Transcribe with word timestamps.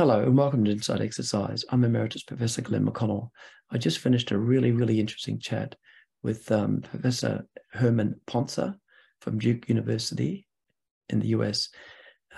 Hello 0.00 0.22
and 0.22 0.34
welcome 0.34 0.64
to 0.64 0.70
Inside 0.70 1.02
Exercise. 1.02 1.62
I'm 1.68 1.84
Emeritus 1.84 2.22
Professor 2.22 2.62
Glenn 2.62 2.86
McConell. 2.86 3.28
I 3.70 3.76
just 3.76 3.98
finished 3.98 4.30
a 4.30 4.38
really, 4.38 4.72
really 4.72 4.98
interesting 4.98 5.38
chat 5.38 5.74
with 6.22 6.50
um, 6.50 6.80
Professor 6.80 7.46
Herman 7.72 8.18
Pontzer 8.26 8.76
from 9.20 9.38
Duke 9.38 9.68
University 9.68 10.46
in 11.10 11.20
the 11.20 11.28
US. 11.36 11.68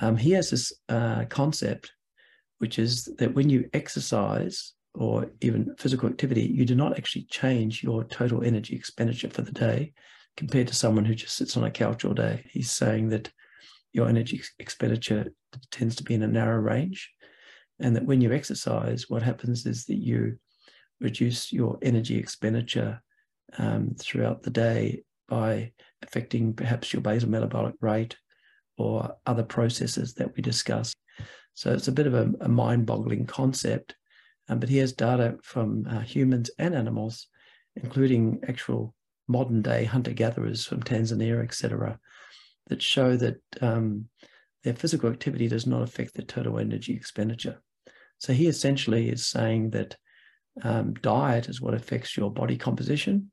Um, 0.01 0.17
he 0.17 0.33
has 0.33 0.51
this 0.51 0.73
uh, 0.89 1.27
concept, 1.29 1.93
which 2.59 2.81
is 2.81 3.09
that 3.19 3.33
when 3.33 3.49
you 3.49 3.71
exercise 3.73 4.73
or 4.95 5.31
even 5.41 5.77
physical 5.79 6.09
activity, 6.09 6.43
you 6.43 6.65
do 6.65 6.75
not 6.75 6.99
actually 6.99 7.27
change 7.31 7.85
your 7.85 8.03
total 8.03 8.43
energy 8.43 8.75
expenditure 8.75 9.31
for 9.31 9.43
the 9.43 9.53
day 9.53 9.93
compared 10.37 10.67
to 10.67 10.75
someone 10.75 11.05
who 11.05 11.15
just 11.15 11.37
sits 11.37 11.57
on 11.57 11.63
a 11.63 11.71
couch 11.71 12.05
all 12.05 12.13
day. 12.13 12.45
He's 12.51 12.73
saying 12.73 13.11
that 13.11 13.31
your 13.93 14.09
energy 14.09 14.43
expenditure 14.59 15.33
tends 15.71 15.95
to 15.95 16.03
be 16.03 16.15
in 16.15 16.25
a 16.25 16.27
narrow 16.27 16.59
range. 16.59 17.09
And 17.83 17.97
that 17.97 18.07
when 18.07 18.21
you 18.21 18.33
exercise, 18.33 19.11
what 19.11 19.23
happens 19.23 19.67
is 19.67 19.85
that 19.87 19.99
you 19.99 20.39
reduce 21.01 21.53
your 21.53 21.79
energy 21.83 22.17
expenditure 22.17 23.03
um, 23.59 23.95
throughout 23.99 24.43
the 24.43 24.51
day 24.51 25.03
by 25.29 25.73
affecting 26.03 26.55
perhaps 26.55 26.93
your 26.93 27.03
basal 27.03 27.29
metabolic 27.29 27.75
rate 27.81 28.17
or 28.79 29.15
other 29.27 29.43
processes 29.43 30.15
that 30.15 30.35
we 30.35 30.43
discuss. 30.43 30.95
So 31.55 31.73
it's 31.73 31.89
a 31.89 31.93
bit 31.93 32.07
of 32.07 32.15
a, 32.15 32.31
a 32.41 32.49
mind 32.49 32.87
boggling 32.87 33.27
concept, 33.27 33.95
um, 34.49 34.59
but 34.59 34.69
he 34.69 34.79
has 34.79 34.93
data 34.93 35.37
from 35.43 35.87
uh, 35.89 36.01
humans 36.01 36.51
and 36.59 36.75
animals, 36.75 37.27
including 37.77 38.41
actual 38.49 38.95
modern 39.29 39.63
day 39.63 39.85
hunter 39.85 40.13
gatherers 40.13 40.65
from 40.67 40.83
Tanzania, 40.83 41.43
etc., 41.43 41.99
that 42.69 42.81
show 42.81 43.17
that 43.17 43.41
um, 43.61 44.07
their 44.63 44.75
physical 44.75 45.11
activity 45.11 45.49
does 45.49 45.67
not 45.67 45.83
affect 45.83 46.15
their 46.15 46.25
total 46.25 46.59
energy 46.59 46.95
expenditure. 46.95 47.61
So 48.23 48.33
he 48.33 48.47
essentially 48.47 49.09
is 49.09 49.27
saying 49.27 49.71
that 49.71 49.97
um, 50.63 50.95
diet 50.95 51.49
is 51.49 51.61
what 51.61 51.75
affects 51.75 52.17
your 52.17 52.31
body 52.31 52.57
composition, 52.57 53.33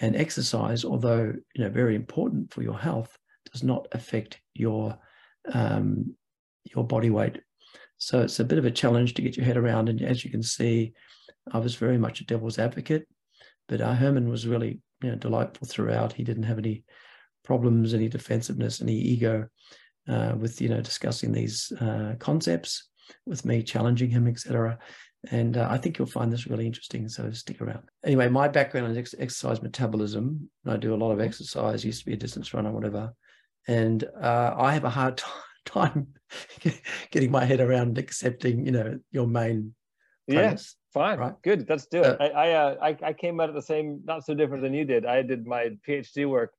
and 0.00 0.16
exercise, 0.16 0.84
although 0.84 1.32
you 1.54 1.64
know 1.64 1.70
very 1.70 1.94
important 1.94 2.52
for 2.52 2.62
your 2.62 2.76
health, 2.76 3.16
does 3.52 3.62
not 3.62 3.86
affect 3.92 4.40
your 4.54 4.98
um, 5.52 6.16
your 6.64 6.84
body 6.84 7.10
weight. 7.10 7.40
So 7.98 8.22
it's 8.22 8.40
a 8.40 8.44
bit 8.44 8.58
of 8.58 8.64
a 8.64 8.72
challenge 8.72 9.14
to 9.14 9.22
get 9.22 9.36
your 9.36 9.46
head 9.46 9.56
around. 9.56 9.88
And 9.88 10.02
as 10.02 10.24
you 10.24 10.32
can 10.32 10.42
see, 10.42 10.94
I 11.52 11.58
was 11.58 11.76
very 11.76 11.96
much 11.96 12.20
a 12.20 12.26
devil's 12.26 12.58
advocate, 12.58 13.06
but 13.68 13.80
uh, 13.80 13.94
Herman 13.94 14.28
was 14.28 14.48
really 14.48 14.80
you 15.00 15.10
know 15.10 15.16
delightful 15.16 15.68
throughout. 15.68 16.12
He 16.12 16.24
didn't 16.24 16.42
have 16.50 16.58
any 16.58 16.82
problems, 17.44 17.94
any 17.94 18.08
defensiveness, 18.08 18.80
any 18.80 18.96
ego 18.96 19.46
uh, 20.08 20.34
with 20.36 20.60
you 20.60 20.70
know 20.70 20.80
discussing 20.80 21.30
these 21.30 21.70
uh, 21.80 22.16
concepts 22.18 22.88
with 23.26 23.44
me, 23.44 23.62
challenging 23.62 24.10
him, 24.10 24.26
etc. 24.26 24.78
And 25.30 25.56
uh, 25.56 25.66
I 25.70 25.78
think 25.78 25.98
you'll 25.98 26.06
find 26.06 26.32
this 26.32 26.46
really 26.46 26.66
interesting. 26.66 27.08
So 27.08 27.30
stick 27.32 27.60
around. 27.60 27.82
Anyway, 28.04 28.28
my 28.28 28.48
background 28.48 28.90
is 28.92 28.98
ex- 28.98 29.14
exercise 29.18 29.62
metabolism. 29.62 30.48
I 30.66 30.76
do 30.76 30.94
a 30.94 30.96
lot 30.96 31.12
of 31.12 31.20
exercise. 31.20 31.84
Used 31.84 32.00
to 32.00 32.06
be 32.06 32.12
a 32.12 32.16
distance 32.16 32.54
runner, 32.54 32.70
whatever. 32.70 33.12
And 33.66 34.04
uh, 34.20 34.54
I 34.56 34.72
have 34.72 34.84
a 34.84 34.90
hard 34.90 35.22
time 35.64 36.08
getting 37.10 37.30
my 37.30 37.44
head 37.44 37.60
around 37.60 37.98
accepting, 37.98 38.64
you 38.64 38.72
know, 38.72 38.98
your 39.10 39.26
main. 39.26 39.74
Yes, 40.26 40.76
yeah, 40.94 41.00
fine, 41.00 41.18
right? 41.18 41.34
good. 41.42 41.66
Let's 41.68 41.86
do 41.86 42.02
it. 42.02 42.20
Uh, 42.20 42.24
I 42.24 42.28
I, 42.28 42.52
uh, 42.52 42.76
I 42.82 42.96
I 43.02 43.12
came 43.14 43.40
out 43.40 43.48
at 43.48 43.54
the 43.54 43.62
same, 43.62 44.00
not 44.04 44.24
so 44.24 44.34
different 44.34 44.62
than 44.62 44.74
you 44.74 44.84
did. 44.84 45.06
I 45.06 45.22
did 45.22 45.46
my 45.46 45.70
PhD 45.86 46.28
work 46.28 46.52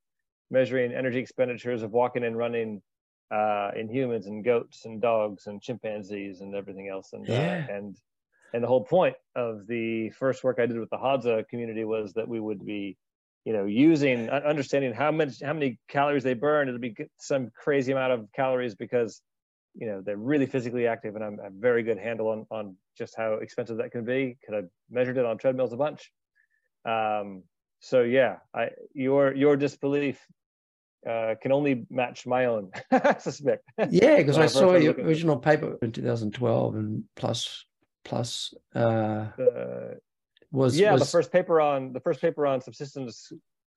measuring 0.51 0.91
energy 0.91 1.19
expenditures 1.19 1.83
of 1.83 1.91
walking 1.91 2.23
and 2.23 2.35
running 2.35 2.81
uh, 3.31 3.71
in 3.75 3.89
humans 3.89 4.25
and 4.27 4.43
goats 4.43 4.85
and 4.85 5.01
dogs 5.01 5.47
and 5.47 5.61
chimpanzees 5.61 6.41
and 6.41 6.55
everything 6.55 6.89
else. 6.89 7.13
And 7.13 7.29
uh, 7.29 7.33
yeah. 7.33 7.65
uh, 7.69 7.73
and 7.73 7.97
and 8.53 8.63
the 8.63 8.67
whole 8.67 8.83
point 8.83 9.15
of 9.35 9.67
the 9.67 10.09
first 10.11 10.43
work 10.43 10.59
I 10.59 10.65
did 10.65 10.79
with 10.79 10.89
the 10.89 10.97
Hadza 10.97 11.47
community 11.47 11.85
was 11.85 12.13
that 12.13 12.27
we 12.27 12.39
would 12.39 12.65
be, 12.65 12.97
you 13.45 13.53
know, 13.53 13.65
using 13.65 14.29
understanding 14.29 14.93
how 14.93 15.11
much 15.11 15.41
how 15.41 15.53
many 15.53 15.79
calories 15.87 16.23
they 16.23 16.33
burn. 16.33 16.67
It'll 16.67 16.79
be 16.79 16.95
some 17.19 17.51
crazy 17.55 17.91
amount 17.91 18.13
of 18.13 18.31
calories 18.35 18.75
because, 18.75 19.21
you 19.75 19.85
know, 19.85 20.01
they're 20.01 20.17
really 20.17 20.47
physically 20.47 20.87
active, 20.87 21.15
and 21.15 21.23
I'm 21.23 21.39
a 21.39 21.49
very 21.51 21.83
good 21.83 21.99
handle 21.99 22.29
on 22.29 22.47
on 22.49 22.75
just 22.97 23.15
how 23.15 23.33
expensive 23.33 23.77
that 23.77 23.91
can 23.91 24.03
be 24.03 24.37
because 24.39 24.63
I 24.63 24.67
measured 24.89 25.17
it 25.17 25.25
on 25.25 25.37
treadmills 25.37 25.73
a 25.73 25.77
bunch. 25.77 26.11
Um, 26.85 27.43
so 27.81 28.01
yeah, 28.01 28.37
I 28.53 28.69
your 28.93 29.33
your 29.35 29.55
disbelief 29.55 30.25
uh, 31.07 31.35
can 31.41 31.51
only 31.51 31.85
match 31.89 32.25
my 32.25 32.45
own, 32.45 32.71
I 32.91 33.17
suspect. 33.19 33.63
Yeah, 33.89 34.17
because 34.17 34.37
I 34.37 34.47
saw 34.47 34.75
your 34.75 34.93
original 34.93 35.37
paper 35.37 35.77
in 35.81 35.91
2012 35.91 36.75
and 36.75 37.03
plus 37.15 37.65
plus 38.05 38.53
uh, 38.75 38.79
uh, 38.79 39.93
was 40.51 40.79
yeah 40.79 40.93
was... 40.93 41.01
the 41.01 41.07
first 41.07 41.31
paper 41.31 41.61
on 41.61 41.93
the 41.93 41.99
first 41.99 42.21
paper 42.21 42.47
on 42.47 42.61
subsistence 42.61 43.31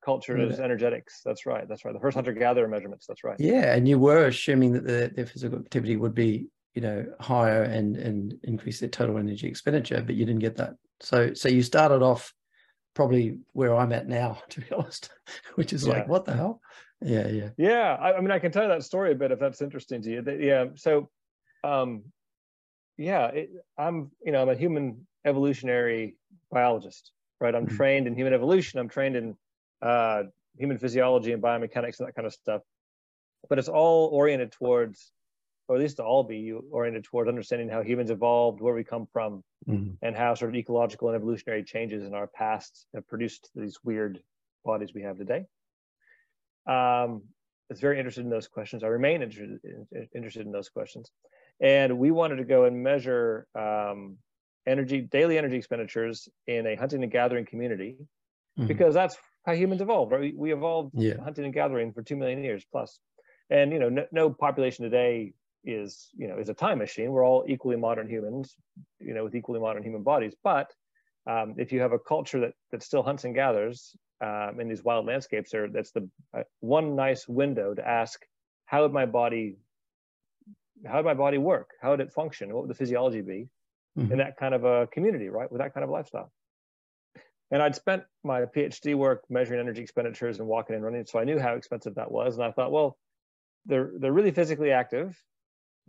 culture 0.05 0.37
is 0.37 0.59
energetics. 0.59 1.21
That's 1.25 1.47
right. 1.47 1.69
That's 1.69 1.85
right. 1.85 1.95
The 1.95 2.01
first 2.01 2.17
hunter 2.17 2.33
gatherer 2.33 2.69
measurements. 2.69 3.07
That's 3.07 3.25
right. 3.25 3.37
Yeah, 3.39 3.75
and 3.75 3.87
you 3.89 3.99
were 3.99 4.27
assuming 4.27 4.73
that 4.73 4.85
the, 4.85 5.13
their 5.15 5.27
physical 5.27 5.59
activity 5.59 5.97
would 5.97 6.15
be 6.15 6.49
you 6.75 6.83
know 6.83 7.07
higher 7.21 7.63
and 7.63 7.97
and 7.97 8.35
increase 8.43 8.81
their 8.81 8.89
total 8.89 9.19
energy 9.19 9.47
expenditure, 9.47 10.03
but 10.05 10.15
you 10.15 10.25
didn't 10.25 10.41
get 10.41 10.57
that. 10.57 10.75
So 11.01 11.35
so 11.35 11.49
you 11.49 11.63
started 11.63 12.03
off 12.03 12.35
probably 12.95 13.39
where 13.53 13.75
I'm 13.75 13.93
at 13.93 14.09
now, 14.09 14.43
to 14.51 14.61
be 14.61 14.67
honest, 14.73 15.11
which 15.55 15.73
is 15.73 15.87
yeah. 15.87 15.95
like 15.95 16.09
what 16.09 16.25
the 16.25 16.35
hell? 16.35 16.61
Yeah 17.05 17.29
yeah. 17.29 17.49
Yeah 17.57 17.97
I, 18.01 18.15
I, 18.15 18.21
mean 18.21 18.31
i 18.31 18.39
can 18.39 18.53
tell 18.53 18.63
you 18.63 18.69
that 18.69 18.85
story 18.85 19.13
a 19.13 19.15
bit 19.15 19.33
if 19.33 19.39
that's 19.39 19.63
interesting 19.63 20.03
to 20.03 20.11
you. 20.11 20.39
Yeah 20.41 20.67
so 20.75 21.11
um 21.65 22.05
yeah 22.97 23.27
it, 23.29 23.51
i'm 23.79 24.11
you 24.25 24.33
know 24.33 24.43
i'm 24.43 24.49
a 24.49 24.55
human 24.55 25.07
evolutionary 25.25 26.17
biologist 26.51 27.13
right? 27.43 27.55
I'm 27.55 27.67
mm-hmm. 27.67 27.77
trained 27.77 28.07
in 28.07 28.15
human 28.15 28.33
evolution. 28.33 28.79
I'm 28.79 28.89
trained 28.89 29.17
in 29.17 29.37
uh 29.83 30.23
human 30.57 30.79
physiology 30.79 31.33
and 31.33 31.43
biomechanics 31.43 31.99
and 31.99 32.07
that 32.07 32.15
kind 32.15 32.27
of 32.27 32.33
stuff. 32.33 32.63
But 33.49 33.59
it's 33.59 33.69
all 33.69 34.07
oriented 34.13 34.53
towards 34.53 35.13
or 35.69 35.77
at 35.77 35.83
least 35.83 35.97
to 35.97 36.05
all 36.05 36.23
be 36.23 36.53
oriented 36.53 37.05
towards 37.05 37.29
understanding 37.29 37.69
how 37.69 37.83
humans 37.83 38.11
evolved 38.11 38.61
where 38.61 38.75
we 38.75 38.85
come 38.85 39.07
from 39.13 39.43
mm-hmm. 39.69 39.93
and 40.03 40.17
how 40.17 40.35
sort 40.35 40.51
of 40.51 40.57
ecological 40.57 41.09
and 41.09 41.17
evolutionary 41.17 41.63
changes 41.63 42.05
in 42.05 42.15
our 42.15 42.27
past 42.27 42.87
have 42.95 43.07
produced 43.09 43.51
these 43.55 43.79
weird 43.85 44.21
bodies 44.65 44.93
we 44.95 45.03
have 45.03 45.19
today 45.19 45.45
um, 46.67 47.23
is 47.71 47.81
very 47.81 47.99
interested 47.99 48.25
in 48.25 48.31
those 48.31 48.49
questions. 48.49 48.85
I 48.85 48.89
remain 48.89 49.23
interested 49.23 49.61
in, 49.65 50.09
interested 50.15 50.47
in 50.47 50.53
those 50.53 50.69
questions, 50.69 51.11
and 51.61 51.99
we 51.99 52.11
wanted 52.11 52.37
to 52.37 52.45
go 52.45 52.65
and 52.65 52.83
measure 52.83 53.47
um, 53.59 54.19
energy 54.67 55.01
daily 55.01 55.39
energy 55.39 55.57
expenditures 55.57 56.29
in 56.47 56.67
a 56.67 56.75
hunting 56.77 57.03
and 57.03 57.11
gathering 57.11 57.45
community 57.45 57.97
mm-hmm. 58.59 58.67
because 58.67 58.95
that's 58.95 59.17
how 59.45 59.53
humans 59.55 59.81
evolved. 59.81 60.13
Right? 60.13 60.21
We, 60.21 60.35
we 60.37 60.53
evolved 60.53 60.93
yeah. 60.95 61.15
hunting 61.23 61.45
and 61.45 61.55
gathering 61.55 61.93
for 61.93 62.03
two 62.03 62.17
million 62.17 62.45
years 62.45 62.65
plus, 62.71 62.99
and 63.51 63.73
you 63.73 63.79
know 63.79 63.89
no, 63.89 64.07
no 64.13 64.31
population 64.31 64.85
today 64.85 65.33
is 65.65 66.09
you 66.15 66.29
know 66.29 66.39
is 66.39 66.49
a 66.49 66.55
time 66.55 66.79
machine. 66.79 67.11
We're 67.11 67.27
all 67.27 67.45
equally 67.49 67.77
modern 67.77 68.09
humans, 68.09 68.55
you 69.01 69.15
know, 69.15 69.25
with 69.25 69.35
equally 69.35 69.61
modern 69.61 69.83
human 69.83 70.03
bodies, 70.03 70.35
but 70.43 70.73
um, 71.27 71.55
if 71.57 71.73
you 71.73 71.81
have 71.81 71.93
a 71.93 71.99
culture 71.99 72.41
that, 72.41 72.53
that 72.73 72.83
still 72.83 73.03
hunts 73.03 73.25
and 73.25 73.35
gathers 73.35 73.95
um, 74.23 74.61
in 74.61 74.69
these 74.69 74.85
wild 74.85 75.07
landscapes 75.07 75.51
there 75.51 75.69
that's 75.69 75.91
the 75.91 76.09
uh, 76.37 76.43
one 76.61 76.95
nice 76.95 77.27
window 77.27 77.75
to 77.75 77.87
ask 77.87 78.25
how 78.67 78.83
would 78.83 78.93
my 78.93 79.05
body 79.05 79.57
how 80.87 80.97
would 80.97 81.05
my 81.05 81.15
body 81.15 81.39
work 81.39 81.71
how 81.81 81.91
would 81.91 82.01
it 82.01 82.13
function 82.13 82.53
what 82.53 82.63
would 82.63 82.71
the 82.71 82.75
physiology 82.75 83.21
be 83.21 83.49
mm-hmm. 83.99 84.13
in 84.13 84.19
that 84.19 84.37
kind 84.37 84.55
of 84.55 84.65
a 84.65 84.87
community 84.89 85.29
right 85.29 85.51
with 85.51 85.61
that 85.61 85.75
kind 85.75 85.85
of 85.85 85.91
lifestyle 85.91 86.33
and 87.51 87.63
i'd 87.63 87.75
spent 87.75 88.05
my 88.23 88.43
phd 88.43 88.95
work 88.95 89.25
measuring 89.29 89.61
energy 89.61 89.83
expenditures 89.83 90.39
and 90.39 90.49
walking 90.49 90.77
and 90.77 90.85
running 90.85 91.05
so 91.05 91.19
i 91.19 91.25
knew 91.25 91.39
how 91.39 91.55
expensive 91.55 91.97
that 91.97 92.11
was 92.11 92.37
and 92.37 92.45
i 92.45 92.53
thought 92.53 92.71
well 92.71 92.97
they're 93.67 93.93
they're 93.99 94.13
really 94.13 94.31
physically 94.31 94.71
active 94.71 95.21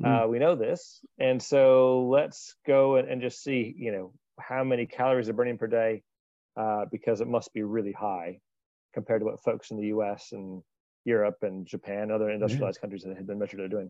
mm-hmm. 0.02 0.24
uh, 0.24 0.28
we 0.28 0.40
know 0.40 0.56
this 0.56 1.00
and 1.20 1.42
so 1.42 2.08
let's 2.08 2.56
go 2.66 2.96
and, 2.96 3.08
and 3.08 3.22
just 3.22 3.44
see 3.44 3.74
you 3.78 3.92
know 3.92 4.12
how 4.40 4.64
many 4.64 4.88
calories 4.88 5.28
they're 5.28 5.36
burning 5.36 5.58
per 5.58 5.68
day 5.68 6.02
uh, 6.56 6.86
because 6.92 7.22
it 7.22 7.28
must 7.28 7.54
be 7.54 7.64
really 7.64 7.92
high 7.92 8.40
compared 8.94 9.22
to 9.22 9.26
what 9.26 9.42
folks 9.42 9.72
in 9.72 9.78
the 9.78 9.88
US 9.88 10.32
and 10.32 10.62
Europe 11.06 11.38
and 11.42 11.66
Japan, 11.66 12.12
other 12.12 12.30
industrialized 12.30 12.80
countries 12.80 13.04
that 13.04 13.18
had 13.18 13.28
been 13.28 13.40
measured 13.40 13.60
are 13.60 13.68
doing. 13.68 13.90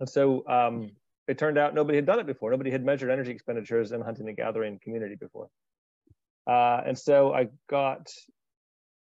And 0.00 0.08
so 0.08 0.46
um, 0.48 0.92
it 1.28 1.38
turned 1.38 1.58
out 1.58 1.74
nobody 1.74 1.96
had 1.96 2.06
done 2.06 2.20
it 2.20 2.26
before. 2.26 2.50
Nobody 2.50 2.70
had 2.70 2.84
measured 2.84 3.10
energy 3.10 3.30
expenditures 3.30 3.92
in 3.92 4.00
hunting 4.00 4.28
and 4.28 4.36
gathering 4.36 4.78
community 4.82 5.16
before. 5.16 5.48
Uh, 6.46 6.80
and 6.86 6.98
so 6.98 7.32
I 7.32 7.48
got 7.68 8.08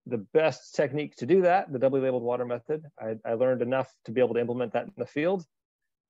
the 0.06 0.18
best 0.18 0.74
technique 0.74 1.16
to 1.16 1.26
do 1.26 1.42
that, 1.42 1.72
the 1.72 1.78
doubly 1.78 2.00
labeled 2.00 2.22
water 2.22 2.44
method. 2.44 2.82
I, 2.98 3.16
I 3.24 3.34
learned 3.34 3.62
enough 3.62 3.92
to 4.04 4.12
be 4.12 4.20
able 4.20 4.34
to 4.34 4.40
implement 4.40 4.72
that 4.72 4.84
in 4.84 4.92
the 4.96 5.06
field. 5.06 5.44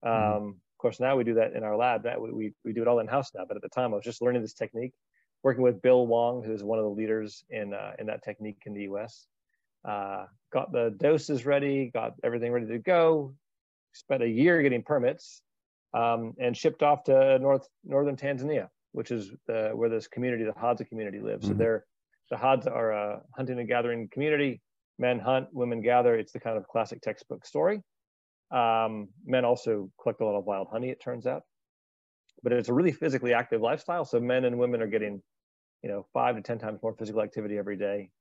Mm-hmm. 0.05 0.09
Um, 0.09 0.41
mm-hmm. 0.41 0.49
Of 0.49 0.79
course, 0.79 0.99
now 0.99 1.15
we 1.15 1.23
do 1.23 1.33
that 1.35 1.53
in 1.53 1.63
our 1.63 1.75
lab. 1.75 2.03
That 2.03 2.21
we, 2.21 2.31
we, 2.31 2.53
we 2.63 2.73
do 2.73 2.83
it 2.83 2.87
all 2.87 2.99
in 2.99 3.07
house 3.07 3.31
now. 3.33 3.45
But 3.47 3.57
at 3.57 3.63
the 3.63 3.69
time, 3.69 3.93
I 3.93 3.95
was 3.95 4.05
just 4.05 4.21
learning 4.21 4.43
this 4.43 4.53
technique 4.53 4.93
working 5.43 5.63
with 5.63 5.81
Bill 5.81 6.07
Wong, 6.07 6.43
who's 6.43 6.63
one 6.63 6.79
of 6.79 6.85
the 6.85 6.91
leaders 6.91 7.43
in 7.49 7.73
uh, 7.73 7.93
in 7.99 8.07
that 8.07 8.23
technique 8.23 8.63
in 8.65 8.73
the 8.73 8.83
U.S. 8.83 9.27
Uh, 9.87 10.25
got 10.51 10.71
the 10.71 10.95
doses 10.97 11.45
ready, 11.45 11.91
got 11.93 12.13
everything 12.23 12.51
ready 12.51 12.67
to 12.67 12.79
go. 12.79 13.33
Spent 13.93 14.21
a 14.21 14.27
year 14.27 14.61
getting 14.61 14.83
permits 14.83 15.41
um, 15.93 16.33
and 16.39 16.55
shipped 16.55 16.83
off 16.83 17.03
to 17.05 17.39
North 17.39 17.67
northern 17.83 18.15
Tanzania, 18.15 18.67
which 18.91 19.11
is 19.11 19.31
the, 19.47 19.71
where 19.73 19.89
this 19.89 20.07
community, 20.07 20.43
the 20.43 20.51
Hadza 20.51 20.87
community, 20.87 21.19
lives. 21.19 21.45
Mm-hmm. 21.45 21.53
So 21.53 21.57
they're 21.57 21.85
the 22.29 22.35
Hadza 22.35 22.71
are 22.71 22.91
a 22.91 23.21
hunting 23.35 23.59
and 23.59 23.67
gathering 23.67 24.09
community. 24.09 24.61
Men 24.99 25.19
hunt, 25.19 25.47
women 25.53 25.81
gather. 25.81 26.15
It's 26.15 26.31
the 26.31 26.39
kind 26.39 26.57
of 26.57 26.67
classic 26.67 27.01
textbook 27.01 27.45
story. 27.45 27.81
Um, 28.51 29.09
men 29.25 29.45
also 29.45 29.91
collect 30.01 30.21
a 30.21 30.25
lot 30.25 30.37
of 30.37 30.45
wild 30.45 30.67
honey, 30.71 30.89
it 30.89 31.01
turns 31.01 31.27
out. 31.27 31.43
But 32.43 32.53
it's 32.53 32.69
a 32.69 32.73
really 32.73 32.91
physically 32.91 33.33
active 33.33 33.61
lifestyle. 33.61 34.05
So 34.05 34.19
men 34.19 34.45
and 34.45 34.57
women 34.57 34.81
are 34.81 34.87
getting, 34.87 35.21
you 35.83 35.89
know, 35.89 36.05
five 36.13 36.35
to 36.35 36.41
10 36.41 36.59
times 36.59 36.79
more 36.81 36.93
physical 36.93 37.21
activity 37.21 37.57
every 37.57 37.77
day 37.77 38.11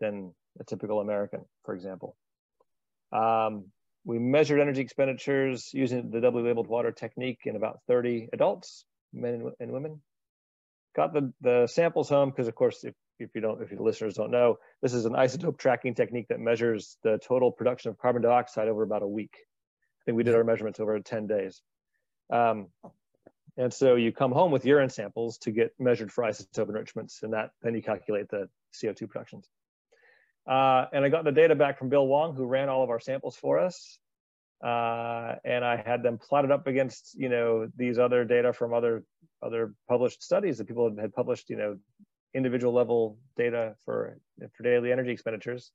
than 0.00 0.34
a 0.60 0.64
typical 0.64 1.00
American, 1.00 1.44
for 1.64 1.74
example. 1.74 2.16
Um, 3.12 3.66
we 4.04 4.18
measured 4.18 4.60
energy 4.60 4.80
expenditures 4.80 5.70
using 5.72 6.10
the 6.10 6.20
doubly 6.20 6.42
labeled 6.42 6.68
water 6.68 6.92
technique 6.92 7.40
in 7.44 7.56
about 7.56 7.80
30 7.88 8.28
adults, 8.32 8.84
men 9.12 9.50
and 9.58 9.72
women. 9.72 10.00
Got 10.94 11.12
the, 11.12 11.32
the 11.40 11.66
samples 11.66 12.08
home 12.08 12.30
because, 12.30 12.48
of 12.48 12.54
course, 12.54 12.84
if, 12.84 12.94
if 13.18 13.30
you 13.34 13.40
don't, 13.40 13.60
if 13.60 13.72
your 13.72 13.80
listeners 13.80 14.14
don't 14.14 14.30
know, 14.30 14.58
this 14.80 14.94
is 14.94 15.06
an 15.06 15.12
isotope 15.12 15.58
tracking 15.58 15.94
technique 15.94 16.28
that 16.28 16.38
measures 16.38 16.98
the 17.02 17.18
total 17.26 17.50
production 17.50 17.90
of 17.90 17.98
carbon 17.98 18.22
dioxide 18.22 18.68
over 18.68 18.82
about 18.82 19.02
a 19.02 19.08
week. 19.08 19.34
I 19.34 20.02
think 20.04 20.16
we 20.16 20.22
did 20.22 20.36
our 20.36 20.44
measurements 20.44 20.78
over 20.78 20.98
10 21.00 21.26
days. 21.26 21.60
Um, 22.32 22.68
and 23.56 23.72
so 23.72 23.94
you 23.94 24.12
come 24.12 24.32
home 24.32 24.50
with 24.50 24.66
urine 24.66 24.90
samples 24.90 25.38
to 25.38 25.50
get 25.50 25.72
measured 25.78 26.12
for 26.12 26.24
isotope 26.24 26.68
enrichments, 26.68 27.22
and 27.22 27.32
that 27.32 27.50
then 27.62 27.74
you 27.74 27.82
calculate 27.82 28.28
the 28.28 28.48
CO2 28.74 29.08
productions. 29.08 29.48
Uh, 30.46 30.86
and 30.92 31.04
I 31.04 31.08
got 31.08 31.24
the 31.24 31.32
data 31.32 31.54
back 31.54 31.78
from 31.78 31.88
Bill 31.88 32.06
Wong, 32.06 32.34
who 32.34 32.46
ran 32.46 32.68
all 32.68 32.84
of 32.84 32.90
our 32.90 33.00
samples 33.00 33.36
for 33.36 33.58
us. 33.58 33.98
Uh, 34.64 35.34
and 35.44 35.64
I 35.64 35.82
had 35.84 36.02
them 36.02 36.18
plotted 36.18 36.50
up 36.50 36.66
against, 36.66 37.14
you 37.18 37.28
know, 37.28 37.68
these 37.76 37.98
other 37.98 38.24
data 38.24 38.52
from 38.52 38.72
other 38.72 39.04
other 39.42 39.74
published 39.88 40.22
studies 40.22 40.58
that 40.58 40.66
people 40.66 40.94
had 40.98 41.12
published, 41.12 41.50
you 41.50 41.56
know, 41.56 41.78
individual 42.34 42.72
level 42.72 43.18
data 43.36 43.74
for 43.84 44.18
for 44.54 44.62
daily 44.62 44.92
energy 44.92 45.10
expenditures. 45.10 45.72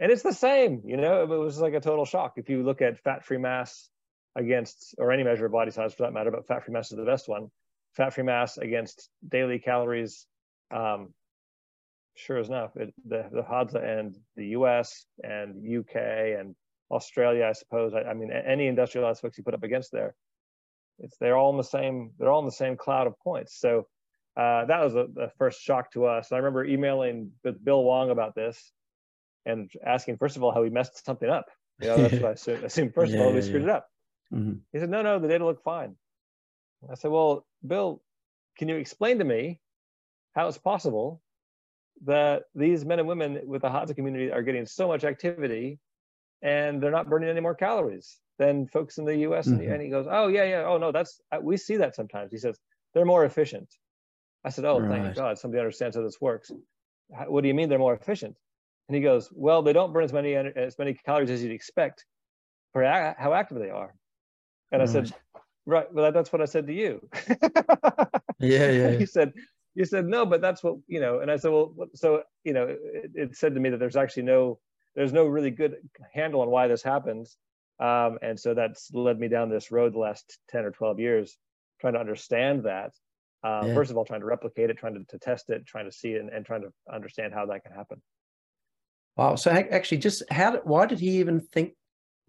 And 0.00 0.10
it's 0.10 0.22
the 0.22 0.32
same, 0.32 0.82
you 0.84 0.96
know, 0.96 1.22
it 1.22 1.28
was 1.28 1.60
like 1.60 1.74
a 1.74 1.80
total 1.80 2.04
shock. 2.04 2.34
If 2.36 2.48
you 2.48 2.64
look 2.64 2.82
at 2.82 2.98
fat-free 2.98 3.38
mass 3.38 3.88
against, 4.36 4.94
or 4.98 5.12
any 5.12 5.22
measure 5.22 5.46
of 5.46 5.52
body 5.52 5.70
size 5.70 5.94
for 5.94 6.04
that 6.04 6.12
matter, 6.12 6.30
but 6.30 6.46
fat-free 6.46 6.72
mass 6.72 6.90
is 6.90 6.98
the 6.98 7.04
best 7.04 7.28
one. 7.28 7.50
Fat-free 7.94 8.24
mass 8.24 8.58
against 8.58 9.08
daily 9.28 9.58
calories 9.58 10.26
um, 10.70 11.14
sure 12.14 12.38
enough, 12.38 12.76
it, 12.76 12.94
the 13.06 13.28
the 13.32 13.42
Hadza 13.42 13.82
and 13.82 14.16
the 14.36 14.48
U.S. 14.48 15.06
and 15.22 15.62
U.K. 15.62 16.36
and 16.38 16.54
Australia, 16.90 17.46
I 17.46 17.52
suppose. 17.52 17.94
I, 17.94 18.02
I, 18.02 18.14
mean, 18.14 18.30
any 18.32 18.66
industrialized 18.66 19.20
folks 19.20 19.38
you 19.38 19.44
put 19.44 19.54
up 19.54 19.62
against 19.62 19.92
there, 19.92 20.14
it's 20.98 21.16
they're 21.18 21.36
all 21.36 21.50
in 21.50 21.56
the 21.56 21.64
same 21.64 22.12
they're 22.18 22.30
all 22.30 22.40
in 22.40 22.46
the 22.46 22.52
same 22.52 22.76
cloud 22.76 23.06
of 23.06 23.18
points. 23.20 23.58
So 23.58 23.86
uh, 24.36 24.64
that 24.66 24.82
was 24.82 24.94
the 24.94 25.30
first 25.38 25.60
shock 25.60 25.92
to 25.92 26.06
us. 26.06 26.32
I 26.32 26.38
remember 26.38 26.64
emailing 26.64 27.32
with 27.42 27.64
Bill 27.64 27.82
Wong 27.82 28.10
about 28.10 28.34
this 28.34 28.72
and 29.46 29.70
asking 29.84 30.16
first 30.16 30.36
of 30.36 30.42
all 30.42 30.52
how 30.52 30.62
we 30.62 30.70
messed 30.70 31.04
something 31.04 31.28
up. 31.28 31.46
You 31.80 31.88
know, 31.88 31.96
that's 31.96 32.14
what 32.14 32.24
I 32.24 32.32
assumed. 32.32 32.64
assumed 32.64 32.94
first 32.94 33.12
yeah, 33.12 33.20
of 33.20 33.26
all 33.26 33.32
we 33.34 33.42
screwed 33.42 33.62
yeah. 33.62 33.68
it 33.68 33.74
up. 33.76 33.88
Mm-hmm. 34.34 34.54
He 34.72 34.78
said, 34.78 34.90
"No, 34.90 35.02
no, 35.02 35.18
the 35.18 35.28
data 35.28 35.44
look 35.44 35.62
fine." 35.62 35.96
I 36.90 36.94
said, 36.94 37.10
"Well, 37.10 37.46
Bill, 37.66 38.02
can 38.58 38.68
you 38.68 38.76
explain 38.76 39.18
to 39.18 39.24
me 39.24 39.60
how 40.34 40.48
it's 40.48 40.58
possible 40.58 41.22
that 42.04 42.44
these 42.54 42.84
men 42.84 42.98
and 42.98 43.08
women 43.08 43.40
with 43.46 43.62
the 43.62 43.68
Hadza 43.68 43.94
community 43.94 44.30
are 44.30 44.42
getting 44.42 44.66
so 44.66 44.88
much 44.88 45.04
activity 45.04 45.78
and 46.42 46.82
they're 46.82 46.90
not 46.90 47.08
burning 47.08 47.28
any 47.28 47.40
more 47.40 47.54
calories 47.54 48.18
than 48.38 48.66
folks 48.66 48.98
in 48.98 49.04
the 49.04 49.16
US. 49.18 49.48
Mm-hmm. 49.48 49.72
And 49.72 49.82
he 49.82 49.88
goes, 49.88 50.06
Oh, 50.10 50.28
yeah, 50.28 50.44
yeah. 50.44 50.64
Oh, 50.66 50.76
no, 50.76 50.92
that's, 50.92 51.20
uh, 51.32 51.38
we 51.40 51.56
see 51.56 51.76
that 51.76 51.94
sometimes. 51.94 52.32
He 52.32 52.38
says, 52.38 52.58
They're 52.92 53.04
more 53.04 53.24
efficient. 53.24 53.68
I 54.44 54.50
said, 54.50 54.64
Oh, 54.64 54.78
right. 54.80 55.02
thank 55.02 55.16
God, 55.16 55.38
somebody 55.38 55.60
understands 55.60 55.96
how 55.96 56.02
this 56.02 56.20
works. 56.20 56.50
What 57.26 57.42
do 57.42 57.48
you 57.48 57.54
mean 57.54 57.68
they're 57.68 57.78
more 57.78 57.94
efficient? 57.94 58.36
And 58.88 58.96
he 58.96 59.02
goes, 59.02 59.30
Well, 59.32 59.62
they 59.62 59.72
don't 59.72 59.92
burn 59.92 60.04
as 60.04 60.12
many, 60.12 60.34
as 60.34 60.78
many 60.78 60.94
calories 60.94 61.30
as 61.30 61.42
you'd 61.42 61.52
expect 61.52 62.04
for 62.72 62.84
how 62.84 63.32
active 63.32 63.58
they 63.58 63.70
are. 63.70 63.94
And. 64.72 64.82
I 64.82 64.86
said, 64.86 65.12
Right, 65.66 65.90
well, 65.94 66.12
that's 66.12 66.30
what 66.30 66.42
I 66.42 66.44
said 66.44 66.66
to 66.66 66.74
you. 66.74 67.08
yeah, 68.38 68.70
yeah. 68.70 68.90
he 68.98 69.06
said, 69.06 69.32
you 69.74 69.84
said 69.84 70.06
no 70.06 70.24
but 70.24 70.40
that's 70.40 70.62
what 70.62 70.76
you 70.86 71.00
know 71.00 71.20
and 71.20 71.30
i 71.30 71.36
said 71.36 71.50
well 71.50 71.74
so 71.94 72.22
you 72.44 72.52
know 72.52 72.66
it, 72.66 73.10
it, 73.14 73.36
said 73.36 73.54
to 73.54 73.60
me 73.60 73.70
that 73.70 73.78
there's 73.78 73.96
actually 73.96 74.22
no 74.22 74.58
there's 74.94 75.12
no 75.12 75.26
really 75.26 75.50
good 75.50 75.76
handle 76.12 76.40
on 76.40 76.50
why 76.50 76.68
this 76.68 76.82
happens 76.82 77.36
um, 77.80 78.18
and 78.22 78.38
so 78.38 78.54
that's 78.54 78.90
led 78.94 79.18
me 79.18 79.26
down 79.26 79.50
this 79.50 79.72
road 79.72 79.94
the 79.94 79.98
last 79.98 80.38
10 80.50 80.64
or 80.64 80.70
12 80.70 81.00
years 81.00 81.36
trying 81.80 81.94
to 81.94 81.98
understand 81.98 82.64
that 82.64 82.92
uh, 83.42 83.64
yeah. 83.66 83.74
first 83.74 83.90
of 83.90 83.96
all 83.96 84.04
trying 84.04 84.20
to 84.20 84.26
replicate 84.26 84.70
it 84.70 84.78
trying 84.78 84.94
to, 84.94 85.04
to 85.08 85.18
test 85.18 85.50
it 85.50 85.66
trying 85.66 85.84
to 85.84 85.92
see 85.92 86.12
it 86.12 86.20
and, 86.20 86.30
and, 86.30 86.46
trying 86.46 86.62
to 86.62 86.72
understand 86.92 87.34
how 87.34 87.44
that 87.44 87.64
can 87.64 87.72
happen 87.72 88.00
wow 89.16 89.34
so 89.34 89.50
actually 89.50 89.98
just 89.98 90.22
how 90.30 90.52
did, 90.52 90.60
why 90.64 90.86
did 90.86 91.00
he 91.00 91.18
even 91.18 91.40
think 91.40 91.72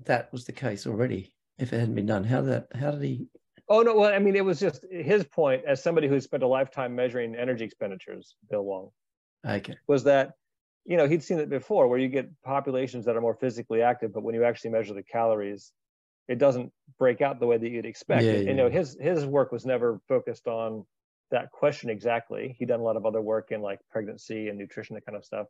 that 0.06 0.32
was 0.34 0.46
the 0.46 0.52
case 0.52 0.88
already 0.88 1.35
if 1.58 1.74
it 1.74 1.80
hadn't 1.80 1.96
been 1.96 2.06
done 2.06 2.24
how 2.24 2.42
did 2.42 2.50
that 2.50 2.68
how 2.76 2.92
did 2.92 3.02
he 3.02 3.28
Oh 3.68 3.82
no, 3.82 3.96
well, 3.96 4.14
I 4.14 4.20
mean, 4.20 4.36
it 4.36 4.46
was 4.46 4.60
just 4.60 4.86
his 4.92 5.24
point 5.24 5.64
as 5.66 5.82
somebody 5.82 6.08
who 6.08 6.20
spent 6.20 6.44
a 6.44 6.48
lifetime 6.48 6.96
measuring 6.96 7.36
energy 7.36 7.66
expenditures, 7.66 8.36
Bill 8.50 8.64
Wong. 8.64 8.92
Okay. 9.48 9.76
Was 9.88 10.04
that, 10.04 10.34
you 10.86 10.98
know, 10.98 11.08
he'd 11.08 11.24
seen 11.24 11.40
it 11.40 11.50
before 11.50 11.88
where 11.88 11.98
you 11.98 12.08
get 12.08 12.30
populations 12.44 13.06
that 13.06 13.16
are 13.16 13.22
more 13.22 13.34
physically 13.34 13.82
active, 13.82 14.14
but 14.14 14.24
when 14.24 14.36
you 14.36 14.44
actually 14.44 14.70
measure 14.70 14.94
the 14.94 15.04
calories, 15.04 15.72
it 16.28 16.38
doesn't 16.38 16.72
break 17.00 17.22
out 17.22 17.40
the 17.40 17.48
way 17.48 17.58
that 17.58 17.70
you'd 17.70 17.86
expect. 17.86 18.24
Yeah, 18.24 18.34
and, 18.34 18.44
yeah. 18.44 18.50
You 18.52 18.56
know, 18.56 18.70
his 18.70 18.98
his 19.00 19.26
work 19.26 19.52
was 19.52 19.66
never 19.66 20.00
focused 20.08 20.48
on 20.48 20.86
that 21.32 21.50
question 21.50 21.90
exactly. 21.90 22.56
He'd 22.60 22.68
done 22.68 22.82
a 22.82 22.84
lot 22.84 22.98
of 22.98 23.06
other 23.06 23.22
work 23.22 23.52
in 23.52 23.62
like 23.62 23.80
pregnancy 23.90 24.50
and 24.50 24.60
nutrition, 24.60 24.94
that 24.94 25.06
kind 25.06 25.16
of 25.16 25.26
stuff. 25.26 25.48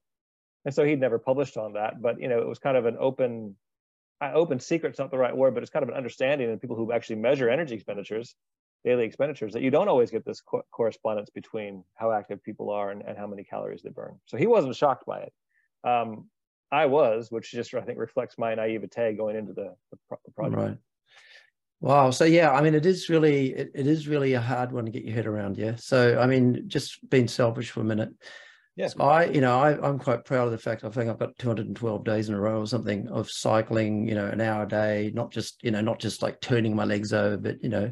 And 0.63 0.73
so 0.73 0.85
he'd 0.85 1.01
never 1.01 1.19
published 1.19 1.57
on 1.57 1.73
that, 1.73 2.01
but 2.01 2.19
you 2.19 2.29
know, 2.29 2.39
it 2.39 2.47
was 2.47 2.59
kind 2.59 2.77
of 2.77 2.85
an 2.85 2.95
open 2.97 3.55
open 4.21 4.59
secret's 4.59 4.99
not 4.99 5.11
the 5.11 5.17
right 5.17 5.35
word, 5.35 5.53
but 5.53 5.63
it's 5.63 5.69
kind 5.69 5.83
of 5.83 5.89
an 5.89 5.95
understanding 5.95 6.49
in 6.49 6.59
people 6.59 6.75
who 6.75 6.91
actually 6.91 7.17
measure 7.17 7.49
energy 7.49 7.75
expenditures, 7.75 8.35
daily 8.83 9.05
expenditures, 9.05 9.53
that 9.53 9.61
you 9.61 9.71
don't 9.71 9.87
always 9.87 10.11
get 10.11 10.25
this 10.25 10.41
co- 10.41 10.65
correspondence 10.71 11.29
between 11.29 11.83
how 11.95 12.11
active 12.11 12.43
people 12.43 12.69
are 12.69 12.91
and, 12.91 13.01
and 13.01 13.17
how 13.17 13.27
many 13.27 13.43
calories 13.43 13.81
they 13.81 13.89
burn. 13.89 14.17
So 14.25 14.37
he 14.37 14.47
wasn't 14.47 14.75
shocked 14.75 15.05
by 15.05 15.19
it. 15.21 15.33
Um, 15.83 16.29
I 16.71 16.87
was, 16.87 17.29
which 17.29 17.51
just 17.51 17.73
I 17.73 17.81
think 17.81 17.99
reflects 17.99 18.37
my 18.37 18.55
naivete 18.55 19.13
going 19.13 19.35
into 19.35 19.53
the, 19.53 19.75
the, 19.91 20.17
the 20.25 20.31
project. 20.31 20.61
Right. 20.61 20.77
Wow. 21.81 22.09
So 22.09 22.25
yeah, 22.25 22.51
I 22.51 22.61
mean, 22.61 22.73
it 22.73 22.85
is 22.85 23.09
really, 23.09 23.53
it, 23.53 23.71
it 23.75 23.85
is 23.85 24.07
really 24.07 24.33
a 24.33 24.41
hard 24.41 24.71
one 24.71 24.85
to 24.85 24.91
get 24.91 25.03
your 25.03 25.13
head 25.13 25.27
around. 25.27 25.57
Yeah. 25.57 25.75
So 25.75 26.19
I 26.19 26.25
mean, 26.25 26.63
just 26.67 27.07
being 27.09 27.27
selfish 27.27 27.69
for 27.69 27.81
a 27.81 27.83
minute. 27.83 28.09
Yes. 28.75 28.93
So 28.93 29.03
I, 29.03 29.25
you 29.25 29.39
know, 29.39 29.57
I, 29.57 29.87
I'm 29.87 29.97
quite 29.97 30.25
proud 30.25 30.45
of 30.45 30.51
the 30.51 30.57
fact 30.57 30.83
I 30.83 30.89
think 30.89 31.09
I've 31.09 31.19
got 31.19 31.37
212 31.37 32.03
days 32.03 32.27
in 32.27 32.35
a 32.35 32.39
row 32.39 32.59
or 32.59 32.67
something 32.67 33.07
of 33.07 33.31
cycling, 33.31 34.07
you 34.07 34.15
know, 34.15 34.25
an 34.25 34.41
hour 34.41 34.63
a 34.63 34.67
day, 34.67 35.11
not 35.13 35.31
just, 35.31 35.63
you 35.63 35.71
know, 35.71 35.81
not 35.81 35.99
just 35.99 36.21
like 36.21 36.41
turning 36.41 36.75
my 36.75 36.83
legs 36.83 37.13
over, 37.13 37.37
but, 37.37 37.63
you 37.63 37.69
know, 37.69 37.89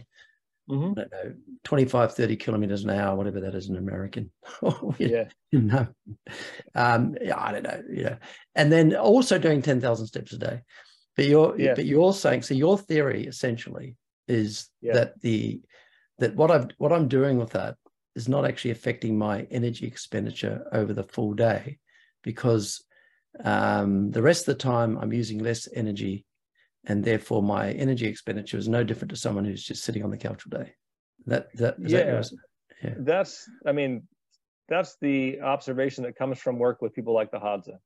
mm-hmm. 0.69 0.91
I 0.91 0.93
don't 0.93 1.11
know, 1.11 1.33
25, 1.63 2.15
30 2.15 2.35
kilometers 2.35 2.83
an 2.83 2.89
hour, 2.89 3.15
whatever 3.15 3.39
that 3.41 3.55
is 3.55 3.69
in 3.69 3.77
American. 3.77 4.29
yeah. 4.97 5.29
No. 5.53 5.87
Um, 6.75 7.15
yeah, 7.21 7.39
I 7.39 7.53
don't 7.53 7.63
know. 7.63 7.81
Yeah. 7.89 8.15
And 8.55 8.69
then 8.69 8.93
also 8.93 9.39
doing 9.39 9.61
10,000 9.61 10.05
steps 10.05 10.33
a 10.33 10.37
day. 10.37 10.61
But 11.15 11.25
you're, 11.25 11.57
yeah. 11.57 11.75
but 11.75 11.85
you're 11.85 12.13
saying, 12.13 12.41
so 12.41 12.55
your 12.55 12.77
theory 12.77 13.25
essentially 13.25 13.95
is 14.27 14.67
yeah. 14.81 14.93
that 14.93 15.21
the, 15.21 15.61
that 16.19 16.35
what 16.35 16.51
I've, 16.51 16.67
what 16.77 16.91
I'm 16.91 17.07
doing 17.07 17.37
with 17.37 17.51
that 17.51 17.77
is 18.15 18.29
not 18.29 18.45
actually 18.45 18.71
affecting 18.71 19.17
my 19.17 19.47
energy 19.49 19.85
expenditure 19.85 20.67
over 20.71 20.93
the 20.93 21.03
full 21.03 21.33
day 21.33 21.79
because 22.23 22.83
um, 23.43 24.11
the 24.11 24.21
rest 24.21 24.47
of 24.47 24.57
the 24.57 24.63
time 24.63 24.97
I'm 24.97 25.13
using 25.13 25.39
less 25.39 25.67
energy 25.73 26.25
and 26.85 27.03
therefore 27.03 27.41
my 27.41 27.71
energy 27.71 28.07
expenditure 28.07 28.57
is 28.57 28.67
no 28.67 28.83
different 28.83 29.11
to 29.11 29.17
someone 29.17 29.45
who's 29.45 29.63
just 29.63 29.83
sitting 29.83 30.03
on 30.03 30.11
the 30.11 30.17
couch 30.17 30.43
all 30.45 30.59
day. 30.59 30.73
That 31.25 31.55
that 31.55 31.75
yeah, 31.79 32.03
that 32.03 32.31
yeah. 32.83 32.93
That's 32.97 33.49
I 33.65 33.71
mean 33.71 34.07
that's 34.67 34.97
the 35.01 35.41
observation 35.41 36.03
that 36.03 36.15
comes 36.15 36.39
from 36.39 36.59
work 36.59 36.81
with 36.81 36.93
people 36.93 37.13
like 37.13 37.31
the 37.31 37.39
Hadza. 37.39 37.77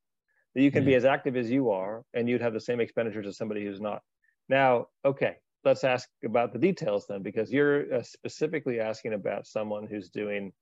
That 0.55 0.62
you 0.62 0.72
can 0.72 0.84
yeah. 0.84 0.88
be 0.88 0.96
as 0.96 1.05
active 1.05 1.36
as 1.36 1.50
you 1.51 1.69
are 1.69 2.03
and 2.13 2.27
you'd 2.27 2.41
have 2.41 2.53
the 2.53 2.60
same 2.60 2.79
expenditures 2.79 3.27
as 3.27 3.38
somebody 3.38 3.63
who's 3.63 3.79
not. 3.79 4.01
Now, 4.50 4.88
okay, 5.05 5.36
let's 5.64 5.84
ask 5.84 6.08
about 6.24 6.54
the 6.54 6.60
details 6.60 7.06
then, 7.08 7.22
because 7.22 7.52
you're 7.52 7.94
uh, 7.94 8.04
specifically 8.04 8.80
asking 8.80 9.14
about 9.14 9.48
someone 9.48 9.88
who's 9.88 10.10
doing 10.10 10.54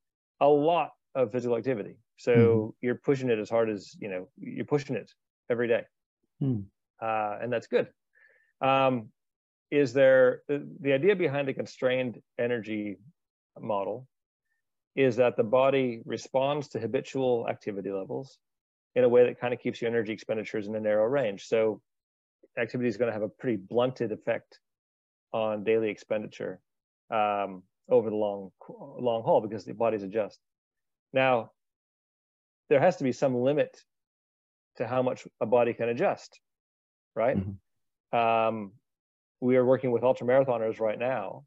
a 0.41 0.47
lot 0.47 0.91
of 1.13 1.31
physical 1.31 1.57
activity. 1.57 1.95
So 2.17 2.31
mm-hmm. 2.33 2.69
you're 2.81 2.95
pushing 2.95 3.29
it 3.29 3.39
as 3.39 3.49
hard 3.49 3.69
as 3.69 3.95
you 3.99 4.09
know. 4.09 4.27
You're 4.37 4.65
pushing 4.65 4.95
it 4.95 5.11
every 5.49 5.67
day, 5.67 5.83
mm. 6.41 6.63
uh, 7.01 7.37
and 7.41 7.51
that's 7.51 7.67
good. 7.67 7.87
Um, 8.61 9.09
is 9.71 9.93
there 9.93 10.41
the, 10.47 10.67
the 10.79 10.93
idea 10.93 11.15
behind 11.15 11.47
the 11.47 11.53
constrained 11.53 12.21
energy 12.39 12.97
model? 13.59 14.07
Is 14.95 15.17
that 15.17 15.35
the 15.35 15.43
body 15.43 16.01
responds 16.05 16.69
to 16.69 16.79
habitual 16.79 17.47
activity 17.49 17.91
levels 17.91 18.37
in 18.95 19.03
a 19.03 19.09
way 19.09 19.25
that 19.25 19.39
kind 19.39 19.53
of 19.53 19.59
keeps 19.59 19.81
your 19.81 19.91
energy 19.91 20.13
expenditures 20.13 20.67
in 20.67 20.75
a 20.75 20.79
narrow 20.79 21.05
range. 21.05 21.47
So 21.47 21.81
activity 22.57 22.87
is 22.87 22.97
going 22.97 23.09
to 23.09 23.13
have 23.13 23.21
a 23.21 23.27
pretty 23.27 23.57
blunted 23.57 24.11
effect 24.11 24.59
on 25.33 25.63
daily 25.63 25.89
expenditure 25.89 26.59
um, 27.11 27.63
over 27.89 28.09
the 28.09 28.15
long 28.15 28.51
long 28.69 29.23
haul 29.23 29.41
because 29.41 29.65
the 29.65 29.73
bodies 29.73 30.03
adjust. 30.03 30.39
Now, 31.13 31.51
there 32.69 32.79
has 32.79 32.97
to 32.97 33.03
be 33.03 33.11
some 33.11 33.35
limit 33.35 33.77
to 34.77 34.87
how 34.87 35.01
much 35.01 35.27
a 35.39 35.45
body 35.45 35.73
can 35.73 35.89
adjust, 35.89 36.39
right? 37.15 37.37
Mm-hmm. 37.37 38.17
Um, 38.17 38.71
we 39.39 39.57
are 39.57 39.65
working 39.65 39.91
with 39.91 40.03
ultramarathoners 40.03 40.79
right 40.79 40.97
now 40.97 41.43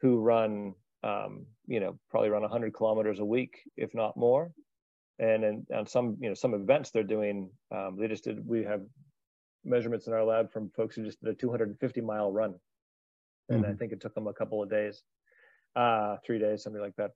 who 0.00 0.20
run, 0.20 0.74
um, 1.02 1.46
you 1.66 1.80
know, 1.80 1.98
probably 2.10 2.28
run 2.28 2.42
100 2.42 2.74
kilometers 2.74 3.20
a 3.20 3.24
week, 3.24 3.60
if 3.76 3.94
not 3.94 4.16
more. 4.16 4.52
And 5.18 5.44
in, 5.44 5.66
on 5.74 5.86
some, 5.86 6.16
you 6.20 6.28
know, 6.28 6.34
some 6.34 6.54
events 6.54 6.90
they're 6.90 7.04
doing, 7.04 7.50
um, 7.74 7.96
they 7.98 8.08
just 8.08 8.24
did. 8.24 8.46
We 8.46 8.64
have 8.64 8.82
measurements 9.64 10.06
in 10.06 10.12
our 10.12 10.24
lab 10.24 10.52
from 10.52 10.70
folks 10.70 10.96
who 10.96 11.04
just 11.04 11.20
did 11.20 11.30
a 11.30 11.34
250 11.34 12.00
mile 12.00 12.32
run, 12.32 12.54
and 13.48 13.62
mm-hmm. 13.62 13.72
I 13.72 13.74
think 13.74 13.92
it 13.92 14.00
took 14.00 14.14
them 14.14 14.26
a 14.26 14.32
couple 14.32 14.62
of 14.62 14.70
days, 14.70 15.02
uh, 15.76 16.16
three 16.24 16.38
days, 16.38 16.62
something 16.62 16.82
like 16.82 16.96
that. 16.96 17.12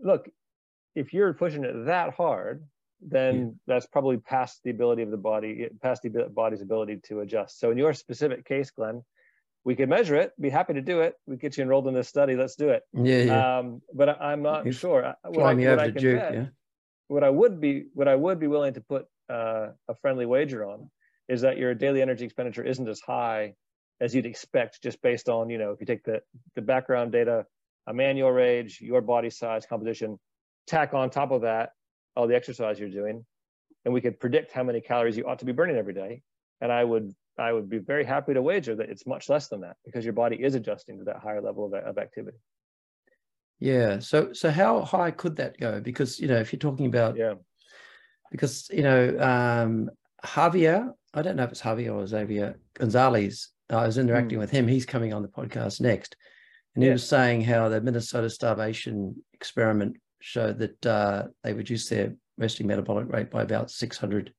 Look, 0.00 0.28
if 0.94 1.12
you're 1.12 1.32
pushing 1.32 1.64
it 1.64 1.86
that 1.86 2.14
hard, 2.14 2.64
then 3.00 3.36
yeah. 3.36 3.50
that's 3.66 3.86
probably 3.86 4.16
past 4.18 4.60
the 4.64 4.70
ability 4.70 5.02
of 5.02 5.10
the 5.10 5.16
body, 5.16 5.68
past 5.82 6.02
the 6.02 6.10
body's 6.34 6.62
ability 6.62 7.00
to 7.04 7.20
adjust. 7.20 7.60
So 7.60 7.70
in 7.70 7.78
your 7.78 7.92
specific 7.92 8.44
case, 8.44 8.70
Glenn, 8.70 9.02
we 9.64 9.76
could 9.76 9.88
measure 9.88 10.16
it. 10.16 10.32
Be 10.40 10.50
happy 10.50 10.74
to 10.74 10.80
do 10.80 11.00
it. 11.00 11.14
We 11.26 11.36
get 11.36 11.56
you 11.56 11.62
enrolled 11.62 11.86
in 11.88 11.94
this 11.94 12.08
study. 12.08 12.36
Let's 12.36 12.56
do 12.56 12.70
it. 12.70 12.82
Yeah, 12.92 13.22
yeah. 13.22 13.58
Um, 13.58 13.82
but 13.92 14.20
I, 14.20 14.32
am 14.32 14.42
not 14.42 14.72
sure. 14.74 15.14
What 15.22 15.46
I, 15.46 15.54
what 15.54 15.78
I, 15.78 15.90
Duke, 15.90 16.18
bet, 16.18 16.34
yeah. 16.34 16.46
what 17.08 17.24
I 17.24 17.30
would 17.30 17.60
be, 17.60 17.84
what 17.94 18.08
I 18.08 18.14
would 18.14 18.40
be 18.40 18.46
willing 18.46 18.74
to 18.74 18.80
put 18.80 19.06
uh, 19.28 19.68
a 19.88 19.94
friendly 20.00 20.26
wager 20.26 20.64
on 20.64 20.90
is 21.28 21.42
that 21.42 21.58
your 21.58 21.74
daily 21.74 22.00
energy 22.00 22.24
expenditure 22.24 22.64
isn't 22.64 22.88
as 22.88 23.00
high 23.00 23.54
as 24.00 24.14
you'd 24.14 24.26
expect, 24.26 24.82
just 24.82 25.00
based 25.02 25.28
on 25.28 25.50
you 25.50 25.58
know 25.58 25.72
if 25.72 25.80
you 25.80 25.86
take 25.86 26.04
the 26.04 26.20
the 26.54 26.62
background 26.62 27.12
data, 27.12 27.46
a 27.86 27.94
man 27.94 28.16
your 28.16 28.38
age, 28.40 28.80
your 28.80 29.00
body 29.00 29.30
size, 29.30 29.66
composition, 29.66 30.18
tack 30.66 30.94
on 30.94 31.10
top 31.10 31.30
of 31.30 31.42
that 31.42 31.70
all 32.16 32.26
the 32.26 32.34
exercise 32.34 32.80
you're 32.80 32.90
doing, 32.90 33.24
and 33.84 33.94
we 33.94 34.00
could 34.00 34.18
predict 34.18 34.52
how 34.52 34.64
many 34.64 34.80
calories 34.80 35.16
you 35.16 35.24
ought 35.24 35.38
to 35.38 35.44
be 35.44 35.52
burning 35.52 35.76
every 35.76 35.94
day. 35.94 36.22
And 36.60 36.72
I 36.72 36.82
would 36.82 37.14
I 37.38 37.52
would 37.52 37.70
be 37.70 37.78
very 37.78 38.04
happy 38.04 38.34
to 38.34 38.42
wager 38.42 38.74
that 38.74 38.90
it's 38.90 39.06
much 39.06 39.28
less 39.28 39.48
than 39.48 39.60
that 39.60 39.76
because 39.84 40.04
your 40.04 40.12
body 40.12 40.36
is 40.36 40.56
adjusting 40.56 40.98
to 40.98 41.04
that 41.04 41.18
higher 41.18 41.40
level 41.40 41.66
of, 41.66 41.72
of 41.74 41.96
activity. 41.96 42.38
Yeah. 43.60 44.00
So 44.00 44.32
so 44.32 44.50
how 44.50 44.82
high 44.82 45.12
could 45.12 45.36
that 45.36 45.58
go? 45.58 45.80
Because 45.80 46.18
you 46.18 46.28
know 46.28 46.36
if 46.38 46.52
you're 46.52 46.58
talking 46.58 46.86
about 46.86 47.16
yeah, 47.16 47.34
because 48.30 48.68
you 48.72 48.82
know 48.82 49.16
um, 49.20 49.90
Javier, 50.24 50.92
I 51.14 51.22
don't 51.22 51.36
know 51.36 51.44
if 51.44 51.52
it's 51.52 51.62
Javier 51.62 51.94
or 51.94 52.06
Xavier 52.06 52.58
Gonzalez. 52.74 53.50
I 53.70 53.86
was 53.86 53.98
interacting 53.98 54.38
mm. 54.38 54.40
with 54.40 54.50
him. 54.50 54.66
He's 54.66 54.86
coming 54.86 55.12
on 55.12 55.22
the 55.22 55.28
podcast 55.28 55.80
next, 55.80 56.16
and 56.74 56.82
he 56.82 56.88
yeah. 56.88 56.94
was 56.94 57.06
saying 57.06 57.42
how 57.42 57.68
the 57.68 57.80
Minnesota 57.80 58.30
starvation 58.30 59.22
experiment 59.34 59.96
showed 60.20 60.58
that 60.58 60.86
uh, 60.86 61.24
they 61.42 61.52
reduced 61.52 61.90
their 61.90 62.14
resting 62.38 62.66
metabolic 62.66 63.12
rate 63.12 63.30
by 63.30 63.42
about 63.42 63.70
600 63.70 64.32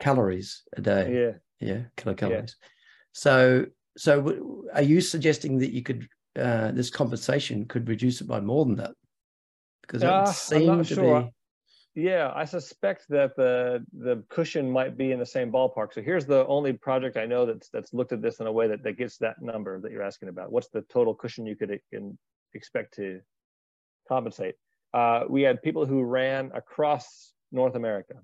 calories 0.00 0.62
a 0.76 0.80
day. 0.80 1.14
Yeah. 1.14 1.32
Yeah, 1.60 1.82
kilocalories. 1.96 2.30
Yeah. 2.60 2.68
So, 3.12 3.66
so 3.96 4.64
are 4.74 4.82
you 4.82 5.00
suggesting 5.00 5.58
that 5.58 5.72
you 5.72 5.82
could 5.82 6.08
uh, 6.36 6.72
this 6.72 6.90
compensation 6.90 7.64
could 7.66 7.88
reduce 7.88 8.20
it 8.20 8.26
by 8.26 8.40
more 8.40 8.64
than 8.64 8.76
that? 8.76 8.92
Because 9.82 10.02
it 10.02 10.08
uh, 10.08 10.26
seems 10.26 10.88
to 10.88 10.94
sure. 10.94 11.22
be. 11.22 11.30
Yeah, 11.94 12.32
I 12.34 12.44
suspect 12.44 13.08
that 13.10 13.36
the 13.36 13.84
the 13.92 14.24
cushion 14.28 14.70
might 14.70 14.96
be 14.96 15.12
in 15.12 15.20
the 15.20 15.26
same 15.26 15.52
ballpark. 15.52 15.94
So 15.94 16.02
here's 16.02 16.26
the 16.26 16.44
only 16.46 16.72
project 16.72 17.16
I 17.16 17.26
know 17.26 17.46
that's 17.46 17.68
that's 17.68 17.94
looked 17.94 18.12
at 18.12 18.20
this 18.20 18.40
in 18.40 18.46
a 18.46 18.52
way 18.52 18.68
that, 18.68 18.82
that 18.82 18.98
gets 18.98 19.18
that 19.18 19.40
number 19.40 19.80
that 19.80 19.92
you're 19.92 20.02
asking 20.02 20.28
about. 20.28 20.50
What's 20.50 20.68
the 20.68 20.82
total 20.82 21.14
cushion 21.14 21.46
you 21.46 21.54
could 21.54 21.78
in, 21.92 22.18
expect 22.52 22.94
to 22.96 23.20
compensate? 24.08 24.56
uh, 24.94 25.24
we 25.28 25.42
had 25.42 25.60
people 25.60 25.84
who 25.84 26.02
ran 26.04 26.52
across 26.54 27.32
North 27.50 27.74
America. 27.74 28.14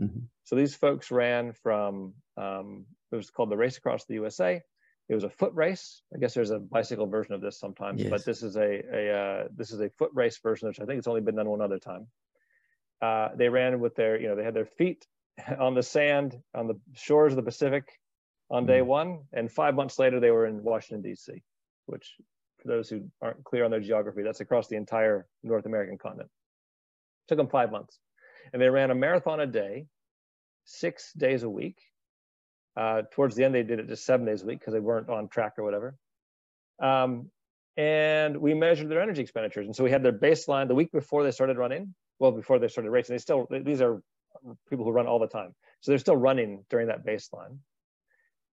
Mm-hmm. 0.00 0.20
So 0.44 0.56
these 0.56 0.74
folks 0.74 1.10
ran 1.10 1.54
from, 1.54 2.12
um, 2.36 2.84
it 3.10 3.16
was 3.16 3.30
called 3.30 3.50
the 3.50 3.56
Race 3.56 3.78
Across 3.78 4.04
the 4.04 4.14
USA. 4.14 4.60
It 5.08 5.14
was 5.14 5.24
a 5.24 5.30
foot 5.30 5.52
race. 5.54 6.02
I 6.14 6.18
guess 6.18 6.34
there's 6.34 6.50
a 6.50 6.58
bicycle 6.58 7.06
version 7.06 7.32
of 7.32 7.40
this 7.40 7.58
sometimes, 7.58 8.02
yes. 8.02 8.10
but 8.10 8.24
this 8.24 8.42
is 8.42 8.56
a, 8.56 8.82
a 8.92 9.12
uh, 9.12 9.48
this 9.54 9.72
is 9.72 9.80
a 9.80 9.90
foot 9.90 10.10
race 10.14 10.38
version, 10.38 10.68
which 10.68 10.80
I 10.80 10.84
think 10.84 10.98
it's 10.98 11.08
only 11.08 11.20
been 11.20 11.34
done 11.34 11.48
one 11.48 11.60
other 11.60 11.78
time. 11.78 12.06
Uh, 13.02 13.30
they 13.36 13.48
ran 13.48 13.80
with 13.80 13.96
their, 13.96 14.18
you 14.20 14.28
know, 14.28 14.36
they 14.36 14.44
had 14.44 14.54
their 14.54 14.64
feet 14.64 15.06
on 15.58 15.74
the 15.74 15.82
sand 15.82 16.38
on 16.54 16.68
the 16.68 16.80
shores 16.94 17.32
of 17.32 17.36
the 17.36 17.42
Pacific 17.42 17.84
on 18.50 18.66
day 18.66 18.78
mm-hmm. 18.78 18.88
one, 18.88 19.18
and 19.32 19.50
five 19.50 19.74
months 19.74 19.98
later 19.98 20.20
they 20.20 20.30
were 20.30 20.46
in 20.46 20.62
Washington 20.62 21.02
D.C., 21.02 21.42
which 21.86 22.14
for 22.60 22.68
those 22.68 22.88
who 22.88 23.10
aren't 23.20 23.42
clear 23.44 23.64
on 23.64 23.70
their 23.70 23.80
geography, 23.80 24.22
that's 24.22 24.40
across 24.40 24.68
the 24.68 24.76
entire 24.76 25.26
North 25.42 25.66
American 25.66 25.98
continent. 25.98 26.30
It 26.30 27.28
took 27.28 27.38
them 27.38 27.48
five 27.48 27.72
months. 27.72 27.98
And 28.52 28.60
they 28.60 28.68
ran 28.68 28.90
a 28.90 28.94
marathon 28.94 29.40
a 29.40 29.46
day, 29.46 29.86
six 30.64 31.12
days 31.14 31.42
a 31.42 31.50
week. 31.50 31.78
Uh, 32.76 33.02
towards 33.10 33.34
the 33.34 33.44
end, 33.44 33.54
they 33.54 33.62
did 33.62 33.80
it 33.80 33.88
just 33.88 34.04
seven 34.04 34.26
days 34.26 34.42
a 34.42 34.46
week 34.46 34.60
because 34.60 34.74
they 34.74 34.80
weren't 34.80 35.08
on 35.08 35.28
track 35.28 35.54
or 35.58 35.64
whatever. 35.64 35.96
Um, 36.80 37.30
and 37.76 38.36
we 38.36 38.54
measured 38.54 38.88
their 38.88 39.00
energy 39.00 39.22
expenditures. 39.22 39.66
And 39.66 39.74
so 39.74 39.84
we 39.84 39.90
had 39.90 40.02
their 40.02 40.12
baseline 40.12 40.68
the 40.68 40.74
week 40.74 40.92
before 40.92 41.24
they 41.24 41.30
started 41.30 41.56
running. 41.56 41.94
Well, 42.22 42.30
before 42.30 42.60
they 42.60 42.68
started 42.68 42.92
racing, 42.92 43.14
they 43.14 43.18
still, 43.18 43.48
these 43.50 43.82
are 43.82 44.00
people 44.70 44.84
who 44.84 44.92
run 44.92 45.08
all 45.08 45.18
the 45.18 45.26
time. 45.26 45.56
So 45.80 45.90
they're 45.90 45.98
still 45.98 46.16
running 46.16 46.64
during 46.70 46.86
that 46.86 47.04
baseline. 47.04 47.58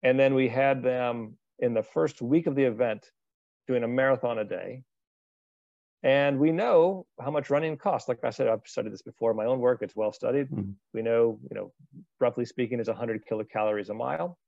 And 0.01 0.19
then 0.19 0.33
we 0.33 0.47
had 0.47 0.81
them 0.81 1.37
in 1.59 1.75
the 1.75 1.83
first 1.83 2.19
week 2.19 2.47
of 2.47 2.55
the 2.55 2.63
event 2.63 3.05
doing 3.67 3.83
a 3.83 3.87
marathon 3.87 4.39
a 4.39 4.43
day. 4.43 4.81
And 6.01 6.39
we 6.39 6.51
know 6.51 7.05
how 7.21 7.29
much 7.29 7.51
running 7.51 7.77
costs. 7.77 8.09
Like 8.09 8.23
I 8.23 8.31
said, 8.31 8.47
I've 8.47 8.61
studied 8.65 8.91
this 8.91 9.03
before 9.03 9.29
in 9.29 9.37
my 9.37 9.45
own 9.45 9.59
work. 9.59 9.83
It's 9.83 9.95
well 9.95 10.13
studied. 10.13 10.49
Mm-hmm. 10.49 10.71
We 10.95 11.03
know, 11.03 11.39
you 11.51 11.55
know, 11.55 11.71
roughly 12.19 12.45
speaking, 12.45 12.79
is 12.79 12.87
100 12.87 13.21
kilocalories 13.31 13.89
a 13.89 13.93
mile. 13.93 14.39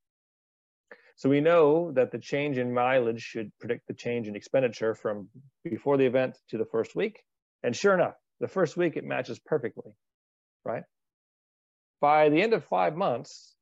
So 1.18 1.30
we 1.30 1.42
know 1.42 1.92
that 1.92 2.12
the 2.12 2.18
change 2.18 2.58
in 2.58 2.74
mileage 2.74 3.22
should 3.22 3.51
predict 3.60 3.88
the 3.88 3.94
change 3.94 4.28
in 4.28 4.36
expenditure 4.36 4.96
from 4.96 5.30
before 5.63 5.98
the 5.98 6.08
event 6.08 6.40
to 6.50 6.58
the 6.58 6.66
first 6.66 6.96
week. 6.96 7.20
And 7.62 7.75
sure 7.75 7.94
enough, 7.94 8.16
the 8.41 8.48
first 8.48 8.75
week 8.75 8.98
it 8.98 9.05
matches 9.05 9.39
perfectly, 9.39 9.91
right? 10.65 10.83
By 12.01 12.29
the 12.29 12.41
end 12.41 12.53
of 12.53 12.65
five 12.65 12.98
months, 12.98 13.55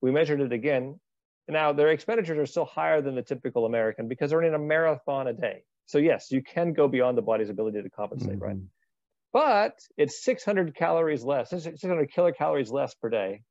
we 0.00 0.10
measured 0.10 0.40
it 0.40 0.52
again 0.52 1.00
now, 1.48 1.72
their 1.72 1.88
expenditures 1.88 2.38
are 2.38 2.46
still 2.46 2.66
higher 2.66 3.00
than 3.00 3.14
the 3.14 3.22
typical 3.22 3.64
American 3.64 4.06
because 4.06 4.30
they're 4.30 4.38
running 4.38 4.54
a 4.54 4.58
marathon 4.58 5.28
a 5.28 5.32
day. 5.32 5.62
So, 5.86 5.96
yes, 5.96 6.30
you 6.30 6.42
can 6.42 6.74
go 6.74 6.86
beyond 6.86 7.16
the 7.16 7.22
body's 7.22 7.48
ability 7.48 7.82
to 7.82 7.90
compensate, 7.90 8.34
mm-hmm. 8.34 8.44
right? 8.44 8.56
But 9.32 9.80
it's 9.96 10.22
600 10.22 10.74
calories 10.74 11.24
less, 11.24 11.50
600 11.50 12.12
kilocalories 12.12 12.70
less 12.70 12.94
per 12.94 13.08
day 13.08 13.42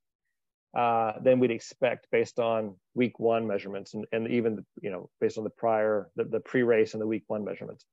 uh, 0.77 1.13
than 1.23 1.39
we'd 1.39 1.49
expect 1.49 2.07
based 2.11 2.39
on 2.39 2.75
week 2.93 3.19
one 3.19 3.47
measurements 3.47 3.95
and, 3.95 4.05
and 4.11 4.27
even, 4.27 4.63
you 4.81 4.91
know, 4.91 5.09
based 5.19 5.39
on 5.39 5.43
the 5.43 5.49
prior, 5.49 6.09
the, 6.15 6.25
the 6.25 6.39
pre 6.39 6.61
race 6.61 6.93
and 6.93 7.01
the 7.01 7.07
week 7.07 7.23
one 7.27 7.43
measurements. 7.43 7.83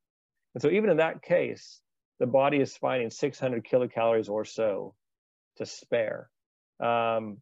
And 0.55 0.61
so, 0.61 0.69
even 0.69 0.91
in 0.91 0.99
that 0.99 1.23
case, 1.23 1.81
the 2.21 2.27
body 2.27 2.59
is 2.59 2.77
finding 2.77 3.11
600 3.11 3.65
kilocalories 3.65 4.29
or 4.29 4.45
so 4.45 4.95
to 5.57 5.67
spare. 5.67 6.31
Um, 6.81 7.39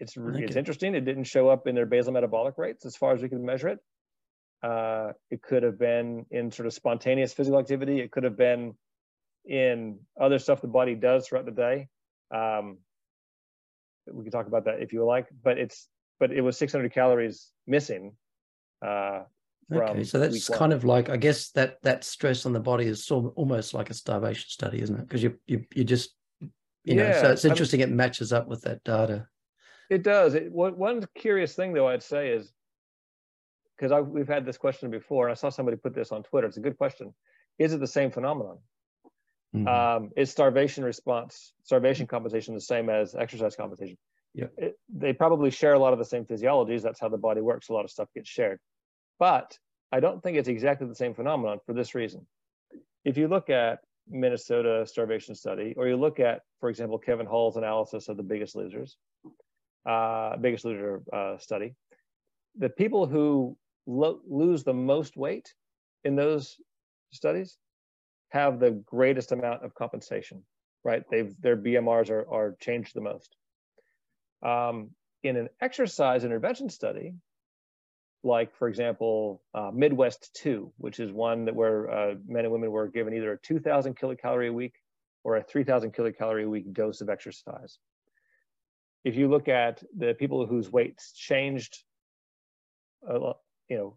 it's 0.00 0.16
it's 0.16 0.56
interesting. 0.56 0.94
It 0.94 1.04
didn't 1.04 1.24
show 1.24 1.48
up 1.48 1.66
in 1.66 1.74
their 1.74 1.86
basal 1.86 2.12
metabolic 2.12 2.58
rates 2.58 2.84
as 2.84 2.96
far 2.96 3.14
as 3.14 3.22
we 3.22 3.28
can 3.28 3.44
measure 3.44 3.68
it. 3.68 3.78
Uh, 4.62 5.12
it 5.30 5.42
could 5.42 5.62
have 5.62 5.78
been 5.78 6.26
in 6.30 6.50
sort 6.50 6.66
of 6.66 6.72
spontaneous 6.72 7.32
physical 7.32 7.58
activity. 7.58 8.00
It 8.00 8.10
could 8.10 8.24
have 8.24 8.36
been 8.36 8.74
in 9.44 9.98
other 10.20 10.38
stuff 10.38 10.62
the 10.62 10.68
body 10.68 10.94
does 10.94 11.28
throughout 11.28 11.44
the 11.44 11.52
day. 11.52 11.88
Um, 12.34 12.78
we 14.10 14.24
can 14.24 14.32
talk 14.32 14.46
about 14.46 14.64
that 14.64 14.80
if 14.80 14.92
you 14.92 15.04
like, 15.04 15.28
but 15.42 15.58
it's 15.58 15.88
but 16.18 16.32
it 16.32 16.40
was 16.40 16.58
600 16.58 16.92
calories 16.92 17.50
missing. 17.66 18.12
Uh, 18.84 19.22
okay, 19.72 20.04
so 20.04 20.18
that's 20.18 20.48
kind 20.48 20.72
of 20.72 20.84
like 20.84 21.08
I 21.08 21.16
guess 21.16 21.50
that 21.50 21.82
that 21.82 22.04
stress 22.04 22.46
on 22.46 22.52
the 22.52 22.60
body 22.60 22.86
is 22.86 23.10
almost 23.10 23.74
like 23.74 23.90
a 23.90 23.94
starvation 23.94 24.46
study, 24.48 24.80
isn't 24.82 24.96
it? 24.96 25.08
Because 25.08 25.22
you 25.22 25.38
you 25.46 25.64
you 25.74 25.84
just 25.84 26.10
you 26.84 26.96
know, 26.96 27.12
so 27.20 27.30
it's 27.30 27.44
interesting. 27.44 27.82
I 27.82 27.86
mean, 27.86 27.94
it 27.94 27.96
matches 27.96 28.32
up 28.32 28.46
with 28.46 28.62
that 28.62 28.84
data. 28.84 29.26
It 29.90 30.02
does. 30.02 30.34
It, 30.34 30.52
one 30.52 31.06
curious 31.14 31.54
thing, 31.54 31.72
though, 31.72 31.88
I'd 31.88 32.02
say 32.02 32.30
is 32.30 32.52
because 33.76 34.04
we've 34.06 34.28
had 34.28 34.44
this 34.44 34.56
question 34.56 34.90
before, 34.90 35.26
and 35.26 35.32
I 35.32 35.34
saw 35.34 35.48
somebody 35.48 35.76
put 35.76 35.94
this 35.94 36.12
on 36.12 36.22
Twitter. 36.22 36.46
It's 36.46 36.56
a 36.56 36.60
good 36.60 36.78
question. 36.78 37.14
Is 37.58 37.72
it 37.72 37.80
the 37.80 37.86
same 37.86 38.10
phenomenon? 38.10 38.58
Mm-hmm. 39.54 39.68
Um, 39.68 40.10
is 40.16 40.30
starvation 40.30 40.84
response, 40.84 41.52
starvation 41.62 42.06
compensation, 42.06 42.54
the 42.54 42.60
same 42.60 42.90
as 42.90 43.14
exercise 43.14 43.56
compensation? 43.56 43.96
Yeah. 44.34 44.46
It, 44.56 44.76
they 44.92 45.12
probably 45.12 45.50
share 45.50 45.74
a 45.74 45.78
lot 45.78 45.92
of 45.92 45.98
the 45.98 46.04
same 46.04 46.24
physiologies. 46.24 46.82
That's 46.82 47.00
how 47.00 47.08
the 47.08 47.18
body 47.18 47.40
works. 47.40 47.68
A 47.68 47.72
lot 47.72 47.84
of 47.84 47.90
stuff 47.90 48.08
gets 48.14 48.28
shared. 48.28 48.58
But 49.18 49.58
I 49.92 50.00
don't 50.00 50.22
think 50.22 50.36
it's 50.36 50.48
exactly 50.48 50.86
the 50.86 50.94
same 50.94 51.14
phenomenon 51.14 51.60
for 51.66 51.72
this 51.72 51.94
reason. 51.94 52.26
If 53.04 53.16
you 53.16 53.28
look 53.28 53.50
at 53.50 53.80
Minnesota 54.08 54.86
starvation 54.86 55.34
study, 55.34 55.74
or 55.76 55.88
you 55.88 55.96
look 55.96 56.20
at, 56.20 56.42
for 56.60 56.68
example, 56.68 56.98
Kevin 56.98 57.26
Hall's 57.26 57.56
analysis 57.56 58.08
of 58.08 58.16
the 58.16 58.22
biggest 58.22 58.56
losers, 58.56 58.96
uh, 59.86 60.36
biggest 60.36 60.64
loser 60.64 61.02
uh, 61.12 61.38
study, 61.38 61.74
the 62.58 62.68
people 62.68 63.06
who 63.06 63.56
lo- 63.86 64.20
lose 64.28 64.64
the 64.64 64.74
most 64.74 65.16
weight 65.16 65.54
in 66.04 66.16
those 66.16 66.56
studies 67.12 67.56
have 68.30 68.58
the 68.58 68.72
greatest 68.72 69.32
amount 69.32 69.64
of 69.64 69.74
compensation, 69.74 70.42
right? 70.82 71.04
They've 71.10 71.34
their 71.40 71.56
BMRs 71.56 72.10
are, 72.10 72.26
are 72.30 72.56
changed 72.60 72.94
the 72.94 73.00
most. 73.00 73.36
Um, 74.42 74.90
in 75.22 75.36
an 75.36 75.48
exercise 75.60 76.24
intervention 76.24 76.68
study, 76.68 77.14
like 78.24 78.54
for 78.56 78.68
example, 78.68 79.42
uh, 79.54 79.70
Midwest 79.72 80.34
2, 80.42 80.72
which 80.78 80.98
is 80.98 81.12
one 81.12 81.44
that 81.44 81.54
where 81.54 81.90
uh, 81.90 82.14
men 82.26 82.44
and 82.44 82.52
women 82.52 82.70
were 82.70 82.88
given 82.88 83.14
either 83.14 83.32
a 83.32 83.38
2,000 83.38 83.96
kilocalorie 83.96 84.48
a 84.48 84.52
week 84.52 84.74
or 85.22 85.36
a 85.36 85.42
3,000 85.42 85.92
kilocalorie 85.92 86.44
a 86.44 86.48
week 86.48 86.72
dose 86.72 87.00
of 87.00 87.08
exercise. 87.08 87.78
If 89.04 89.16
you 89.16 89.28
look 89.28 89.48
at 89.48 89.82
the 89.96 90.14
people 90.14 90.46
whose 90.46 90.70
weights 90.70 91.12
changed, 91.12 91.82
uh, 93.08 93.34
you 93.68 93.76
know, 93.76 93.96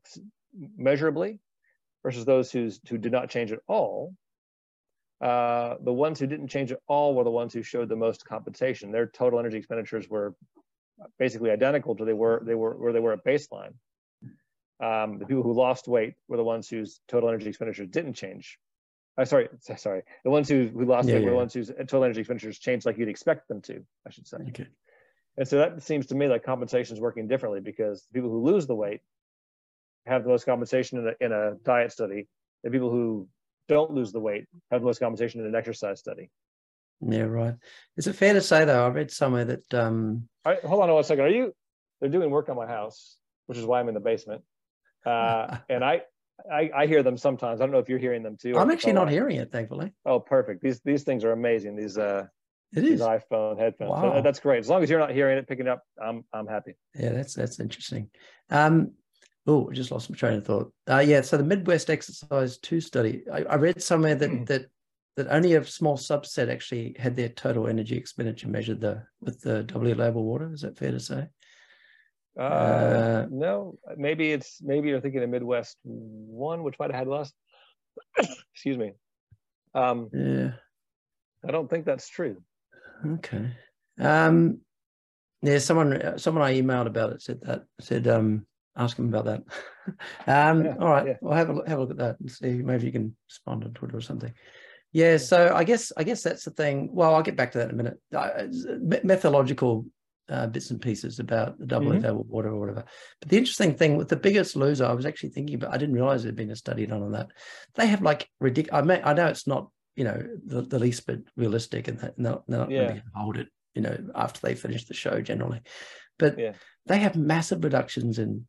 measurably 0.77 1.39
versus 2.03 2.25
those 2.25 2.51
who's, 2.51 2.81
who 2.89 2.98
did 2.98 3.13
not 3.13 3.29
change 3.29 3.53
at 3.53 3.60
all, 3.67 4.13
uh, 5.22 5.75
the 5.81 5.93
ones 5.93 6.19
who 6.19 6.27
didn't 6.27 6.50
change 6.50 6.72
at 6.72 6.79
all 6.88 7.15
were 7.15 7.24
the 7.24 7.31
ones 7.31 7.53
who 7.53 7.63
showed 7.63 7.89
the 7.89 7.96
most 7.96 8.25
compensation. 8.25 8.91
Their 8.91 9.07
total 9.07 9.39
energy 9.39 9.57
expenditures 9.57 10.10
were 10.10 10.36
basically 11.17 11.51
identical 11.51 11.96
to 11.96 12.05
they 12.05 12.13
were 12.13 12.41
they 12.46 12.55
were 12.55 12.75
where 12.75 12.93
they 12.93 13.00
were 13.00 13.13
at 13.13 13.24
baseline. 13.24 13.74
Um, 14.79 15.17
the 15.17 15.25
people 15.25 15.43
who 15.43 15.53
lost 15.53 15.88
weight 15.88 16.15
were 16.27 16.38
the 16.38 16.43
ones 16.43 16.69
whose 16.69 17.00
total 17.07 17.29
energy 17.29 17.48
expenditures 17.50 17.88
didn't 17.89 18.13
change. 18.13 18.60
Uh, 19.17 19.25
sorry, 19.25 19.50
sorry. 19.77 20.03
The 20.24 20.29
ones 20.29 20.48
who, 20.48 20.67
who 20.67 20.86
lost 20.86 21.07
yeah, 21.07 21.15
weight 21.15 21.22
yeah. 21.22 21.25
were 21.25 21.31
the 21.31 21.38
ones 21.38 21.53
whose 21.53 21.69
total 21.69 22.03
energy 22.03 22.19
expenditures 22.19 22.60
changed 22.60 22.86
like 22.86 22.98
you'd 22.98 23.10
expect 23.10 23.48
them 23.48 23.62
to, 23.63 23.84
I 24.05 24.12
should 24.12 24.27
say. 24.27 24.38
Okay. 24.50 24.67
And 25.38 25.48
so 25.48 25.57
that 25.57 25.81
seems 25.81 26.07
to 26.07 26.15
me 26.15 26.27
like 26.27 26.43
compensation 26.43 26.96
is 26.96 27.01
working 27.01 27.27
differently 27.27 27.60
because 27.60 28.05
the 28.12 28.13
people 28.13 28.29
who 28.29 28.43
lose 28.43 28.67
the 28.67 28.75
weight 28.75 29.01
have 30.05 30.24
the 30.24 30.29
most 30.29 30.46
compensation 30.46 31.00
in 31.00 31.07
a, 31.07 31.25
in 31.25 31.31
a 31.31 31.55
diet 31.63 31.91
study. 31.91 32.27
The 32.63 32.72
people 32.72 32.91
who 32.91 33.27
don't 33.67 33.91
lose 33.91 34.12
the 34.12 34.19
weight 34.19 34.46
have 34.72 34.81
the 34.81 34.86
most 34.86 35.00
compensation 35.00 35.41
in 35.41 35.48
an 35.48 35.55
exercise 35.55 36.00
study. 36.00 36.29
Yeah, 37.01 37.24
right. 37.24 37.53
Is 37.98 38.07
it 38.07 38.15
fair 38.15 38.34
to 38.34 38.41
say 38.41 38.65
though? 38.65 38.86
I 38.86 38.89
read 38.89 39.12
somewhere 39.12 39.46
that 39.46 39.74
um 39.74 40.27
hold 40.46 40.81
on 40.81 40.91
one 40.91 41.03
second. 41.03 41.25
Are 41.25 41.29
you 41.29 41.53
they're 42.00 42.10
doing 42.10 42.29
work 42.29 42.50
on 42.50 42.55
my 42.55 42.65
house, 42.65 43.17
which 43.46 43.57
is 43.57 43.65
why 43.65 43.79
I'm 43.79 43.88
in 43.88 43.93
the 43.93 44.00
basement. 44.00 44.41
Uh, 45.08 45.58
and 45.70 45.84
I, 45.84 46.02
I, 46.52 46.70
I 46.76 46.88
hear 46.88 47.04
them 47.04 47.18
sometimes. 47.18 47.62
I 47.62 47.64
don't 47.66 47.72
know 47.72 47.80
if 47.80 47.90
you're 47.90 48.00
hearing 48.00 48.24
them 48.24 48.38
too. 48.38 48.58
I'm 48.58 48.72
actually 48.72 48.94
not 48.94 49.10
hearing 49.10 49.38
it, 49.38 49.52
thankfully. 49.52 49.94
Oh, 50.06 50.20
perfect. 50.20 50.62
These 50.62 50.82
these 50.82 51.04
things 51.04 51.24
are 51.24 51.32
amazing. 51.32 51.76
These 51.76 51.98
uh 51.98 52.28
it 52.74 52.84
is 52.84 53.00
these 53.00 53.08
iPhone 53.08 53.58
headphones. 53.58 53.92
Wow. 53.92 54.16
So 54.16 54.22
that's 54.22 54.40
great. 54.40 54.60
As 54.60 54.70
long 54.70 54.84
as 54.84 54.90
you're 54.90 55.00
not 55.00 55.12
hearing 55.12 55.38
it, 55.38 55.48
picking 55.48 55.68
it 55.68 55.70
up, 55.70 55.84
I'm 56.02 56.24
I'm 56.34 56.48
happy. 56.48 56.76
Yeah, 56.96 57.14
that's 57.14 57.34
that's 57.34 57.60
interesting. 57.60 58.10
Um 58.50 58.92
Oh, 59.50 59.70
I 59.72 59.74
just 59.74 59.92
lost 59.92 60.10
my 60.10 60.18
train 60.18 60.40
of 60.40 60.46
thought. 60.46 60.74
Uh, 60.90 61.00
yeah, 61.00 61.22
so 61.22 61.38
the 61.38 61.44
Midwest 61.44 61.90
Exercise 61.90 62.58
Two 62.58 62.82
study. 62.82 63.24
I, 63.32 63.44
I 63.44 63.56
read 63.56 63.82
somewhere 63.82 64.16
that 64.16 64.46
that 64.48 64.66
that 65.16 65.28
only 65.30 65.54
a 65.54 65.64
small 65.64 65.98
subset 65.98 66.52
actually 66.52 66.96
had 67.00 67.16
their 67.16 67.30
total 67.30 67.68
energy 67.68 67.96
expenditure 67.96 68.50
measured 68.50 68.82
the 68.82 69.04
with 69.22 69.42
the 69.42 69.64
W 69.64 69.96
label 69.96 70.26
water. 70.26 70.52
Is 70.52 70.62
that 70.62 70.78
fair 70.78 70.92
to 70.92 71.00
say? 71.00 71.28
Uh, 72.38 72.41
uh, 72.41 73.25
no, 73.32 73.77
maybe 73.96 74.32
it's 74.32 74.62
maybe 74.62 74.89
you're 74.89 75.01
thinking 75.01 75.24
of 75.24 75.29
Midwest 75.29 75.77
One, 75.84 76.63
which 76.63 76.75
might 76.79 76.91
have 76.91 77.00
had 77.00 77.08
less. 77.08 77.32
Excuse 78.53 78.77
me. 78.77 78.94
Um, 79.74 80.10
yeah, 80.13 80.51
I 81.48 81.51
don't 81.51 81.70
think 81.70 81.86
that's 81.86 82.08
true. 82.08 82.41
Okay. 83.06 83.51
Um, 84.00 84.60
yeah, 85.41 85.58
someone 85.58 86.17
someone 86.17 86.44
I 86.44 86.60
emailed 86.60 86.88
about 86.88 87.13
it 87.13 87.22
said 87.22 87.41
that 87.41 87.63
said 87.79 88.08
um 88.08 88.46
ask 88.75 88.98
him 88.98 89.13
about 89.13 89.25
that. 89.25 89.44
um, 90.27 90.65
yeah, 90.65 90.75
all 90.79 90.89
right, 90.89 91.08
yeah. 91.08 91.13
we'll 91.22 91.34
have 91.34 91.50
a 91.50 91.62
have 91.67 91.79
a 91.79 91.82
look 91.82 91.91
at 91.91 91.98
that 91.98 92.20
and 92.20 92.32
see. 92.32 92.53
Maybe 92.53 92.86
you 92.86 92.91
can 92.91 93.15
respond 93.27 93.63
on 93.63 93.74
Twitter 93.74 93.98
or 93.98 94.01
something. 94.01 94.34
Yeah, 94.94 95.17
so 95.17 95.53
I 95.53 95.63
guess 95.63 95.91
I 95.97 96.04
guess 96.04 96.23
that's 96.23 96.45
the 96.45 96.52
thing. 96.52 96.89
Well, 96.93 97.13
I'll 97.13 97.23
get 97.23 97.36
back 97.36 97.52
to 97.54 97.58
that 97.60 97.69
in 97.69 97.80
a 97.80 97.84
minute. 97.84 98.00
Uh, 98.15 99.00
methodological 99.04 99.86
uh, 100.30 100.48
bits 100.48 100.72
and 100.72 100.82
pieces 100.82 101.20
about 101.20 101.58
the 101.58 101.66
double 101.66 101.92
mm-hmm. 101.92 102.04
labeled 102.04 102.30
water 102.30 102.50
or 102.50 102.60
whatever. 102.60 102.86
But 103.22 103.30
the 103.30 103.38
interesting 103.38 103.76
thing 103.76 103.98
with 103.98 104.10
the 104.10 104.16
biggest 104.16 104.56
loser, 104.56 104.86
I 104.86 104.94
was 104.94 105.06
actually 105.06 105.30
thinking 105.30 105.60
but 105.60 105.74
I 105.74 105.78
didn't 105.78 105.96
realize 105.96 106.24
there'd 106.24 106.36
been 106.36 106.52
a 106.52 106.56
study 106.56 106.86
done 106.86 107.04
on 107.04 107.12
that. 107.13 107.30
They 107.76 107.88
have 107.88 108.02
like 108.02 108.30
ridiculous. 108.40 108.84
I 108.84 108.86
mean, 108.86 109.02
I 109.04 109.13
know 109.13 109.28
it's 109.28 109.48
not 109.48 109.70
you 109.96 110.04
know 110.04 110.22
the, 110.46 110.62
the 110.62 110.80
least 110.80 111.08
bit 111.08 111.22
realistic, 111.36 111.88
and 111.88 112.00
that 112.00 112.16
they're 112.18 112.32
not, 112.32 112.48
they're 112.48 112.60
not 112.60 112.72
yeah. 112.72 112.88
going 112.88 112.96
to 112.98 113.04
hold 113.16 113.38
it. 113.38 113.48
You 113.74 113.82
know, 113.84 113.98
after 114.16 114.40
they 114.42 114.56
finish 114.56 114.86
the 114.86 114.94
show 114.94 115.22
generally, 115.22 115.62
but 116.18 116.40
yeah. 116.40 116.54
they 116.88 117.00
have 117.00 117.16
massive 117.16 117.63
reductions 117.63 118.20
in 118.20 118.48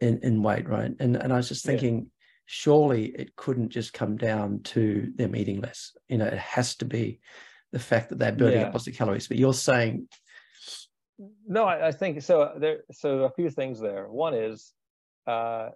in, 0.00 0.20
in 0.22 0.42
weight, 0.42 0.68
right? 0.68 0.92
And 0.98 1.16
and 1.16 1.32
I 1.32 1.36
was 1.36 1.48
just 1.48 1.64
thinking, 1.64 1.96
yeah. 1.96 2.04
surely 2.46 3.06
it 3.06 3.36
couldn't 3.36 3.70
just 3.70 3.92
come 3.92 4.16
down 4.16 4.60
to 4.64 5.12
them 5.16 5.36
eating 5.36 5.60
less. 5.60 5.96
You 6.08 6.18
know, 6.18 6.26
it 6.26 6.38
has 6.38 6.76
to 6.76 6.84
be 6.84 7.20
the 7.72 7.78
fact 7.78 8.10
that 8.10 8.18
they're 8.18 8.32
burning 8.32 8.60
yeah. 8.60 8.66
up 8.66 8.74
lots 8.74 8.86
of 8.86 8.94
calories. 8.94 9.28
But 9.28 9.38
you're 9.38 9.54
saying 9.54 10.08
no, 11.46 11.64
I, 11.64 11.88
I, 11.88 11.92
think 11.92 12.22
so. 12.22 12.52
There, 12.56 12.78
so 12.92 13.24
a 13.24 13.30
few 13.30 13.50
things 13.50 13.80
there. 13.80 14.06
One 14.08 14.34
is, 14.34 14.72
uh, 15.26 15.70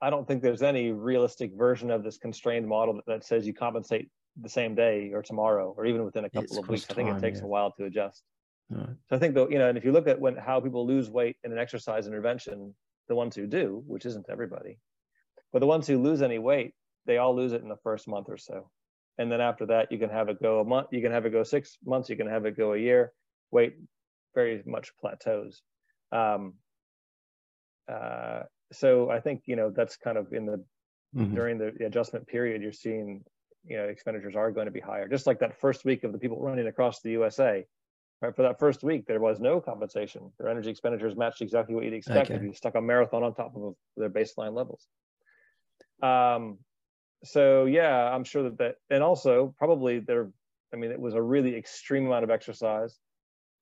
I 0.00 0.10
don't 0.10 0.26
think 0.26 0.42
there's 0.42 0.62
any 0.62 0.92
realistic 0.92 1.52
version 1.54 1.90
of 1.90 2.02
this 2.02 2.18
constrained 2.18 2.66
model 2.66 2.94
that, 2.94 3.06
that 3.06 3.24
says 3.24 3.46
you 3.46 3.54
compensate 3.54 4.08
the 4.40 4.48
same 4.48 4.74
day 4.74 5.12
or 5.12 5.22
tomorrow 5.22 5.74
or 5.76 5.86
even 5.86 6.04
within 6.04 6.24
a 6.24 6.30
couple 6.30 6.44
it's 6.44 6.58
of 6.58 6.68
weeks. 6.68 6.84
Time, 6.84 6.98
I 6.98 7.04
think 7.04 7.18
it 7.18 7.20
takes 7.20 7.38
yeah. 7.38 7.44
a 7.44 7.48
while 7.48 7.72
to 7.72 7.84
adjust. 7.84 8.22
Right. 8.70 8.88
So 9.08 9.16
I 9.16 9.18
think 9.18 9.34
though, 9.34 9.48
you 9.48 9.58
know, 9.58 9.68
and 9.68 9.76
if 9.76 9.84
you 9.84 9.92
look 9.92 10.08
at 10.08 10.20
when 10.20 10.36
how 10.36 10.60
people 10.60 10.86
lose 10.86 11.10
weight 11.10 11.36
in 11.44 11.52
an 11.52 11.58
exercise 11.58 12.06
intervention, 12.06 12.74
the 13.08 13.14
ones 13.14 13.36
who 13.36 13.46
do, 13.46 13.82
which 13.86 14.06
isn't 14.06 14.26
everybody, 14.30 14.78
but 15.52 15.58
the 15.58 15.66
ones 15.66 15.86
who 15.86 16.00
lose 16.00 16.22
any 16.22 16.38
weight, 16.38 16.74
they 17.04 17.18
all 17.18 17.34
lose 17.34 17.52
it 17.52 17.62
in 17.62 17.68
the 17.68 17.76
first 17.82 18.08
month 18.08 18.28
or 18.28 18.38
so. 18.38 18.70
And 19.18 19.30
then 19.30 19.40
after 19.40 19.66
that, 19.66 19.92
you 19.92 19.98
can 19.98 20.08
have 20.08 20.28
it 20.28 20.40
go 20.42 20.60
a 20.60 20.64
month, 20.64 20.88
you 20.90 21.02
can 21.02 21.12
have 21.12 21.26
it 21.26 21.30
go 21.30 21.42
six 21.42 21.76
months, 21.84 22.08
you 22.08 22.16
can 22.16 22.26
have 22.26 22.46
it 22.46 22.56
go 22.56 22.72
a 22.72 22.78
year. 22.78 23.12
Weight 23.52 23.76
very 24.34 24.62
much 24.66 24.90
plateaus. 25.00 25.62
Um, 26.10 26.54
uh, 27.90 28.42
so 28.72 29.10
I 29.10 29.20
think 29.20 29.42
you 29.46 29.56
know 29.56 29.70
that's 29.70 29.96
kind 29.96 30.18
of 30.18 30.32
in 30.32 30.46
the 30.46 30.64
mm-hmm. 31.14 31.34
during 31.34 31.58
the 31.58 31.72
adjustment 31.84 32.26
period, 32.26 32.62
you're 32.62 32.72
seeing 32.72 33.22
you 33.64 33.76
know 33.76 33.84
expenditures 33.84 34.34
are 34.34 34.50
going 34.50 34.66
to 34.66 34.72
be 34.72 34.80
higher. 34.80 35.08
Just 35.08 35.26
like 35.26 35.40
that 35.40 35.60
first 35.60 35.84
week 35.84 36.04
of 36.04 36.12
the 36.12 36.18
people 36.18 36.40
running 36.40 36.66
across 36.66 37.00
the 37.00 37.10
USA, 37.10 37.64
Right, 38.22 38.34
for 38.36 38.42
that 38.42 38.60
first 38.60 38.84
week, 38.84 39.04
there 39.06 39.18
was 39.18 39.40
no 39.40 39.60
compensation. 39.60 40.30
Their 40.38 40.48
energy 40.48 40.70
expenditures 40.70 41.16
matched 41.16 41.42
exactly 41.42 41.74
what 41.74 41.82
you'd 41.82 41.92
expect 41.92 42.30
okay. 42.30 42.36
if 42.36 42.42
you 42.42 42.52
stuck 42.52 42.76
a 42.76 42.80
marathon 42.80 43.24
on 43.24 43.34
top 43.34 43.56
of 43.56 43.74
their 43.96 44.10
baseline 44.10 44.54
levels. 44.54 44.86
Um, 46.04 46.58
so 47.24 47.64
yeah, 47.64 48.14
I'm 48.14 48.22
sure 48.22 48.44
that 48.44 48.58
that, 48.58 48.76
and 48.90 49.02
also 49.02 49.56
probably 49.58 49.98
there. 49.98 50.30
I 50.72 50.76
mean, 50.76 50.92
it 50.92 51.00
was 51.00 51.14
a 51.14 51.22
really 51.22 51.56
extreme 51.56 52.06
amount 52.06 52.22
of 52.22 52.30
exercise. 52.30 52.96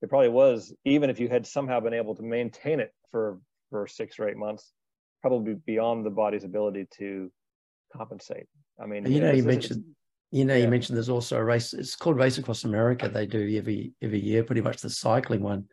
It 0.01 0.09
probably 0.09 0.29
was, 0.29 0.73
even 0.83 1.09
if 1.09 1.19
you 1.19 1.29
had 1.29 1.45
somehow 1.45 1.79
been 1.79 1.93
able 1.93 2.15
to 2.15 2.23
maintain 2.23 2.79
it 2.79 2.93
for 3.11 3.39
for 3.69 3.87
six 3.87 4.19
or 4.19 4.27
eight 4.27 4.37
months, 4.37 4.71
probably 5.21 5.53
beyond 5.53 6.05
the 6.05 6.09
body's 6.09 6.43
ability 6.43 6.87
to 6.97 7.31
compensate. 7.95 8.47
I 8.81 8.85
mean, 8.85 9.05
you 9.05 9.21
know, 9.21 9.31
you 9.31 9.43
mentioned 9.43 9.83
you 10.31 10.45
know, 10.45 10.55
yeah. 10.55 10.63
you 10.63 10.69
mentioned 10.69 10.95
there's 10.95 11.09
also 11.09 11.37
a 11.37 11.43
race. 11.43 11.73
It's 11.73 11.95
called 11.95 12.17
Race 12.17 12.37
Across 12.37 12.63
America. 12.63 13.09
They 13.09 13.25
do 13.25 13.57
every 13.57 13.93
every 14.01 14.19
year, 14.19 14.43
pretty 14.43 14.61
much 14.61 14.81
the 14.81 14.89
cycling 14.89 15.41
one. 15.41 15.65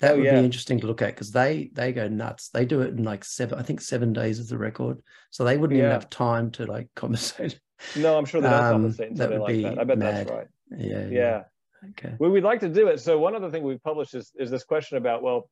That 0.00 0.12
oh, 0.12 0.16
would 0.16 0.24
yeah. 0.24 0.38
be 0.38 0.44
interesting 0.44 0.78
to 0.80 0.86
look 0.86 1.02
at 1.02 1.14
because 1.14 1.32
they 1.32 1.70
they 1.72 1.92
go 1.92 2.06
nuts. 2.06 2.50
They 2.50 2.64
do 2.64 2.82
it 2.82 2.90
in 2.90 3.02
like 3.02 3.24
seven. 3.24 3.58
I 3.58 3.62
think 3.62 3.80
seven 3.80 4.12
days 4.12 4.38
is 4.38 4.48
the 4.48 4.58
record. 4.58 5.00
So 5.30 5.42
they 5.42 5.56
wouldn't 5.56 5.78
even 5.78 5.90
have 5.90 6.08
time 6.08 6.52
to 6.52 6.66
like 6.66 6.88
compensate. 6.94 7.58
No, 7.96 8.16
I'm 8.16 8.24
sure 8.24 8.40
they 8.40 8.48
don't 8.48 8.64
um, 8.64 8.72
compensate 8.74 9.16
that 9.16 9.30
would 9.30 9.40
like 9.40 9.54
be 9.54 9.62
that. 9.64 9.78
I 9.78 9.84
bet 9.84 9.98
mad. 9.98 10.14
that's 10.14 10.30
right. 10.30 10.48
Yeah, 10.78 11.06
yeah. 11.06 11.42
Okay. 11.90 12.14
Well, 12.18 12.30
we'd 12.30 12.44
like 12.44 12.60
to 12.60 12.68
do 12.68 12.88
it. 12.88 13.00
So 13.00 13.18
one 13.18 13.34
other 13.34 13.50
thing 13.50 13.62
we've 13.62 13.82
published 13.82 14.14
is 14.14 14.32
is 14.36 14.50
this 14.50 14.64
question 14.64 14.98
about 14.98 15.22
well, 15.22 15.48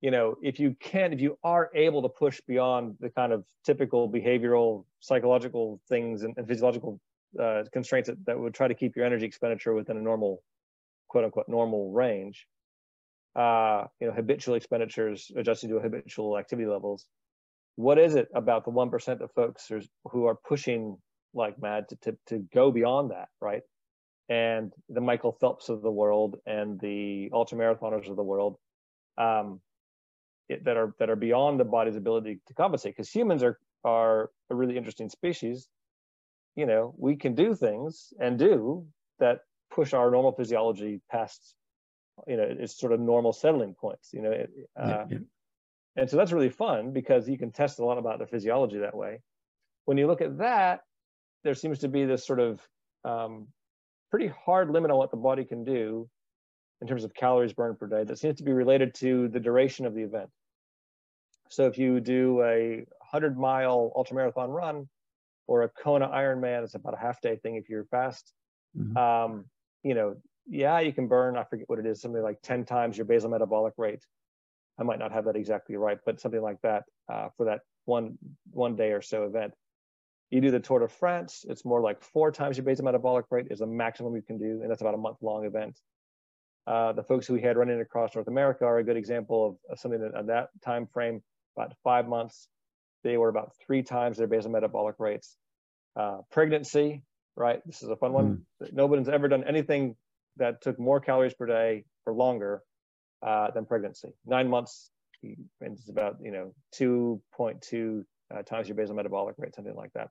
you 0.00 0.10
know, 0.10 0.36
if 0.42 0.58
you 0.58 0.76
can, 0.80 1.12
if 1.12 1.20
you 1.20 1.38
are 1.44 1.70
able 1.74 2.02
to 2.02 2.08
push 2.08 2.40
beyond 2.46 2.96
the 3.00 3.10
kind 3.10 3.32
of 3.32 3.44
typical 3.64 4.10
behavioral, 4.10 4.84
psychological 5.00 5.80
things 5.88 6.22
and, 6.22 6.34
and 6.36 6.48
physiological 6.48 7.00
uh, 7.40 7.62
constraints 7.72 8.08
that, 8.08 8.24
that 8.26 8.38
would 8.38 8.54
try 8.54 8.68
to 8.68 8.74
keep 8.74 8.96
your 8.96 9.06
energy 9.06 9.24
expenditure 9.24 9.72
within 9.72 9.96
a 9.96 10.02
normal, 10.02 10.42
quote 11.08 11.24
unquote, 11.24 11.48
normal 11.48 11.92
range. 11.92 12.46
Uh, 13.34 13.84
you 13.98 14.06
know, 14.06 14.12
habitual 14.12 14.56
expenditures 14.56 15.30
adjusting 15.36 15.70
to 15.70 15.78
habitual 15.78 16.36
activity 16.36 16.68
levels. 16.68 17.06
What 17.76 17.98
is 17.98 18.14
it 18.14 18.28
about 18.34 18.64
the 18.64 18.70
one 18.70 18.90
percent 18.90 19.22
of 19.22 19.30
folks 19.32 19.70
who 20.10 20.26
are 20.26 20.34
pushing 20.34 20.98
like 21.32 21.60
mad 21.60 21.88
to, 21.88 21.96
to 22.02 22.18
to 22.26 22.38
go 22.52 22.70
beyond 22.70 23.10
that, 23.12 23.28
right? 23.40 23.62
And 24.28 24.72
the 24.88 25.00
Michael 25.00 25.32
Phelps 25.32 25.68
of 25.68 25.82
the 25.82 25.90
world 25.90 26.36
and 26.46 26.80
the 26.80 27.30
ultramarathoners 27.32 28.08
of 28.08 28.16
the 28.16 28.22
world, 28.22 28.56
um, 29.18 29.60
it, 30.48 30.64
that 30.64 30.76
are 30.76 30.94
that 30.98 31.10
are 31.10 31.16
beyond 31.16 31.60
the 31.60 31.64
body's 31.64 31.96
ability 31.96 32.40
to 32.46 32.54
compensate. 32.54 32.96
Because 32.96 33.10
humans 33.10 33.42
are 33.42 33.58
are 33.84 34.30
a 34.50 34.54
really 34.54 34.76
interesting 34.76 35.08
species 35.08 35.68
you 36.54 36.66
know, 36.66 36.94
we 36.98 37.16
can 37.16 37.34
do 37.34 37.54
things 37.54 38.12
and 38.20 38.38
do 38.38 38.86
that 39.18 39.40
push 39.70 39.94
our 39.94 40.10
normal 40.10 40.32
physiology 40.32 41.00
past, 41.10 41.54
you 42.26 42.36
know, 42.36 42.44
it's 42.46 42.78
sort 42.78 42.92
of 42.92 43.00
normal 43.00 43.32
settling 43.32 43.74
points. 43.74 44.10
You 44.12 44.22
know, 44.22 44.32
uh, 44.78 44.86
yeah, 44.88 45.04
yeah. 45.10 45.18
And 45.96 46.08
so 46.08 46.16
that's 46.16 46.32
really 46.32 46.50
fun 46.50 46.92
because 46.92 47.28
you 47.28 47.38
can 47.38 47.52
test 47.52 47.78
a 47.78 47.84
lot 47.84 47.98
about 47.98 48.18
the 48.18 48.26
physiology 48.26 48.78
that 48.78 48.96
way. 48.96 49.20
When 49.84 49.98
you 49.98 50.06
look 50.06 50.20
at 50.20 50.38
that, 50.38 50.80
there 51.44 51.54
seems 51.54 51.80
to 51.80 51.88
be 51.88 52.04
this 52.04 52.26
sort 52.26 52.40
of 52.40 52.60
um, 53.04 53.48
pretty 54.12 54.30
hard 54.44 54.70
limit 54.70 54.90
on 54.90 54.98
what 54.98 55.10
the 55.10 55.16
body 55.16 55.42
can 55.42 55.64
do 55.64 56.08
in 56.82 56.86
terms 56.86 57.02
of 57.02 57.14
calories 57.14 57.54
burned 57.54 57.78
per 57.78 57.86
day 57.86 58.04
that 58.04 58.18
seems 58.18 58.36
to 58.36 58.44
be 58.44 58.52
related 58.52 58.94
to 58.94 59.28
the 59.28 59.40
duration 59.40 59.86
of 59.86 59.94
the 59.94 60.02
event. 60.02 60.28
So 61.48 61.66
if 61.66 61.78
you 61.78 61.98
do 61.98 62.42
a 62.42 62.84
100 63.10 63.38
mile 63.38 63.90
ultramarathon 63.96 64.48
run 64.48 64.88
or 65.46 65.62
a 65.62 65.68
Kona 65.70 66.08
Ironman, 66.08 66.62
it's 66.62 66.74
about 66.74 66.92
a 66.94 66.98
half 66.98 67.22
day 67.22 67.36
thing 67.36 67.56
if 67.56 67.70
you're 67.70 67.86
fast. 67.86 68.32
Mm-hmm. 68.78 68.96
Um, 68.96 69.46
you 69.82 69.94
know, 69.94 70.16
yeah, 70.46 70.80
you 70.80 70.92
can 70.92 71.08
burn, 71.08 71.38
I 71.38 71.44
forget 71.44 71.68
what 71.68 71.78
it 71.78 71.86
is, 71.86 72.02
something 72.02 72.22
like 72.22 72.42
10 72.42 72.66
times 72.66 72.98
your 72.98 73.06
basal 73.06 73.30
metabolic 73.30 73.74
rate. 73.78 74.04
I 74.78 74.82
might 74.82 74.98
not 74.98 75.12
have 75.12 75.24
that 75.24 75.36
exactly 75.36 75.76
right, 75.76 75.98
but 76.04 76.20
something 76.20 76.42
like 76.42 76.60
that 76.62 76.84
uh, 77.10 77.28
for 77.36 77.46
that 77.46 77.60
one 77.86 78.18
one 78.50 78.76
day 78.76 78.92
or 78.92 79.00
so 79.02 79.24
event. 79.24 79.54
You 80.32 80.40
do 80.40 80.50
the 80.50 80.60
Tour 80.60 80.78
de 80.78 80.88
France, 80.88 81.44
it's 81.46 81.62
more 81.62 81.82
like 81.82 82.00
four 82.00 82.32
times 82.32 82.56
your 82.56 82.64
basal 82.64 82.86
metabolic 82.86 83.26
rate 83.30 83.48
is 83.50 83.60
a 83.60 83.66
maximum 83.66 84.16
you 84.16 84.22
can 84.22 84.38
do, 84.38 84.62
and 84.62 84.70
that's 84.70 84.80
about 84.80 84.94
a 84.94 84.96
month 84.96 85.18
long 85.20 85.44
event. 85.44 85.78
Uh, 86.66 86.90
the 86.94 87.02
folks 87.02 87.26
who 87.26 87.34
we 87.34 87.42
had 87.42 87.58
running 87.58 87.78
across 87.82 88.14
North 88.14 88.28
America 88.28 88.64
are 88.64 88.78
a 88.78 88.82
good 88.82 88.96
example 88.96 89.46
of, 89.46 89.56
of 89.70 89.78
something 89.78 90.00
that 90.00 90.14
at 90.14 90.26
that 90.28 90.48
time 90.64 90.86
frame, 90.86 91.22
about 91.54 91.74
five 91.84 92.08
months, 92.08 92.48
they 93.04 93.18
were 93.18 93.28
about 93.28 93.52
three 93.66 93.82
times 93.82 94.16
their 94.16 94.26
basal 94.26 94.50
metabolic 94.50 94.94
rates. 94.98 95.36
Uh, 95.96 96.20
pregnancy, 96.30 97.02
right? 97.36 97.60
This 97.66 97.82
is 97.82 97.90
a 97.90 97.96
fun 97.96 98.14
one. 98.14 98.42
Mm. 98.62 98.72
Nobody's 98.72 99.10
ever 99.10 99.28
done 99.28 99.44
anything 99.44 99.96
that 100.38 100.62
took 100.62 100.78
more 100.78 100.98
calories 100.98 101.34
per 101.34 101.44
day 101.44 101.84
for 102.04 102.14
longer 102.14 102.62
uh, 103.20 103.50
than 103.50 103.66
pregnancy. 103.66 104.08
Nine 104.24 104.48
months, 104.48 104.90
and 105.22 105.36
it's 105.60 105.90
about 105.90 106.16
you 106.22 106.30
know 106.30 106.54
2.2 106.80 108.04
uh, 108.34 108.42
times 108.44 108.66
your 108.66 108.76
basal 108.76 108.94
metabolic 108.94 109.34
rate, 109.36 109.54
something 109.54 109.76
like 109.76 109.92
that. 109.92 110.08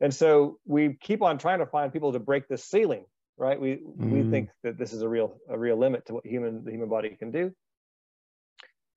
And 0.00 0.14
so 0.14 0.58
we 0.64 0.96
keep 1.00 1.22
on 1.22 1.38
trying 1.38 1.58
to 1.58 1.66
find 1.66 1.92
people 1.92 2.12
to 2.12 2.18
break 2.18 2.48
this 2.48 2.64
ceiling, 2.64 3.04
right? 3.36 3.60
We 3.60 3.76
mm. 3.76 4.10
we 4.10 4.30
think 4.30 4.50
that 4.62 4.78
this 4.78 4.92
is 4.92 5.02
a 5.02 5.08
real 5.08 5.36
a 5.48 5.58
real 5.58 5.76
limit 5.76 6.06
to 6.06 6.14
what 6.14 6.26
human 6.26 6.64
the 6.64 6.70
human 6.70 6.88
body 6.88 7.16
can 7.18 7.30
do. 7.30 7.52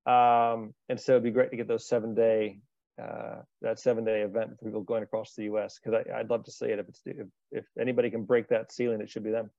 Um, 0.05 0.73
and 0.89 0.99
so 0.99 1.13
it'd 1.13 1.23
be 1.23 1.31
great 1.31 1.51
to 1.51 1.57
get 1.57 1.67
those 1.67 1.87
seven 1.87 2.13
day 2.13 2.59
uh, 3.01 3.41
that 3.61 3.79
seven 3.79 4.05
day 4.05 4.21
event 4.21 4.51
for 4.59 4.65
people 4.65 4.81
going 4.81 5.03
across 5.03 5.33
the 5.35 5.45
U.S. 5.45 5.79
because 5.83 6.05
I'd 6.13 6.29
love 6.29 6.45
to 6.45 6.51
see 6.51 6.67
it. 6.67 6.79
If 6.79 6.87
it's 6.87 7.01
if, 7.05 7.27
if 7.51 7.65
anybody 7.79 8.09
can 8.09 8.23
break 8.23 8.47
that 8.49 8.71
ceiling, 8.71 9.01
it 9.01 9.09
should 9.09 9.23
be 9.23 9.31
them. 9.31 9.49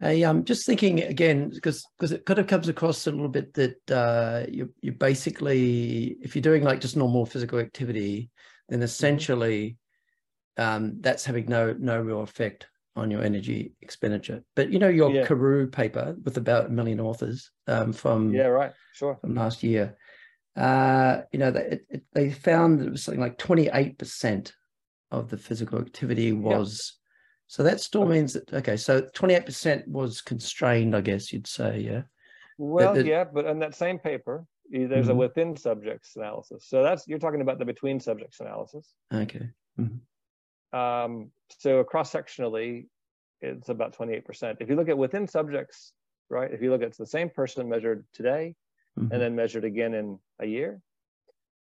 I 0.00 0.22
um, 0.24 0.44
just 0.44 0.66
thinking 0.66 1.02
again 1.02 1.48
because 1.48 1.86
because 1.98 2.12
it 2.12 2.26
kind 2.26 2.38
of 2.38 2.46
comes 2.46 2.68
across 2.68 3.06
a 3.06 3.10
little 3.10 3.28
bit 3.28 3.54
that 3.54 3.90
uh, 3.90 4.44
you 4.48 4.72
you 4.82 4.92
basically 4.92 6.18
if 6.20 6.36
you're 6.36 6.42
doing 6.42 6.62
like 6.62 6.80
just 6.80 6.96
normal 6.96 7.24
physical 7.24 7.58
activity, 7.58 8.30
then 8.68 8.78
mm-hmm. 8.78 8.84
essentially 8.84 9.78
um, 10.56 10.96
that's 11.00 11.24
having 11.24 11.46
no 11.46 11.74
no 11.78 12.00
real 12.00 12.22
effect 12.22 12.66
on 12.94 13.10
your 13.10 13.22
energy 13.22 13.72
expenditure. 13.82 14.42
But 14.54 14.70
you 14.70 14.78
know 14.78 14.88
your 14.88 15.10
yeah. 15.10 15.26
Careau 15.26 15.66
paper 15.66 16.16
with 16.24 16.36
about 16.36 16.66
a 16.66 16.70
million 16.70 17.00
authors 17.00 17.50
um, 17.66 17.92
from 17.92 18.32
yeah 18.32 18.46
right 18.46 18.72
sure 18.94 19.18
from 19.20 19.34
last 19.34 19.62
year, 19.62 19.96
uh, 20.56 21.22
you 21.32 21.38
know 21.38 21.50
they 21.50 21.80
it, 21.90 22.04
they 22.12 22.30
found 22.30 22.80
that 22.80 22.86
it 22.86 22.92
was 22.92 23.02
something 23.02 23.20
like 23.20 23.38
28 23.38 23.98
percent 23.98 24.52
of 25.10 25.30
the 25.30 25.36
physical 25.36 25.78
activity 25.78 26.32
was 26.32 26.98
so 27.48 27.62
that 27.62 27.80
still 27.80 28.06
means 28.06 28.32
that 28.32 28.52
okay, 28.52 28.76
so 28.76 29.02
28% 29.02 29.86
was 29.86 30.20
constrained, 30.20 30.96
I 30.96 31.00
guess 31.00 31.32
you'd 31.32 31.46
say, 31.46 31.80
yeah. 31.80 32.02
Well, 32.58 32.94
the, 32.94 33.02
the, 33.02 33.08
yeah, 33.08 33.24
but 33.24 33.46
in 33.46 33.58
that 33.60 33.74
same 33.74 33.98
paper, 33.98 34.44
there's 34.70 34.88
mm-hmm. 34.88 35.10
a 35.10 35.14
within 35.14 35.56
subjects 35.56 36.16
analysis. 36.16 36.66
So 36.68 36.82
that's 36.82 37.06
you're 37.06 37.18
talking 37.18 37.42
about 37.42 37.58
the 37.58 37.64
between 37.64 38.00
subjects 38.00 38.40
analysis. 38.40 38.92
Okay. 39.12 39.50
Mm-hmm. 39.78 39.96
Um, 40.76 41.30
so 41.58 41.82
cross 41.84 42.12
sectionally, 42.12 42.86
it's 43.40 43.68
about 43.68 43.96
28%. 43.96 44.56
If 44.60 44.68
you 44.68 44.76
look 44.76 44.88
at 44.88 44.98
within 44.98 45.28
subjects, 45.28 45.92
right? 46.30 46.52
If 46.52 46.62
you 46.62 46.70
look 46.70 46.82
at 46.82 46.96
the 46.96 47.06
same 47.06 47.30
person 47.30 47.68
measured 47.68 48.04
today 48.12 48.54
mm-hmm. 48.98 49.12
and 49.12 49.22
then 49.22 49.36
measured 49.36 49.64
again 49.64 49.94
in 49.94 50.18
a 50.40 50.46
year, 50.46 50.80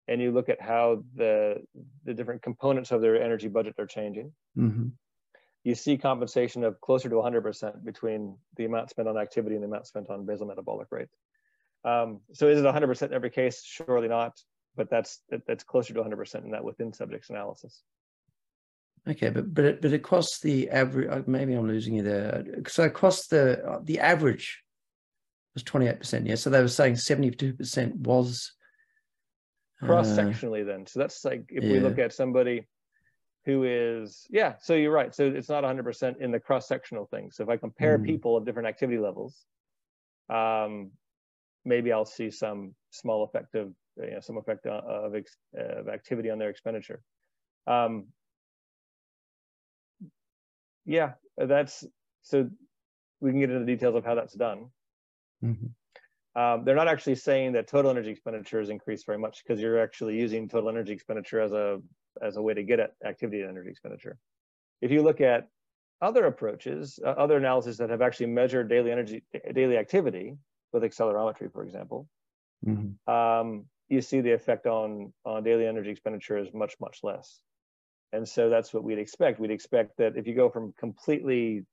and 0.07 0.19
you 0.19 0.31
look 0.31 0.49
at 0.49 0.59
how 0.59 1.03
the 1.15 1.61
the 2.03 2.15
different 2.15 2.41
components 2.41 2.91
of 2.91 2.99
their 2.99 3.21
energy 3.21 3.47
budget 3.47 3.75
are 3.77 3.85
changing. 3.85 4.33
Mm-hmm 4.57 4.87
you 5.63 5.75
see 5.75 5.97
compensation 5.97 6.63
of 6.63 6.79
closer 6.81 7.09
to 7.09 7.15
100% 7.15 7.83
between 7.83 8.37
the 8.55 8.65
amount 8.65 8.89
spent 8.89 9.07
on 9.07 9.17
activity 9.17 9.55
and 9.55 9.63
the 9.63 9.67
amount 9.67 9.87
spent 9.87 10.09
on 10.09 10.25
basal 10.25 10.47
metabolic 10.47 10.87
rate. 10.91 11.09
Um, 11.83 12.21
so 12.33 12.47
is 12.47 12.59
it 12.59 12.65
100% 12.65 13.01
in 13.03 13.13
every 13.13 13.29
case? 13.29 13.63
Surely 13.63 14.07
not, 14.07 14.39
but 14.75 14.89
that's 14.89 15.21
that's 15.47 15.63
closer 15.63 15.93
to 15.93 16.01
100% 16.01 16.43
in 16.43 16.51
that 16.51 16.63
within 16.63 16.93
subjects 16.93 17.29
analysis. 17.29 17.83
Okay, 19.07 19.29
but 19.29 19.53
but 19.53 19.65
it, 19.65 19.81
but 19.81 19.93
across 19.93 20.39
the 20.39 20.69
average, 20.69 21.09
uh, 21.09 21.21
maybe 21.25 21.53
I'm 21.53 21.67
losing 21.67 21.95
you 21.95 22.03
there. 22.03 22.43
So 22.67 22.83
across 22.83 23.27
the 23.27 23.63
uh, 23.65 23.79
the 23.83 23.99
average 23.99 24.61
was 25.53 25.63
28%. 25.63 26.27
Yeah, 26.27 26.35
so 26.35 26.49
they 26.49 26.61
were 26.61 26.67
saying 26.67 26.93
72% 26.93 27.95
was 27.95 28.53
cross 29.81 30.07
sectionally. 30.09 30.61
Uh, 30.61 30.65
then, 30.65 30.85
so 30.85 30.99
that's 30.99 31.23
like 31.25 31.45
if 31.49 31.63
yeah. 31.63 31.71
we 31.71 31.79
look 31.79 31.97
at 31.97 32.13
somebody 32.13 32.67
who 33.45 33.63
is 33.63 34.27
yeah 34.29 34.53
so 34.61 34.73
you're 34.75 34.91
right 34.91 35.15
so 35.15 35.25
it's 35.25 35.49
not 35.49 35.63
100% 35.63 36.21
in 36.21 36.31
the 36.31 36.39
cross-sectional 36.39 37.05
thing 37.07 37.31
so 37.31 37.43
if 37.43 37.49
i 37.49 37.57
compare 37.57 37.97
mm. 37.97 38.05
people 38.05 38.35
of 38.35 38.45
different 38.45 38.67
activity 38.67 38.99
levels 38.99 39.45
um, 40.29 40.91
maybe 41.65 41.91
i'll 41.91 42.05
see 42.05 42.29
some 42.29 42.75
small 42.91 43.23
effect 43.23 43.55
of 43.55 43.71
you 43.97 44.11
know 44.11 44.19
some 44.19 44.37
effect 44.37 44.65
of, 44.65 45.13
of, 45.15 45.23
of 45.55 45.87
activity 45.87 46.29
on 46.29 46.37
their 46.37 46.49
expenditure 46.49 47.01
um, 47.65 48.05
yeah 50.85 51.13
that's 51.37 51.85
so 52.21 52.49
we 53.21 53.31
can 53.31 53.39
get 53.39 53.49
into 53.49 53.65
the 53.65 53.71
details 53.71 53.95
of 53.95 54.05
how 54.05 54.15
that's 54.15 54.33
done 54.33 54.69
mm-hmm. 55.43 55.67
Um, 56.35 56.63
they're 56.63 56.75
not 56.75 56.87
actually 56.87 57.15
saying 57.15 57.53
that 57.53 57.67
total 57.67 57.91
energy 57.91 58.11
expenditure 58.11 58.61
is 58.61 58.69
increased 58.69 59.05
very 59.05 59.17
much 59.17 59.43
because 59.43 59.59
you're 59.59 59.81
actually 59.81 60.15
using 60.15 60.47
total 60.47 60.69
energy 60.69 60.93
expenditure 60.93 61.41
as 61.41 61.53
a 61.53 61.81
as 62.21 62.37
a 62.37 62.41
way 62.41 62.53
to 62.53 62.63
get 62.63 62.79
at 62.79 62.91
activity 63.05 63.41
and 63.41 63.49
energy 63.49 63.69
expenditure. 63.69 64.17
If 64.81 64.91
you 64.91 65.01
look 65.01 65.21
at 65.21 65.47
other 66.01 66.25
approaches, 66.25 66.99
uh, 67.03 67.09
other 67.09 67.37
analyses 67.37 67.77
that 67.77 67.89
have 67.89 68.01
actually 68.01 68.27
measured 68.27 68.69
daily 68.69 68.91
energy, 68.91 69.23
daily 69.53 69.77
activity 69.77 70.37
with 70.71 70.83
accelerometry, 70.83 71.51
for 71.51 71.63
example, 71.63 72.07
mm-hmm. 72.65 73.11
um, 73.11 73.65
you 73.89 74.01
see 74.01 74.21
the 74.21 74.31
effect 74.31 74.67
on 74.67 75.11
on 75.25 75.43
daily 75.43 75.65
energy 75.65 75.89
expenditure 75.89 76.37
is 76.37 76.53
much 76.53 76.75
much 76.79 76.99
less. 77.01 77.41
And 78.11 78.27
so 78.27 78.49
that's 78.49 78.73
what 78.73 78.83
we'd 78.83 78.99
expect. 78.99 79.39
We'd 79.39 79.51
expect 79.51 79.97
that 79.97 80.17
if 80.17 80.25
you 80.27 80.33
go 80.33 80.49
from 80.49 80.73
completely, 80.79 81.65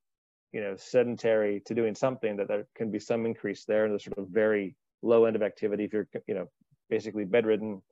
you 0.53 0.61
know, 0.61 0.77
sedentary 0.77 1.63
to 1.67 1.75
doing 1.75 1.95
something, 1.95 2.37
that 2.37 2.49
there 2.49 2.67
can 2.77 2.91
be 2.91 2.99
some 2.99 3.25
increase 3.25 3.65
there 3.65 3.87
in 3.87 3.93
the 3.93 3.99
sort 3.99 4.19
of 4.19 4.29
very 4.29 4.77
low 5.03 5.25
end 5.25 5.37
of 5.37 5.43
activity. 5.43 5.85
If 5.85 5.93
you're, 5.93 6.09
you 6.27 6.35
know, 6.35 6.49
basically 6.91 7.25
bedridden 7.25 7.83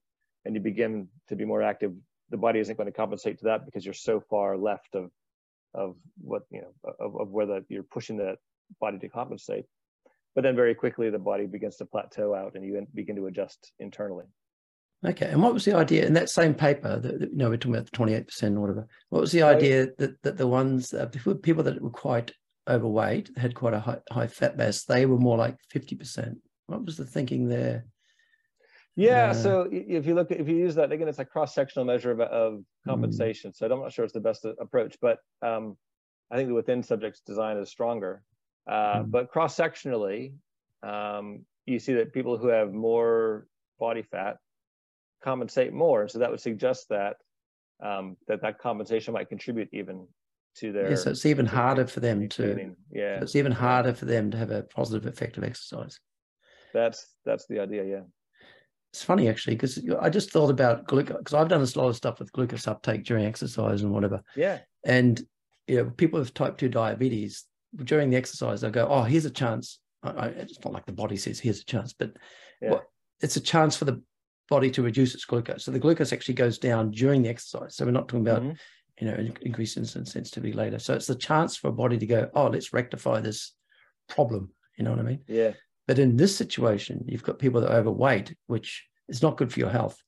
and 0.44 0.54
you 0.54 0.61
begin 0.61 1.09
to 1.28 1.37
be 1.37 1.44
more 1.44 1.62
active 1.62 1.92
the 2.30 2.37
body 2.37 2.59
isn't 2.59 2.76
going 2.76 2.87
to 2.87 2.92
compensate 2.92 3.38
to 3.38 3.44
that 3.44 3.64
because 3.64 3.85
you're 3.85 3.94
so 3.94 4.20
far 4.20 4.57
left 4.57 4.94
of 4.94 5.11
of 5.74 5.96
what 6.20 6.42
you 6.50 6.62
know 6.62 6.94
of, 6.98 7.16
of 7.16 7.28
where 7.30 7.46
that 7.46 7.64
you're 7.68 7.83
pushing 7.83 8.16
the 8.16 8.37
body 8.80 8.98
to 8.98 9.09
compensate 9.09 9.66
but 10.35 10.42
then 10.42 10.57
very 10.57 10.74
quickly 10.74 11.11
the 11.11 11.18
body 11.18 11.46
begins 11.46 11.76
to 11.76 11.85
plateau 11.85 12.35
out 12.35 12.54
and 12.54 12.64
you 12.64 12.87
begin 12.94 13.16
to 13.16 13.26
adjust 13.26 13.72
internally 13.78 14.24
okay 15.05 15.27
and 15.27 15.43
what 15.43 15.55
was 15.55 15.64
the 15.64 15.75
idea 15.75 16.07
in 16.07 16.14
that 16.14 16.31
same 16.31 16.55
paper 16.55 16.99
that, 16.99 17.21
you 17.21 17.37
know 17.37 17.51
we're 17.51 17.57
talking 17.57 17.75
about 17.75 17.90
the 17.90 17.97
28% 17.97 18.57
or 18.57 18.61
whatever 18.61 18.88
what 19.11 19.21
was 19.21 19.33
the 19.33 19.43
idea 19.43 19.88
that, 19.99 20.21
that 20.23 20.37
the 20.37 20.47
ones 20.47 20.93
uh, 20.95 21.07
people 21.43 21.64
that 21.64 21.81
were 21.81 21.90
quite 21.90 22.33
overweight 22.69 23.31
had 23.37 23.55
quite 23.55 23.75
a 23.75 23.81
high, 23.81 23.99
high 24.11 24.27
fat 24.27 24.57
mass 24.57 24.85
they 24.85 25.07
were 25.07 25.19
more 25.19 25.37
like 25.37 25.57
50% 25.75 26.37
what 26.67 26.85
was 26.85 26.97
the 26.97 27.05
thinking 27.05 27.49
there 27.49 27.85
yeah, 28.97 29.33
so 29.33 29.69
if 29.73 30.07
you 30.07 30.14
look 30.14 30.31
at 30.31 30.38
if 30.38 30.49
you 30.49 30.55
use 30.55 30.77
that 30.77 30.93
again, 30.93 31.09
it's 31.09 31.19
a 31.19 31.25
cross-sectional 31.25 31.85
measure 31.85 32.12
of, 32.12 32.21
of 32.21 32.53
mm. 32.55 32.64
compensation. 32.87 33.51
Mm. 33.51 33.57
So 33.57 33.67
I'm 33.67 33.81
not 33.81 33.93
sure 33.93 34.05
it's 34.05 34.14
the 34.14 34.21
best 34.21 34.45
approach, 34.45 34.97
but 35.01 35.19
um, 35.43 35.77
I 36.31 36.37
think 36.37 36.49
the 36.49 36.55
within 36.55 36.83
subjects 36.83 37.21
design 37.27 37.57
is 37.57 37.71
stronger. 37.71 38.23
Uh, 38.69 39.01
mm. 39.01 39.11
But 39.11 39.31
cross-sectionally, 39.31 40.35
um, 40.85 41.45
you 41.67 41.81
see 41.81 41.95
that 41.95 42.12
people 42.12 42.38
who 42.38 42.49
have 42.49 42.73
more 42.73 43.49
body 43.81 44.03
fat 44.03 44.37
compensate 45.24 45.72
more, 45.72 46.02
and 46.02 46.10
so 46.10 46.18
that 46.18 46.30
would 46.30 46.40
suggest 46.40 46.88
that 46.90 47.16
um, 47.82 48.16
that 48.28 48.42
that 48.42 48.58
compensation 48.58 49.14
might 49.14 49.28
contribute 49.28 49.68
even 49.72 50.06
to 50.56 50.72
their. 50.72 50.90
Yeah, 50.90 50.96
so 50.96 51.10
it's 51.10 51.26
even 51.26 51.46
harder 51.46 51.87
for 51.87 52.00
them 52.00 52.28
to. 52.30 52.74
Yeah, 52.92 53.18
so 53.18 53.22
it's 53.22 53.37
even 53.37 53.52
harder 53.52 53.94
for 53.94 54.04
them 54.04 54.30
to 54.30 54.37
have 54.37 54.50
a 54.50 54.62
positive 54.62 55.06
effect 55.06 55.37
of 55.37 55.44
exercise. 55.44 55.98
That's 56.72 57.06
that's 57.24 57.46
the 57.46 57.60
idea. 57.60 57.84
Yeah 57.84 58.00
it's 58.94 59.02
funny 59.02 59.28
actually 59.28 59.56
because 59.56 59.84
I 60.00 60.08
just 60.08 60.30
thought 60.30 60.50
about 60.50 60.87
glucose 60.87 61.18
because 61.18 61.34
I've 61.34 61.48
done 61.48 61.60
a 61.60 61.78
lot 61.78 61.88
of 61.88 61.96
stuff 61.96 62.20
with 62.20 62.30
glucose 62.30 62.68
uptake 62.68 63.02
during 63.02 63.24
exercise 63.24 63.82
and 63.82 63.90
whatever. 63.90 64.22
Yeah. 64.37 64.60
And 64.84 65.20
you 65.66 65.78
know, 65.78 65.90
people 65.90 66.20
with 66.20 66.32
type 66.32 66.56
two 66.58 66.68
diabetes 66.68 67.44
during 67.82 68.10
the 68.10 68.16
exercise, 68.16 68.60
they'll 68.60 68.70
go, 68.70 68.87
"Oh, 68.87 69.02
here's 69.02 69.24
a 69.24 69.32
chance." 69.32 69.80
I, 70.04 70.10
I, 70.10 70.26
it's 70.26 70.64
not 70.64 70.72
like 70.72 70.87
the 70.87 70.92
body 70.92 71.16
says, 71.16 71.40
"Here's 71.40 71.60
a 71.60 71.64
chance," 71.64 71.92
but 71.92 72.12
yeah. 72.62 72.70
what 72.70 72.84
it's 73.20 73.34
a 73.34 73.40
chance 73.40 73.76
for 73.76 73.84
the 73.84 74.00
body 74.48 74.70
to 74.70 74.83
reduce 74.83 75.14
its 75.14 75.24
glucose. 75.24 75.64
So 75.64 75.70
the 75.70 75.78
glucose 75.78 76.12
actually 76.12 76.35
goes 76.35 76.59
down 76.59 76.90
during 76.90 77.22
the 77.22 77.28
exercise. 77.28 77.76
So 77.76 77.85
we're 77.85 77.92
not 77.92 78.09
talking 78.09 78.26
about, 78.26 78.42
mm-hmm. 78.42 79.04
you 79.04 79.11
know, 79.11 79.35
increased 79.42 79.78
insulin 79.78 80.07
sensitivity 80.07 80.52
later. 80.52 80.78
So 80.78 80.94
it's 80.94 81.07
the 81.07 81.14
chance 81.14 81.57
for 81.57 81.68
a 81.68 81.72
body 81.72 81.98
to 81.98 82.07
go, 82.07 82.30
oh, 82.35 82.48
let's 82.48 82.72
rectify 82.72 83.20
this 83.20 83.52
problem. 84.09 84.50
You 84.76 84.85
know 84.85 84.90
what 84.90 85.00
I 85.00 85.04
mean? 85.04 85.20
Yeah. 85.26 85.52
But 85.87 85.98
in 85.98 86.16
this 86.16 86.37
situation, 86.37 87.04
you've 87.07 87.22
got 87.22 87.38
people 87.38 87.61
that 87.61 87.70
are 87.70 87.78
overweight, 87.78 88.35
which 88.46 88.87
is 89.09 89.22
not 89.22 89.37
good 89.37 89.52
for 89.52 89.61
your 89.61 89.70
health, 89.70 90.02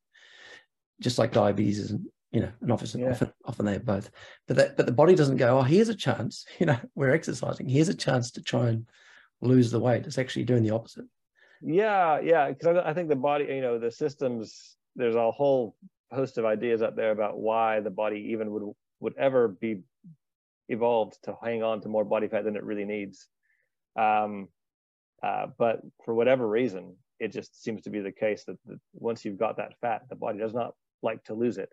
just 1.01 1.19
like 1.19 1.33
diabetes 1.33 1.91
and 1.91 2.07
you 2.33 2.43
know, 2.43 2.53
and 2.61 2.73
often, 2.73 3.01
yeah. 3.01 3.11
often, 3.11 3.33
often 3.47 3.65
they 3.65 3.73
have 3.75 3.87
both. 3.87 4.11
But 4.47 4.57
that, 4.57 4.77
but 4.77 4.85
the 4.85 4.93
body 4.93 5.15
doesn't 5.15 5.39
go, 5.39 5.59
oh, 5.59 5.63
here's 5.63 5.89
a 5.89 5.95
chance. 5.95 6.45
You 6.59 6.67
know, 6.67 6.79
we're 6.95 7.15
exercising. 7.15 7.69
Here's 7.69 7.89
a 7.89 7.95
chance 7.95 8.31
to 8.33 8.43
try 8.43 8.69
and 8.69 8.87
lose 9.41 9.71
the 9.71 9.81
weight. 9.81 10.07
It's 10.07 10.19
actually 10.19 10.45
doing 10.45 10.63
the 10.63 10.75
opposite. 10.75 11.07
Yeah, 11.63 12.21
yeah. 12.21 12.49
Because 12.49 12.77
I, 12.77 12.91
I 12.91 12.95
think 12.95 13.09
the 13.09 13.17
body, 13.17 13.45
you 13.47 13.61
know, 13.61 13.79
the 13.79 13.91
systems. 13.91 14.77
There's 14.99 15.15
a 15.15 15.31
whole 15.31 15.77
host 16.11 16.39
of 16.39 16.45
ideas 16.47 16.81
out 16.83 16.97
there 16.97 17.11
about 17.11 17.39
why 17.39 17.81
the 17.81 17.91
body 17.91 18.29
even 18.33 18.51
would 18.53 18.63
would 19.01 19.17
ever 19.19 19.49
be 19.49 19.83
evolved 20.69 21.19
to 21.25 21.37
hang 21.43 21.63
on 21.63 21.81
to 21.83 21.89
more 21.89 22.05
body 22.05 22.29
fat 22.29 22.45
than 22.45 22.57
it 22.57 22.65
really 22.65 22.85
needs. 22.87 23.29
Um, 23.99 24.49
uh, 25.23 25.49
but 25.59 25.81
for 26.05 26.15
whatever 26.15 26.49
reason, 26.49 26.97
it 27.21 27.33
just 27.33 27.63
seems 27.63 27.83
to 27.83 27.91
be 27.91 28.01
the 28.01 28.13
case 28.13 28.45
that, 28.45 28.57
once 28.95 29.25
you've 29.25 29.39
got 29.39 29.59
that 29.59 29.75
fat, 29.81 30.03
the 30.09 30.17
body 30.17 30.39
does 30.39 30.55
not 30.55 30.75
like 31.03 31.23
to 31.25 31.35
lose 31.35 31.59
it. 31.59 31.71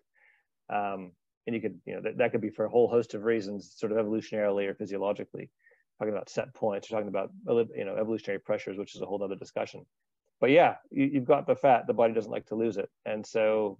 Um, 0.72 1.12
and 1.46 1.54
you 1.54 1.60
could, 1.60 1.80
you 1.84 1.94
know, 1.94 2.00
that, 2.02 2.18
that 2.18 2.32
could 2.32 2.40
be 2.40 2.50
for 2.50 2.64
a 2.64 2.70
whole 2.70 2.88
host 2.88 3.14
of 3.14 3.24
reasons, 3.24 3.72
sort 3.76 3.92
of 3.92 3.98
evolutionarily 3.98 4.68
or 4.68 4.74
physiologically. 4.74 5.50
Talking 5.98 6.14
about 6.14 6.28
set 6.28 6.52
points, 6.54 6.90
you're 6.90 6.98
talking 6.98 7.08
about, 7.08 7.30
you 7.76 7.84
know, 7.84 7.96
evolutionary 7.96 8.40
pressures, 8.40 8.76
which 8.76 8.94
is 8.96 9.00
a 9.00 9.06
whole 9.06 9.22
other 9.22 9.36
discussion. 9.36 9.86
But 10.40 10.50
yeah, 10.50 10.76
you, 10.90 11.10
have 11.14 11.24
got 11.24 11.46
the 11.46 11.54
fat, 11.54 11.86
the 11.86 11.94
body 11.94 12.12
doesn't 12.12 12.30
like 12.30 12.46
to 12.46 12.56
lose 12.56 12.76
it. 12.76 12.90
And 13.06 13.24
so 13.24 13.78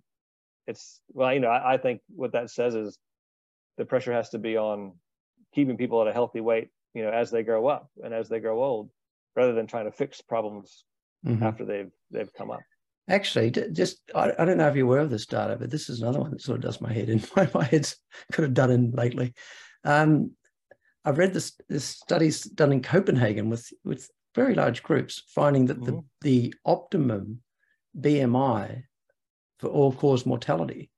it's, 0.66 1.00
well, 1.12 1.32
you 1.34 1.40
know, 1.40 1.48
I, 1.48 1.74
I 1.74 1.76
think 1.76 2.00
what 2.14 2.32
that 2.32 2.50
says 2.50 2.74
is 2.74 2.98
the 3.76 3.84
pressure 3.84 4.12
has 4.12 4.30
to 4.30 4.38
be 4.38 4.56
on 4.56 4.92
keeping 5.54 5.76
people 5.76 6.00
at 6.00 6.08
a 6.08 6.12
healthy 6.12 6.40
weight, 6.40 6.68
you 6.94 7.02
know, 7.02 7.10
as 7.10 7.30
they 7.30 7.42
grow 7.42 7.66
up 7.66 7.88
and 8.02 8.14
as 8.14 8.28
they 8.28 8.40
grow 8.40 8.62
old, 8.62 8.90
rather 9.34 9.52
than 9.52 9.66
trying 9.66 9.86
to 9.86 9.92
fix 9.92 10.20
problems 10.20 10.84
mm-hmm. 11.26 11.42
after 11.42 11.64
they've 11.64 11.90
they've 12.10 12.32
come 12.34 12.50
up. 12.50 12.60
Actually, 13.08 13.50
just 13.50 13.98
I, 14.14 14.32
I, 14.38 14.44
don't 14.44 14.56
know 14.56 14.68
if 14.68 14.76
you're 14.76 14.86
aware 14.86 15.00
of 15.00 15.10
this 15.10 15.26
data, 15.26 15.56
but 15.58 15.70
this 15.70 15.90
is 15.90 16.00
another 16.00 16.20
one 16.20 16.30
that 16.30 16.40
sort 16.40 16.56
of 16.56 16.62
does 16.62 16.80
my 16.80 16.92
head 16.92 17.10
in. 17.10 17.22
My, 17.36 17.48
my 17.54 17.64
head's 17.64 17.96
could 18.32 18.44
have 18.44 18.54
done 18.54 18.70
in 18.70 18.92
lately. 18.92 19.34
Um, 19.84 20.30
I've 21.04 21.18
read 21.18 21.34
this, 21.34 21.58
this 21.68 21.84
studies 21.84 22.44
done 22.44 22.72
in 22.72 22.82
Copenhagen 22.82 23.50
with 23.50 23.70
with 23.84 24.08
very 24.34 24.54
large 24.54 24.82
groups, 24.82 25.22
finding 25.28 25.66
that 25.66 25.80
mm-hmm. 25.80 26.00
the 26.22 26.50
the 26.50 26.54
optimum 26.64 27.40
BMI 27.98 28.84
for 29.58 29.68
all 29.68 29.92
cause 29.92 30.26
mortality 30.26 30.90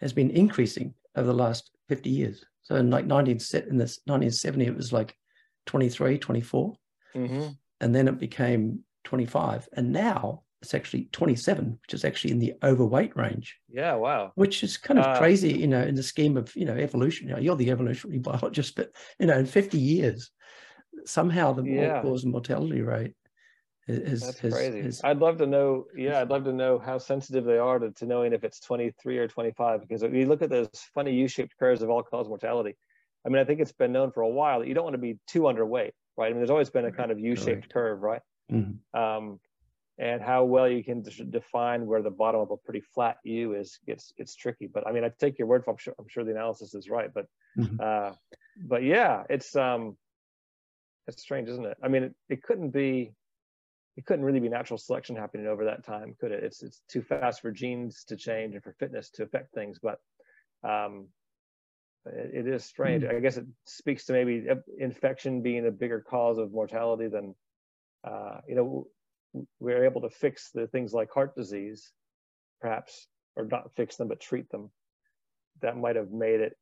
has 0.00 0.12
been 0.12 0.30
increasing 0.30 0.94
over 1.16 1.26
the 1.26 1.34
last 1.34 1.70
50 1.88 2.08
years. 2.08 2.44
So 2.62 2.76
in 2.76 2.90
like 2.90 3.06
19 3.06 3.32
in 3.32 3.78
this 3.78 4.00
1970, 4.04 4.66
it 4.66 4.76
was 4.76 4.92
like 4.92 5.14
23, 5.66 6.18
24. 6.18 6.74
Mm-hmm. 7.14 7.48
And 7.80 7.94
then 7.94 8.08
it 8.08 8.18
became 8.18 8.80
25. 9.04 9.68
And 9.72 9.92
now 9.92 10.42
it's 10.62 10.74
actually 10.74 11.08
27, 11.12 11.78
which 11.82 11.94
is 11.94 12.04
actually 12.04 12.32
in 12.32 12.38
the 12.40 12.54
overweight 12.64 13.16
range. 13.16 13.58
Yeah, 13.68 13.94
wow. 13.94 14.32
Which 14.34 14.64
is 14.64 14.76
kind 14.76 14.98
of 14.98 15.06
uh, 15.06 15.18
crazy, 15.18 15.52
you 15.52 15.68
know, 15.68 15.82
in 15.82 15.94
the 15.94 16.02
scheme 16.02 16.36
of, 16.36 16.54
you 16.56 16.64
know, 16.64 16.74
evolution. 16.74 17.28
You 17.28 17.34
know, 17.34 17.40
you're 17.40 17.56
the 17.56 17.70
evolutionary 17.70 18.18
biologist, 18.18 18.74
but, 18.74 18.90
you 19.20 19.26
know, 19.26 19.38
in 19.38 19.46
50 19.46 19.78
years, 19.78 20.30
somehow 21.04 21.52
the 21.52 21.62
yeah. 21.62 22.02
cause 22.02 22.24
and 22.24 22.32
mortality 22.32 22.82
rate 22.82 23.14
is, 23.86 24.22
That's 24.22 24.38
has, 24.40 24.52
crazy. 24.52 24.82
Has, 24.82 25.00
I'd 25.04 25.18
love 25.18 25.38
to 25.38 25.46
know, 25.46 25.86
yeah, 25.96 26.20
I'd 26.20 26.28
love 26.28 26.44
to 26.44 26.52
know 26.52 26.78
how 26.78 26.98
sensitive 26.98 27.44
they 27.44 27.58
are 27.58 27.78
to, 27.78 27.92
to 27.92 28.06
knowing 28.06 28.32
if 28.32 28.42
it's 28.42 28.58
23 28.60 29.18
or 29.18 29.28
25, 29.28 29.80
because 29.82 30.02
if 30.02 30.12
you 30.12 30.26
look 30.26 30.42
at 30.42 30.50
those 30.50 30.68
funny 30.92 31.14
U-shaped 31.14 31.54
curves 31.58 31.82
of 31.82 31.90
all-cause 31.90 32.28
mortality, 32.28 32.76
I 33.24 33.28
mean, 33.28 33.38
I 33.38 33.44
think 33.44 33.60
it's 33.60 33.72
been 33.72 33.92
known 33.92 34.10
for 34.10 34.22
a 34.22 34.28
while 34.28 34.60
that 34.60 34.68
you 34.68 34.74
don't 34.74 34.84
want 34.84 34.94
to 34.94 34.98
be 34.98 35.18
too 35.28 35.42
underweight, 35.42 35.92
right? 36.16 36.26
I 36.26 36.28
mean, 36.30 36.38
there's 36.38 36.50
always 36.50 36.70
been 36.70 36.84
a 36.84 36.92
kind 36.92 37.12
of 37.12 37.20
U-shaped 37.20 37.72
curve, 37.72 38.00
right? 38.00 38.22
Mm-hmm. 38.50 38.98
Um, 38.98 39.40
and 39.98 40.22
how 40.22 40.44
well 40.44 40.68
you 40.68 40.84
can 40.84 41.02
define 41.30 41.84
where 41.86 42.02
the 42.02 42.10
bottom 42.10 42.40
of 42.40 42.50
a 42.52 42.56
pretty 42.56 42.82
flat 42.94 43.16
U 43.24 43.54
is 43.54 43.78
gets 43.86 44.12
gets 44.16 44.36
tricky. 44.36 44.68
But 44.72 44.86
I 44.86 44.92
mean, 44.92 45.04
I 45.04 45.10
take 45.18 45.38
your 45.38 45.48
word 45.48 45.64
for. 45.64 45.72
I'm 45.72 45.76
sure, 45.76 45.94
I'm 45.98 46.08
sure 46.08 46.24
the 46.24 46.30
analysis 46.30 46.74
is 46.74 46.88
right. 46.88 47.12
But 47.12 47.26
mm-hmm. 47.58 47.76
uh, 47.82 48.12
but 48.56 48.84
yeah, 48.84 49.24
it's 49.28 49.56
um, 49.56 49.96
it's 51.08 51.22
strange, 51.22 51.48
isn't 51.48 51.66
it? 51.66 51.76
I 51.82 51.88
mean, 51.88 52.04
it, 52.04 52.14
it 52.28 52.42
couldn't 52.42 52.70
be. 52.70 53.12
It 53.96 54.06
couldn't 54.06 54.24
really 54.24 54.38
be 54.38 54.48
natural 54.48 54.78
selection 54.78 55.16
happening 55.16 55.48
over 55.48 55.64
that 55.64 55.84
time, 55.84 56.14
could 56.20 56.30
it? 56.30 56.44
It's 56.44 56.62
it's 56.62 56.80
too 56.88 57.02
fast 57.02 57.40
for 57.40 57.50
genes 57.50 58.04
to 58.04 58.16
change 58.16 58.54
and 58.54 58.62
for 58.62 58.72
fitness 58.78 59.10
to 59.14 59.24
affect 59.24 59.52
things. 59.52 59.80
But 59.82 59.98
um, 60.62 61.08
it, 62.06 62.46
it 62.46 62.54
is 62.54 62.64
strange. 62.64 63.02
Mm-hmm. 63.02 63.16
I 63.16 63.20
guess 63.20 63.36
it 63.36 63.46
speaks 63.64 64.04
to 64.04 64.12
maybe 64.12 64.46
infection 64.78 65.42
being 65.42 65.66
a 65.66 65.72
bigger 65.72 66.00
cause 66.00 66.38
of 66.38 66.52
mortality 66.52 67.08
than 67.08 67.34
uh, 68.04 68.38
you 68.46 68.54
know 68.54 68.86
we're 69.60 69.84
able 69.84 70.02
to 70.02 70.10
fix 70.10 70.50
the 70.50 70.66
things 70.66 70.92
like 70.92 71.10
heart 71.12 71.34
disease, 71.34 71.92
perhaps, 72.60 73.08
or 73.36 73.44
not 73.44 73.74
fix 73.76 73.96
them, 73.96 74.08
but 74.08 74.20
treat 74.20 74.48
them, 74.50 74.70
that 75.60 75.76
might 75.76 75.96
have 75.96 76.10
made 76.10 76.40
it 76.40 76.56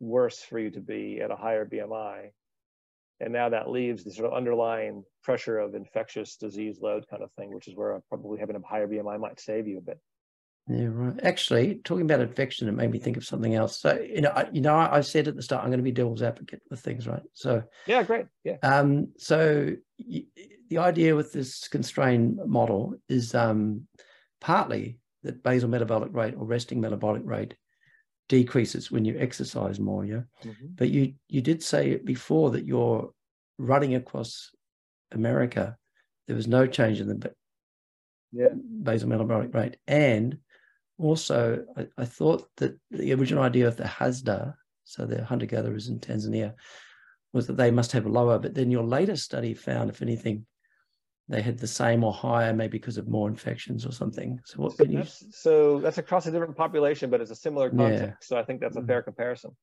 worse 0.00 0.40
for 0.40 0.58
you 0.58 0.70
to 0.70 0.80
be 0.80 1.20
at 1.20 1.30
a 1.30 1.36
higher 1.36 1.64
BMI. 1.64 2.30
And 3.20 3.32
now 3.32 3.48
that 3.48 3.70
leaves 3.70 4.04
the 4.04 4.12
sort 4.12 4.30
of 4.30 4.36
underlying 4.36 5.04
pressure 5.22 5.58
of 5.58 5.74
infectious 5.74 6.36
disease 6.36 6.78
load 6.80 7.06
kind 7.08 7.22
of 7.22 7.32
thing, 7.32 7.52
which 7.52 7.66
is 7.66 7.74
where 7.74 8.00
probably 8.08 8.38
having 8.38 8.56
a 8.56 8.60
higher 8.66 8.86
BMI 8.86 9.18
might 9.18 9.40
save 9.40 9.66
you 9.66 9.78
a 9.78 9.82
bit. 9.82 9.98
Yeah, 10.68 10.88
right. 10.90 11.18
Actually, 11.22 11.80
talking 11.84 12.04
about 12.04 12.20
infection, 12.20 12.68
it 12.68 12.72
made 12.72 12.90
me 12.90 12.98
think 12.98 13.16
of 13.16 13.24
something 13.24 13.54
else. 13.54 13.80
So, 13.80 13.98
you 13.98 14.20
know, 14.20 14.30
I, 14.30 14.48
you 14.52 14.60
know, 14.60 14.74
I, 14.74 14.98
I 14.98 15.00
said 15.00 15.26
at 15.26 15.34
the 15.34 15.42
start, 15.42 15.62
I'm 15.62 15.70
going 15.70 15.78
to 15.78 15.84
be 15.84 15.92
devil's 15.92 16.22
advocate 16.22 16.60
with 16.70 16.80
things, 16.80 17.06
right? 17.06 17.22
So, 17.32 17.62
yeah, 17.86 18.02
great. 18.02 18.26
Yeah. 18.44 18.56
Um. 18.62 19.08
So, 19.16 19.74
the 19.98 20.78
idea 20.78 21.16
with 21.16 21.32
this 21.32 21.68
constrained 21.68 22.38
model 22.46 22.94
is 23.08 23.34
um, 23.34 23.86
partly 24.40 24.98
that 25.22 25.42
basal 25.42 25.70
metabolic 25.70 26.12
rate 26.12 26.34
or 26.36 26.44
resting 26.44 26.80
metabolic 26.80 27.22
rate 27.24 27.54
decreases 28.28 28.90
when 28.90 29.06
you 29.06 29.16
exercise 29.18 29.80
more. 29.80 30.04
Yeah. 30.04 30.22
Mm-hmm. 30.44 30.66
But 30.74 30.90
you 30.90 31.14
you 31.28 31.40
did 31.40 31.62
say 31.62 31.96
before 31.96 32.50
that 32.50 32.66
you're 32.66 33.10
running 33.58 33.94
across 33.94 34.50
America, 35.12 35.76
there 36.26 36.36
was 36.36 36.46
no 36.46 36.66
change 36.66 37.00
in 37.00 37.08
the 37.08 37.32
yeah. 38.32 38.48
basal 38.82 39.08
metabolic 39.08 39.54
rate 39.54 39.78
and 39.86 40.38
also, 40.98 41.64
I, 41.76 41.86
I, 41.96 42.04
thought 42.04 42.48
that 42.56 42.76
the 42.90 43.12
original 43.14 43.42
idea 43.42 43.68
of 43.68 43.76
the 43.76 43.84
Hadza, 43.84 44.54
so 44.84 45.06
the 45.06 45.24
hunter 45.24 45.46
gatherers 45.46 45.88
in 45.88 46.00
Tanzania, 46.00 46.54
was 47.32 47.46
that 47.46 47.56
they 47.56 47.70
must 47.70 47.92
have 47.92 48.06
lower. 48.06 48.38
But 48.38 48.54
then 48.54 48.70
your 48.70 48.84
latest 48.84 49.24
study 49.24 49.54
found, 49.54 49.90
if 49.90 50.02
anything, 50.02 50.44
they 51.28 51.42
had 51.42 51.58
the 51.58 51.66
same 51.66 52.02
or 52.02 52.12
higher, 52.12 52.52
maybe 52.52 52.78
because 52.78 52.96
of 52.96 53.06
more 53.06 53.28
infections 53.28 53.86
or 53.86 53.92
something. 53.92 54.40
So 54.44 54.62
what 54.62 54.76
so 54.76 54.84
you... 54.84 54.98
That's, 54.98 55.24
so 55.30 55.78
that's 55.78 55.98
across 55.98 56.26
a 56.26 56.32
different 56.32 56.56
population, 56.56 57.10
but 57.10 57.20
it's 57.20 57.30
a 57.30 57.36
similar 57.36 57.70
context. 57.70 58.02
Yeah. 58.02 58.26
So 58.26 58.38
I 58.38 58.44
think 58.44 58.60
that's 58.60 58.76
a 58.76 58.82
fair 58.82 59.00
mm-hmm. 59.00 59.04
comparison. 59.04 59.56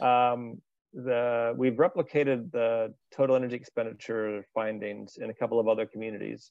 Um, 0.00 0.60
the 0.92 1.54
we've 1.56 1.74
replicated 1.74 2.50
the 2.50 2.92
total 3.14 3.36
energy 3.36 3.54
expenditure 3.54 4.44
findings 4.52 5.18
in 5.18 5.30
a 5.30 5.34
couple 5.34 5.60
of 5.60 5.68
other 5.68 5.86
communities 5.86 6.50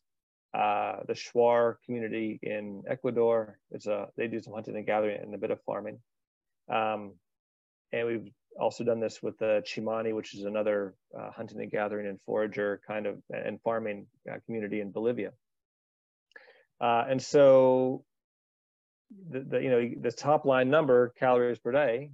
uh, 0.54 0.98
the 1.08 1.14
Shuar 1.14 1.76
community 1.86 2.40
in 2.42 2.84
Ecuador. 2.88 3.60
It's 3.72 3.88
a 3.88 4.08
they 4.18 4.28
do 4.28 4.40
some 4.40 4.54
hunting 4.54 4.76
and 4.76 4.86
gathering 4.86 5.22
and 5.22 5.34
a 5.34 5.38
bit 5.38 5.52
of 5.52 5.62
farming. 5.64 6.00
Um, 6.72 7.14
and 7.92 8.08
we've 8.08 8.32
also 8.60 8.84
done 8.84 9.00
this 9.00 9.22
with 9.22 9.38
the 9.40 9.64
Tsimane, 9.66 10.16
which 10.16 10.34
is 10.36 10.44
another 10.44 10.96
uh, 11.18 11.32
hunting 11.32 11.62
and 11.62 11.72
gathering 11.72 12.08
and 12.08 12.20
forager 12.26 12.82
kind 12.88 13.06
of 13.06 13.18
and 13.30 13.62
farming 13.62 14.08
uh, 14.32 14.38
community 14.46 14.82
in 14.82 14.92
Bolivia. 14.92 15.32
Uh, 16.82 17.06
and 17.10 17.22
so, 17.22 18.04
the, 19.30 19.42
the, 19.42 19.62
you 19.62 19.70
know 19.70 19.90
the 20.02 20.12
top 20.12 20.46
line 20.46 20.70
number 20.70 21.14
calories 21.20 21.60
per 21.60 21.72
day 21.72 22.12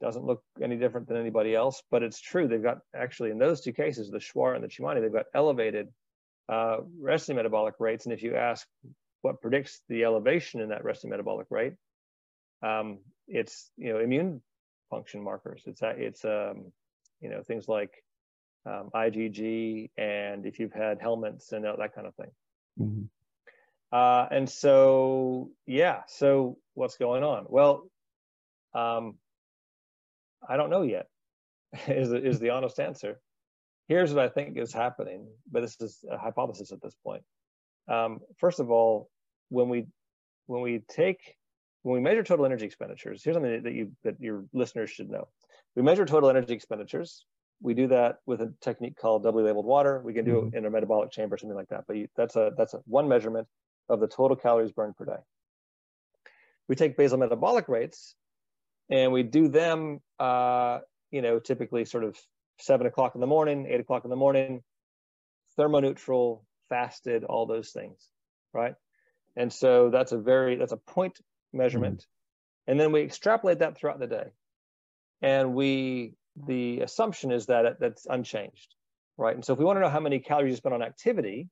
doesn't 0.00 0.24
look 0.24 0.42
any 0.62 0.76
different 0.76 1.08
than 1.08 1.16
anybody 1.16 1.54
else, 1.54 1.82
but 1.90 2.02
it's 2.02 2.20
true. 2.20 2.46
They've 2.46 2.62
got 2.62 2.78
actually 2.94 3.30
in 3.30 3.38
those 3.38 3.60
two 3.60 3.72
cases, 3.72 4.10
the 4.10 4.18
Shuar 4.18 4.54
and 4.54 4.62
the 4.62 4.68
Tsimane, 4.68 5.00
they've 5.00 5.12
got 5.12 5.26
elevated 5.34 5.88
uh, 6.48 6.78
resting 7.00 7.36
metabolic 7.36 7.74
rates. 7.78 8.06
And 8.06 8.12
if 8.12 8.22
you 8.22 8.36
ask 8.36 8.66
what 9.22 9.40
predicts 9.40 9.80
the 9.88 10.04
elevation 10.04 10.60
in 10.60 10.70
that 10.70 10.84
resting 10.84 11.10
metabolic 11.10 11.46
rate, 11.50 11.74
um, 12.62 12.98
it's 13.26 13.70
you 13.76 13.92
know 13.92 14.00
immune 14.00 14.42
function 14.90 15.22
markers. 15.22 15.62
It's 15.66 15.80
it's 15.82 16.24
um, 16.24 16.72
you 17.20 17.30
know 17.30 17.42
things 17.42 17.68
like 17.68 17.92
um, 18.66 18.90
IgG 18.94 19.90
and 19.96 20.46
if 20.46 20.58
you've 20.58 20.72
had 20.72 21.00
helminths 21.00 21.52
and 21.52 21.64
that 21.64 21.94
kind 21.94 22.06
of 22.06 22.14
thing. 22.14 22.30
Mm-hmm. 22.80 23.02
Uh, 23.90 24.26
and 24.30 24.48
so 24.48 25.50
yeah, 25.66 26.02
so 26.08 26.58
what's 26.74 26.96
going 26.96 27.22
on? 27.22 27.46
Well, 27.48 27.88
um, 28.74 29.16
I 30.46 30.56
don't 30.56 30.70
know 30.70 30.82
yet. 30.82 31.06
is 31.88 32.12
is 32.12 32.38
the 32.38 32.50
honest 32.50 32.80
answer 32.80 33.20
here's 33.88 34.12
what 34.12 34.24
I 34.24 34.28
think 34.28 34.56
is 34.56 34.72
happening, 34.72 35.26
but 35.50 35.62
this 35.62 35.76
is 35.80 36.04
a 36.10 36.18
hypothesis 36.18 36.72
at 36.72 36.82
this 36.82 36.94
point. 37.02 37.22
Um, 37.88 38.20
first 38.38 38.60
of 38.60 38.70
all, 38.70 39.10
when 39.48 39.68
we 39.68 39.86
when 40.46 40.60
we 40.62 40.82
take 40.88 41.36
when 41.82 41.94
we 41.94 42.00
measure 42.00 42.22
total 42.22 42.44
energy 42.44 42.66
expenditures, 42.66 43.22
here's 43.24 43.34
something 43.34 43.62
that 43.62 43.72
you 43.72 43.92
that 44.04 44.20
your 44.20 44.44
listeners 44.52 44.90
should 44.90 45.10
know. 45.10 45.28
We 45.74 45.82
measure 45.82 46.04
total 46.04 46.28
energy 46.28 46.52
expenditures. 46.52 47.24
We 47.60 47.74
do 47.74 47.88
that 47.88 48.16
with 48.26 48.40
a 48.40 48.52
technique 48.60 48.96
called 48.96 49.24
doubly 49.24 49.42
labeled 49.42 49.66
water. 49.66 50.00
We 50.04 50.12
can 50.12 50.24
do 50.24 50.34
mm-hmm. 50.34 50.48
it 50.48 50.58
in 50.58 50.66
a 50.66 50.70
metabolic 50.70 51.10
chamber, 51.10 51.36
something 51.36 51.56
like 51.56 51.68
that. 51.68 51.84
But 51.88 51.96
you, 51.96 52.08
that's 52.16 52.36
a 52.36 52.52
that's 52.56 52.74
a 52.74 52.80
one 52.86 53.08
measurement 53.08 53.48
of 53.88 54.00
the 54.00 54.06
total 54.06 54.36
calories 54.36 54.70
burned 54.70 54.96
per 54.96 55.06
day. 55.06 55.20
We 56.68 56.76
take 56.76 56.96
basal 56.96 57.18
metabolic 57.18 57.68
rates, 57.68 58.14
and 58.90 59.12
we 59.12 59.22
do 59.22 59.48
them. 59.48 60.00
Uh, 60.18 60.80
you 61.10 61.22
know, 61.22 61.38
typically 61.38 61.86
sort 61.86 62.04
of 62.04 62.18
seven 62.58 62.86
o'clock 62.86 63.14
in 63.14 63.20
the 63.20 63.26
morning, 63.26 63.66
eight 63.68 63.80
o'clock 63.80 64.04
in 64.04 64.10
the 64.10 64.16
morning, 64.16 64.62
thermoneutral, 65.58 66.42
fasted, 66.68 67.24
all 67.24 67.46
those 67.46 67.70
things, 67.70 68.08
right? 68.52 68.74
And 69.36 69.52
so 69.52 69.90
that's 69.90 70.12
a 70.12 70.18
very 70.18 70.56
that's 70.56 70.72
a 70.72 70.76
point 70.76 71.18
measurement. 71.52 71.98
Mm-hmm. 71.98 72.70
And 72.72 72.80
then 72.80 72.92
we 72.92 73.02
extrapolate 73.02 73.60
that 73.60 73.76
throughout 73.76 74.00
the 74.00 74.06
day. 74.06 74.26
And 75.22 75.54
we 75.54 76.14
the 76.46 76.80
assumption 76.80 77.32
is 77.32 77.46
that 77.46 77.64
it, 77.64 77.76
that's 77.80 78.06
unchanged, 78.06 78.74
right? 79.16 79.34
And 79.34 79.44
so 79.44 79.52
if 79.52 79.58
we 79.58 79.64
want 79.64 79.76
to 79.76 79.80
know 79.80 79.88
how 79.88 80.00
many 80.00 80.20
calories 80.20 80.52
you 80.52 80.56
spend 80.56 80.74
on 80.74 80.82
activity, 80.82 81.48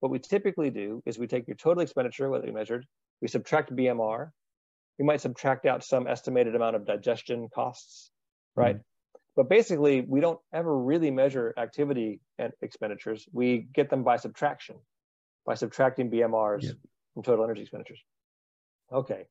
what 0.00 0.10
we 0.10 0.18
typically 0.18 0.70
do 0.70 1.02
is 1.06 1.18
we 1.18 1.26
take 1.26 1.46
your 1.46 1.56
total 1.56 1.82
expenditure, 1.82 2.28
whether 2.28 2.46
you 2.46 2.52
measured, 2.52 2.86
we 3.22 3.28
subtract 3.28 3.74
BMR, 3.74 4.30
we 4.98 5.04
might 5.04 5.20
subtract 5.20 5.66
out 5.66 5.84
some 5.84 6.06
estimated 6.06 6.54
amount 6.54 6.76
of 6.76 6.86
digestion 6.86 7.48
costs, 7.54 8.10
right? 8.54 8.76
Mm-hmm. 8.76 8.89
But 9.36 9.48
basically, 9.48 10.00
we 10.00 10.20
don't 10.20 10.40
ever 10.52 10.76
really 10.76 11.10
measure 11.10 11.54
activity 11.56 12.20
and 12.38 12.52
expenditures. 12.62 13.28
We 13.32 13.68
get 13.72 13.88
them 13.88 14.02
by 14.02 14.16
subtraction, 14.16 14.76
by 15.46 15.54
subtracting 15.54 16.10
BMRs 16.10 16.62
yeah. 16.62 16.72
from 17.14 17.22
total 17.22 17.44
energy 17.44 17.62
expenditures. 17.62 18.02
Okay. 18.92 19.24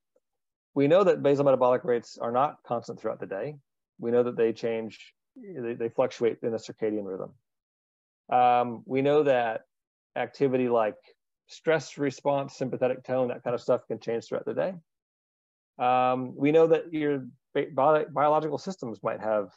We 0.73 0.87
know 0.87 1.03
that 1.03 1.21
basal 1.21 1.45
metabolic 1.45 1.83
rates 1.83 2.17
are 2.17 2.31
not 2.31 2.57
constant 2.65 2.99
throughout 2.99 3.19
the 3.19 3.25
day. 3.25 3.55
We 3.99 4.11
know 4.11 4.23
that 4.23 4.37
they 4.37 4.53
change, 4.53 5.13
they, 5.35 5.73
they 5.73 5.89
fluctuate 5.89 6.37
in 6.43 6.53
a 6.53 6.57
circadian 6.57 7.05
rhythm. 7.05 7.33
Um, 8.31 8.83
we 8.85 9.01
know 9.01 9.23
that 9.23 9.61
activity 10.15 10.69
like 10.69 10.95
stress 11.47 11.97
response, 11.97 12.55
sympathetic 12.55 13.03
tone, 13.03 13.29
that 13.29 13.43
kind 13.43 13.53
of 13.53 13.61
stuff 13.61 13.85
can 13.87 13.99
change 13.99 14.25
throughout 14.25 14.45
the 14.45 14.53
day. 14.53 14.73
Um, 15.83 16.33
we 16.35 16.51
know 16.51 16.67
that 16.67 16.93
your 16.93 17.25
bi 17.53 18.05
biological 18.11 18.57
systems 18.57 18.99
might 19.01 19.19
have, 19.19 19.49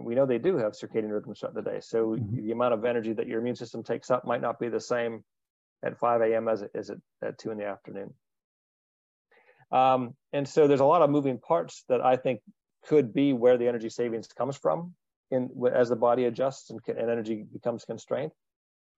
we 0.00 0.14
know 0.14 0.26
they 0.26 0.38
do 0.38 0.56
have 0.56 0.72
circadian 0.72 1.12
rhythms 1.12 1.40
throughout 1.40 1.54
the 1.54 1.62
day. 1.62 1.78
So 1.80 2.08
mm-hmm. 2.08 2.46
the 2.46 2.52
amount 2.52 2.74
of 2.74 2.84
energy 2.84 3.12
that 3.12 3.26
your 3.26 3.40
immune 3.40 3.56
system 3.56 3.82
takes 3.82 4.10
up 4.10 4.24
might 4.24 4.40
not 4.40 4.58
be 4.58 4.68
the 4.68 4.80
same 4.80 5.24
at 5.84 5.98
5 5.98 6.20
a.m. 6.22 6.48
as 6.48 6.62
it 6.62 6.70
is 6.74 6.90
at 7.22 7.38
2 7.38 7.50
in 7.50 7.58
the 7.58 7.66
afternoon. 7.66 8.12
Um, 9.72 10.14
and 10.32 10.48
so 10.48 10.66
there's 10.66 10.80
a 10.80 10.84
lot 10.84 11.02
of 11.02 11.10
moving 11.10 11.38
parts 11.38 11.84
that 11.88 12.00
I 12.00 12.16
think 12.16 12.40
could 12.86 13.12
be 13.12 13.32
where 13.32 13.56
the 13.56 13.68
energy 13.68 13.88
savings 13.88 14.26
comes 14.28 14.56
from 14.56 14.94
in 15.30 15.50
as 15.72 15.88
the 15.88 15.96
body 15.96 16.24
adjusts 16.24 16.70
and, 16.70 16.80
and 16.88 17.10
energy 17.10 17.44
becomes 17.52 17.84
constrained. 17.84 18.32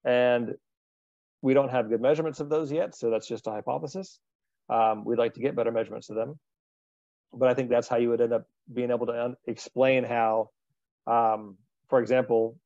And 0.03 0.55
we 1.41 1.53
don't 1.53 1.69
have 1.69 1.89
good 1.89 2.01
measurements 2.01 2.39
of 2.39 2.49
those 2.49 2.71
yet, 2.71 2.95
so 2.95 3.09
that's 3.09 3.27
just 3.27 3.47
a 3.47 3.51
hypothesis. 3.51 4.19
Um, 4.69 5.03
we'd 5.05 5.19
like 5.19 5.33
to 5.35 5.41
get 5.41 5.55
better 5.55 5.71
measurements 5.71 6.09
of 6.09 6.15
them, 6.15 6.39
but 7.33 7.49
I 7.49 7.53
think 7.53 7.69
that's 7.69 7.87
how 7.87 7.97
you 7.97 8.09
would 8.09 8.21
end 8.21 8.33
up 8.33 8.45
being 8.71 8.91
able 8.91 9.07
to 9.07 9.35
explain 9.45 10.05
how, 10.05 10.49
um, 11.07 11.57
for 11.89 11.99
example, 11.99 12.57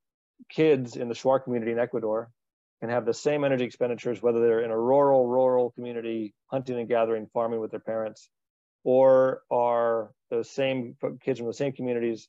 kids 0.49 0.95
in 0.95 1.07
the 1.07 1.15
Shuar 1.15 1.43
community 1.43 1.71
in 1.71 1.79
Ecuador 1.79 2.29
can 2.79 2.89
have 2.89 3.05
the 3.05 3.13
same 3.13 3.43
energy 3.43 3.63
expenditures, 3.63 4.21
whether 4.21 4.39
they're 4.39 4.61
in 4.61 4.71
a 4.71 4.79
rural, 4.79 5.27
rural 5.27 5.71
community, 5.71 6.33
hunting 6.47 6.79
and 6.79 6.87
gathering, 6.87 7.27
farming 7.33 7.59
with 7.59 7.71
their 7.71 7.79
parents, 7.79 8.29
or 8.83 9.41
are 9.49 10.11
those 10.29 10.49
same 10.49 10.95
kids 11.21 11.39
from 11.39 11.47
the 11.47 11.53
same 11.53 11.73
communities 11.73 12.27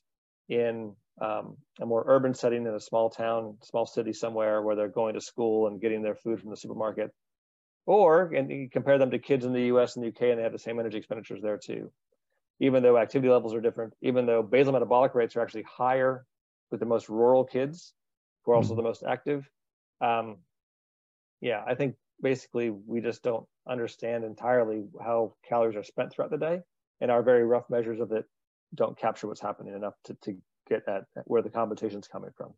in 0.49 0.95
um, 1.21 1.57
a 1.79 1.85
more 1.85 2.03
urban 2.07 2.33
setting 2.33 2.65
in 2.65 2.73
a 2.73 2.79
small 2.79 3.09
town, 3.09 3.57
small 3.63 3.85
city 3.85 4.13
somewhere 4.13 4.61
where 4.61 4.75
they're 4.75 4.87
going 4.87 5.13
to 5.13 5.21
school 5.21 5.67
and 5.67 5.81
getting 5.81 6.01
their 6.01 6.15
food 6.15 6.39
from 6.39 6.49
the 6.49 6.57
supermarket. 6.57 7.11
Or, 7.85 8.33
and 8.33 8.49
you 8.49 8.69
compare 8.69 8.97
them 8.97 9.11
to 9.11 9.19
kids 9.19 9.45
in 9.45 9.53
the 9.53 9.63
US 9.63 9.95
and 9.95 10.03
the 10.03 10.09
UK 10.09 10.21
and 10.23 10.39
they 10.39 10.43
have 10.43 10.51
the 10.51 10.59
same 10.59 10.79
energy 10.79 10.97
expenditures 10.97 11.41
there 11.41 11.57
too. 11.57 11.91
Even 12.59 12.83
though 12.83 12.97
activity 12.97 13.29
levels 13.29 13.53
are 13.53 13.61
different, 13.61 13.93
even 14.01 14.25
though 14.25 14.43
basal 14.43 14.73
metabolic 14.73 15.15
rates 15.15 15.35
are 15.35 15.41
actually 15.41 15.63
higher 15.63 16.25
with 16.71 16.79
the 16.79 16.85
most 16.85 17.09
rural 17.09 17.43
kids, 17.43 17.93
who 18.43 18.51
are 18.51 18.55
also 18.55 18.69
mm-hmm. 18.69 18.77
the 18.77 18.83
most 18.83 19.03
active, 19.07 19.49
um, 20.01 20.37
yeah, 21.41 21.63
I 21.65 21.75
think 21.75 21.95
basically 22.21 22.69
we 22.69 22.99
just 23.01 23.23
don't 23.23 23.45
understand 23.67 24.23
entirely 24.23 24.83
how 25.01 25.35
calories 25.47 25.77
are 25.77 25.83
spent 25.83 26.11
throughout 26.11 26.31
the 26.31 26.37
day, 26.37 26.59
and 26.99 27.09
our 27.09 27.23
very 27.23 27.45
rough 27.45 27.69
measures 27.69 27.99
of 27.99 28.11
it 28.11 28.25
don't 28.75 28.97
capture 28.97 29.27
what's 29.27 29.41
happening 29.41 29.73
enough 29.73 29.95
to, 30.03 30.13
to 30.23 30.35
get 30.67 30.87
at, 30.87 31.05
where 31.25 31.41
the 31.41 31.49
compensation's 31.49 32.07
coming 32.07 32.31
from. 32.35 32.53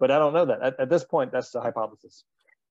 But 0.00 0.10
I 0.10 0.18
don't 0.18 0.32
know 0.32 0.46
that 0.46 0.62
at, 0.62 0.80
at 0.80 0.90
this 0.90 1.04
point. 1.04 1.30
That's 1.30 1.50
the 1.50 1.60
hypothesis. 1.60 2.24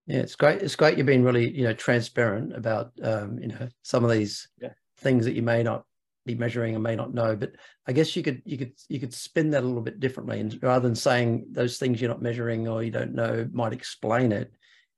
Yeah, 0.07 0.19
it's 0.19 0.35
great. 0.35 0.61
It's 0.61 0.75
great 0.75 0.97
you've 0.97 1.05
been 1.05 1.23
really, 1.23 1.55
you 1.55 1.63
know, 1.63 1.73
transparent 1.73 2.55
about, 2.55 2.91
um, 3.03 3.39
you 3.39 3.47
know, 3.47 3.69
some 3.83 4.03
of 4.03 4.09
these 4.09 4.49
yeah. 4.59 4.73
things 4.97 5.25
that 5.25 5.33
you 5.33 5.43
may 5.43 5.63
not 5.63 5.85
be 6.25 6.35
measuring 6.35 6.75
and 6.75 6.83
may 6.83 6.95
not 6.95 7.13
know. 7.13 7.35
But 7.35 7.53
I 7.87 7.93
guess 7.93 8.15
you 8.15 8.23
could, 8.23 8.41
you 8.45 8.57
could, 8.57 8.73
you 8.89 8.99
could 8.99 9.13
spin 9.13 9.49
that 9.51 9.63
a 9.63 9.67
little 9.67 9.81
bit 9.81 9.99
differently, 9.99 10.39
and 10.39 10.57
rather 10.61 10.87
than 10.87 10.95
saying 10.95 11.47
those 11.51 11.77
things 11.77 11.99
you're 11.99 12.09
not 12.09 12.21
measuring 12.21 12.67
or 12.67 12.83
you 12.83 12.91
don't 12.91 13.13
know 13.13 13.47
might 13.51 13.73
explain 13.73 14.31
it, 14.31 14.51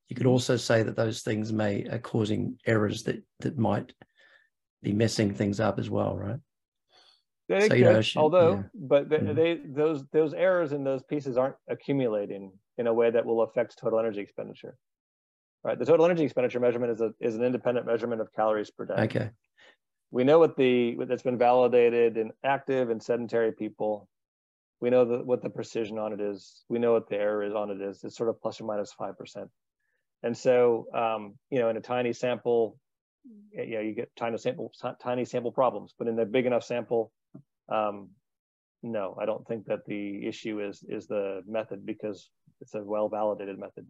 you 0.08 0.16
could 0.16 0.26
also 0.26 0.56
say 0.56 0.82
that 0.82 0.96
those 0.96 1.22
things 1.22 1.52
may 1.52 1.84
are 1.84 1.98
causing 1.98 2.58
errors 2.66 3.02
that 3.04 3.22
that 3.40 3.58
might 3.58 3.92
be 4.82 4.92
messing 4.92 5.32
things 5.32 5.60
up 5.60 5.78
as 5.78 5.88
well, 5.88 6.16
right? 6.16 6.38
They 7.48 7.68
so, 7.68 7.74
you 7.74 7.84
know, 7.84 8.02
although, 8.16 8.54
yeah. 8.54 8.62
but 8.74 9.08
they, 9.08 9.18
mm-hmm. 9.18 9.34
they 9.34 9.60
those 9.66 10.04
those 10.12 10.32
errors 10.32 10.72
in 10.72 10.84
those 10.84 11.02
pieces 11.02 11.36
aren't 11.36 11.56
accumulating 11.68 12.52
in 12.78 12.86
a 12.86 12.94
way 12.94 13.10
that 13.10 13.24
will 13.24 13.42
affect 13.42 13.78
total 13.78 13.98
energy 13.98 14.20
expenditure. 14.20 14.76
Right, 15.62 15.78
the 15.78 15.86
total 15.86 16.04
energy 16.04 16.24
expenditure 16.24 16.60
measurement 16.60 16.92
is 16.92 17.00
a 17.00 17.12
is 17.20 17.36
an 17.36 17.42
independent 17.42 17.86
measurement 17.86 18.20
of 18.20 18.32
calories 18.32 18.70
per 18.70 18.84
day. 18.84 18.94
Okay. 18.94 19.30
We 20.10 20.24
know 20.24 20.38
what 20.38 20.56
the 20.56 20.96
that's 21.06 21.22
been 21.22 21.38
validated 21.38 22.16
in 22.16 22.32
active 22.44 22.90
and 22.90 23.02
sedentary 23.02 23.52
people. 23.52 24.08
We 24.80 24.90
know 24.90 25.04
the, 25.04 25.24
what 25.24 25.42
the 25.42 25.50
precision 25.50 25.98
on 25.98 26.12
it 26.12 26.20
is. 26.20 26.64
We 26.68 26.78
know 26.78 26.92
what 26.92 27.08
the 27.08 27.16
error 27.16 27.42
is 27.42 27.54
on 27.54 27.70
it 27.70 27.80
is. 27.80 28.04
It's 28.04 28.16
sort 28.16 28.28
of 28.28 28.40
plus 28.40 28.60
or 28.60 28.64
minus 28.64 28.92
five 28.92 29.18
percent. 29.18 29.48
And 30.22 30.36
so, 30.36 30.86
um, 30.94 31.34
you 31.50 31.58
know, 31.58 31.68
in 31.68 31.76
a 31.76 31.80
tiny 31.80 32.12
sample, 32.12 32.78
you 33.52 33.74
know, 33.74 33.80
you 33.80 33.92
get 33.92 34.10
tiny 34.16 34.38
sample, 34.38 34.72
tiny 35.02 35.24
sample 35.24 35.52
problems, 35.52 35.94
but 35.98 36.08
in 36.08 36.18
a 36.18 36.24
big 36.24 36.46
enough 36.46 36.64
sample, 36.64 37.12
um, 37.68 38.10
no, 38.82 39.16
I 39.20 39.24
don't 39.24 39.46
think 39.46 39.66
that 39.66 39.86
the 39.86 40.26
issue 40.26 40.60
is 40.60 40.84
is 40.88 41.06
the 41.06 41.42
method 41.46 41.84
because 41.86 42.28
it's 42.60 42.74
a 42.74 42.82
well 42.82 43.08
validated 43.08 43.58
method. 43.58 43.86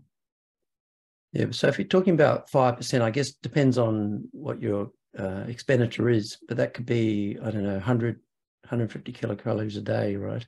Yeah. 1.33 1.47
So 1.51 1.67
if 1.67 1.79
you're 1.79 1.89
talking 1.89 2.15
about 2.15 2.49
five 2.49 2.77
percent, 2.77 3.03
I 3.03 3.11
guess 3.11 3.33
depends 3.33 3.77
on 3.77 4.29
what 4.31 4.63
your 4.63 4.91
uh, 5.19 5.45
expenditure 5.49 6.09
is, 6.09 6.39
but 6.49 6.57
that 6.57 6.75
could 6.75 6.87
be 6.87 7.39
I 7.43 7.51
don't 7.51 7.65
know 7.65 7.75
100, 7.75 8.17
150 8.63 9.13
kilocalories 9.13 9.77
a 9.77 9.81
day, 9.81 10.17
right? 10.17 10.47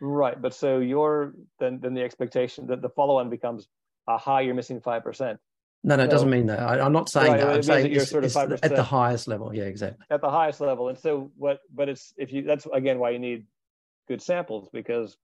Right. 0.00 0.40
But 0.40 0.54
so 0.54 0.78
your 0.78 1.34
then 1.60 1.80
then 1.80 1.94
the 1.94 2.02
expectation 2.02 2.66
that 2.66 2.82
the 2.82 2.88
follow 2.90 3.18
on 3.18 3.30
becomes 3.30 3.68
aha, 4.06 4.38
you're 4.38 4.54
missing 4.54 4.80
5%. 4.80 5.38
No, 5.86 5.96
no, 5.96 6.04
it 6.04 6.10
doesn't 6.10 6.30
mean 6.30 6.46
that. 6.46 6.60
I, 6.60 6.84
am 6.84 6.92
not 6.92 7.10
saying 7.10 7.32
right, 7.32 7.40
that. 7.40 7.54
I'm 7.56 7.62
saying 7.62 7.92
you're 7.92 8.06
sort 8.06 8.24
of 8.24 8.32
5%. 8.32 8.60
at 8.62 8.74
the 8.74 8.82
highest 8.82 9.28
level. 9.28 9.54
Yeah, 9.54 9.64
exactly. 9.64 10.04
At 10.10 10.22
the 10.22 10.30
highest 10.30 10.60
level. 10.60 10.88
And 10.88 10.98
so 10.98 11.30
what, 11.36 11.60
but 11.74 11.90
it's, 11.90 12.14
if 12.16 12.32
you, 12.32 12.42
that's 12.42 12.66
again 12.72 12.98
why 12.98 13.10
you 13.10 13.18
need 13.18 13.46
good 14.08 14.22
samples 14.22 14.70
because 14.72 15.16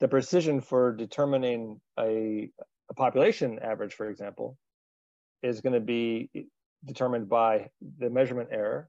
the 0.00 0.08
precision 0.08 0.60
for 0.60 0.92
determining 0.92 1.80
a, 1.98 2.50
a 2.88 2.94
population 2.94 3.60
average, 3.60 3.94
for 3.94 4.10
example, 4.10 4.56
is 5.44 5.60
going 5.60 5.74
to 5.74 5.80
be 5.80 6.28
determined 6.84 7.28
by 7.28 7.70
the 7.98 8.10
measurement 8.10 8.48
error 8.52 8.88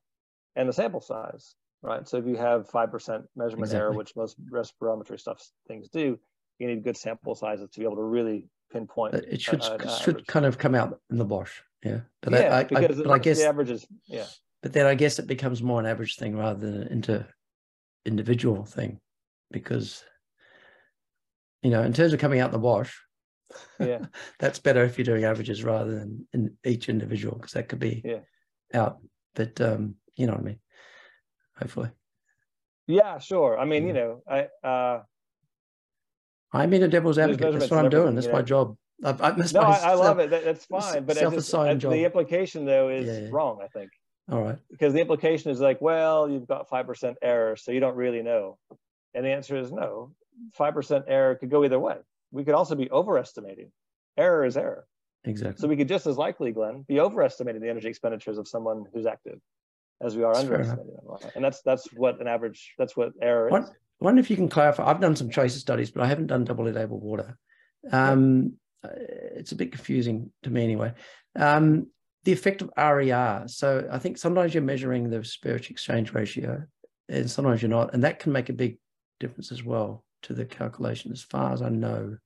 and 0.56 0.68
the 0.68 0.74
sample 0.74 1.02
size, 1.02 1.56
right? 1.82 2.08
So 2.08 2.18
if 2.18 2.26
you 2.26 2.36
have 2.38 2.70
5% 2.70 3.24
measurement 3.36 3.64
exactly. 3.64 3.78
error, 3.78 3.92
which 3.94 4.16
most 4.16 4.38
respirometry 4.50 5.20
stuff 5.20 5.46
things 5.68 5.89
do, 5.89 6.20
you 6.60 6.68
need 6.68 6.84
good 6.84 6.98
sample 6.98 7.36
sizes 7.36 7.70
to 7.70 7.80
be 7.80 7.86
able 7.86 7.96
to 7.98 8.04
really 8.04 8.48
pinpoint. 8.72 9.16
It 9.16 9.42
should 9.42 9.62
uh, 9.62 9.98
should 9.98 10.26
kind 10.28 10.46
of 10.46 10.58
come 10.58 10.76
out 10.76 11.00
in 11.10 11.18
the 11.18 11.26
wash, 11.26 11.64
yeah. 11.84 12.02
But 12.22 12.34
yeah, 12.34 12.58
I, 12.58 12.64
because 12.64 13.00
I, 13.00 13.04
but 13.04 13.12
I 13.12 13.20
guess 13.20 13.39
the 13.39 13.48
averages, 13.48 13.86
yeah. 14.08 14.26
But 14.62 14.74
then 14.74 14.86
I 14.86 14.94
guess 14.94 15.18
it 15.18 15.28
becomes 15.28 15.64
more 15.64 15.80
an 15.80 15.88
average 15.88 16.18
thing 16.18 16.38
rather 16.38 16.60
than 16.60 16.84
an 16.84 16.88
inter 16.89 17.28
individual 18.06 18.64
thing, 18.64 19.00
because 19.50 20.04
you 21.64 21.72
know, 21.72 21.82
in 21.82 21.94
terms 21.94 22.14
of 22.14 22.20
coming 22.20 22.39
out 22.39 22.48
in 22.48 22.54
the 22.54 22.60
wash, 22.60 23.02
yeah, 23.80 24.06
that's 24.39 24.60
better 24.60 24.84
if 24.84 24.97
you're 24.97 25.06
doing 25.06 25.24
averages 25.24 25.64
rather 25.64 25.91
than 25.91 26.28
in 26.34 26.58
each 26.66 26.89
individual 26.89 27.36
because 27.36 27.54
that 27.54 27.70
could 27.70 27.80
be 27.80 28.02
yeah. 28.04 28.20
out. 28.74 28.99
But 29.36 29.60
um, 29.62 29.95
you 30.16 30.28
know 30.28 30.34
what 30.34 30.41
I 30.41 30.45
mean. 30.45 30.60
Hopefully. 31.58 31.89
Yeah, 32.88 33.20
sure. 33.20 33.58
I 33.60 33.66
mean, 33.66 33.84
yeah. 33.84 33.88
you 33.88 33.93
know, 33.93 34.24
I 34.28 34.68
uh 34.68 35.02
I'm 36.54 36.74
in 36.74 36.84
a 36.84 36.88
devil's 36.88 37.18
advocate. 37.18 37.60
That's 37.60 37.72
what 37.72 37.86
I'm 37.86 37.89
doing. 37.89 38.16
That's 38.16 38.28
my 38.28 38.41
job. 38.41 38.76
I, 39.04 39.10
I 39.10 39.36
no, 39.54 39.62
I, 39.62 39.78
I, 39.78 39.93
love 39.95 40.20
it. 40.20 40.30
That, 40.30 40.43
that's 40.43 40.66
fine. 40.66 41.06
But 41.06 41.18
just, 41.18 41.52
the 41.52 42.06
implication 42.06 42.66
though 42.66 42.89
is 42.89 43.08
yeah, 43.08 43.30
wrong. 43.32 43.60
I 43.64 43.68
think. 43.68 43.91
All 44.30 44.43
right. 44.43 44.58
Because 44.70 44.93
the 44.93 45.02
implication 45.02 45.52
is 45.52 45.60
like, 45.60 45.82
well, 45.82 46.30
you've 46.30 46.47
got 46.47 46.70
five 46.70 46.86
percent 46.86 47.18
error, 47.22 47.56
so 47.56 47.72
you 47.72 47.80
don't 47.80 47.95
really 47.95 48.22
know. 48.22 48.58
And 49.14 49.26
the 49.26 49.30
answer 49.30 49.58
is 49.58 49.72
no. 49.72 50.12
Five 50.54 50.74
percent 50.74 51.06
error 51.08 51.36
could 51.36 51.49
go 51.49 51.64
either 51.64 51.80
way. 51.80 51.97
We 52.32 52.43
could 52.43 52.53
also 52.53 52.75
be 52.75 52.89
overestimating. 52.91 53.71
Error 54.17 54.45
is 54.45 54.57
error. 54.57 54.86
Exactly. 55.23 55.61
So 55.61 55.67
we 55.67 55.77
could 55.77 55.88
just 55.88 56.07
as 56.07 56.17
likely, 56.17 56.51
Glenn, 56.51 56.84
be 56.88 56.99
overestimating 56.99 57.61
the 57.61 57.69
energy 57.69 57.88
expenditures 57.88 58.38
of 58.38 58.47
someone 58.47 58.86
who's 58.93 59.05
active 59.05 59.39
as 60.01 60.15
we 60.15 60.23
are 60.23 60.34
that's 60.34 60.45
underestimating 60.45 60.93
them. 60.95 61.32
And 61.36 61.43
that's 61.43 61.61
that's 61.61 61.91
what 61.93 62.19
an 62.19 62.27
average 62.27 62.73
that's 62.77 62.97
what 62.97 63.11
error 63.21 63.47
is. 63.47 63.69
I 63.69 64.03
wonder 64.03 64.19
if 64.19 64.29
you 64.32 64.36
can 64.36 64.49
clarify. 64.49 64.89
I've 64.89 64.99
done 64.99 65.15
some 65.15 65.29
tracer 65.29 65.59
studies, 65.59 65.91
but 65.91 66.01
I 66.03 66.07
haven't 66.07 66.27
done 66.27 66.43
double 66.43 66.65
labeled 66.65 67.03
water. 67.03 67.38
Um, 67.91 68.53
yeah. 68.84 68.89
It's 69.36 69.51
a 69.51 69.55
bit 69.55 69.71
confusing 69.71 70.32
to 70.41 70.49
me 70.49 70.63
anyway. 70.63 70.93
Um, 71.36 71.88
the 72.23 72.32
effect 72.32 72.63
of 72.63 72.71
RER. 72.75 73.43
So 73.47 73.88
I 73.91 73.99
think 73.99 74.17
sometimes 74.17 74.53
you're 74.53 74.63
measuring 74.63 75.09
the 75.09 75.19
respiratory 75.19 75.69
exchange 75.69 76.13
ratio, 76.13 76.63
and 77.09 77.29
sometimes 77.29 77.61
you're 77.61 77.69
not, 77.69 77.93
and 77.93 78.03
that 78.03 78.19
can 78.19 78.32
make 78.32 78.49
a 78.49 78.53
big 78.53 78.77
difference 79.19 79.51
as 79.51 79.63
well 79.63 80.03
to 80.24 80.34
the 80.34 80.45
calculation, 80.45 81.11
as 81.11 81.22
far 81.22 81.53
as 81.53 81.61
I 81.61 81.69
know. 81.69 82.17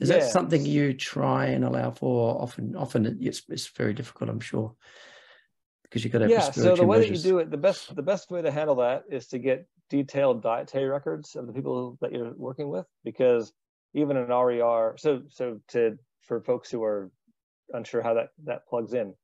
Is 0.00 0.08
that 0.10 0.30
something 0.30 0.64
you 0.64 0.94
try 0.94 1.46
and 1.46 1.64
allow 1.64 1.90
for? 1.90 2.40
Often, 2.40 2.76
often 2.76 3.18
it's, 3.20 3.42
it's 3.48 3.66
very 3.66 3.92
difficult, 3.92 4.30
I'm 4.30 4.38
sure, 4.38 4.74
because 5.82 6.04
you've 6.04 6.12
got 6.12 6.20
to. 6.20 6.28
Yeah. 6.28 6.50
So 6.50 6.76
the 6.76 6.86
way 6.86 6.98
measures. 6.98 7.22
that 7.22 7.28
you 7.28 7.34
do 7.34 7.38
it, 7.40 7.50
the 7.50 7.56
best 7.56 7.94
the 7.96 8.02
best 8.02 8.30
way 8.30 8.40
to 8.40 8.50
handle 8.50 8.76
that 8.76 9.04
is 9.10 9.26
to 9.28 9.38
get 9.38 9.66
detailed 9.90 10.42
dietary 10.42 10.88
records 10.88 11.34
of 11.34 11.46
the 11.46 11.52
people 11.52 11.98
that 12.00 12.12
you're 12.12 12.32
working 12.36 12.68
with, 12.68 12.86
because 13.04 13.52
even 13.94 14.16
an 14.16 14.28
RER. 14.28 14.94
So 14.98 15.22
so 15.28 15.60
to 15.68 15.98
for 16.22 16.40
folks 16.42 16.70
who 16.70 16.84
are 16.84 17.10
unsure 17.72 18.02
how 18.02 18.14
that 18.14 18.28
that 18.44 18.68
plugs 18.68 18.94
in, 18.94 19.14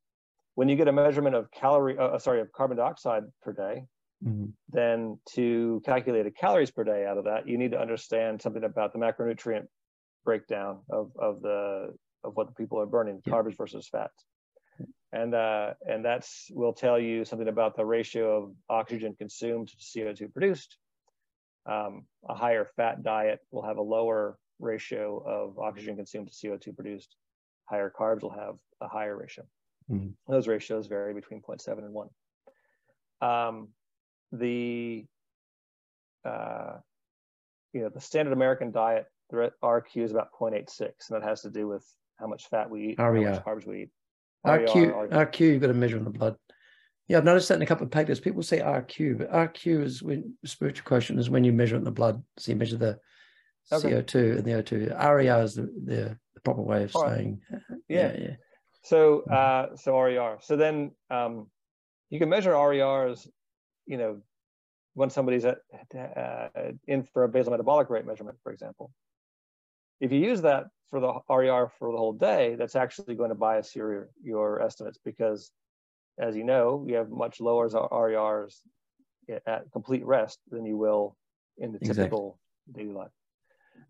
when 0.54 0.68
you 0.68 0.76
get 0.76 0.88
a 0.88 0.92
measurement 0.92 1.36
of 1.36 1.50
calorie, 1.50 1.98
uh, 1.98 2.18
sorry, 2.18 2.40
of 2.40 2.50
carbon 2.52 2.76
dioxide 2.76 3.24
per 3.42 3.52
day, 3.52 3.84
mm-hmm. 4.24 4.46
then 4.70 5.18
to 5.34 5.82
calculate 5.84 6.26
a 6.26 6.30
calories 6.30 6.70
per 6.70 6.84
day 6.84 7.06
out 7.06 7.18
of 7.18 7.24
that, 7.24 7.48
you 7.48 7.58
need 7.58 7.72
to 7.72 7.80
understand 7.80 8.40
something 8.40 8.64
about 8.64 8.92
the 8.92 8.98
macronutrient 8.98 9.66
breakdown 10.24 10.80
of, 10.90 11.10
of 11.18 11.42
the 11.42 11.94
of 12.24 12.34
what 12.36 12.46
the 12.46 12.54
people 12.54 12.80
are 12.80 12.86
burning, 12.86 13.20
yeah. 13.26 13.32
carbs 13.32 13.56
versus 13.56 13.86
fats. 13.86 14.24
And 15.12 15.34
uh, 15.34 15.74
and 15.86 16.04
that's 16.04 16.48
will 16.50 16.72
tell 16.72 16.98
you 16.98 17.24
something 17.24 17.46
about 17.46 17.76
the 17.76 17.84
ratio 17.84 18.42
of 18.42 18.52
oxygen 18.68 19.14
consumed 19.16 19.68
to 19.68 19.76
CO2 19.76 20.32
produced. 20.32 20.76
Um, 21.66 22.06
a 22.28 22.34
higher 22.34 22.66
fat 22.76 23.02
diet 23.02 23.38
will 23.52 23.62
have 23.62 23.76
a 23.76 23.82
lower 23.82 24.36
ratio 24.58 25.22
of 25.24 25.58
oxygen 25.58 25.96
consumed 25.96 26.32
to 26.32 26.34
CO2 26.34 26.74
produced. 26.74 27.16
Higher 27.66 27.92
carbs 27.96 28.22
will 28.22 28.34
have 28.34 28.56
a 28.80 28.88
higher 28.88 29.16
ratio. 29.16 29.44
Mm-hmm. 29.90 30.32
Those 30.32 30.48
ratios 30.48 30.88
vary 30.88 31.14
between 31.14 31.40
0.7 31.40 31.78
and 31.78 31.92
1. 31.92 32.08
Um, 33.22 33.68
the 34.32 35.04
uh, 36.24 36.78
you 37.72 37.82
know 37.82 37.88
the 37.88 38.00
standard 38.00 38.32
American 38.32 38.70
diet 38.70 39.06
the 39.30 39.52
RQ 39.62 39.96
is 39.96 40.10
about 40.10 40.28
0.86, 40.38 40.80
and 40.80 40.94
that 41.10 41.22
has 41.22 41.42
to 41.42 41.50
do 41.50 41.66
with 41.66 41.84
how 42.18 42.26
much 42.26 42.48
fat 42.48 42.70
we 42.70 42.88
eat, 42.88 42.98
RER. 42.98 43.24
how 43.24 43.30
much 43.30 43.44
carbs 43.44 43.66
we 43.66 43.82
eat. 43.82 43.90
RQ, 44.46 45.10
RQ, 45.10 45.40
you've 45.40 45.60
got 45.60 45.68
to 45.68 45.74
measure 45.74 45.96
in 45.96 46.04
the 46.04 46.10
blood. 46.10 46.36
Yeah, 47.08 47.18
I've 47.18 47.24
noticed 47.24 47.48
that 47.48 47.56
in 47.56 47.62
a 47.62 47.66
couple 47.66 47.84
of 47.84 47.90
papers. 47.90 48.20
People 48.20 48.42
say 48.42 48.60
RQ, 48.60 49.18
but 49.18 49.32
RQ 49.32 49.82
is 49.82 50.02
when 50.02 50.34
respiratory 50.42 50.84
quotient 50.84 51.20
is 51.20 51.30
when 51.30 51.44
you 51.44 51.52
measure 51.52 51.76
it 51.76 51.78
in 51.78 51.84
the 51.84 51.90
blood. 51.90 52.22
So 52.38 52.52
you 52.52 52.56
measure 52.56 52.76
the 52.76 52.98
okay. 53.72 53.90
CO2 53.90 54.38
and 54.38 54.44
the 54.44 54.52
O2. 54.52 54.98
RER 54.98 55.42
is 55.42 55.54
the, 55.54 55.62
the, 55.62 56.18
the 56.34 56.40
proper 56.42 56.62
way 56.62 56.84
of 56.84 56.92
saying. 56.92 57.40
Right. 57.50 57.62
Yeah. 57.88 58.12
yeah, 58.12 58.20
yeah. 58.20 58.34
So, 58.82 59.20
uh, 59.22 59.76
so 59.76 59.98
RER. 59.98 60.38
So 60.40 60.56
then 60.56 60.92
um, 61.10 61.48
you 62.10 62.18
can 62.18 62.28
measure 62.28 62.52
RERs, 62.52 63.26
you 63.86 63.96
know, 63.96 64.20
when 64.94 65.10
somebody's 65.10 65.44
at, 65.44 65.58
uh, 65.96 66.48
in 66.86 67.02
for 67.02 67.24
a 67.24 67.28
basal 67.28 67.50
metabolic 67.50 67.90
rate 67.90 68.06
measurement, 68.06 68.38
for 68.42 68.52
example. 68.52 68.92
If 70.00 70.12
you 70.12 70.18
use 70.18 70.42
that 70.42 70.66
for 70.90 71.00
the 71.00 71.12
RER 71.28 71.70
for 71.78 71.92
the 71.92 71.98
whole 71.98 72.12
day, 72.12 72.54
that's 72.56 72.76
actually 72.76 73.14
going 73.16 73.30
to 73.30 73.34
bias 73.34 73.74
your, 73.74 74.08
your 74.22 74.62
estimates 74.62 74.98
because, 75.04 75.50
as 76.18 76.36
you 76.36 76.44
know, 76.44 76.84
you 76.86 76.96
have 76.96 77.10
much 77.10 77.40
lower 77.40 77.68
RERs 77.68 78.60
at 79.46 79.70
complete 79.72 80.04
rest 80.04 80.38
than 80.50 80.64
you 80.64 80.76
will 80.76 81.16
in 81.58 81.72
the 81.72 81.78
typical 81.78 82.38
daily 82.72 82.92
life. 82.92 83.10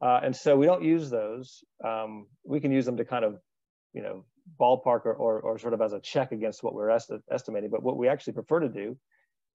Uh, 0.01 0.20
and 0.22 0.34
so 0.34 0.57
we 0.57 0.66
don't 0.66 0.82
use 0.82 1.11
those. 1.11 1.64
Um, 1.84 2.26
we 2.45 2.61
can 2.61 2.72
use 2.72 2.84
them 2.86 2.97
to 2.97 3.05
kind 3.05 3.24
of, 3.24 3.38
you 3.92 4.03
know, 4.03 4.24
ballpark 4.61 5.07
or, 5.07 5.14
or, 5.14 5.40
or 5.40 5.59
sort 5.59 5.74
of 5.74 5.80
as 5.80 5.92
a 5.92 6.01
check 6.01 6.32
against 6.32 6.62
what 6.62 6.74
we're 6.74 6.90
esti 6.90 7.16
estimating. 7.30 7.70
But 7.70 7.82
what 7.82 7.97
we 7.97 8.09
actually 8.09 8.34
prefer 8.34 8.61
to 8.61 8.68
do 8.68 8.97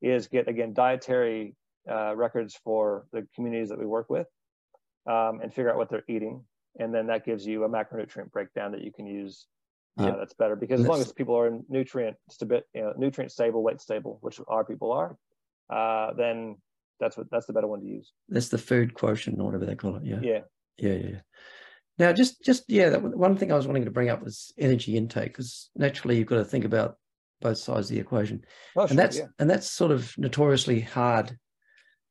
is 0.02 0.28
get, 0.28 0.48
again, 0.48 0.74
dietary 0.74 1.56
uh, 1.90 2.16
records 2.16 2.58
for 2.64 3.06
the 3.12 3.28
communities 3.36 3.70
that 3.70 3.80
we 3.80 3.86
work 3.86 4.10
with 4.10 4.28
um, 5.10 5.40
and 5.42 5.54
figure 5.54 5.72
out 5.72 5.78
what 5.78 5.90
they're 5.90 6.04
eating. 6.08 6.44
And 6.80 6.94
then 6.94 7.08
that 7.08 7.26
gives 7.26 7.46
you 7.46 7.64
a 7.64 7.70
macronutrient 7.70 8.32
breakdown 8.32 8.72
that 8.72 8.82
you 8.82 8.92
can 8.92 9.06
use. 9.06 9.48
Uh, 10.00 10.06
yeah. 10.06 10.16
That's 10.18 10.34
better 10.34 10.56
because 10.56 10.80
as 10.80 10.88
long 10.88 11.02
as 11.02 11.12
people 11.12 11.36
are 11.38 11.48
in 11.48 11.66
nutrient 11.68 12.16
stable, 12.30 12.62
you 12.74 12.82
know, 12.82 12.94
nutrient 12.98 13.32
stable, 13.32 13.64
weight 13.64 13.82
stable, 13.82 14.20
which 14.22 14.40
our 14.48 14.64
people 14.64 14.94
are, 14.94 15.18
uh, 15.70 16.14
then 16.14 16.56
that's 17.02 17.18
what 17.18 17.30
that's 17.32 17.48
the 17.48 17.54
better 17.54 17.68
one 17.68 17.82
to 17.82 17.86
use. 17.86 18.14
That's 18.30 18.48
the 18.48 18.58
food 18.58 18.94
quotient 18.94 19.40
or 19.40 19.46
whatever 19.46 19.66
they 19.66 19.76
call 19.76 19.98
it. 19.98 20.04
Yeah. 20.06 20.20
Yeah. 20.22 20.40
Yeah. 20.78 20.94
Yeah. 20.94 21.20
Now, 21.98 22.14
just 22.14 22.42
just 22.44 22.64
yeah, 22.70 22.90
that 22.90 23.02
one 23.02 23.36
thing 23.36 23.52
I 23.52 23.56
was 23.56 23.68
wanting 23.68 23.86
to 23.86 23.92
bring 23.92 24.10
up 24.10 24.24
was 24.24 24.54
energy 24.58 24.96
intake 24.96 25.34
because 25.34 25.70
naturally 25.76 26.18
you've 26.18 26.28
got 26.28 26.38
to 26.38 26.46
think 26.46 26.64
about 26.64 26.96
both 27.42 27.58
sides 27.58 27.90
of 27.90 27.96
the 27.96 28.02
equation, 28.02 28.44
oh, 28.76 28.88
and 28.88 28.98
that's 28.98 29.18
yeah. 29.18 29.28
and 29.40 29.50
that's 29.50 29.70
sort 29.70 29.92
of 29.92 30.14
notoriously 30.18 30.82
hard 30.82 31.38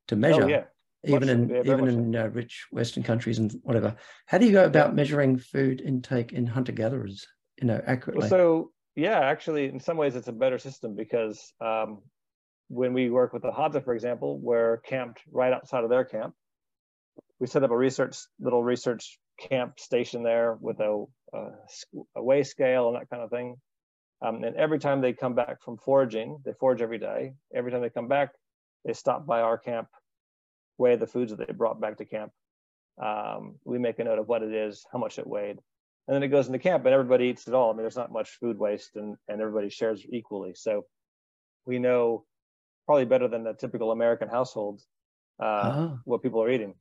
to 0.08 0.14
oh, 0.14 0.18
measure. 0.18 0.44
Oh, 0.44 0.48
yeah 0.48 0.64
even 1.04 1.28
in 1.28 1.48
yeah, 1.48 1.60
even 1.60 1.88
in 1.88 2.16
uh, 2.16 2.28
rich 2.28 2.66
Western 2.72 3.02
countries 3.02 3.38
and 3.38 3.52
whatever. 3.62 3.94
How 4.26 4.38
do 4.38 4.46
you 4.46 4.52
go 4.52 4.64
about 4.64 4.94
measuring 4.94 5.38
food 5.38 5.80
intake 5.80 6.32
in 6.32 6.46
hunter 6.46 6.72
gatherers, 6.72 7.26
you 7.60 7.66
know, 7.66 7.80
accurately? 7.86 8.22
Well, 8.22 8.30
so 8.30 8.72
yeah, 8.96 9.20
actually, 9.20 9.66
in 9.66 9.80
some 9.80 9.96
ways, 9.96 10.16
it's 10.16 10.28
a 10.28 10.32
better 10.32 10.58
system 10.58 10.96
because 10.96 11.52
um, 11.60 12.02
when 12.68 12.92
we 12.92 13.10
work 13.10 13.32
with 13.32 13.42
the 13.42 13.50
Hadza, 13.50 13.84
for 13.84 13.94
example, 13.94 14.38
we're 14.38 14.78
camped 14.78 15.22
right 15.30 15.52
outside 15.52 15.84
of 15.84 15.90
their 15.90 16.04
camp. 16.04 16.34
We 17.38 17.46
set 17.46 17.62
up 17.62 17.70
a 17.70 17.76
research 17.76 18.16
little 18.40 18.62
research 18.62 19.18
camp 19.38 19.78
station 19.78 20.24
there 20.24 20.58
with 20.60 20.80
a, 20.80 21.04
a, 21.32 21.38
a 22.16 22.22
weigh 22.22 22.42
scale 22.42 22.88
and 22.88 22.96
that 22.96 23.08
kind 23.08 23.22
of 23.22 23.30
thing. 23.30 23.56
Um, 24.20 24.42
and 24.42 24.56
every 24.56 24.78
time 24.78 25.00
they 25.00 25.12
come 25.12 25.34
back 25.34 25.62
from 25.62 25.78
foraging, 25.78 26.38
they 26.44 26.52
forage 26.52 26.82
every 26.82 26.98
day. 26.98 27.34
Every 27.54 27.70
time 27.70 27.82
they 27.82 27.90
come 27.90 28.08
back, 28.08 28.30
they 28.84 28.92
stop 28.92 29.26
by 29.26 29.40
our 29.42 29.58
camp 29.58 29.88
weigh 30.78 30.96
the 30.96 31.06
foods 31.06 31.34
that 31.36 31.46
they 31.46 31.52
brought 31.52 31.80
back 31.80 31.98
to 31.98 32.04
camp. 32.04 32.32
Um, 33.02 33.56
we 33.64 33.78
make 33.78 33.98
a 33.98 34.04
note 34.04 34.18
of 34.18 34.28
what 34.28 34.42
it 34.42 34.52
is, 34.52 34.86
how 34.92 34.98
much 34.98 35.18
it 35.18 35.26
weighed, 35.26 35.58
and 36.06 36.14
then 36.14 36.22
it 36.22 36.28
goes 36.28 36.46
into 36.46 36.58
camp 36.58 36.84
and 36.86 36.94
everybody 36.94 37.26
eats 37.26 37.46
it 37.46 37.54
all. 37.54 37.70
I 37.70 37.72
mean, 37.74 37.82
there's 37.82 37.96
not 37.96 38.12
much 38.12 38.38
food 38.40 38.58
waste 38.58 38.96
and, 38.96 39.16
and 39.28 39.40
everybody 39.40 39.68
shares 39.68 40.04
equally. 40.08 40.54
So 40.54 40.86
we 41.66 41.78
know 41.78 42.24
probably 42.86 43.04
better 43.04 43.28
than 43.28 43.46
a 43.46 43.54
typical 43.54 43.92
American 43.92 44.28
household 44.28 44.80
uh, 45.40 45.44
uh-huh. 45.44 45.88
what 46.04 46.22
people 46.22 46.42
are 46.42 46.50
eating. 46.50 46.74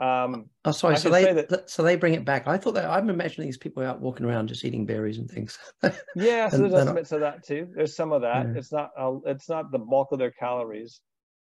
Um, 0.00 0.46
oh, 0.64 0.72
sorry. 0.72 0.96
So 0.96 1.10
they 1.10 1.32
that, 1.32 1.68
so 1.68 1.82
they 1.82 1.96
bring 1.96 2.14
it 2.14 2.24
back. 2.24 2.48
I 2.48 2.56
thought 2.56 2.74
that 2.74 2.88
I'm 2.88 3.10
imagining 3.10 3.46
these 3.46 3.58
people 3.58 3.82
out 3.82 4.00
walking 4.00 4.24
around 4.24 4.48
just 4.48 4.64
eating 4.64 4.86
berries 4.86 5.18
and 5.18 5.30
things. 5.30 5.58
yeah, 6.16 6.48
so 6.48 6.56
there's 6.56 6.72
estimates 6.72 7.12
of 7.12 7.20
that 7.20 7.44
too. 7.44 7.68
There's 7.74 7.94
some 7.94 8.12
of 8.12 8.22
that. 8.22 8.46
Yeah. 8.46 8.58
It's 8.58 8.72
not 8.72 8.90
uh, 8.98 9.16
it's 9.26 9.48
not 9.48 9.70
the 9.70 9.78
bulk 9.78 10.08
of 10.12 10.18
their 10.18 10.30
calories. 10.30 11.00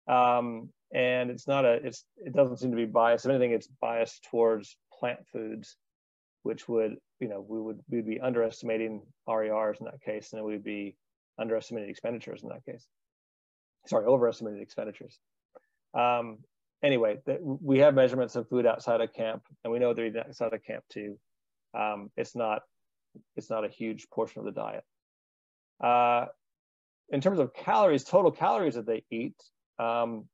Um, 0.08 0.70
and 0.94 1.32
it's 1.32 1.48
not 1.48 1.64
a 1.64 1.80
it's 1.84 2.04
it 2.18 2.34
doesn't 2.34 2.58
seem 2.58 2.72
to 2.72 2.78
be 2.78 2.86
biased. 2.86 3.26
If 3.26 3.30
anything, 3.30 3.52
it's 3.52 3.70
biased 3.80 4.28
towards 4.30 4.76
plant 5.00 5.20
foods, 5.32 5.78
which 6.44 6.68
would 6.68 6.98
you 7.22 7.30
know 7.30 7.46
we 7.48 7.62
would 7.62 7.80
we'd 7.90 8.06
be 8.06 8.20
underestimating 8.20 9.02
RERs 9.28 9.78
in 9.80 9.86
that 9.86 10.02
case, 10.02 10.34
and 10.34 10.40
then 10.40 10.46
we'd 10.46 10.64
be 10.64 10.98
underestimating 11.40 11.90
expenditures 11.90 12.44
in 12.44 12.50
that 12.50 12.66
case. 12.66 12.86
Sorry, 13.88 14.06
overestimated 14.06 14.62
expenditures. 14.62 15.18
Um, 15.94 16.40
anyway, 16.84 17.20
we 17.42 17.80
have 17.80 17.94
measurements 17.94 18.36
of 18.36 18.50
food 18.50 18.66
outside 18.66 19.02
of 19.02 19.14
camp, 19.14 19.44
and 19.64 19.72
we 19.72 19.80
know 19.80 19.94
they're 19.94 20.08
eating 20.08 20.22
outside 20.28 20.54
of 20.54 20.64
camp 20.64 20.84
too. 20.90 21.18
Um, 21.74 22.12
it's 22.18 22.36
not 22.36 22.62
it's 23.36 23.50
not 23.50 23.66
a 23.66 23.70
huge 23.70 24.10
portion 24.10 24.40
of 24.40 24.46
the 24.46 24.52
diet. 24.52 24.84
Uh, 25.84 26.28
in 27.10 27.20
terms 27.20 27.40
of 27.40 27.54
calories, 27.54 28.04
total 28.04 28.32
calories 28.32 28.76
that 28.76 28.86
they 28.86 29.04
eat, 29.12 29.36
um, 29.80 30.26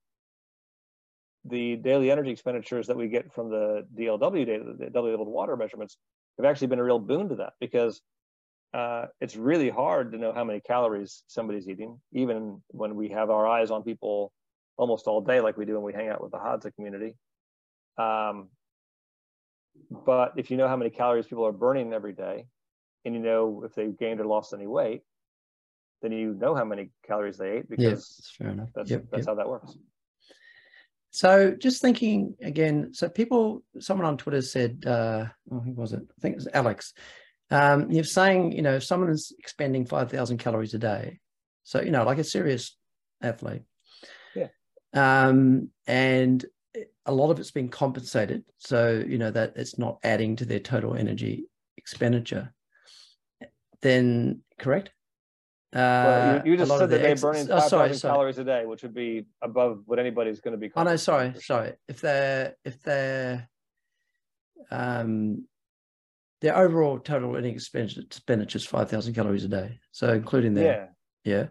the 1.46 1.76
daily 1.78 2.12
energy 2.12 2.32
expenditures 2.32 2.88
that 2.88 2.98
we 2.98 3.08
get 3.08 3.34
from 3.34 3.50
the 3.50 3.88
DLW 3.98 4.46
data, 4.46 4.64
the 4.78 4.90
doubly 4.90 5.12
labeled 5.12 5.28
water 5.28 5.56
measurements, 5.56 5.98
have 6.38 6.46
actually 6.46 6.68
been 6.68 6.80
a 6.80 6.84
real 6.84 7.00
boon 7.00 7.30
to 7.30 7.36
that 7.36 7.54
because 7.60 8.02
uh, 8.74 9.06
it's 9.22 9.36
really 9.36 9.70
hard 9.70 10.12
to 10.12 10.18
know 10.18 10.34
how 10.34 10.44
many 10.44 10.60
calories 10.60 11.24
somebody's 11.28 11.68
eating, 11.68 12.00
even 12.12 12.62
when 12.68 12.96
we 12.96 13.10
have 13.10 13.30
our 13.30 13.48
eyes 13.48 13.72
on 13.72 13.82
people 13.82 14.32
almost 14.78 15.08
all 15.08 15.22
day, 15.22 15.42
like 15.42 15.58
we 15.58 15.66
do 15.66 15.74
when 15.74 15.84
we 15.84 15.94
hang 15.94 16.10
out 16.10 16.22
with 16.22 16.32
the 16.32 16.38
Hadza 16.38 16.74
community. 16.76 17.16
Um, 17.98 18.50
but 20.06 20.34
if 20.38 20.52
you 20.52 20.58
know 20.58 20.68
how 20.68 20.78
many 20.78 20.90
calories 20.90 21.28
people 21.28 21.46
are 21.46 21.52
burning 21.52 21.94
every 21.94 22.14
day, 22.14 22.46
and 23.06 23.16
you 23.16 23.22
know 23.22 23.64
if 23.66 23.76
they've 23.76 23.98
gained 23.98 24.20
or 24.20 24.26
lost 24.26 24.54
any 24.54 24.68
weight, 24.68 25.02
then 26.02 26.12
you 26.12 26.34
know 26.34 26.56
how 26.56 26.66
many 26.66 26.90
calories 27.06 27.38
they 27.38 27.58
ate 27.58 27.70
because 27.70 28.36
yeah, 28.40 28.46
fair 28.46 28.54
enough. 28.54 28.70
that's, 28.76 28.90
Yep, 28.90 29.06
that's 29.12 29.22
yep. 29.22 29.28
how 29.28 29.36
that 29.36 29.50
works. 29.50 29.76
So 31.10 31.56
just 31.56 31.82
thinking 31.82 32.36
again, 32.42 32.94
so 32.94 33.10
people, 33.10 33.64
someone 33.80 34.06
on 34.06 34.18
Twitter 34.18 34.42
said, 34.42 34.84
uh, 34.86 35.26
oh, 35.52 35.60
who 35.60 35.72
was 35.72 35.94
it? 35.94 36.02
I 36.02 36.22
think 36.22 36.34
it 36.34 36.38
was 36.38 36.50
Alex. 36.54 36.94
Um, 37.50 37.90
you're 37.90 38.04
saying, 38.04 38.52
you 38.52 38.62
know, 38.62 38.76
if 38.76 38.84
someone 38.84 39.10
is 39.10 39.34
expending 39.40 39.86
5,000 39.86 40.38
calories 40.38 40.74
a 40.74 40.78
day, 40.78 41.20
so, 41.64 41.82
you 41.82 41.92
know, 41.92 42.04
like 42.04 42.20
a 42.20 42.24
serious 42.24 42.78
athlete. 43.22 43.64
Um, 44.98 45.70
and 45.86 46.46
a 47.06 47.14
lot 47.14 47.32
of 47.32 47.40
it's 47.40 47.52
been 47.52 47.70
compensated. 47.70 48.44
So, 48.58 49.04
you 49.08 49.18
know, 49.18 49.32
that 49.32 49.54
it's 49.56 49.78
not 49.78 50.00
adding 50.04 50.36
to 50.38 50.46
their 50.46 50.60
total 50.60 50.96
energy 50.96 51.46
expenditure. 51.78 52.54
Then, 53.82 54.42
correct? 54.60 54.92
Well, 55.74 56.22
Uh, 56.22 56.42
you, 56.46 56.52
you 56.52 56.58
just 56.58 56.78
said 56.78 56.90
that 56.90 57.02
they're 57.02 57.16
burning 57.16 57.46
oh, 57.52 57.60
5,000 57.60 57.70
sorry, 57.70 57.94
sorry. 57.94 58.14
calories 58.14 58.38
a 58.40 58.44
day, 58.44 58.66
which 58.66 58.82
would 58.84 58.96
be 58.96 59.26
above 59.42 59.84
what 59.86 60.00
anybody's 60.00 60.40
going 60.40 60.54
to 60.54 60.58
be. 60.58 60.72
Oh 60.76 60.84
no, 60.84 60.96
sorry, 60.96 61.34
sorry. 61.40 61.74
If 61.88 62.02
they're 62.02 62.56
if 62.66 62.82
they're 62.82 63.50
um 64.72 65.46
their 66.42 66.56
overall 66.58 67.00
total 67.00 67.36
energy 67.36 67.54
expenditure 67.56 68.02
expenditure 68.02 68.58
is 68.58 68.66
five 68.66 68.90
thousand 68.90 69.14
calories 69.14 69.44
a 69.44 69.50
day. 69.50 69.80
So 69.92 70.14
including 70.14 70.54
their 70.54 70.90
Yeah, 71.26 71.34
yeah. 71.34 71.48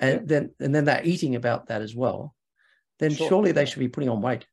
And 0.00 0.20
Yeah. 0.20 0.26
then 0.26 0.50
and 0.60 0.74
then 0.74 0.84
they're 0.84 1.04
eating 1.04 1.36
about 1.36 1.68
that 1.68 1.82
as 1.82 1.94
well, 1.94 2.34
then 3.00 3.10
Sure. 3.10 3.28
surely 3.28 3.52
they 3.52 3.64
should 3.64 3.80
be 3.80 3.88
putting 3.88 4.08
on 4.08 4.22
weight. 4.22 4.46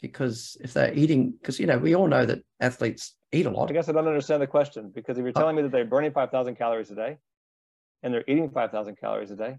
Because 0.00 0.56
if 0.60 0.72
they're 0.74 0.92
eating, 0.94 1.30
because 1.32 1.58
you 1.58 1.66
know, 1.66 1.78
we 1.78 1.94
all 1.94 2.08
know 2.08 2.26
that 2.26 2.40
athletes 2.60 3.14
eat 3.32 3.46
a 3.46 3.50
lot. 3.50 3.70
I 3.70 3.72
guess 3.72 3.88
I 3.88 3.92
don't 3.92 4.06
understand 4.06 4.42
the 4.42 4.46
question 4.46 4.90
because 4.94 5.16
if 5.18 5.22
you're 5.22 5.32
Uh, 5.32 5.40
telling 5.40 5.56
me 5.56 5.62
that 5.62 5.72
they're 5.72 5.84
burning 5.84 6.12
5,000 6.12 6.56
calories 6.56 6.90
a 6.90 6.94
day 6.94 7.18
and 8.02 8.12
they're 8.12 8.24
eating 8.26 8.50
5,000 8.50 8.96
calories 8.98 9.30
a 9.30 9.36
day, 9.36 9.58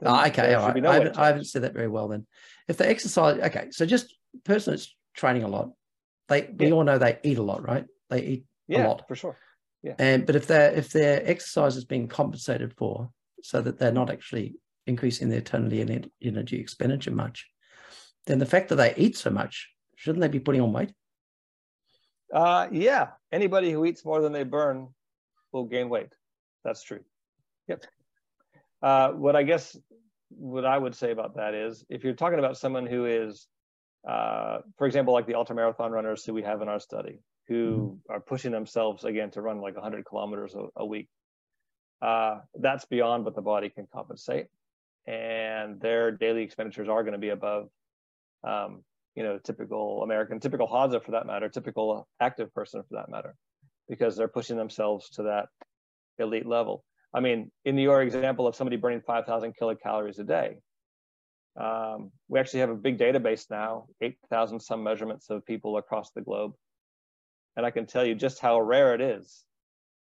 then 0.00 0.10
Oh, 0.10 0.26
okay, 0.26 0.54
all 0.54 0.68
right. 0.68 0.82
no 0.82 0.90
I, 0.90 0.94
haven't, 0.94 1.18
I 1.18 1.26
haven't 1.28 1.44
said 1.44 1.62
that 1.62 1.72
very 1.72 1.88
well 1.88 2.08
then. 2.08 2.26
If 2.68 2.78
they 2.78 2.86
exercise, 2.86 3.40
okay, 3.40 3.68
so 3.70 3.86
just 3.86 4.14
person 4.44 4.72
that's 4.72 4.94
training 5.14 5.44
a 5.44 5.48
lot, 5.48 5.70
they 6.28 6.50
we 6.56 6.66
Yeah. 6.66 6.72
all 6.72 6.84
know 6.84 6.98
they 6.98 7.18
eat 7.22 7.38
a 7.38 7.42
lot, 7.42 7.62
right? 7.66 7.86
They 8.08 8.22
eat 8.22 8.44
Yeah, 8.66 8.86
lot. 8.86 9.06
for 9.06 9.14
sure. 9.14 9.36
Yeah. 9.82 9.94
And 9.98 10.26
but 10.26 10.36
if 10.36 10.46
their 10.46 10.72
if 10.72 10.90
their 10.90 11.22
exercise 11.24 11.76
is 11.76 11.84
being 11.84 12.08
compensated 12.08 12.74
for, 12.76 13.10
so 13.42 13.60
that 13.62 13.78
they're 13.78 13.92
not 13.92 14.10
actually 14.10 14.56
increasing 14.86 15.28
their 15.28 15.40
total 15.40 15.72
energy 16.22 16.60
expenditure 16.60 17.10
much, 17.10 17.46
then 18.26 18.38
the 18.38 18.46
fact 18.46 18.68
that 18.68 18.76
they 18.76 18.94
eat 18.96 19.16
so 19.16 19.30
much, 19.30 19.70
shouldn't 19.96 20.20
they 20.20 20.28
be 20.28 20.40
putting 20.40 20.60
on 20.60 20.72
weight? 20.72 20.92
Uh, 22.32 22.68
yeah, 22.70 23.08
anybody 23.32 23.72
who 23.72 23.84
eats 23.84 24.04
more 24.04 24.20
than 24.20 24.32
they 24.32 24.44
burn 24.44 24.88
will 25.52 25.64
gain 25.64 25.88
weight. 25.88 26.12
That's 26.64 26.82
true. 26.82 27.00
Yep. 27.68 27.86
Uh, 28.82 29.10
what 29.12 29.36
I 29.36 29.42
guess 29.42 29.76
what 30.30 30.64
I 30.64 30.78
would 30.78 30.94
say 30.94 31.10
about 31.10 31.36
that 31.36 31.54
is 31.54 31.84
if 31.88 32.04
you're 32.04 32.14
talking 32.14 32.38
about 32.38 32.56
someone 32.56 32.86
who 32.86 33.06
is, 33.06 33.46
uh, 34.08 34.58
for 34.78 34.86
example, 34.86 35.12
like 35.12 35.26
the 35.26 35.32
ultramarathon 35.34 35.90
runners 35.90 36.24
who 36.24 36.32
we 36.32 36.42
have 36.42 36.62
in 36.62 36.68
our 36.68 36.80
study, 36.80 37.18
who 37.48 37.98
are 38.08 38.20
pushing 38.20 38.52
themselves 38.52 39.04
again 39.04 39.30
to 39.32 39.42
run 39.42 39.60
like 39.60 39.74
100 39.74 40.04
kilometers 40.04 40.54
a, 40.54 40.66
a 40.76 40.86
week, 40.86 41.08
uh, 42.00 42.38
that's 42.54 42.84
beyond 42.84 43.24
what 43.24 43.34
the 43.34 43.42
body 43.42 43.68
can 43.68 43.86
compensate. 43.92 44.46
And 45.06 45.80
their 45.80 46.10
daily 46.10 46.42
expenditures 46.42 46.88
are 46.88 47.02
going 47.02 47.12
to 47.12 47.18
be 47.18 47.30
above 47.30 47.68
um, 48.44 48.84
you 49.14 49.22
know, 49.22 49.38
typical 49.38 50.02
American, 50.02 50.40
typical 50.40 50.68
Hadza 50.68 51.02
for 51.02 51.12
that 51.12 51.26
matter, 51.26 51.48
typical 51.48 52.08
active 52.20 52.54
person 52.54 52.82
for 52.88 52.96
that 52.96 53.08
matter, 53.08 53.34
because 53.88 54.16
they're 54.16 54.28
pushing 54.28 54.56
themselves 54.56 55.10
to 55.10 55.24
that 55.24 55.48
elite 56.18 56.46
level. 56.46 56.84
I 57.12 57.20
mean, 57.20 57.50
in 57.64 57.76
your 57.76 58.02
example 58.02 58.46
of 58.46 58.54
somebody 58.54 58.76
burning 58.76 59.00
5,000 59.00 59.54
kilocalories 59.60 60.18
a 60.20 60.24
day, 60.24 60.58
um, 61.56 62.12
we 62.28 62.38
actually 62.38 62.60
have 62.60 62.70
a 62.70 62.76
big 62.76 62.98
database 62.98 63.50
now, 63.50 63.86
8,000 64.00 64.60
some 64.60 64.84
measurements 64.84 65.28
of 65.28 65.44
people 65.44 65.76
across 65.76 66.12
the 66.12 66.20
globe. 66.20 66.52
And 67.56 67.66
I 67.66 67.72
can 67.72 67.86
tell 67.86 68.04
you 68.04 68.14
just 68.14 68.38
how 68.38 68.60
rare 68.60 68.94
it 68.94 69.00
is 69.00 69.44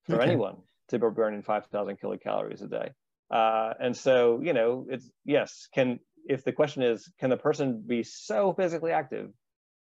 for 0.05 0.17
Okay. 0.17 0.31
anyone 0.31 0.59
to 0.89 0.99
be 0.99 1.09
burning 1.09 1.43
5,000 1.43 1.99
kilocalories 1.99 2.63
a 2.63 2.67
day. 2.67 2.91
Uh, 3.31 3.75
and 3.81 3.97
so, 3.97 4.41
you 4.43 4.53
know, 4.53 4.87
it's 4.89 5.09
yes, 5.25 5.69
can 5.75 6.01
if 6.27 6.45
the 6.45 6.53
question 6.53 6.83
is, 6.83 7.11
can 7.19 7.31
the 7.31 7.37
person 7.37 7.83
be 7.87 8.03
so 8.03 8.53
physically 8.53 8.93
active 8.93 9.31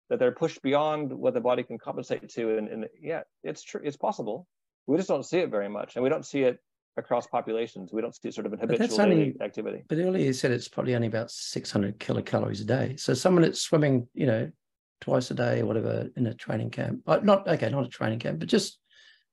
that 0.10 0.20
they're 0.20 0.32
pushed 0.32 0.62
beyond 0.62 1.12
what 1.12 1.34
the 1.34 1.42
body 1.42 1.64
can 1.64 1.78
compensate 1.78 2.30
to? 2.30 2.58
And, 2.58 2.68
and 2.68 2.86
yeah, 3.02 3.22
it's 3.44 3.64
true, 3.64 3.82
it's 3.84 3.98
possible. 3.98 4.48
We 4.88 4.98
just 4.98 5.10
don't 5.10 5.26
see 5.26 5.40
it 5.40 5.50
very 5.50 5.70
much, 5.70 5.96
and 5.96 6.04
we 6.04 6.10
don't 6.10 6.26
see 6.26 6.44
it 6.44 6.60
across 6.98 7.28
populations. 7.28 7.94
We 7.94 8.02
don't 8.02 8.16
see 8.16 8.32
sort 8.32 8.46
of 8.46 8.52
that's 8.52 8.64
habitual 8.64 9.02
only- 9.02 9.36
activity. 9.42 9.84
But 9.88 10.00
earlier 10.00 10.26
you 10.26 10.34
said 10.34 10.52
it's 10.52 10.68
probably 10.68 10.96
only 10.96 11.08
about 11.08 11.32
600 11.32 12.00
kilocalories 12.00 12.62
a 12.62 12.66
day. 12.66 12.96
So 12.98 13.14
someone 13.14 13.44
that's 13.44 13.62
swimming, 13.62 14.08
you 14.14 14.26
know, 14.26 14.52
twice 15.00 15.32
a 15.32 15.34
day 15.34 15.62
or 15.62 15.66
whatever 15.66 16.10
in 16.16 16.28
a 16.28 16.34
training 16.34 16.70
camp, 16.70 17.02
not 17.08 17.48
okay, 17.48 17.70
not 17.70 17.86
a 17.86 17.90
training 17.90 18.20
camp, 18.20 18.40
but 18.40 18.50
just 18.50 18.80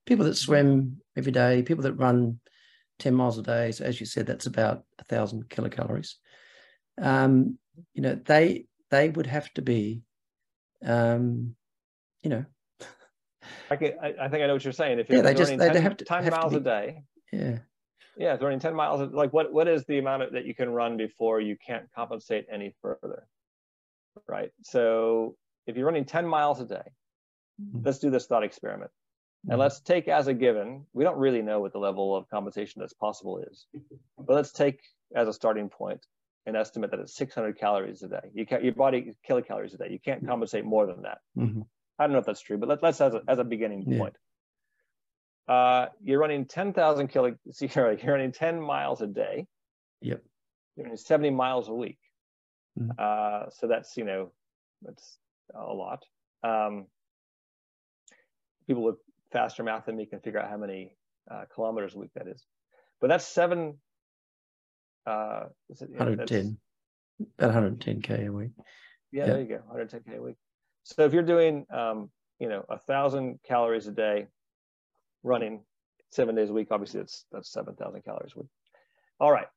people 0.06 0.24
that 0.24 0.36
swim 0.36 0.98
every 1.16 1.32
day, 1.32 1.62
people 1.62 1.82
that 1.82 1.92
run 1.94 2.40
10 2.98 3.14
miles 3.14 3.38
a 3.38 3.42
day. 3.42 3.72
So 3.72 3.84
as 3.84 4.00
you 4.00 4.06
said, 4.06 4.26
that's 4.26 4.46
about 4.46 4.84
a 4.98 5.04
thousand 5.04 5.48
kilocalories. 5.48 6.14
Um, 7.00 7.58
you 7.94 8.02
know, 8.02 8.14
they 8.26 8.66
they 8.90 9.10
would 9.10 9.26
have 9.26 9.52
to 9.54 9.62
be, 9.62 10.02
um, 10.84 11.54
you 12.22 12.30
know, 12.30 12.44
I, 13.70 13.76
can, 13.76 13.92
I, 14.02 14.14
I 14.22 14.28
think 14.28 14.42
I 14.42 14.46
know 14.46 14.54
what 14.54 14.64
you're 14.64 14.72
saying. 14.72 14.98
If 14.98 15.08
Yeah, 15.08 15.16
you're 15.16 15.22
they 15.24 15.34
just- 15.34 15.50
running 15.50 15.58
they- 15.58 15.68
they 15.68 15.74
10, 15.74 15.82
have 15.82 15.96
to- 15.98 16.04
10 16.04 16.24
have 16.24 16.32
to 16.34 16.40
miles 16.40 16.54
a 16.54 16.60
day, 16.60 17.02
yeah, 17.32 17.58
yeah, 18.16 18.36
running 18.40 18.58
10 18.58 18.74
miles, 18.74 19.12
like 19.12 19.32
what, 19.32 19.52
what 19.52 19.68
is 19.68 19.84
the 19.84 19.98
amount 19.98 20.22
of, 20.22 20.32
that 20.32 20.44
you 20.46 20.54
can 20.54 20.70
run 20.70 20.96
before 20.96 21.40
you 21.40 21.56
can't 21.64 21.86
compensate 21.94 22.46
any 22.50 22.74
further? 22.82 23.28
Right. 24.26 24.50
So 24.62 25.36
if 25.66 25.76
you're 25.76 25.86
running 25.86 26.04
10 26.06 26.26
miles 26.26 26.60
a 26.60 26.64
day, 26.64 26.90
Mhm. 27.62 27.84
let's 27.84 27.98
do 27.98 28.10
this 28.10 28.26
thought 28.26 28.42
experiment. 28.42 28.90
And 29.48 29.58
let's 29.58 29.80
take 29.80 30.08
as 30.08 30.26
a 30.26 30.34
given, 30.34 30.84
we 30.92 31.04
don't 31.04 31.16
really 31.18 31.42
know 31.42 31.60
what 31.60 31.72
the 31.72 31.78
level 31.78 32.14
of 32.16 32.28
compensation 32.28 32.80
that's 32.80 32.92
possible 32.92 33.38
is, 33.38 33.66
but 34.18 34.34
let's 34.34 34.52
take 34.52 34.80
as 35.14 35.28
a 35.28 35.32
starting 35.32 35.68
point 35.68 36.04
an 36.46 36.56
estimate 36.56 36.90
that 36.90 37.00
it's 37.00 37.14
600 37.14 37.58
calories 37.58 38.02
a 38.02 38.08
day. 38.08 38.30
You 38.34 38.46
can't, 38.46 38.64
your 38.64 38.74
body 38.74 39.14
kilocalories 39.28 39.74
a 39.74 39.78
day. 39.78 39.88
You 39.90 39.98
can't 40.00 40.26
compensate 40.26 40.64
more 40.64 40.86
than 40.86 41.02
that. 41.02 41.18
Mhm. 41.36 41.66
I 41.98 42.04
don't 42.04 42.12
know 42.12 42.18
if 42.18 42.26
that's 42.26 42.40
true, 42.40 42.58
but 42.58 42.68
let, 42.68 42.82
let's 42.82 43.00
as 43.00 43.14
a, 43.14 43.22
as 43.28 43.38
a 43.38 43.44
beginning 43.44 43.84
Yeah. 43.86 43.98
point. 43.98 44.16
Uh, 45.46 45.86
you're 46.02 46.18
running 46.18 46.44
10,000 46.44 47.08
kilo, 47.08 47.34
you're 47.60 47.96
running 48.04 48.32
10 48.32 48.60
miles 48.60 49.00
a 49.00 49.06
day. 49.06 49.46
Yep. 50.00 50.22
You're 50.76 50.84
running 50.84 50.96
70 50.96 51.30
miles 51.30 51.68
a 51.68 51.74
week. 51.74 51.98
Mhm. 52.78 52.98
Uh, 52.98 53.50
so 53.50 53.66
that's, 53.66 53.96
you 53.96 54.04
know, 54.04 54.32
that's 54.82 55.18
a 55.54 55.72
lot. 55.72 56.04
Um, 56.42 56.86
people 58.66 58.82
with 58.82 58.96
faster 59.32 59.62
math 59.62 59.86
than 59.86 59.96
me 59.96 60.06
can 60.06 60.20
figure 60.20 60.40
out 60.40 60.50
how 60.50 60.56
many 60.56 60.96
uh, 61.30 61.44
kilometers 61.54 61.94
a 61.94 61.98
week 61.98 62.10
that 62.14 62.26
is. 62.28 62.44
But 63.00 63.08
that's 63.08 63.26
seven. 63.26 63.78
Uh, 65.06 65.44
is 65.70 65.82
it, 65.82 65.90
yeah, 65.92 66.04
that's- 66.04 66.30
110, 66.30 66.58
about 67.38 67.54
110k 67.78 68.26
a 68.26 68.32
week. 68.32 68.50
yeah, 69.12 69.26
Yeah. 69.26 69.26
there 69.32 69.40
you 69.42 69.48
go, 69.48 69.62
110k 69.72 70.18
a 70.18 70.22
week. 70.22 70.36
So 70.84 71.04
if 71.04 71.12
you're 71.12 71.22
doing, 71.22 71.66
um, 71.70 72.10
you 72.38 72.48
know, 72.48 72.64
a 72.68 72.78
thousand 72.78 73.40
calories 73.46 73.86
a 73.86 73.92
day, 73.92 74.26
running 75.22 75.64
seven 76.10 76.34
days 76.34 76.50
a 76.50 76.52
week, 76.52 76.68
obviously 76.70 77.00
that's 77.00 77.24
that's 77.32 77.50
7,000 77.52 78.02
calories 78.04 78.32
a 78.36 78.40
week. 78.40 78.48
All 79.20 79.32
right, 79.32 79.48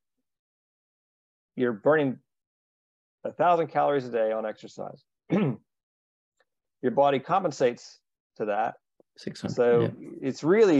you're 1.56 1.72
burning 1.72 2.18
a 3.24 3.32
thousand 3.32 3.68
calories 3.68 4.06
a 4.06 4.10
day 4.10 4.32
on 4.32 4.44
exercise. 4.44 5.02
Your 5.30 6.90
body 6.92 7.20
compensates 7.20 7.98
to 8.36 8.46
that, 8.46 8.74
600. 9.18 9.54
so 9.54 9.80
yeah. 9.82 9.88
it's 10.20 10.42
really 10.44 10.78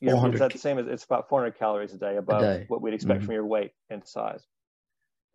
you 0.00 0.08
know, 0.08 0.12
it's 0.26 0.38
400 0.38 0.38
that 0.52 0.58
same 0.58 0.78
as 0.78 0.86
it's 0.86 1.04
about 1.04 1.28
400 1.28 1.58
calories 1.58 1.94
a 1.94 1.98
day 1.98 2.16
above 2.16 2.42
day. 2.42 2.64
what 2.68 2.82
we'd 2.82 2.94
expect 2.94 3.22
Mhm. 3.22 3.24
from 3.26 3.34
your 3.34 3.46
weight 3.46 3.72
and 3.88 4.06
size. 4.06 4.44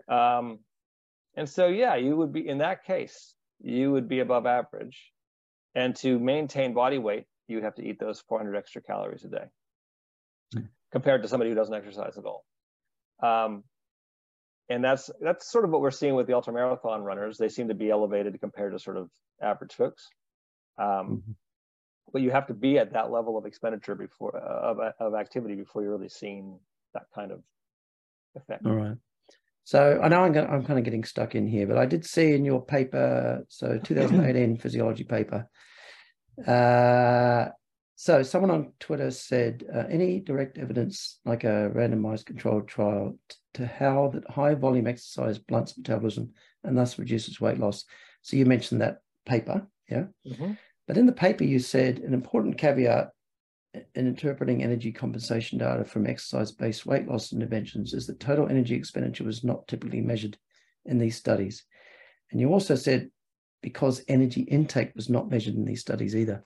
Um, 0.08 0.60
and 1.36 1.50
so, 1.50 1.68
yeah, 1.68 1.96
you 1.96 2.16
would 2.16 2.32
be 2.32 2.48
in 2.48 2.60
that 2.60 2.84
case, 2.84 3.36
you 3.60 3.91
would 3.91 4.08
be 4.08 4.20
above 4.20 4.46
average. 4.46 5.12
And 5.76 5.96
to 5.98 6.20
maintain 6.20 6.74
body 6.76 7.00
weight, 7.00 7.26
you 7.48 7.56
would 7.58 7.64
have 7.64 7.76
to 7.76 7.84
eat 7.84 8.00
those 8.00 8.22
400 8.22 8.56
extra 8.56 8.82
calories 8.82 9.24
a 9.26 9.30
day 9.30 9.46
Mm. 10.54 10.70
compared 10.91 11.24
to 11.24 11.28
somebody 11.28 11.50
who 11.50 11.56
doesn't 11.56 11.74
exercise 11.74 12.16
at 12.20 12.26
all. 12.26 12.46
Um, 13.24 13.64
and 14.70 14.84
that's 14.84 15.10
that's 15.20 15.50
sort 15.52 15.66
of 15.66 15.72
what 15.72 15.82
we're 15.82 15.89
seeing 15.91 16.14
with 16.16 16.28
the 16.28 16.34
ultramarathon 16.34 17.04
runners. 17.04 17.38
They 17.39 17.50
seem 17.50 17.70
to 17.70 17.74
be 17.74 17.89
elevated 17.89 18.39
compared 18.39 18.74
to 18.74 18.80
sort 18.80 18.98
of 18.98 19.10
average 19.41 19.74
folks. 19.74 20.08
Um, 20.78 21.24
Mhm. 21.28 21.36
But 22.12 22.22
you 22.22 22.32
have 22.32 22.47
to 22.47 22.54
be 22.54 22.78
at 22.78 22.93
that 22.93 23.12
level 23.12 23.38
of 23.38 23.45
expenditure 23.45 23.95
before 23.95 24.36
uh, 24.36 24.72
of, 24.72 24.80
of 24.99 25.16
activity 25.16 25.56
before 25.56 25.82
you're 25.82 25.91
really 25.95 26.10
seeing 26.10 26.60
that 26.93 27.04
kind 27.16 27.32
of 27.32 27.41
effect. 28.36 28.66
All 28.66 28.74
right. 28.74 28.97
So 29.64 29.99
I 30.04 30.10
know 30.10 30.24
I'm, 30.24 30.34
go- 30.34 30.45
I'm 30.45 30.66
kind 30.66 30.78
of 30.78 30.86
getting 30.86 31.06
stuck 31.06 31.36
in 31.36 31.47
here, 31.47 31.66
but 31.66 31.78
I 31.78 31.86
did 31.86 32.06
see 32.06 32.34
in 32.34 32.43
your 32.43 32.64
paper, 32.66 33.45
so 33.47 33.80
2018 33.84 34.58
physiology 34.58 35.04
paper, 35.04 35.47
Uh, 36.45 37.49
so 37.95 38.24
someone 38.24 38.51
on 38.51 38.74
Twitter 38.80 39.12
said, 39.12 39.64
uh, 39.74 39.84
any 39.89 40.20
direct 40.20 40.58
evidence, 40.58 41.20
like 41.26 41.43
a 41.43 41.72
randomized 41.74 42.26
controlled 42.26 42.68
trial, 42.68 43.18
to 43.54 43.66
how 43.66 44.10
that 44.14 44.30
high 44.30 44.56
volume 44.56 44.88
exercise 44.88 45.38
blunts 45.38 45.78
metabolism 45.78 46.32
and 46.64 46.78
thus 46.78 46.97
reduces 46.97 47.39
weight 47.39 47.60
loss. 47.60 47.86
So 48.24 48.36
you 48.36 48.45
mentioned 48.45 48.82
that 48.82 48.97
paper, 49.26 49.68
yeah. 49.89 50.06
Mm-hmm. 50.28 50.54
But 50.88 50.98
in 50.98 51.06
the 51.06 51.14
paper, 51.14 51.44
you 51.44 51.60
said 51.60 52.00
an 52.00 52.14
important 52.14 52.58
caveat 52.58 53.10
in 53.74 54.08
interpreting 54.08 54.62
energy 54.62 54.92
compensation 54.92 55.58
data 55.58 55.84
from 55.84 56.06
exercise-based 56.06 56.86
weight 56.86 57.08
loss 57.08 57.34
interventions 57.34 57.94
is 57.94 58.06
that 58.08 58.20
total 58.20 58.48
energy 58.48 58.76
expenditure 58.76 59.24
was 59.24 59.44
not 59.44 59.68
typically 59.68 60.02
measured 60.02 60.38
in 60.86 61.00
these 61.00 61.16
studies. 61.16 61.64
And 62.32 62.40
you 62.40 62.50
also 62.50 62.76
said 62.76 63.10
because 63.62 64.04
energy 64.08 64.42
intake 64.42 64.92
was 64.96 65.10
not 65.10 65.30
measured 65.30 65.56
in 65.56 65.66
these 65.66 65.82
studies 65.82 66.16
either. 66.16 66.44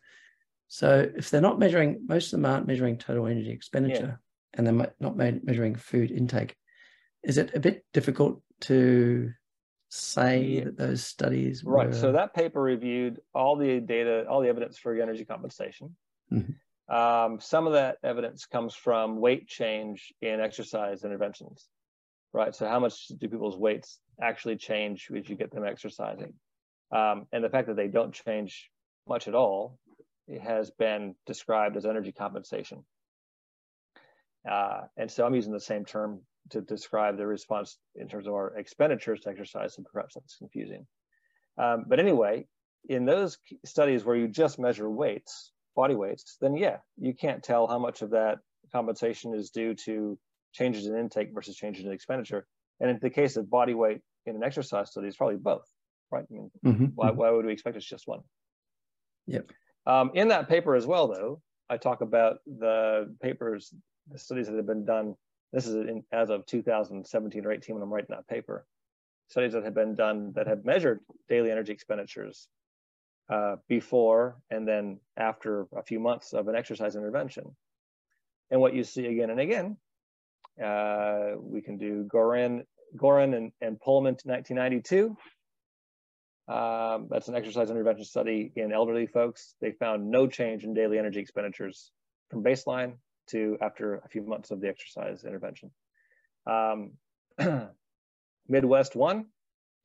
So 0.67 1.09
if 1.15 1.29
they're 1.29 1.41
not 1.41 1.59
measuring, 1.59 2.05
most 2.07 2.27
of 2.27 2.31
them 2.31 2.45
aren't 2.45 2.67
measuring 2.67 2.97
total 2.97 3.27
energy 3.27 3.49
expenditure 3.49 4.19
yeah. 4.19 4.53
and 4.53 4.67
they're 4.67 4.93
not 4.99 5.17
measuring 5.17 5.75
food 5.75 6.11
intake. 6.11 6.55
Is 7.23 7.37
it 7.37 7.55
a 7.55 7.59
bit 7.59 7.83
difficult 7.93 8.41
to 8.61 9.31
say 9.89 10.41
yeah. 10.41 10.63
that 10.65 10.77
those 10.77 11.05
studies 11.05 11.63
right 11.63 11.95
so 11.95 12.11
that 12.11 12.33
paper 12.33 12.61
reviewed 12.61 13.19
all 13.33 13.55
the 13.55 13.79
data 13.79 14.25
all 14.29 14.41
the 14.41 14.49
evidence 14.49 14.77
for 14.77 14.93
energy 15.01 15.23
compensation 15.23 15.95
mm-hmm. 16.31 16.95
um, 16.95 17.39
some 17.39 17.67
of 17.67 17.73
that 17.73 17.97
evidence 18.03 18.45
comes 18.45 18.75
from 18.75 19.19
weight 19.19 19.47
change 19.47 20.13
in 20.21 20.41
exercise 20.41 21.05
interventions 21.05 21.69
right 22.33 22.53
so 22.53 22.67
how 22.67 22.79
much 22.79 23.07
do 23.07 23.29
people's 23.29 23.57
weights 23.57 23.99
actually 24.21 24.57
change 24.57 25.09
as 25.15 25.29
you 25.29 25.35
get 25.35 25.51
them 25.51 25.65
exercising 25.65 26.33
um, 26.91 27.25
and 27.31 27.43
the 27.43 27.49
fact 27.49 27.67
that 27.67 27.77
they 27.77 27.87
don't 27.87 28.13
change 28.13 28.69
much 29.07 29.27
at 29.29 29.35
all 29.35 29.79
has 30.43 30.69
been 30.71 31.15
described 31.25 31.77
as 31.77 31.85
energy 31.85 32.11
compensation 32.11 32.83
uh, 34.49 34.81
and 34.97 35.09
so 35.09 35.25
i'm 35.25 35.33
using 35.33 35.53
the 35.53 35.59
same 35.61 35.85
term 35.85 36.19
to 36.49 36.61
describe 36.61 37.17
the 37.17 37.27
response 37.27 37.77
in 37.95 38.07
terms 38.07 38.27
of 38.27 38.33
our 38.33 38.55
expenditures 38.57 39.21
to 39.21 39.29
exercise, 39.29 39.77
and 39.77 39.85
perhaps 39.85 40.15
that's 40.15 40.37
confusing. 40.37 40.85
Um, 41.57 41.85
but 41.87 41.99
anyway, 41.99 42.47
in 42.89 43.05
those 43.05 43.37
studies 43.65 44.05
where 44.05 44.15
you 44.15 44.27
just 44.27 44.59
measure 44.59 44.89
weights, 44.89 45.51
body 45.75 45.95
weights, 45.95 46.37
then 46.39 46.55
yeah, 46.55 46.77
you 46.97 47.13
can't 47.13 47.43
tell 47.43 47.67
how 47.67 47.79
much 47.79 48.01
of 48.01 48.11
that 48.11 48.39
compensation 48.71 49.33
is 49.33 49.49
due 49.49 49.73
to 49.73 50.17
changes 50.53 50.87
in 50.87 50.97
intake 50.97 51.33
versus 51.33 51.55
changes 51.55 51.85
in 51.85 51.91
expenditure. 51.91 52.47
And 52.79 52.89
in 52.89 52.99
the 53.01 53.09
case 53.09 53.37
of 53.37 53.49
body 53.49 53.73
weight 53.73 54.01
in 54.25 54.35
an 54.35 54.43
exercise 54.43 54.91
study, 54.91 55.07
it's 55.07 55.17
probably 55.17 55.37
both, 55.37 55.65
right? 56.11 56.25
I 56.29 56.33
mean, 56.33 56.51
mm-hmm. 56.65 56.85
why, 56.95 57.09
mm-hmm. 57.09 57.17
why 57.17 57.31
would 57.31 57.45
we 57.45 57.53
expect 57.53 57.77
it's 57.77 57.85
just 57.85 58.07
one? 58.07 58.21
Yep. 59.27 59.51
Um, 59.85 60.11
in 60.13 60.27
that 60.29 60.49
paper 60.49 60.75
as 60.75 60.85
well, 60.85 61.07
though, 61.07 61.41
I 61.69 61.77
talk 61.77 62.01
about 62.01 62.37
the 62.45 63.13
papers, 63.21 63.73
the 64.09 64.19
studies 64.19 64.47
that 64.47 64.55
have 64.55 64.65
been 64.65 64.85
done 64.85 65.15
this 65.53 65.67
is 65.67 65.75
in, 65.75 66.03
as 66.11 66.29
of 66.29 66.45
2017 66.45 67.45
or 67.45 67.51
18 67.51 67.75
when 67.75 67.83
I'm 67.83 67.93
writing 67.93 68.09
that 68.09 68.27
paper. 68.27 68.65
Studies 69.29 69.53
that 69.53 69.63
have 69.63 69.73
been 69.73 69.95
done 69.95 70.33
that 70.35 70.47
have 70.47 70.65
measured 70.65 70.99
daily 71.27 71.51
energy 71.51 71.73
expenditures 71.73 72.47
uh, 73.29 73.57
before 73.67 74.37
and 74.49 74.67
then 74.67 74.99
after 75.17 75.67
a 75.75 75.83
few 75.83 75.99
months 75.99 76.33
of 76.33 76.47
an 76.47 76.55
exercise 76.55 76.95
intervention. 76.95 77.55
And 78.49 78.61
what 78.61 78.73
you 78.73 78.83
see 78.83 79.05
again 79.05 79.29
and 79.29 79.39
again, 79.39 79.77
uh, 80.63 81.31
we 81.37 81.61
can 81.61 81.77
do 81.77 82.05
Goran, 82.05 82.63
Goran 82.95 83.35
and, 83.35 83.51
and 83.61 83.77
Poehlman 83.79 84.15
1992. 84.23 85.17
Um, 86.47 87.07
that's 87.09 87.27
an 87.27 87.35
exercise 87.35 87.69
intervention 87.69 88.05
study 88.05 88.53
in 88.55 88.71
elderly 88.71 89.07
folks. 89.07 89.55
They 89.59 89.71
found 89.73 90.09
no 90.09 90.27
change 90.27 90.63
in 90.63 90.73
daily 90.73 90.97
energy 90.97 91.19
expenditures 91.19 91.91
from 92.29 92.43
baseline 92.43 92.93
to 93.27 93.57
after 93.61 93.95
a 93.95 94.07
few 94.09 94.21
months 94.21 94.51
of 94.51 94.61
the 94.61 94.67
exercise 94.67 95.23
intervention. 95.23 95.71
Um, 96.45 96.93
Midwest 98.47 98.95
one, 98.95 99.25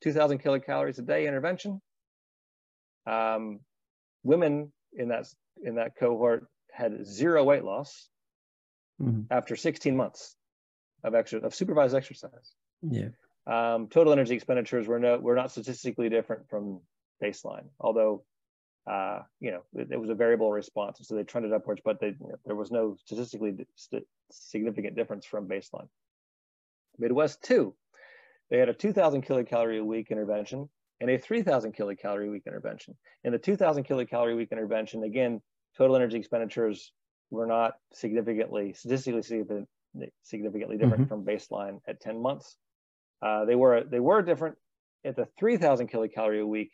2,000 0.03 0.41
kilocalories 0.41 0.99
a 0.99 1.01
day 1.01 1.27
intervention. 1.27 1.81
Um, 3.05 3.59
women 4.23 4.71
in 4.93 5.09
that 5.09 5.25
in 5.61 5.75
that 5.75 5.95
cohort 5.97 6.47
had 6.71 7.05
zero 7.05 7.43
weight 7.43 7.63
loss 7.63 8.07
mm-hmm. 9.01 9.21
after 9.29 9.55
16 9.55 9.95
months 9.95 10.35
of 11.03 11.15
extra 11.15 11.39
of 11.39 11.53
supervised 11.53 11.95
exercise. 11.95 12.53
Yeah. 12.81 13.09
Um, 13.45 13.87
total 13.89 14.13
energy 14.13 14.35
expenditures 14.35 14.87
were 14.87 14.99
no 14.99 15.17
were 15.19 15.35
not 15.35 15.51
statistically 15.51 16.09
different 16.09 16.49
from 16.49 16.79
baseline, 17.21 17.67
although 17.79 18.23
uh, 18.89 19.19
you 19.39 19.51
know, 19.51 19.61
it, 19.75 19.89
it, 19.91 19.99
was 19.99 20.09
a 20.09 20.15
variable 20.15 20.51
response. 20.51 20.99
So 21.01 21.15
they 21.15 21.23
trended 21.23 21.53
upwards, 21.53 21.81
but 21.83 21.99
they, 22.01 22.15
there 22.45 22.55
was 22.55 22.71
no 22.71 22.97
statistically 23.05 23.53
st 23.75 24.03
significant 24.31 24.95
difference 24.95 25.25
from 25.25 25.47
baseline. 25.47 25.87
Midwest 26.99 27.43
2, 27.43 27.73
they 28.49 28.57
had 28.57 28.69
a 28.69 28.73
2,000 28.73 29.25
kilocalorie 29.25 29.79
a 29.79 29.85
week 29.85 30.11
intervention 30.11 30.69
and 30.99 31.09
a 31.09 31.17
3,000 31.17 31.75
kilocalorie 31.75 32.27
a 32.27 32.31
week 32.31 32.43
intervention. 32.45 32.95
In 33.23 33.31
the 33.31 33.39
2,000 33.39 33.85
kilocalorie 33.85 34.33
a 34.33 34.35
week 34.35 34.51
intervention, 34.51 35.03
again, 35.03 35.41
total 35.77 35.95
energy 35.95 36.17
expenditures 36.17 36.91
were 37.29 37.47
not 37.47 37.75
significantly, 37.93 38.73
statistically 38.73 39.21
significant, 39.21 39.69
significantly 40.23 40.77
different 40.77 41.03
mm 41.03 41.05
-hmm. 41.05 41.09
from 41.09 41.25
baseline 41.25 41.79
at 41.87 42.01
10 42.01 42.21
months. 42.21 42.57
Uh, 43.21 43.45
they 43.45 43.55
were 43.55 43.83
they 43.83 43.99
were 43.99 44.21
different 44.21 44.57
at 45.05 45.15
the 45.15 45.25
3,000 45.37 45.87
kilocalorie 45.89 46.41
a 46.41 46.47
week 46.47 46.71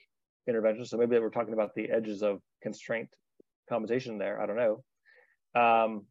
intervention. 0.47 0.85
So 0.85 0.97
maybe 0.97 1.17
we're 1.19 1.29
talking 1.29 1.53
about 1.53 1.75
the 1.75 1.89
edges 1.89 2.23
of 2.23 2.41
constraint 2.61 3.09
compensation 3.67 4.17
there. 4.17 4.41
I 4.41 4.45
don't 4.45 4.55
know. 4.55 4.83
Um, 5.55 6.05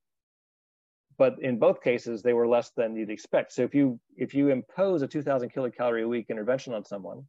but 1.18 1.42
in 1.42 1.58
both 1.58 1.82
cases, 1.82 2.22
they 2.22 2.32
were 2.32 2.46
less 2.46 2.70
than 2.76 2.94
you'd 2.94 3.10
expect. 3.10 3.52
So 3.52 3.62
if 3.62 3.74
you 3.74 3.98
if 4.16 4.34
you 4.34 4.50
impose 4.50 5.02
a 5.02 5.08
2,000 5.08 5.52
kilocalorie 5.52 6.04
a 6.04 6.08
week 6.08 6.26
intervention 6.30 6.72
on 6.74 6.84
someone, 6.84 7.24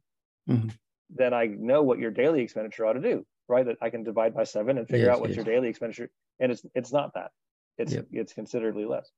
mm-hmm. 0.48 0.68
then 1.14 1.34
I 1.34 1.46
know 1.46 1.82
what 1.82 1.98
your 1.98 2.12
daily 2.12 2.40
expenditure 2.40 2.86
ought 2.86 2.92
to 2.92 3.00
do, 3.00 3.26
right? 3.48 3.66
That 3.66 3.78
I 3.82 3.90
can 3.90 4.04
divide 4.04 4.32
by 4.32 4.44
seven 4.44 4.78
and 4.78 4.86
figure 4.86 5.06
yes, 5.06 5.16
out 5.16 5.20
what 5.20 5.30
yes. 5.30 5.36
your 5.36 5.44
daily 5.44 5.68
expenditure. 5.68 6.08
And 6.38 6.52
it's 6.52 6.64
it's 6.74 6.92
not 6.92 7.14
that. 7.14 7.32
It's 7.78 7.92
yep. 7.92 8.06
it's 8.12 8.32
considerably 8.32 8.84
less. 8.84 9.10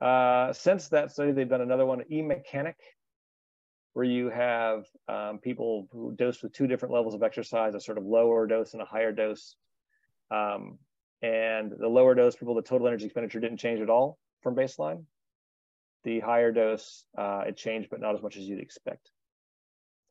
Uh, 0.00 0.52
since 0.52 0.88
that 0.90 1.10
study, 1.10 1.32
they've 1.32 1.48
done 1.48 1.60
another 1.60 1.84
one, 1.84 2.04
E-MECHANIC, 2.08 2.76
where 3.98 4.06
you 4.06 4.30
have 4.30 4.84
um, 5.08 5.40
people 5.40 5.88
who 5.90 6.14
dose 6.14 6.40
with 6.40 6.52
two 6.52 6.68
different 6.68 6.94
levels 6.94 7.16
of 7.16 7.24
exercise, 7.24 7.74
a 7.74 7.80
sort 7.80 7.98
of 7.98 8.04
lower 8.04 8.46
dose 8.46 8.72
and 8.72 8.80
a 8.80 8.84
higher 8.84 9.10
dose. 9.10 9.56
Um, 10.30 10.78
and 11.20 11.72
the 11.76 11.88
lower 11.88 12.14
dose 12.14 12.36
people, 12.36 12.54
the 12.54 12.62
total 12.62 12.86
energy 12.86 13.06
expenditure 13.06 13.40
didn't 13.40 13.56
change 13.56 13.80
at 13.80 13.90
all 13.90 14.16
from 14.40 14.54
baseline. 14.54 15.02
The 16.04 16.20
higher 16.20 16.52
dose, 16.52 17.02
uh, 17.18 17.42
it 17.48 17.56
changed, 17.56 17.90
but 17.90 18.00
not 18.00 18.14
as 18.14 18.22
much 18.22 18.36
as 18.36 18.44
you'd 18.44 18.60
expect. 18.60 19.10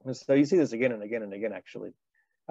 And 0.04 0.18
so 0.18 0.34
you 0.34 0.44
see 0.44 0.58
this 0.58 0.74
again 0.74 0.92
and 0.92 1.02
again 1.02 1.24
and 1.24 1.32
again, 1.32 1.54
actually. 1.54 1.92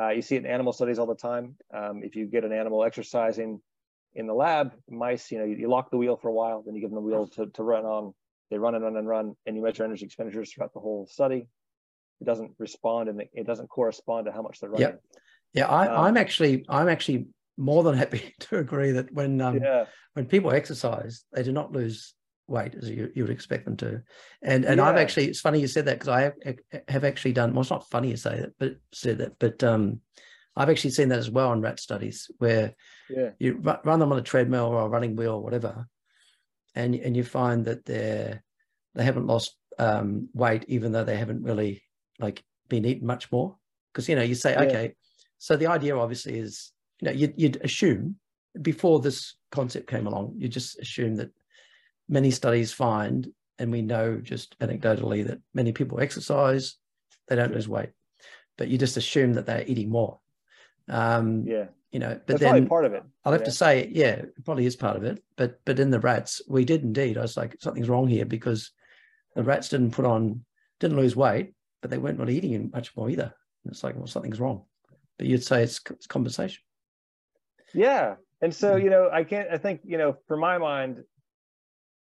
Uh, 0.01 0.13
you 0.13 0.23
see 0.23 0.37
it 0.37 0.47
in 0.47 0.51
animal 0.51 0.73
studies 0.73 0.99
all 0.99 1.05
the 1.05 1.15
time. 1.15 1.57
Um, 1.71 2.01
if 2.03 2.17
you 2.17 2.25
get 2.25 2.45
an 2.45 2.53
animal 2.55 2.83
exercising 2.83 3.61
in 4.15 4.27
the 4.27 4.33
lab, 4.33 4.73
mice, 4.89 5.31
you 5.31 5.37
know, 5.37 5.45
you, 5.45 5.57
you, 5.57 5.69
lock 5.69 5.91
the 5.91 5.99
wheel 5.99 6.17
for 6.17 6.29
a 6.29 6.33
while, 6.33 6.63
then 6.65 6.75
you 6.75 6.81
give 6.81 6.89
them 6.89 6.97
the 6.97 7.07
wheel 7.07 7.27
to, 7.27 7.45
to 7.45 7.63
run 7.63 7.85
on 7.85 8.15
they 8.51 8.59
run 8.59 8.75
and 8.75 8.85
run 8.85 8.97
and 8.97 9.09
run, 9.09 9.35
and 9.47 9.57
you 9.57 9.63
measure 9.63 9.85
energy 9.85 10.05
expenditures 10.05 10.53
throughout 10.53 10.73
the 10.73 10.81
whole 10.81 11.07
study. 11.07 11.49
It 12.21 12.25
doesn't 12.25 12.53
respond, 12.59 13.09
and 13.09 13.23
it 13.33 13.47
doesn't 13.47 13.69
correspond 13.69 14.27
to 14.27 14.33
how 14.33 14.43
much 14.43 14.61
they're 14.61 14.71
running. 14.71 14.99
Yeah, 15.55 15.65
yeah. 15.65 15.69
I, 15.69 15.87
am 15.87 16.05
um, 16.05 16.17
actually, 16.17 16.65
I'm 16.69 16.89
actually 16.89 17.27
more 17.57 17.83
than 17.83 17.97
happy 17.97 18.35
to 18.41 18.59
agree 18.59 18.93
that 18.93 19.13
when 19.13 19.41
um, 19.41 19.59
yeah. 19.63 19.87
when 20.15 20.27
people 20.27 20.53
exercise, 20.53 21.25
they 21.33 21.43
do 21.43 21.53
not 21.53 21.73
lose 21.73 22.15
weight 22.49 22.75
as 22.77 22.89
you, 22.89 23.11
you 23.15 23.25
would 23.25 23.33
expect 23.33 23.65
them 23.65 23.77
to. 23.79 24.03
And 24.43 24.65
and 24.65 24.79
yeah. 24.79 24.89
I've 24.89 24.97
actually, 24.97 25.27
it's 25.27 25.41
funny 25.41 25.61
you 25.61 25.67
said 25.67 25.87
that 25.87 25.99
because 25.99 26.09
I 26.09 26.23
have, 26.23 26.35
have, 26.89 27.05
actually 27.05 27.33
done. 27.33 27.53
Well, 27.53 27.63
it's 27.63 27.71
not 27.71 27.89
funny 27.91 28.11
you 28.11 28.17
say 28.17 28.41
that, 28.41 28.53
but 28.59 28.77
said 28.93 29.19
that, 29.19 29.39
but 29.39 29.63
um, 29.65 30.01
I've 30.57 30.71
actually 30.71 30.91
seen 30.91 31.09
that 31.11 31.19
as 31.19 31.31
well 31.31 31.53
in 31.53 31.61
rat 31.61 31.81
studies 31.81 32.31
where 32.39 32.75
yeah. 33.11 33.31
you 33.39 33.61
run 33.85 33.99
them 33.99 34.13
on 34.13 34.19
a 34.19 34.23
treadmill 34.23 34.67
or 34.67 34.83
a 34.83 34.89
running 34.89 35.17
wheel 35.17 35.35
or 35.35 35.43
whatever, 35.43 35.89
and 36.77 36.95
and 36.95 37.17
you 37.17 37.25
find 37.25 37.65
that 37.65 37.85
they're 37.85 38.43
they 38.95 39.05
haven't 39.05 39.27
lost 39.27 39.57
um, 39.79 40.29
weight 40.33 40.65
even 40.69 40.93
though 40.93 41.05
they 41.05 41.17
haven't 41.17 41.43
really 41.43 41.83
like 42.19 42.45
been 42.69 42.85
eating 42.85 43.07
much 43.07 43.31
more. 43.33 43.57
Because 43.93 44.09
you 44.09 44.15
know 44.15 44.23
you 44.23 44.35
say 44.35 44.53
yeah. 44.53 44.63
okay. 44.63 44.95
So 45.39 45.57
the 45.57 45.67
idea 45.67 45.99
obviously 45.99 46.39
is 46.39 46.73
you 47.01 47.07
know 47.07 47.13
you'd, 47.13 47.35
you'd 47.37 47.65
assume 47.65 48.17
before 48.63 49.01
this 49.01 49.35
concept 49.53 49.87
came 49.87 50.07
along 50.07 50.35
you 50.39 50.49
just 50.49 50.79
assume 50.79 51.15
that 51.17 51.31
many 52.09 52.31
studies 52.31 52.73
find 52.73 53.29
and 53.59 53.71
we 53.71 53.83
know 53.83 54.17
just 54.17 54.59
anecdotally 54.61 55.27
that 55.27 55.39
many 55.53 55.73
people 55.73 56.01
exercise 56.01 56.77
they 57.29 57.37
don't 57.37 57.53
lose 57.53 57.69
weight 57.69 57.91
but 58.57 58.69
you 58.69 58.79
just 58.79 58.97
assume 58.97 59.35
that 59.35 59.45
they're 59.45 59.65
eating 59.67 59.91
more. 59.91 60.19
Um, 60.89 61.45
yeah 61.47 61.67
you 61.93 61.99
know 61.99 62.21
but 62.27 62.39
That's 62.39 62.41
then 62.41 62.67
part 62.67 62.85
of 62.85 62.93
it 62.93 63.03
i'll 63.25 63.33
have 63.33 63.43
yeah. 63.43 63.47
to 63.47 63.51
say 63.53 63.91
yeah 63.93 64.13
it 64.13 64.45
probably 64.45 64.67
is 64.67 64.77
part 64.77 64.97
of 64.97 65.05
it 65.05 65.23
but 65.37 65.61
but 65.65 65.79
in 65.79 65.91
the 65.91 66.01
rats 66.01 66.43
we 66.49 66.65
did 66.65 66.83
indeed 66.83 67.17
i 67.17 67.23
was 67.23 67.37
like 67.37 67.57
something's 67.61 67.89
wrong 67.89 68.09
here 68.09 68.25
because 68.25 68.73
the 69.35 69.45
rats 69.45 69.69
didn't 69.69 69.93
put 69.93 70.05
on 70.05 70.45
didn't 70.81 70.97
lose 70.97 71.17
weight 71.17 71.53
but 71.81 71.91
they 71.91 71.99
weren't 71.99 72.19
really 72.19 72.37
eating 72.37 72.71
much 72.73 72.97
more 72.97 73.09
either 73.09 73.33
and 73.65 73.73
it's 73.73 73.85
like 73.85 73.97
well 73.97 74.07
something's 74.07 74.41
wrong 74.41 74.65
but 75.19 75.27
you'd 75.27 75.45
say 75.45 75.63
it's, 75.63 75.81
it's 75.91 76.07
compensation 76.07 76.61
Yeah. 77.75 78.17
And 78.41 78.55
so, 78.55 78.75
mm. 78.75 78.85
you 78.85 78.91
know, 78.91 79.11
I 79.13 79.25
can't, 79.25 79.49
I 79.51 79.59
think, 79.59 79.81
you 79.85 79.99
know, 79.99 80.17
for 80.27 80.37
my 80.37 80.59
mind, 80.59 81.03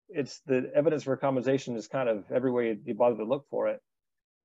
it's 0.09 0.41
the 0.47 0.71
evidence 0.75 1.05
for 1.05 1.17
compensation 1.17 1.77
is 1.77 1.87
kind 1.87 2.09
of 2.09 2.25
everywhere 2.35 2.65
you, 2.65 2.79
you 2.85 2.95
bother 2.95 3.17
to 3.17 3.25
look 3.25 3.47
for 3.51 3.69
it. 3.69 3.81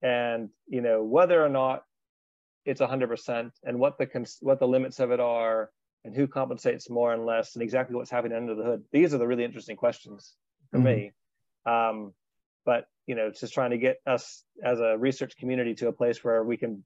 And, 0.01 0.49
you 0.67 0.81
know, 0.81 1.03
whether 1.03 1.43
or 1.43 1.49
not 1.49 1.83
it's 2.65 2.81
100% 2.81 3.51
and 3.63 3.79
what 3.79 3.97
the, 3.97 4.05
cons- 4.05 4.39
what 4.41 4.59
the 4.59 4.67
limits 4.67 4.99
of 4.99 5.11
it 5.11 5.19
are 5.19 5.69
and 6.03 6.15
who 6.15 6.27
compensates 6.27 6.89
more 6.89 7.13
and 7.13 7.25
less 7.25 7.55
and 7.55 7.63
exactly 7.63 7.95
what's 7.95 8.11
happening 8.11 8.37
under 8.37 8.55
the 8.55 8.63
hood. 8.63 8.83
These 8.91 9.13
are 9.13 9.17
the 9.17 9.27
really 9.27 9.43
interesting 9.43 9.75
questions 9.75 10.35
for 10.71 10.79
mm-hmm. 10.79 10.85
me. 10.85 11.11
Um, 11.65 12.13
but, 12.65 12.87
you 13.07 13.15
know, 13.15 13.27
it's 13.27 13.39
just 13.39 13.53
trying 13.53 13.71
to 13.71 13.77
get 13.77 13.97
us 14.05 14.43
as 14.63 14.79
a 14.79 14.97
research 14.97 15.37
community 15.37 15.75
to 15.75 15.87
a 15.87 15.93
place 15.93 16.23
where 16.23 16.43
we 16.43 16.57
can 16.57 16.83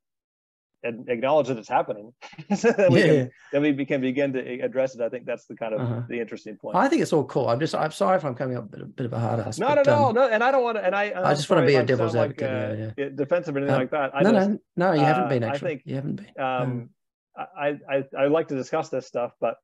acknowledge 0.83 1.47
that 1.47 1.57
it's 1.57 1.67
happening 1.67 2.13
so 2.55 2.71
that 2.71 2.89
we, 2.89 2.99
yeah, 2.99 3.05
can, 3.05 3.15
yeah. 3.15 3.27
then 3.51 3.61
we 3.61 3.85
can 3.85 4.01
begin 4.01 4.33
to 4.33 4.59
address 4.61 4.95
it. 4.95 5.01
I 5.01 5.09
think 5.09 5.25
that's 5.25 5.45
the 5.45 5.55
kind 5.55 5.73
of 5.73 5.81
uh-huh. 5.81 6.01
the 6.07 6.19
interesting 6.19 6.57
point. 6.57 6.77
I 6.77 6.87
think 6.87 7.01
it's 7.01 7.13
all 7.13 7.25
cool. 7.25 7.47
I'm 7.47 7.59
just 7.59 7.75
i'm 7.75 7.91
sorry 7.91 8.17
if 8.17 8.25
i'm 8.25 8.35
coming 8.35 8.57
up 8.57 8.65
a 8.65 8.67
bit, 8.67 8.81
a 8.81 8.85
bit 8.85 9.05
of 9.05 9.13
a 9.13 9.19
hard 9.19 9.39
ass 9.39 9.59
not 9.59 9.77
at 9.77 9.87
all. 9.87 10.09
um, 10.09 10.15
no 10.15 10.27
and 10.27 10.43
i 10.43 10.51
don't 10.51 10.63
want 10.63 10.77
to 10.77 10.85
and 10.85 10.95
i 10.95 11.11
i 11.15 11.33
just 11.33 11.49
want 11.49 11.61
to 11.63 11.67
be 11.67 11.75
a 11.75 11.83
devil's 11.83 12.15
advocate 12.15 12.79
like, 12.79 12.89
uh, 12.89 12.91
yeah, 12.97 13.09
defensive 13.13 13.55
or 13.55 13.59
anything 13.59 13.75
um, 13.75 13.81
like 13.81 13.91
that. 13.91 14.15
I 14.15 14.23
no 14.23 14.31
just, 14.31 14.49
no 14.49 14.59
no 14.77 14.93
you 14.93 15.01
uh, 15.01 15.05
haven't 15.05 15.29
been 15.29 15.43
actually. 15.43 15.67
I 15.67 15.71
think, 15.71 15.81
you 15.85 15.95
haven't 15.95 16.15
been. 16.15 16.43
um, 16.43 16.89
I, 17.37 17.77
I 17.89 18.03
i 18.17 18.27
like 18.27 18.49
to 18.49 18.55
discuss 18.55 18.89
this 18.89 19.07
stuff 19.07 19.31
but 19.39 19.55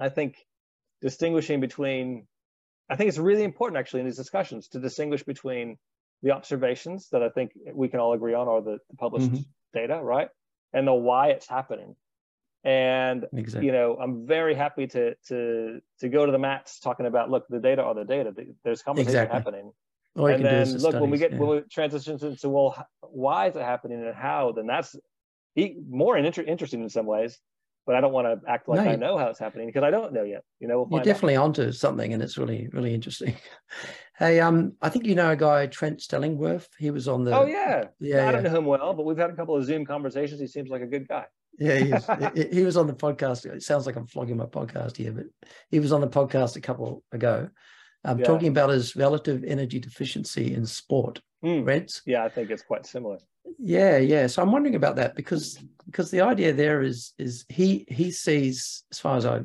i 0.00 0.08
think 0.08 0.36
distinguishing 1.00 1.60
between 1.60 2.26
i 2.88 2.96
think 2.96 3.08
it's 3.08 3.18
really 3.18 3.44
important 3.44 3.78
actually 3.78 4.00
in 4.00 4.06
these 4.06 4.16
discussions 4.16 4.68
to 4.68 4.78
distinguish 4.80 5.22
between 5.22 5.76
the 6.22 6.30
observations 6.30 7.08
that 7.12 7.22
i 7.22 7.28
think 7.28 7.52
we 7.72 7.88
can 7.88 8.00
all 8.00 8.12
agree 8.14 8.34
on 8.34 8.48
or 8.48 8.62
the, 8.62 8.78
the 8.90 8.96
published 8.96 9.30
mm-hmm 9.30 9.40
data, 9.74 10.00
right? 10.02 10.28
And 10.72 10.86
the 10.86 10.94
why 10.94 11.28
it's 11.28 11.48
happening. 11.48 11.96
And 12.64 13.26
exactly. 13.34 13.66
you 13.66 13.72
know, 13.72 13.96
I'm 14.00 14.26
very 14.26 14.54
happy 14.54 14.86
to 14.88 15.14
to 15.28 15.80
to 16.00 16.08
go 16.08 16.24
to 16.24 16.32
the 16.32 16.38
mats 16.38 16.80
talking 16.80 17.06
about 17.06 17.30
look, 17.30 17.46
the 17.48 17.60
data 17.60 17.82
are 17.82 17.94
the 17.94 18.04
data. 18.04 18.32
There's 18.64 18.82
compensation 18.82 19.20
exactly. 19.20 19.36
happening. 19.36 19.72
All 20.16 20.26
and 20.26 20.44
then 20.44 20.70
look 20.70 20.80
studies, 20.80 21.00
when 21.00 21.10
we 21.10 21.18
get 21.18 21.32
yeah. 21.32 21.38
when 21.38 21.48
we 21.48 21.60
transition 21.62 22.18
into 22.22 22.48
well, 22.48 22.86
why 23.02 23.48
is 23.48 23.56
it 23.56 23.62
happening 23.62 24.02
and 24.02 24.14
how? 24.14 24.52
Then 24.52 24.66
that's 24.66 24.96
more 25.90 26.16
inter- 26.16 26.42
interesting 26.42 26.82
in 26.82 26.88
some 26.88 27.06
ways 27.06 27.38
but 27.86 27.96
I 27.96 28.00
don't 28.00 28.12
want 28.12 28.26
to 28.26 28.50
act 28.50 28.68
like 28.68 28.84
no, 28.84 28.90
I 28.90 28.96
know 28.96 29.18
how 29.18 29.28
it's 29.28 29.38
happening 29.38 29.66
because 29.66 29.82
I 29.82 29.90
don't 29.90 30.12
know 30.12 30.24
yet. 30.24 30.42
You 30.58 30.68
know, 30.68 30.82
we'll 30.82 30.98
you're 30.98 31.04
definitely 31.04 31.36
out. 31.36 31.44
onto 31.44 31.72
something, 31.72 32.12
and 32.12 32.22
it's 32.22 32.38
really, 32.38 32.68
really 32.72 32.94
interesting. 32.94 33.34
hey, 34.18 34.40
um, 34.40 34.74
I 34.80 34.88
think 34.88 35.06
you 35.06 35.14
know 35.14 35.30
a 35.30 35.36
guy, 35.36 35.66
Trent 35.66 35.98
Stellingwerff. 35.98 36.66
He 36.78 36.90
was 36.90 37.08
on 37.08 37.24
the. 37.24 37.36
Oh 37.36 37.46
yeah, 37.46 37.86
yeah. 38.00 38.28
I 38.28 38.32
don't 38.32 38.44
know 38.44 38.56
him 38.56 38.64
well, 38.64 38.94
but 38.94 39.04
we've 39.04 39.18
had 39.18 39.30
a 39.30 39.36
couple 39.36 39.56
of 39.56 39.64
Zoom 39.64 39.84
conversations. 39.84 40.40
He 40.40 40.46
seems 40.46 40.70
like 40.70 40.82
a 40.82 40.86
good 40.86 41.08
guy. 41.08 41.26
Yeah, 41.58 41.78
he, 41.78 41.92
is. 41.92 42.46
he 42.52 42.62
was 42.62 42.76
on 42.76 42.86
the 42.86 42.94
podcast. 42.94 43.46
It 43.46 43.62
sounds 43.62 43.86
like 43.86 43.96
I'm 43.96 44.06
flogging 44.06 44.36
my 44.36 44.46
podcast 44.46 44.96
here, 44.96 45.12
but 45.12 45.26
he 45.70 45.80
was 45.80 45.92
on 45.92 46.00
the 46.00 46.08
podcast 46.08 46.56
a 46.56 46.60
couple 46.60 47.02
ago, 47.12 47.48
um, 48.04 48.18
yeah. 48.18 48.24
talking 48.24 48.48
about 48.48 48.70
his 48.70 48.96
relative 48.96 49.44
energy 49.44 49.78
deficiency 49.78 50.54
in 50.54 50.66
sport. 50.66 51.20
Mm. 51.44 51.66
RED-S. 51.66 52.02
Yeah, 52.06 52.24
I 52.24 52.28
think 52.28 52.50
it's 52.50 52.62
quite 52.62 52.86
similar. 52.86 53.18
Yeah, 53.58 53.98
yeah. 53.98 54.26
So 54.26 54.42
I'm 54.42 54.50
wondering 54.50 54.74
about 54.74 54.96
that 54.96 55.14
because 55.14 55.58
because 55.86 56.10
the 56.10 56.22
idea 56.22 56.52
there 56.52 56.82
is 56.82 57.12
is 57.18 57.44
he 57.48 57.84
he 57.88 58.10
sees, 58.10 58.84
as 58.90 58.98
far 58.98 59.16
as 59.16 59.26
I 59.26 59.40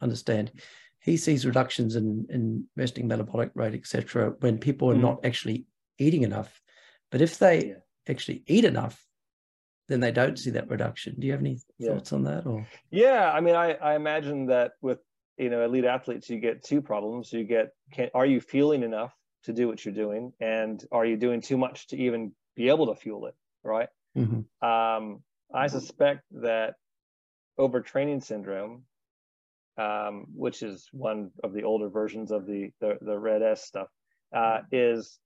understand, 0.00 0.52
he 1.00 1.16
sees 1.16 1.46
reductions 1.46 1.96
in 1.96 2.26
in 2.30 2.64
resting 2.76 3.08
metabolic 3.08 3.50
rate, 3.54 3.74
etc., 3.74 4.34
when 4.40 4.58
people 4.58 4.90
are 4.90 4.96
mm. 4.96 5.00
not 5.00 5.24
actually 5.24 5.66
eating 5.98 6.22
enough. 6.22 6.60
But 7.10 7.20
if 7.20 7.38
they 7.38 7.74
actually 8.08 8.44
eat 8.46 8.64
enough, 8.64 9.04
then 9.88 10.00
they 10.00 10.12
don't 10.12 10.38
see 10.38 10.50
that 10.50 10.70
reduction. 10.70 11.16
Do 11.18 11.26
you 11.26 11.32
have 11.32 11.40
any 11.40 11.58
yeah. 11.78 11.94
thoughts 11.94 12.12
on 12.12 12.24
that? 12.24 12.46
Or 12.46 12.66
yeah, 12.90 13.30
I 13.32 13.40
mean, 13.40 13.54
I 13.54 13.74
I 13.74 13.96
imagine 13.96 14.46
that 14.46 14.72
with 14.80 14.98
you 15.36 15.50
know 15.50 15.64
elite 15.64 15.84
athletes, 15.84 16.30
you 16.30 16.38
get 16.38 16.64
two 16.64 16.80
problems. 16.82 17.32
You 17.32 17.44
get 17.44 17.72
can 17.92 18.10
are 18.14 18.26
you 18.26 18.40
feeling 18.40 18.82
enough 18.82 19.14
to 19.44 19.52
do 19.52 19.66
what 19.66 19.84
you're 19.84 19.94
doing, 19.94 20.32
and 20.40 20.84
are 20.92 21.06
you 21.06 21.16
doing 21.16 21.40
too 21.40 21.56
much 21.56 21.88
to 21.88 21.96
even 21.96 22.32
be 22.56 22.68
able 22.68 22.86
to 22.86 22.94
fuel 22.94 23.26
it? 23.26 23.34
right? 23.62 23.88
Mm-hmm. 24.16 24.66
Um, 24.66 25.22
I 25.52 25.66
suspect 25.66 26.22
that 26.32 26.74
overtraining 27.58 28.22
syndrome, 28.22 28.84
um, 29.80 30.26
which 30.34 30.62
is 30.62 30.88
one 30.92 31.30
of 31.42 31.52
the 31.52 31.64
older 31.64 31.88
versions 31.88 32.30
of 32.30 32.46
the 32.46 32.70
the, 32.80 32.98
the 33.00 33.18
RED-S 33.18 33.64
stuff, 33.64 33.88
uh, 34.34 34.60
is 34.70 35.18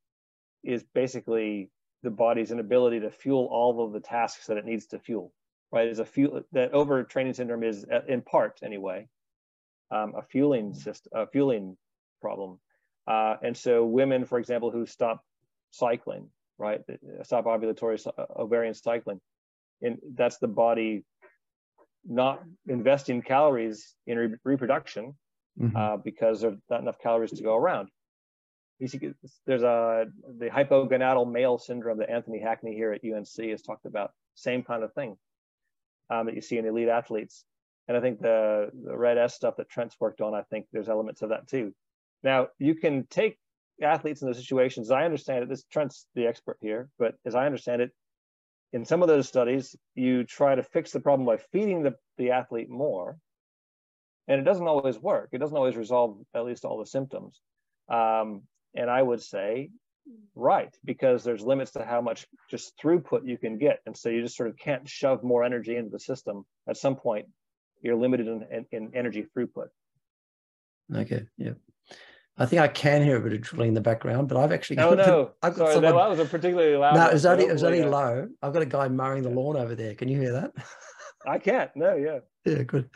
is 0.62 0.84
basically 0.94 1.70
the 2.02 2.10
body's 2.10 2.50
inability 2.50 3.00
to 3.00 3.10
fuel 3.10 3.48
all 3.50 3.84
of 3.84 3.92
the 3.92 4.00
tasks 4.00 4.46
that 4.46 4.56
it 4.56 4.64
needs 4.64 4.86
to 4.86 4.98
fuel. 4.98 5.32
Right? 5.72 5.88
Is 5.88 5.98
a 5.98 6.04
fuel 6.04 6.42
that 6.52 6.72
overtraining 6.72 7.34
syndrome 7.34 7.64
is 7.64 7.84
uh, 7.92 8.00
in 8.06 8.22
part 8.22 8.60
anyway 8.62 9.08
um, 9.90 10.14
a 10.16 10.22
fueling 10.22 10.74
system, 10.74 11.12
a 11.14 11.26
fueling 11.26 11.76
problem. 12.20 12.60
Uh, 13.06 13.36
and 13.42 13.56
so 13.56 13.84
women, 13.84 14.24
for 14.24 14.38
example, 14.38 14.70
who 14.70 14.86
stop 14.86 15.22
cycling 15.70 16.30
right? 16.58 16.80
Stop 17.22 17.46
ovulatory 17.46 18.04
uh, 18.06 18.24
ovarian 18.36 18.74
cycling. 18.74 19.20
And 19.82 19.98
that's 20.14 20.38
the 20.38 20.48
body 20.48 21.04
not 22.06 22.42
investing 22.68 23.22
calories 23.22 23.94
in 24.06 24.18
re- 24.18 24.36
reproduction 24.44 25.14
mm-hmm. 25.60 25.76
uh, 25.76 25.96
because 25.96 26.40
there's 26.40 26.58
not 26.70 26.80
enough 26.80 26.98
calories 26.98 27.32
to 27.32 27.42
go 27.42 27.56
around. 27.56 27.88
You 28.78 28.88
see, 28.88 29.00
there's 29.46 29.62
a 29.62 30.06
the 30.38 30.46
hypogonadal 30.46 31.30
male 31.30 31.58
syndrome 31.58 31.98
that 31.98 32.10
Anthony 32.10 32.40
Hackney 32.40 32.74
here 32.74 32.92
at 32.92 33.02
UNC 33.04 33.50
has 33.50 33.62
talked 33.62 33.86
about. 33.86 34.12
Same 34.34 34.62
kind 34.62 34.82
of 34.82 34.92
thing 34.94 35.16
um, 36.10 36.26
that 36.26 36.34
you 36.34 36.40
see 36.40 36.58
in 36.58 36.66
elite 36.66 36.88
athletes. 36.88 37.44
And 37.86 37.96
I 37.96 38.00
think 38.00 38.20
the 38.20 38.70
the 38.84 38.96
RED-S 38.96 39.34
stuff 39.34 39.56
that 39.58 39.70
Trent's 39.70 39.96
worked 40.00 40.20
on, 40.20 40.34
I 40.34 40.42
think 40.42 40.66
there's 40.72 40.88
elements 40.88 41.22
of 41.22 41.28
that 41.28 41.46
too. 41.46 41.72
Now 42.22 42.48
you 42.58 42.74
can 42.74 43.06
take 43.08 43.38
athletes 43.82 44.22
in 44.22 44.28
those 44.28 44.38
situations, 44.38 44.90
I 44.90 45.04
understand 45.04 45.44
it, 45.44 45.48
this 45.48 45.64
Trent's 45.64 46.06
the 46.14 46.26
expert 46.26 46.58
here, 46.60 46.88
but 46.98 47.14
as 47.24 47.34
I 47.34 47.46
understand 47.46 47.82
it, 47.82 47.90
in 48.74 48.84
some 48.84 49.02
of 49.02 49.08
those 49.08 49.28
studies, 49.28 49.76
you 49.94 50.24
try 50.24 50.56
to 50.56 50.62
fix 50.64 50.90
the 50.90 50.98
problem 50.98 51.24
by 51.24 51.36
feeding 51.52 51.84
the, 51.84 51.94
the 52.18 52.32
athlete 52.32 52.68
more. 52.68 53.16
And 54.26 54.40
it 54.40 54.44
doesn't 54.44 54.66
always 54.66 54.98
work. 54.98 55.28
It 55.30 55.38
doesn't 55.38 55.56
always 55.56 55.76
resolve 55.76 56.18
at 56.34 56.44
least 56.44 56.64
all 56.64 56.78
the 56.80 56.86
symptoms. 56.86 57.40
Um, 57.88 58.42
and 58.74 58.90
I 58.90 59.00
would 59.00 59.22
say, 59.22 59.70
right, 60.34 60.74
because 60.84 61.22
there's 61.22 61.42
limits 61.42 61.70
to 61.72 61.84
how 61.84 62.00
much 62.00 62.26
just 62.50 62.76
throughput 62.76 63.20
you 63.24 63.38
can 63.38 63.58
get. 63.58 63.78
And 63.86 63.96
so 63.96 64.08
you 64.08 64.22
just 64.22 64.36
sort 64.36 64.48
of 64.48 64.56
can't 64.56 64.88
shove 64.88 65.22
more 65.22 65.44
energy 65.44 65.76
into 65.76 65.90
the 65.90 66.00
system. 66.00 66.44
At 66.68 66.76
some 66.76 66.96
point, 66.96 67.26
you're 67.80 67.94
limited 67.94 68.26
in, 68.26 68.44
in, 68.50 68.66
in 68.72 68.90
energy 68.96 69.24
throughput. 69.36 69.68
Okay, 70.92 71.26
yeah. 71.38 71.52
I 72.36 72.46
think 72.46 72.60
I 72.60 72.68
can 72.68 73.02
hear 73.02 73.16
a 73.16 73.20
bit 73.20 73.32
of 73.32 73.42
drilling 73.42 73.68
in 73.68 73.74
the 73.74 73.80
background, 73.80 74.28
but 74.28 74.36
I've 74.36 74.50
actually 74.50 74.76
got. 74.76 74.92
Oh 74.92 74.94
no! 74.94 75.30
I've 75.42 75.54
got 75.54 75.70
Sorry, 75.70 75.74
someone, 75.74 75.94
that 75.94 76.10
was 76.10 76.18
a 76.18 76.24
particularly 76.24 76.76
loud. 76.76 76.96
No, 76.96 77.06
it 77.06 77.12
was 77.12 77.26
only 77.26 77.44
it 77.44 77.52
was 77.52 77.62
only 77.62 77.78
yeah. 77.80 77.86
low. 77.86 78.28
I've 78.42 78.52
got 78.52 78.62
a 78.62 78.66
guy 78.66 78.88
mowing 78.88 79.22
the 79.22 79.30
lawn 79.30 79.56
over 79.56 79.76
there. 79.76 79.94
Can 79.94 80.08
you 80.08 80.20
hear 80.20 80.32
that? 80.32 80.52
I 81.26 81.38
can't. 81.38 81.70
No, 81.76 81.94
yeah. 81.94 82.18
Yeah, 82.44 82.64
good. 82.64 82.90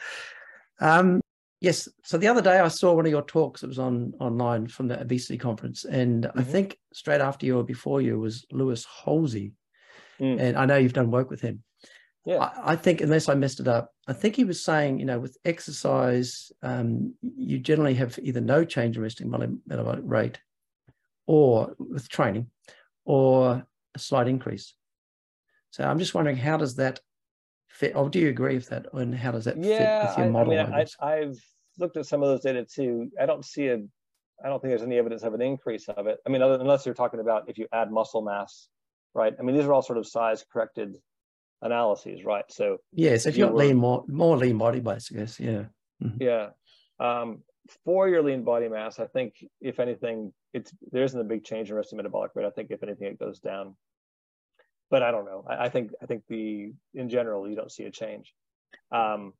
Um, 0.80 1.20
yes. 1.60 1.88
So 2.02 2.18
the 2.18 2.26
other 2.26 2.42
day 2.42 2.58
I 2.58 2.68
saw 2.68 2.94
one 2.94 3.06
of 3.06 3.12
your 3.12 3.22
talks. 3.22 3.62
It 3.62 3.68
was 3.68 3.78
on 3.78 4.12
online 4.18 4.66
from 4.66 4.88
the 4.88 5.00
obesity 5.00 5.38
conference, 5.38 5.84
and 5.84 6.24
mm-hmm. 6.24 6.38
I 6.38 6.42
think 6.42 6.76
straight 6.92 7.20
after 7.20 7.46
you 7.46 7.58
or 7.58 7.64
before 7.64 8.00
you 8.00 8.18
was 8.18 8.44
Lewis 8.50 8.84
Halsey, 9.04 9.52
mm. 10.20 10.40
and 10.40 10.56
I 10.56 10.66
know 10.66 10.76
you've 10.76 10.92
done 10.92 11.12
work 11.12 11.30
with 11.30 11.40
him. 11.40 11.62
Yeah. 12.28 12.40
I, 12.40 12.72
I, 12.72 12.76
think, 12.76 13.00
unless 13.00 13.26
I 13.30 13.34
messed 13.34 13.58
it 13.58 13.68
up, 13.68 13.94
I 14.06 14.12
think 14.12 14.36
he 14.36 14.44
was 14.44 14.62
saying, 14.62 15.00
you 15.00 15.06
know, 15.06 15.18
with 15.18 15.38
exercise, 15.46 16.52
um, 16.62 17.14
you 17.22 17.58
generally 17.58 17.94
have 17.94 18.18
either 18.22 18.42
no 18.42 18.66
change 18.66 18.98
in 18.98 19.02
resting 19.02 19.30
metabolic 19.66 20.02
rate, 20.04 20.38
or 21.26 21.74
with 21.78 22.06
training, 22.10 22.50
or 23.06 23.64
a 23.94 23.98
slight 23.98 24.28
increase. 24.28 24.74
So 25.70 25.84
I'm 25.84 25.98
just 25.98 26.14
wondering, 26.14 26.36
how 26.36 26.58
does 26.58 26.76
that 26.76 27.00
fit? 27.68 27.96
Or 27.96 28.10
do 28.10 28.18
you 28.18 28.28
agree 28.28 28.56
with 28.56 28.68
that? 28.68 28.92
And 28.92 29.14
how 29.14 29.30
does 29.30 29.46
that 29.46 29.56
yeah, 29.56 30.00
fit 30.00 30.10
with 30.10 30.18
your 30.18 30.30
model? 30.30 30.52
I 30.52 30.66
mean, 30.66 30.86
I, 31.00 31.06
I've 31.06 31.38
looked 31.78 31.96
at 31.96 32.04
some 32.04 32.22
of 32.22 32.28
those 32.28 32.42
data 32.42 32.62
too. 32.62 33.10
I 33.18 33.24
don't 33.24 33.44
see 33.44 33.68
a, 33.68 33.78
I 34.44 34.50
don't 34.50 34.60
think 34.60 34.72
there's 34.72 34.82
any 34.82 34.98
evidence 34.98 35.22
of 35.22 35.32
an 35.32 35.40
increase 35.40 35.88
of 35.88 36.06
it. 36.06 36.18
I 36.26 36.28
mean, 36.28 36.42
other, 36.42 36.60
unless 36.60 36.84
you're 36.84 36.94
talking 36.94 37.20
about 37.20 37.48
if 37.48 37.56
you 37.56 37.68
add 37.72 37.90
muscle 37.90 38.20
mass, 38.20 38.68
right? 39.14 39.32
I 39.38 39.42
mean, 39.42 39.56
these 39.56 39.64
are 39.64 39.72
all 39.72 39.80
sort 39.80 39.96
of 39.96 40.06
size 40.06 40.44
corrected 40.52 40.98
analyses, 41.62 42.24
right? 42.24 42.44
So 42.48 42.78
yes, 42.92 43.26
if, 43.26 43.34
if 43.34 43.38
you 43.38 43.46
got 43.46 43.54
lean 43.54 43.76
more 43.76 44.04
more 44.08 44.36
lean 44.36 44.58
body 44.58 44.80
mass, 44.80 45.10
I 45.12 45.18
guess, 45.18 45.40
yeah. 45.40 45.64
Mm-hmm. 46.02 46.22
Yeah. 46.22 46.48
Um, 47.00 47.42
for 47.84 48.08
your 48.08 48.22
lean 48.22 48.44
body 48.44 48.68
mass, 48.68 48.98
I 48.98 49.06
think 49.06 49.44
if 49.60 49.80
anything, 49.80 50.32
it's 50.54 50.72
there 50.90 51.04
isn't 51.04 51.20
a 51.20 51.24
big 51.24 51.44
change 51.44 51.70
in 51.70 51.76
resting 51.76 51.96
metabolic 51.96 52.32
rate. 52.34 52.46
I 52.46 52.50
think 52.50 52.70
if 52.70 52.82
anything, 52.82 53.08
it 53.08 53.18
goes 53.18 53.40
down. 53.40 53.76
But 54.90 55.02
I 55.02 55.10
don't 55.10 55.26
know. 55.26 55.44
I, 55.48 55.66
I 55.66 55.68
think 55.68 55.92
I 56.02 56.06
think 56.06 56.22
the 56.28 56.72
in 56.94 57.08
general 57.08 57.48
you 57.48 57.56
don't 57.56 57.72
see 57.72 57.84
a 57.84 57.90
change. 57.90 58.32
Um, 58.90 59.34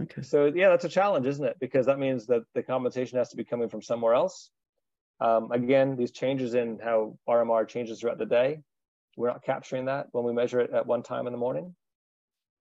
okay. 0.00 0.22
So 0.22 0.52
yeah, 0.54 0.68
that's 0.68 0.84
a 0.84 0.88
challenge, 0.88 1.26
isn't 1.26 1.44
it? 1.44 1.56
Because 1.60 1.86
that 1.86 1.98
means 1.98 2.26
that 2.26 2.42
the 2.54 2.62
compensation 2.62 3.18
has 3.18 3.30
to 3.30 3.36
be 3.36 3.44
coming 3.44 3.68
from 3.68 3.82
somewhere 3.82 4.14
else. 4.14 4.50
Um, 5.20 5.52
again, 5.52 5.96
these 5.96 6.10
changes 6.10 6.54
in 6.54 6.78
how 6.82 7.16
RMR 7.28 7.66
changes 7.68 8.00
throughout 8.00 8.18
the 8.18 8.26
day 8.26 8.60
we're 9.16 9.28
not 9.28 9.44
capturing 9.44 9.86
that 9.86 10.08
when 10.12 10.24
we 10.24 10.32
measure 10.32 10.60
it 10.60 10.70
at 10.72 10.86
one 10.86 11.02
time 11.02 11.26
in 11.26 11.32
the 11.32 11.38
morning. 11.38 11.74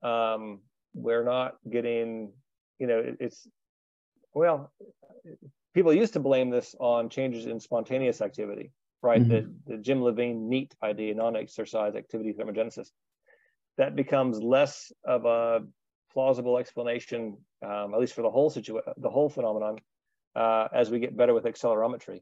Um, 0.04 0.62
we're 0.94 1.24
not 1.24 1.56
getting 1.70 2.34
you 2.82 2.88
know, 2.88 2.98
it, 2.98 3.18
it's 3.20 3.48
well, 4.34 4.74
people 5.76 5.94
used 5.94 6.14
to 6.14 6.20
blame 6.20 6.50
this 6.50 6.76
on 6.80 7.10
changes 7.10 7.46
in 7.46 7.60
spontaneous 7.60 8.22
activity, 8.22 8.72
right? 9.04 9.22
Mm-hmm. 9.22 9.52
The, 9.68 9.76
the 9.76 9.78
Jim 9.78 10.02
Levine 10.02 10.50
NEAT 10.50 10.74
idea, 10.84 11.14
non-exercise 11.14 11.96
activity 11.96 12.34
thermogenesis, 12.34 12.88
that 13.78 13.96
becomes 13.96 14.42
less 14.42 14.92
of 15.06 15.26
a 15.26 15.60
plausible 16.12 16.58
explanation, 16.58 17.38
um, 17.64 17.94
at 17.94 18.00
least 18.00 18.14
for 18.14 18.24
the 18.24 18.32
whole 18.32 18.50
situation, 18.50 18.92
the 18.98 19.10
whole 19.12 19.30
phenomenon, 19.30 19.78
uh, 20.36 20.68
as 20.74 20.90
we 20.90 20.98
get 20.98 21.16
better 21.16 21.36
with 21.36 21.44
accelerometry, 21.44 22.22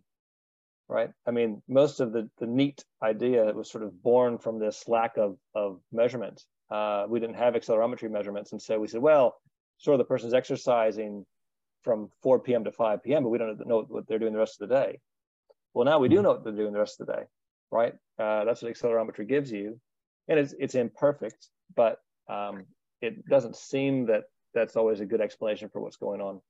right? 0.89 1.11
I 1.27 1.31
mean, 1.31 1.61
most 1.69 2.01
of 2.01 2.11
the 2.11 2.29
the 2.39 2.47
NEAT 2.47 2.83
idea 3.01 3.45
was 3.53 3.71
sort 3.71 3.83
of 3.83 4.01
born 4.03 4.37
from 4.37 4.59
this 4.59 4.87
lack 4.87 5.17
of 5.17 5.37
of 5.55 5.79
measurement. 5.91 6.43
Uh, 6.69 7.05
we 7.07 7.19
didn't 7.19 7.35
have 7.35 7.53
accelerometry 7.53 8.11
measurements, 8.11 8.51
and 8.51 8.61
so 8.61 8.79
we 8.79 8.87
said, 8.87 9.01
well, 9.01 9.35
sure, 9.77 9.97
the 9.97 10.03
person's 10.03 10.33
exercising 10.33 11.25
from 11.81 12.09
4 12.21 12.39
p.m. 12.39 12.63
to 12.65 12.71
5 12.71 13.01
p.m., 13.03 13.23
but 13.23 13.29
we 13.29 13.37
don't 13.37 13.65
know 13.65 13.85
what 13.87 14.07
they're 14.07 14.19
doing 14.19 14.33
the 14.33 14.39
rest 14.39 14.61
of 14.61 14.67
the 14.67 14.75
day. 14.75 14.99
Well, 15.73 15.85
now 15.85 15.99
we 15.99 16.09
do 16.09 16.15
mm-hmm. 16.15 16.23
know 16.23 16.31
what 16.31 16.43
they're 16.43 16.53
doing 16.53 16.73
the 16.73 16.79
rest 16.79 16.99
of 16.99 17.07
the 17.07 17.13
day, 17.13 17.23
right? 17.71 17.93
Uh, 18.19 18.43
that's 18.43 18.61
what 18.61 18.73
accelerometry 18.73 19.27
gives 19.27 19.51
you, 19.51 19.79
and 20.27 20.39
it's 20.39 20.53
it's 20.59 20.75
imperfect, 20.75 21.47
but 21.75 21.99
um, 22.27 22.65
it 23.01 23.25
doesn't 23.27 23.55
seem 23.55 24.07
that 24.07 24.23
that's 24.53 24.75
always 24.75 24.99
a 24.99 25.05
good 25.05 25.21
explanation 25.21 25.69
for 25.69 25.79
what's 25.79 25.97
going 25.97 26.21
on. 26.21 26.41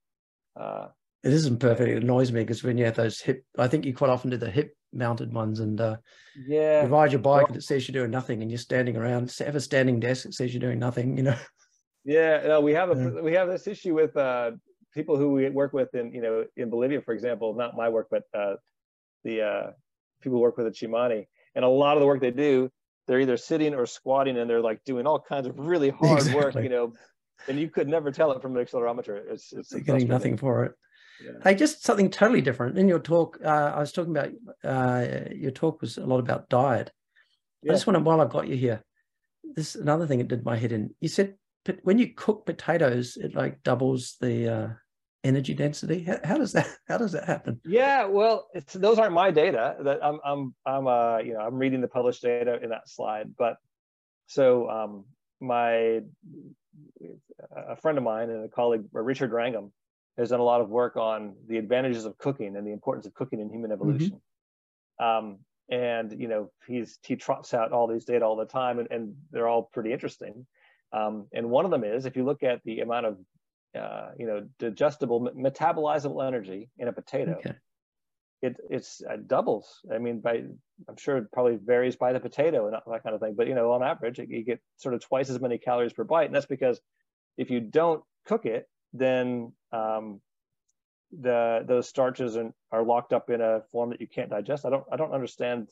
Uh, 0.59 0.87
it 1.23 1.33
isn't 1.33 1.59
perfect. 1.59 1.89
It 1.89 2.03
annoys 2.03 2.31
me 2.31 2.41
because 2.41 2.63
when 2.63 2.77
you 2.77 2.85
have 2.85 2.95
those 2.95 3.19
hip, 3.19 3.43
I 3.57 3.67
think 3.67 3.85
you 3.85 3.93
quite 3.93 4.09
often 4.09 4.29
do 4.29 4.37
the 4.37 4.49
hip 4.49 4.73
mounted 4.93 5.33
ones, 5.33 5.59
and 5.59 5.79
uh, 5.79 5.97
yeah, 6.47 6.83
you 6.83 6.89
ride 6.89 7.11
your 7.11 7.19
bike 7.19 7.43
well, 7.43 7.47
and 7.47 7.57
it 7.57 7.63
says 7.63 7.87
you're 7.87 8.01
doing 8.01 8.11
nothing, 8.11 8.41
and 8.41 8.49
you're 8.49 8.57
standing 8.57 8.95
around. 8.95 9.33
Have 9.39 9.55
a 9.55 9.61
standing 9.61 9.99
desk 9.99 10.23
that 10.23 10.33
says 10.33 10.53
you're 10.53 10.61
doing 10.61 10.79
nothing. 10.79 11.17
You 11.17 11.23
know. 11.23 11.35
Yeah, 12.05 12.41
no, 12.47 12.61
we 12.61 12.73
have 12.73 12.89
a 12.89 12.95
yeah. 12.95 13.21
we 13.21 13.33
have 13.33 13.49
this 13.49 13.67
issue 13.67 13.93
with 13.93 14.15
uh, 14.15 14.51
people 14.93 15.17
who 15.17 15.33
we 15.33 15.49
work 15.49 15.73
with 15.73 15.93
in 15.93 16.13
you 16.13 16.21
know 16.21 16.45
in 16.55 16.69
Bolivia, 16.69 17.01
for 17.01 17.13
example. 17.13 17.53
Not 17.53 17.75
my 17.75 17.89
work, 17.89 18.07
but 18.09 18.23
uh, 18.33 18.55
the 19.23 19.41
uh, 19.41 19.71
people 20.21 20.37
who 20.37 20.41
work 20.41 20.57
with 20.57 20.65
the 20.65 20.71
Tsimane, 20.71 21.27
and 21.55 21.65
a 21.65 21.67
lot 21.67 21.97
of 21.97 22.01
the 22.01 22.07
work 22.07 22.21
they 22.21 22.31
do, 22.31 22.71
they're 23.07 23.19
either 23.19 23.37
sitting 23.37 23.73
or 23.73 23.85
squatting, 23.85 24.37
and 24.37 24.49
they're 24.49 24.61
like 24.61 24.83
doing 24.85 25.05
all 25.05 25.19
kinds 25.19 25.45
of 25.45 25.59
really 25.59 25.89
hard 25.89 26.19
exactly. 26.19 26.41
work. 26.41 26.55
You 26.55 26.69
know, 26.69 26.93
and 27.47 27.59
you 27.59 27.69
could 27.69 27.89
never 27.89 28.11
tell 28.11 28.31
it 28.31 28.41
from 28.41 28.55
an 28.55 28.65
accelerometer. 28.65 29.21
It's 29.29 29.51
it's 29.51 29.73
getting 29.73 30.07
nothing 30.07 30.37
for 30.37 30.63
it. 30.63 30.71
Yeah. 31.23 31.31
Hey, 31.43 31.55
just 31.55 31.83
something 31.83 32.09
totally 32.09 32.41
different. 32.41 32.77
In 32.77 32.87
your 32.87 32.99
talk, 32.99 33.39
uh, 33.43 33.73
I 33.75 33.79
was 33.79 33.91
talking 33.91 34.15
about 34.15 34.31
uh, 34.63 35.29
your 35.33 35.51
talk 35.51 35.81
was 35.81 35.97
a 35.97 36.05
lot 36.05 36.19
about 36.19 36.49
diet. 36.49 36.91
Yeah. 37.61 37.71
I 37.71 37.75
just 37.75 37.87
want 37.87 37.97
to, 37.97 38.03
while 38.03 38.21
I've 38.21 38.29
got 38.29 38.47
you 38.47 38.55
here, 38.55 38.83
this 39.55 39.75
another 39.75 40.07
thing 40.07 40.19
that 40.19 40.27
did 40.27 40.45
my 40.45 40.55
head 40.55 40.71
in. 40.71 40.93
You 41.01 41.09
said 41.09 41.35
but 41.65 41.79
when 41.83 41.99
you 41.99 42.13
cook 42.15 42.45
potatoes, 42.45 43.17
it 43.17 43.35
like 43.35 43.61
doubles 43.63 44.15
the 44.21 44.53
uh, 44.53 44.67
energy 45.23 45.53
density. 45.53 46.03
How, 46.03 46.17
how, 46.23 46.37
does 46.37 46.53
that 46.53 46.67
how 46.87 46.97
does 46.97 47.11
that 47.11 47.25
happen? 47.25 47.59
Yeah, 47.65 48.05
well, 48.05 48.47
those 48.73 48.97
aren't 48.97 49.13
my 49.13 49.31
data. 49.31 49.75
That 49.81 50.03
I'm 50.03 50.19
I'm 50.23 50.55
I'm 50.65 50.87
uh 50.87 51.19
you 51.19 51.33
know 51.33 51.41
I'm 51.41 51.55
reading 51.55 51.81
the 51.81 51.87
published 51.87 52.21
data 52.21 52.59
in 52.63 52.69
that 52.69 52.89
slide, 52.89 53.35
but 53.37 53.57
so 54.27 54.69
um 54.69 55.05
my 55.39 56.01
a 57.55 57.75
friend 57.75 57.97
of 57.97 58.03
mine 58.03 58.29
and 58.29 58.45
a 58.45 58.49
colleague, 58.49 58.85
Richard 58.91 59.31
Wrangham, 59.31 59.71
has 60.19 60.29
done 60.29 60.39
a 60.39 60.43
lot 60.43 60.61
of 60.61 60.69
work 60.69 60.97
on 60.97 61.33
the 61.47 61.57
advantages 61.57 62.05
of 62.05 62.17
cooking 62.17 62.55
and 62.57 62.67
the 62.67 62.71
importance 62.71 63.07
of 63.07 63.13
cooking 63.13 63.39
in 63.39 63.49
human 63.49 63.71
mm-hmm. 63.71 63.81
evolution. 63.81 64.21
Mm-hmm. 65.01 65.27
Um, 65.27 65.39
and 65.69 66.19
you 66.19 66.27
know, 66.27 66.51
he's 66.67 66.99
he 67.03 67.15
trots 67.15 67.53
out 67.53 67.71
all 67.71 67.87
these 67.87 68.05
data 68.05 68.25
all 68.25 68.35
the 68.35 68.45
time, 68.45 68.79
and, 68.79 68.87
and 68.91 69.15
they're 69.31 69.47
all 69.47 69.69
pretty 69.71 69.93
interesting. 69.93 70.45
Um, 70.91 71.27
and 71.31 71.49
one 71.49 71.65
of 71.65 71.71
them 71.71 71.83
is 71.83 72.05
if 72.05 72.15
you 72.17 72.25
look 72.25 72.43
at 72.43 72.61
the 72.65 72.79
amount 72.79 73.05
of 73.05 73.17
uh, 73.79 74.09
you 74.17 74.25
know 74.25 74.47
digestible 74.57 75.29
metabolizable 75.37 76.25
energy 76.25 76.69
in 76.77 76.87
a 76.87 76.93
potato, 76.93 77.37
okay. 77.37 77.53
it 78.41 78.57
it's 78.69 79.01
uh, 79.09 79.17
doubles. 79.25 79.79
I 79.93 79.99
mean, 79.99 80.21
by 80.21 80.43
I'm 80.87 80.97
sure 80.97 81.17
it 81.17 81.31
probably 81.31 81.57
varies 81.63 81.95
by 81.95 82.13
the 82.13 82.19
potato 82.19 82.65
and 82.65 82.75
that 82.75 83.03
kind 83.03 83.13
of 83.13 83.21
thing, 83.21 83.35
but 83.37 83.47
you 83.47 83.53
know, 83.53 83.71
on 83.71 83.83
average, 83.83 84.19
you 84.19 84.43
get 84.43 84.59
sort 84.77 84.95
of 84.95 85.01
twice 85.01 85.29
as 85.29 85.39
many 85.39 85.59
calories 85.59 85.93
per 85.93 86.03
bite, 86.03 86.25
and 86.25 86.35
that's 86.35 86.47
because 86.47 86.81
if 87.37 87.51
you 87.51 87.59
don't 87.59 88.03
cook 88.25 88.45
it, 88.45 88.67
then 88.93 89.53
um, 89.71 90.21
the 91.17 91.63
those 91.67 91.87
starches 91.87 92.37
are, 92.37 92.53
are 92.71 92.83
locked 92.83 93.13
up 93.13 93.29
in 93.29 93.41
a 93.41 93.61
form 93.71 93.89
that 93.91 94.01
you 94.01 94.07
can't 94.07 94.29
digest. 94.29 94.65
I 94.65 94.69
don't 94.69 94.85
I 94.91 94.97
don't 94.97 95.13
understand 95.13 95.67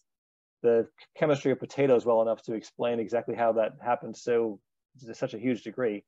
the 0.63 0.87
chemistry 1.15 1.51
of 1.51 1.59
potatoes 1.59 2.05
well 2.05 2.21
enough 2.21 2.41
to 2.43 2.53
explain 2.53 2.99
exactly 2.99 3.35
how 3.35 3.53
that 3.53 3.73
happens 3.83 4.21
so 4.21 4.59
to 5.05 5.13
such 5.13 5.33
a 5.33 5.39
huge 5.39 5.63
degree. 5.63 6.03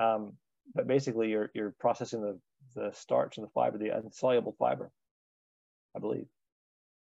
Um, 0.00 0.34
but 0.74 0.86
basically, 0.86 1.30
you're 1.30 1.50
you're 1.54 1.74
processing 1.80 2.20
the 2.20 2.38
the 2.74 2.92
starch 2.92 3.38
and 3.38 3.46
the 3.46 3.50
fiber, 3.50 3.78
the 3.78 3.96
insoluble 3.96 4.54
fiber. 4.58 4.90
I 5.96 6.00
believe. 6.00 6.26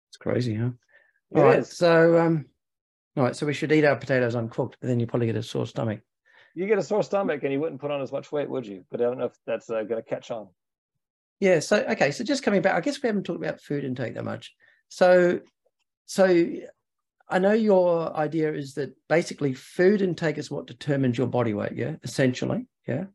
It's 0.09 0.17
crazy, 0.17 0.55
huh? 0.55 0.71
It 1.31 1.37
all 1.37 1.43
right, 1.43 1.59
is. 1.59 1.75
So, 1.75 2.19
um, 2.19 2.45
all 3.17 3.23
right. 3.23 3.35
So 3.35 3.45
we 3.45 3.53
should 3.53 3.71
eat 3.71 3.85
our 3.85 3.95
potatoes 3.95 4.35
uncooked, 4.35 4.77
but 4.79 4.87
then 4.87 4.99
you 4.99 5.07
probably 5.07 5.27
get 5.27 5.35
a 5.35 5.43
sore 5.43 5.65
stomach 5.65 6.01
you 6.55 6.67
get 6.67 6.79
a 6.79 6.83
sore 6.83 7.03
stomach 7.03 7.43
and 7.43 7.51
you 7.51 7.59
wouldn't 7.59 7.81
put 7.81 7.91
on 7.91 8.01
as 8.01 8.11
much 8.11 8.31
weight, 8.31 8.49
would 8.49 8.65
you? 8.65 8.85
But 8.89 9.01
I 9.01 9.03
don't 9.03 9.19
know 9.19 9.25
if 9.25 9.37
that's 9.45 9.69
uh, 9.69 9.83
going 9.83 10.01
to 10.01 10.09
catch 10.09 10.31
on. 10.31 10.47
Yeah. 11.39 11.59
So 11.59 11.77
okay. 11.89 12.11
So 12.11 12.23
just 12.23 12.43
coming 12.43 12.61
back, 12.61 12.75
I 12.75 12.79
guess 12.79 13.01
we 13.03 13.07
haven't 13.07 13.23
talked 13.23 13.43
about 13.43 13.61
food 13.61 13.83
intake 13.83 14.15
that 14.15 14.23
much. 14.23 14.55
So, 14.87 15.41
so 16.05 16.45
I 17.29 17.39
know 17.39 17.53
your 17.53 18.15
idea 18.15 18.53
is 18.53 18.73
that 18.75 18.95
basically 19.09 19.53
food 19.53 20.01
intake 20.01 20.37
is 20.37 20.49
what 20.49 20.65
determines 20.65 21.17
your 21.17 21.27
body 21.27 21.53
weight. 21.53 21.73
Yeah, 21.73 21.95
essentially. 22.03 22.67
Yeah. 22.87 23.05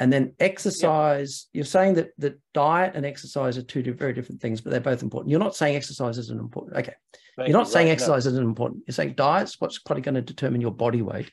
And 0.00 0.12
then 0.12 0.34
exercise, 0.38 1.48
yeah. 1.52 1.58
you're 1.58 1.66
saying 1.66 1.94
that 1.94 2.10
that 2.18 2.38
diet 2.54 2.92
and 2.94 3.04
exercise 3.04 3.58
are 3.58 3.62
two 3.62 3.82
very 3.94 4.12
different 4.12 4.40
things, 4.40 4.60
but 4.60 4.70
they're 4.70 4.80
both 4.80 5.02
important. 5.02 5.30
You're 5.30 5.40
not 5.40 5.56
saying 5.56 5.74
exercise 5.74 6.18
isn't 6.18 6.40
important. 6.40 6.76
Okay. 6.76 6.94
Thank 7.36 7.48
you're 7.48 7.58
not 7.58 7.66
you, 7.66 7.72
saying 7.72 7.88
right, 7.88 7.92
exercise 7.92 8.24
no. 8.24 8.32
isn't 8.32 8.44
important. 8.44 8.84
You're 8.86 8.94
saying 8.94 9.14
diet's 9.14 9.60
what's 9.60 9.80
probably 9.80 10.02
going 10.02 10.14
to 10.14 10.22
determine 10.22 10.60
your 10.60 10.70
body 10.70 11.02
weight. 11.02 11.32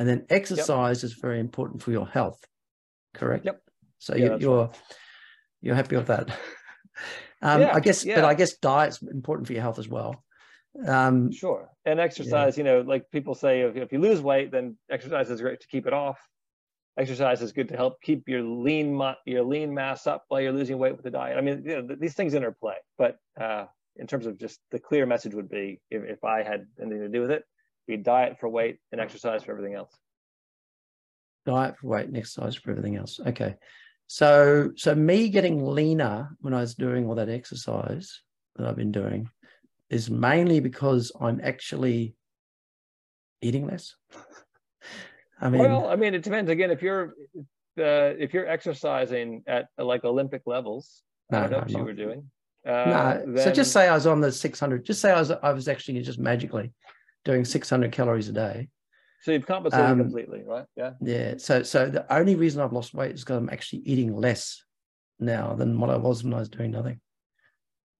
And 0.00 0.08
then 0.08 0.24
exercise 0.30 1.02
yep. 1.02 1.10
is 1.10 1.12
very 1.12 1.40
important 1.40 1.82
for 1.82 1.90
your 1.90 2.08
health. 2.08 2.42
Correct. 3.12 3.44
Yep. 3.44 3.60
So 3.98 4.16
yeah, 4.16 4.38
you, 4.38 4.52
are 4.54 4.64
right. 4.64 4.80
you're 5.60 5.74
happy 5.74 5.94
with 5.94 6.06
that. 6.06 6.30
um, 7.42 7.60
yeah, 7.60 7.74
I 7.74 7.80
guess, 7.80 8.02
yeah. 8.02 8.14
but 8.14 8.24
I 8.24 8.32
guess 8.32 8.54
diet's 8.54 9.02
important 9.02 9.46
for 9.46 9.52
your 9.52 9.60
health 9.60 9.78
as 9.78 9.88
well. 9.88 10.24
Um, 10.86 11.30
sure. 11.30 11.68
And 11.84 12.00
exercise, 12.00 12.56
you 12.56 12.64
know, 12.64 12.80
like 12.80 13.10
people 13.10 13.34
say, 13.34 13.60
if, 13.60 13.76
if 13.76 13.92
you 13.92 13.98
lose 13.98 14.22
weight, 14.22 14.50
then 14.50 14.78
exercise 14.90 15.28
is 15.28 15.42
great 15.42 15.60
to 15.60 15.66
keep 15.66 15.86
it 15.86 15.92
off. 15.92 16.18
Exercise 16.98 17.42
is 17.42 17.52
good 17.52 17.68
to 17.68 17.76
help 17.76 18.00
keep 18.00 18.26
your 18.26 18.42
lean 18.42 18.98
your 19.26 19.44
lean 19.44 19.74
mass 19.74 20.06
up 20.06 20.24
while 20.28 20.40
you're 20.40 20.50
losing 20.50 20.78
weight 20.78 20.92
with 20.92 21.04
the 21.04 21.10
diet. 21.10 21.36
I 21.36 21.42
mean, 21.42 21.62
you 21.66 21.82
know, 21.82 21.94
these 22.00 22.14
things 22.14 22.32
interplay. 22.32 22.76
But 22.96 23.18
uh, 23.38 23.66
in 23.96 24.06
terms 24.06 24.24
of 24.24 24.38
just 24.38 24.60
the 24.70 24.78
clear 24.78 25.04
message 25.04 25.34
would 25.34 25.50
be, 25.50 25.82
if, 25.90 26.04
if 26.04 26.24
I 26.24 26.42
had 26.42 26.64
anything 26.80 27.00
to 27.00 27.08
do 27.10 27.20
with 27.20 27.32
it, 27.32 27.44
be 27.90 28.02
diet 28.02 28.38
for 28.38 28.48
weight 28.48 28.78
and 28.92 29.00
exercise 29.00 29.42
for 29.42 29.52
everything 29.52 29.74
else. 29.74 29.96
Diet 31.46 31.76
for 31.78 31.88
weight 31.88 32.06
and 32.06 32.16
exercise 32.16 32.54
for 32.54 32.70
everything 32.70 32.96
else. 32.96 33.20
Okay. 33.26 33.56
So 34.06 34.72
so 34.76 34.94
me 34.94 35.28
getting 35.28 35.64
leaner 35.64 36.36
when 36.40 36.54
I 36.54 36.60
was 36.60 36.74
doing 36.74 37.06
all 37.06 37.14
that 37.14 37.28
exercise 37.28 38.22
that 38.56 38.66
I've 38.66 38.76
been 38.76 38.92
doing 38.92 39.28
is 39.88 40.10
mainly 40.10 40.60
because 40.60 41.12
I'm 41.20 41.40
actually 41.42 42.14
eating 43.42 43.66
less. 43.66 43.94
I 45.40 45.48
mean, 45.48 45.62
well, 45.62 45.88
I 45.88 45.96
mean, 45.96 46.14
it 46.14 46.22
depends. 46.22 46.50
Again, 46.50 46.70
if 46.70 46.82
you're 46.82 47.14
uh, 47.78 48.12
if 48.18 48.34
you're 48.34 48.46
exercising 48.46 49.42
at 49.46 49.68
like 49.78 50.04
Olympic 50.04 50.42
levels, 50.44 51.02
no, 51.30 51.38
I 51.38 51.40
don't 51.42 51.50
know 51.50 51.56
no, 51.56 51.62
what 51.62 51.70
you 51.70 51.84
were 51.84 51.92
doing. 51.92 52.30
Uh, 52.66 52.70
no, 52.70 53.24
then... 53.34 53.44
so 53.44 53.52
just 53.52 53.72
say 53.72 53.88
I 53.88 53.94
was 53.94 54.06
on 54.06 54.20
the 54.20 54.30
600. 54.30 54.84
Just 54.84 55.00
say 55.00 55.10
I 55.12 55.18
was 55.18 55.30
I 55.30 55.52
was 55.52 55.68
actually 55.68 56.02
just 56.02 56.18
magically 56.18 56.72
doing 57.24 57.44
600 57.44 57.92
calories 57.92 58.28
a 58.28 58.32
day. 58.32 58.68
So 59.22 59.32
you've 59.32 59.46
compensated 59.46 59.86
um, 59.86 59.98
completely, 59.98 60.42
right? 60.46 60.64
Yeah. 60.76 60.92
Yeah. 61.02 61.34
So 61.36 61.62
so 61.62 61.90
the 61.90 62.10
only 62.12 62.36
reason 62.36 62.62
I've 62.62 62.72
lost 62.72 62.94
weight 62.94 63.12
is 63.12 63.20
because 63.20 63.36
I'm 63.36 63.50
actually 63.50 63.80
eating 63.80 64.16
less 64.16 64.62
now 65.18 65.54
than 65.54 65.78
what 65.78 65.90
I 65.90 65.96
was 65.96 66.24
when 66.24 66.32
I 66.32 66.38
was 66.38 66.48
doing 66.48 66.70
nothing. 66.70 67.00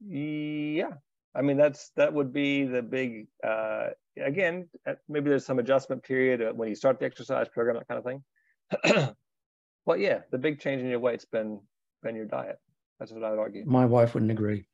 Yeah. 0.00 0.92
I 1.34 1.42
mean 1.42 1.58
that's 1.58 1.90
that 1.96 2.12
would 2.12 2.32
be 2.32 2.64
the 2.64 2.82
big 2.82 3.28
uh 3.46 3.88
again 4.20 4.68
maybe 5.08 5.28
there's 5.28 5.44
some 5.44 5.58
adjustment 5.58 6.02
period 6.02 6.42
uh, 6.42 6.52
when 6.52 6.68
you 6.68 6.74
start 6.74 6.98
the 6.98 7.06
exercise 7.06 7.48
program 7.48 7.76
that 7.76 7.86
kind 7.86 7.98
of 7.98 8.04
thing. 8.04 9.14
but 9.86 10.00
yeah, 10.00 10.20
the 10.30 10.38
big 10.38 10.58
change 10.58 10.80
in 10.80 10.88
your 10.88 11.00
weight's 11.00 11.26
been 11.26 11.60
been 12.02 12.16
your 12.16 12.24
diet. 12.24 12.56
That's 12.98 13.12
what 13.12 13.24
I 13.24 13.30
would 13.30 13.38
argue. 13.38 13.64
My 13.66 13.84
wife 13.84 14.14
wouldn't 14.14 14.32
agree. 14.32 14.66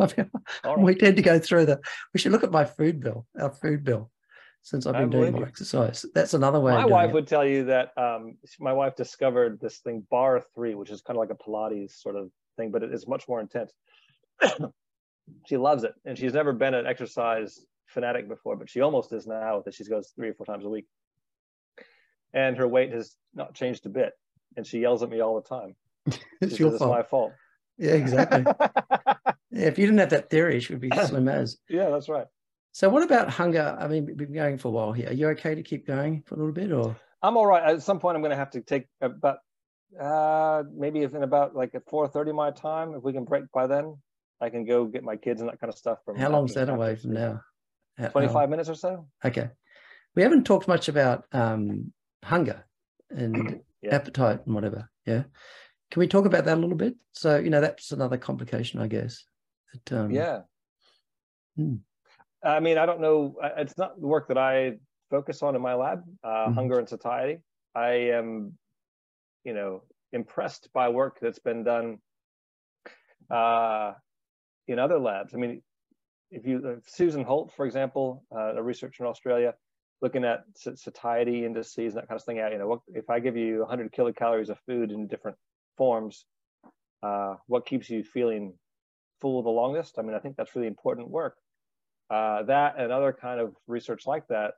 we 0.78 0.94
tend 0.94 1.16
to 1.16 1.22
go 1.22 1.38
through 1.38 1.66
the. 1.66 1.80
We 2.14 2.20
should 2.20 2.32
look 2.32 2.44
at 2.44 2.50
my 2.50 2.64
food 2.64 3.00
bill, 3.00 3.26
our 3.38 3.50
food 3.50 3.84
bill, 3.84 4.10
since 4.62 4.86
I've 4.86 4.94
been 4.94 5.10
doing 5.10 5.32
more 5.32 5.46
exercise. 5.46 6.04
That's 6.14 6.34
another 6.34 6.60
way. 6.60 6.72
My 6.72 6.86
wife 6.86 7.10
it. 7.10 7.14
would 7.14 7.26
tell 7.26 7.46
you 7.46 7.64
that 7.64 7.92
um, 7.96 8.36
my 8.58 8.72
wife 8.72 8.96
discovered 8.96 9.60
this 9.60 9.78
thing, 9.78 10.06
bar 10.10 10.42
Three, 10.54 10.74
which 10.74 10.90
is 10.90 11.00
kind 11.02 11.16
of 11.16 11.20
like 11.20 11.30
a 11.30 11.42
Pilates 11.42 12.00
sort 12.00 12.16
of 12.16 12.30
thing, 12.56 12.70
but 12.70 12.82
it 12.82 12.92
is 12.92 13.06
much 13.06 13.28
more 13.28 13.40
intense. 13.40 13.72
she 15.46 15.56
loves 15.56 15.84
it, 15.84 15.94
and 16.04 16.18
she's 16.18 16.34
never 16.34 16.52
been 16.52 16.74
an 16.74 16.86
exercise 16.86 17.58
fanatic 17.86 18.28
before, 18.28 18.56
but 18.56 18.70
she 18.70 18.80
almost 18.80 19.12
is 19.12 19.26
now. 19.26 19.62
That 19.64 19.74
she 19.74 19.84
goes 19.84 20.12
three 20.16 20.28
or 20.30 20.34
four 20.34 20.46
times 20.46 20.64
a 20.64 20.68
week, 20.68 20.86
and 22.32 22.56
her 22.56 22.68
weight 22.68 22.92
has 22.92 23.16
not 23.34 23.54
changed 23.54 23.86
a 23.86 23.90
bit. 23.90 24.12
and 24.56 24.66
she 24.66 24.80
yells 24.80 25.02
at 25.02 25.10
me 25.10 25.20
all 25.20 25.40
the 25.40 25.48
time. 25.48 25.76
it's 26.40 26.56
She 26.56 26.62
your 26.62 26.70
says 26.72 26.78
fault. 26.78 26.98
It's 26.98 26.98
my 26.98 27.02
fault. 27.02 27.32
Yeah, 27.78 27.92
exactly. 27.92 28.44
if 29.50 29.78
you 29.78 29.86
didn't 29.86 29.98
have 30.00 30.10
that 30.10 30.30
theory, 30.30 30.60
she 30.60 30.72
would 30.72 30.80
be 30.80 30.90
slim 31.06 31.28
as. 31.28 31.58
yeah, 31.68 31.90
that's 31.90 32.08
right. 32.08 32.26
So, 32.72 32.88
what 32.88 33.02
about 33.02 33.28
hunger? 33.30 33.76
I 33.80 33.88
mean, 33.88 34.06
we've 34.06 34.16
been 34.16 34.32
going 34.32 34.58
for 34.58 34.68
a 34.68 34.70
while 34.70 34.92
here. 34.92 35.08
Are 35.08 35.12
you 35.12 35.28
okay 35.30 35.54
to 35.56 35.62
keep 35.62 35.86
going 35.86 36.22
for 36.26 36.36
a 36.36 36.38
little 36.38 36.52
bit, 36.52 36.70
or 36.72 36.96
I'm 37.22 37.36
all 37.36 37.46
right. 37.46 37.62
At 37.64 37.82
some 37.82 37.98
point, 37.98 38.14
I'm 38.16 38.22
going 38.22 38.30
to 38.30 38.36
have 38.36 38.50
to 38.52 38.60
take 38.60 38.86
about 39.00 39.38
uh, 40.00 40.62
maybe 40.72 41.00
if 41.02 41.14
in 41.14 41.22
about 41.22 41.56
like 41.56 41.74
at 41.74 41.86
4:30 41.86 42.34
my 42.34 42.50
time, 42.52 42.94
if 42.94 43.02
we 43.02 43.12
can 43.12 43.24
break 43.24 43.44
by 43.52 43.66
then, 43.66 43.96
I 44.40 44.50
can 44.50 44.64
go 44.64 44.84
get 44.86 45.02
my 45.02 45.16
kids 45.16 45.40
and 45.40 45.50
that 45.50 45.60
kind 45.60 45.72
of 45.72 45.76
stuff. 45.78 45.98
From 46.04 46.16
how 46.16 46.30
long 46.30 46.44
is 46.46 46.54
that 46.54 46.68
away 46.68 46.94
from 46.96 47.12
now? 47.12 47.40
How- 47.98 48.04
how- 48.04 48.10
25 48.10 48.48
minutes 48.50 48.68
or 48.68 48.74
so. 48.76 49.06
Okay. 49.24 49.50
We 50.14 50.22
haven't 50.22 50.44
talked 50.44 50.66
much 50.68 50.88
about 50.88 51.24
um, 51.32 51.92
hunger 52.24 52.64
and 53.10 53.60
Yeah. 53.82 53.94
appetite 53.94 54.40
and 54.44 54.54
whatever. 54.54 54.90
Yeah. 55.06 55.22
Can 55.90 56.00
we 56.00 56.06
talk 56.06 56.24
about 56.26 56.44
that 56.44 56.56
a 56.58 56.60
little 56.60 56.76
bit? 56.76 56.94
So, 57.12 57.38
you 57.38 57.48
know, 57.50 57.60
that's 57.62 57.92
another 57.92 58.16
complication, 58.18 58.78
I 58.80 58.86
guess. 58.88 59.24
Um, 59.90 60.10
yeah. 60.10 60.42
Hmm. 61.56 61.76
I 62.42 62.60
mean, 62.60 62.78
I 62.78 62.86
don't 62.86 63.00
know. 63.00 63.36
It's 63.56 63.76
not 63.76 64.00
the 64.00 64.06
work 64.06 64.28
that 64.28 64.38
I 64.38 64.78
focus 65.10 65.42
on 65.42 65.56
in 65.56 65.62
my 65.62 65.74
lab, 65.74 66.04
uh, 66.22 66.48
Mhm. 66.48 66.54
hunger 66.54 66.78
and 66.78 66.88
satiety. 66.88 67.42
I 67.74 67.90
am, 68.18 68.58
you 69.44 69.52
know, 69.52 69.82
impressed 70.12 70.72
by 70.72 70.88
work 70.88 71.20
that's 71.20 71.38
been 71.38 71.64
done 71.64 72.00
uh, 73.30 73.94
in 74.66 74.78
other 74.78 74.98
labs. 74.98 75.34
I 75.34 75.38
mean, 75.38 75.62
if 76.30 76.46
you, 76.46 76.66
uh, 76.66 76.80
Susan 76.86 77.24
Holt, 77.24 77.52
for 77.52 77.66
example, 77.66 78.24
uh, 78.34 78.54
a 78.56 78.62
researcher 78.62 79.04
in 79.04 79.08
Australia, 79.08 79.54
looking 80.00 80.24
at 80.24 80.44
satiety 80.54 81.44
indices 81.44 81.94
and 81.94 82.02
that 82.02 82.08
kind 82.08 82.18
of 82.18 82.24
thing. 82.24 82.38
Yeah, 82.38 82.50
you 82.50 82.58
know, 82.58 82.68
what, 82.68 82.80
if 82.88 83.10
I 83.10 83.20
give 83.20 83.36
you 83.36 83.60
100 83.60 83.92
kilocalories 83.92 84.48
of 84.48 84.58
food 84.60 84.90
in 84.92 85.06
different 85.08 85.36
forms, 85.76 86.24
uh, 87.02 87.36
what 87.46 87.66
keeps 87.66 87.90
you 87.90 88.02
feeling 88.02 88.58
full 89.20 89.42
the 89.42 89.50
longest? 89.50 89.98
I 89.98 90.02
mean, 90.02 90.14
I 90.14 90.18
think 90.18 90.36
that's 90.36 90.54
really 90.54 90.68
important 90.68 91.08
work. 91.08 91.36
Uh, 92.10 92.42
that 92.44 92.74
and 92.78 92.90
other 92.90 93.12
kind 93.12 93.40
of 93.40 93.54
research 93.66 94.06
like 94.06 94.26
that 94.28 94.54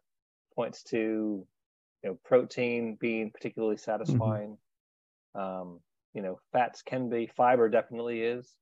points 0.55 0.83
to, 0.85 0.97
you 0.97 2.11
know, 2.11 2.19
protein 2.25 2.97
being 3.01 3.31
particularly 3.31 3.77
satisfying. 3.77 4.57
Um, 5.35 5.81
you 6.15 6.23
know, 6.23 6.39
fats 6.53 6.83
can 6.83 7.09
be, 7.09 7.31
fiber 7.37 7.69
definitely 7.69 8.21
is. 8.23 8.55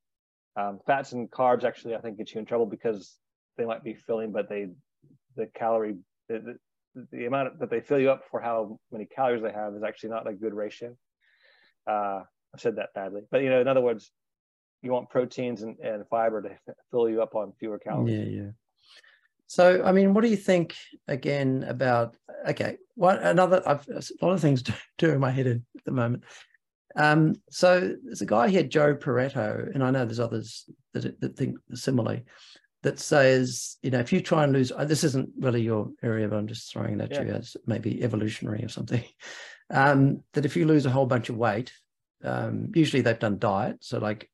Um, 0.55 0.79
fats 0.85 1.11
and 1.13 1.29
carbs 1.29 1.63
actually, 1.63 1.95
I 1.95 2.01
think, 2.01 2.17
get 2.17 2.33
you 2.33 2.39
in 2.39 2.45
trouble 2.45 2.65
because 2.65 3.17
they 3.57 3.65
might 3.65 3.83
be 3.83 3.93
filling, 3.93 4.31
but 4.31 4.49
they, 4.49 4.67
the 5.35 5.47
calorie, 5.55 5.97
the, 6.29 6.57
the, 6.95 7.07
the 7.11 7.25
amount 7.25 7.59
that 7.59 7.69
they 7.69 7.81
fill 7.81 7.99
you 7.99 8.11
up 8.11 8.23
for 8.29 8.41
how 8.41 8.79
many 8.91 9.05
calories 9.05 9.41
they 9.41 9.51
have 9.51 9.75
is 9.75 9.83
actually 9.83 10.09
not 10.09 10.27
a 10.27 10.33
good 10.33 10.53
ratio. 10.53 10.95
Uh, 11.87 12.21
I 12.53 12.57
said 12.57 12.75
that 12.75 12.93
badly, 12.93 13.21
but 13.31 13.41
you 13.41 13.49
know, 13.49 13.61
in 13.61 13.67
other 13.67 13.81
words, 13.81 14.11
you 14.81 14.91
want 14.91 15.09
proteins 15.09 15.61
and, 15.61 15.77
and 15.79 16.07
fiber 16.09 16.41
to 16.41 16.73
fill 16.89 17.09
you 17.09 17.21
up 17.21 17.35
on 17.35 17.53
fewer 17.59 17.79
calories. 17.79 18.17
Yeah, 18.17 18.41
yeah. 18.43 18.49
So, 19.47 19.83
I 19.83 19.91
mean, 19.91 20.13
what 20.13 20.21
do 20.21 20.29
you 20.29 20.37
think 20.37 20.75
again 21.07 21.65
about? 21.67 22.15
Okay, 22.47 22.77
what 22.95 23.21
another? 23.21 23.61
I've 23.65 23.87
a 23.87 24.01
lot 24.25 24.33
of 24.33 24.41
things 24.41 24.63
to 24.63 24.73
do 24.97 25.11
in 25.11 25.19
my 25.19 25.31
head 25.31 25.47
at 25.47 25.59
the 25.85 25.91
moment. 25.91 26.23
Um, 26.95 27.35
so 27.49 27.95
there's 28.03 28.21
a 28.21 28.25
guy 28.25 28.49
here, 28.49 28.63
Joe 28.63 28.95
Proietto, 28.95 29.73
and 29.73 29.83
I 29.83 29.91
know 29.91 30.05
there's 30.05 30.19
others 30.19 30.69
that 30.93 31.19
that 31.21 31.35
think 31.37 31.57
similarly. 31.73 32.23
That 32.83 32.99
says, 32.99 33.77
you 33.83 33.91
know, 33.91 33.99
if 33.99 34.11
you 34.11 34.21
try 34.21 34.43
and 34.43 34.53
lose, 34.53 34.71
uh, 34.71 34.85
this 34.85 35.03
isn't 35.03 35.29
really 35.37 35.61
your 35.61 35.91
area, 36.01 36.27
but 36.27 36.37
I'm 36.37 36.47
just 36.47 36.71
throwing 36.73 36.99
it 36.99 37.01
at 37.01 37.11
Yeah. 37.11 37.21
you 37.21 37.33
as 37.33 37.55
maybe 37.67 38.01
evolutionary 38.03 38.63
or 38.63 38.69
something. 38.69 39.03
Um, 39.73 40.23
that 40.33 40.43
if 40.43 40.57
you 40.57 40.65
lose 40.65 40.85
a 40.85 40.89
whole 40.89 41.05
bunch 41.05 41.29
of 41.29 41.37
weight, 41.37 41.71
um, 42.25 42.73
usually 42.75 43.01
they've 43.01 43.17
done 43.17 43.39
diet, 43.39 43.77
so 43.79 43.99
like 43.99 44.29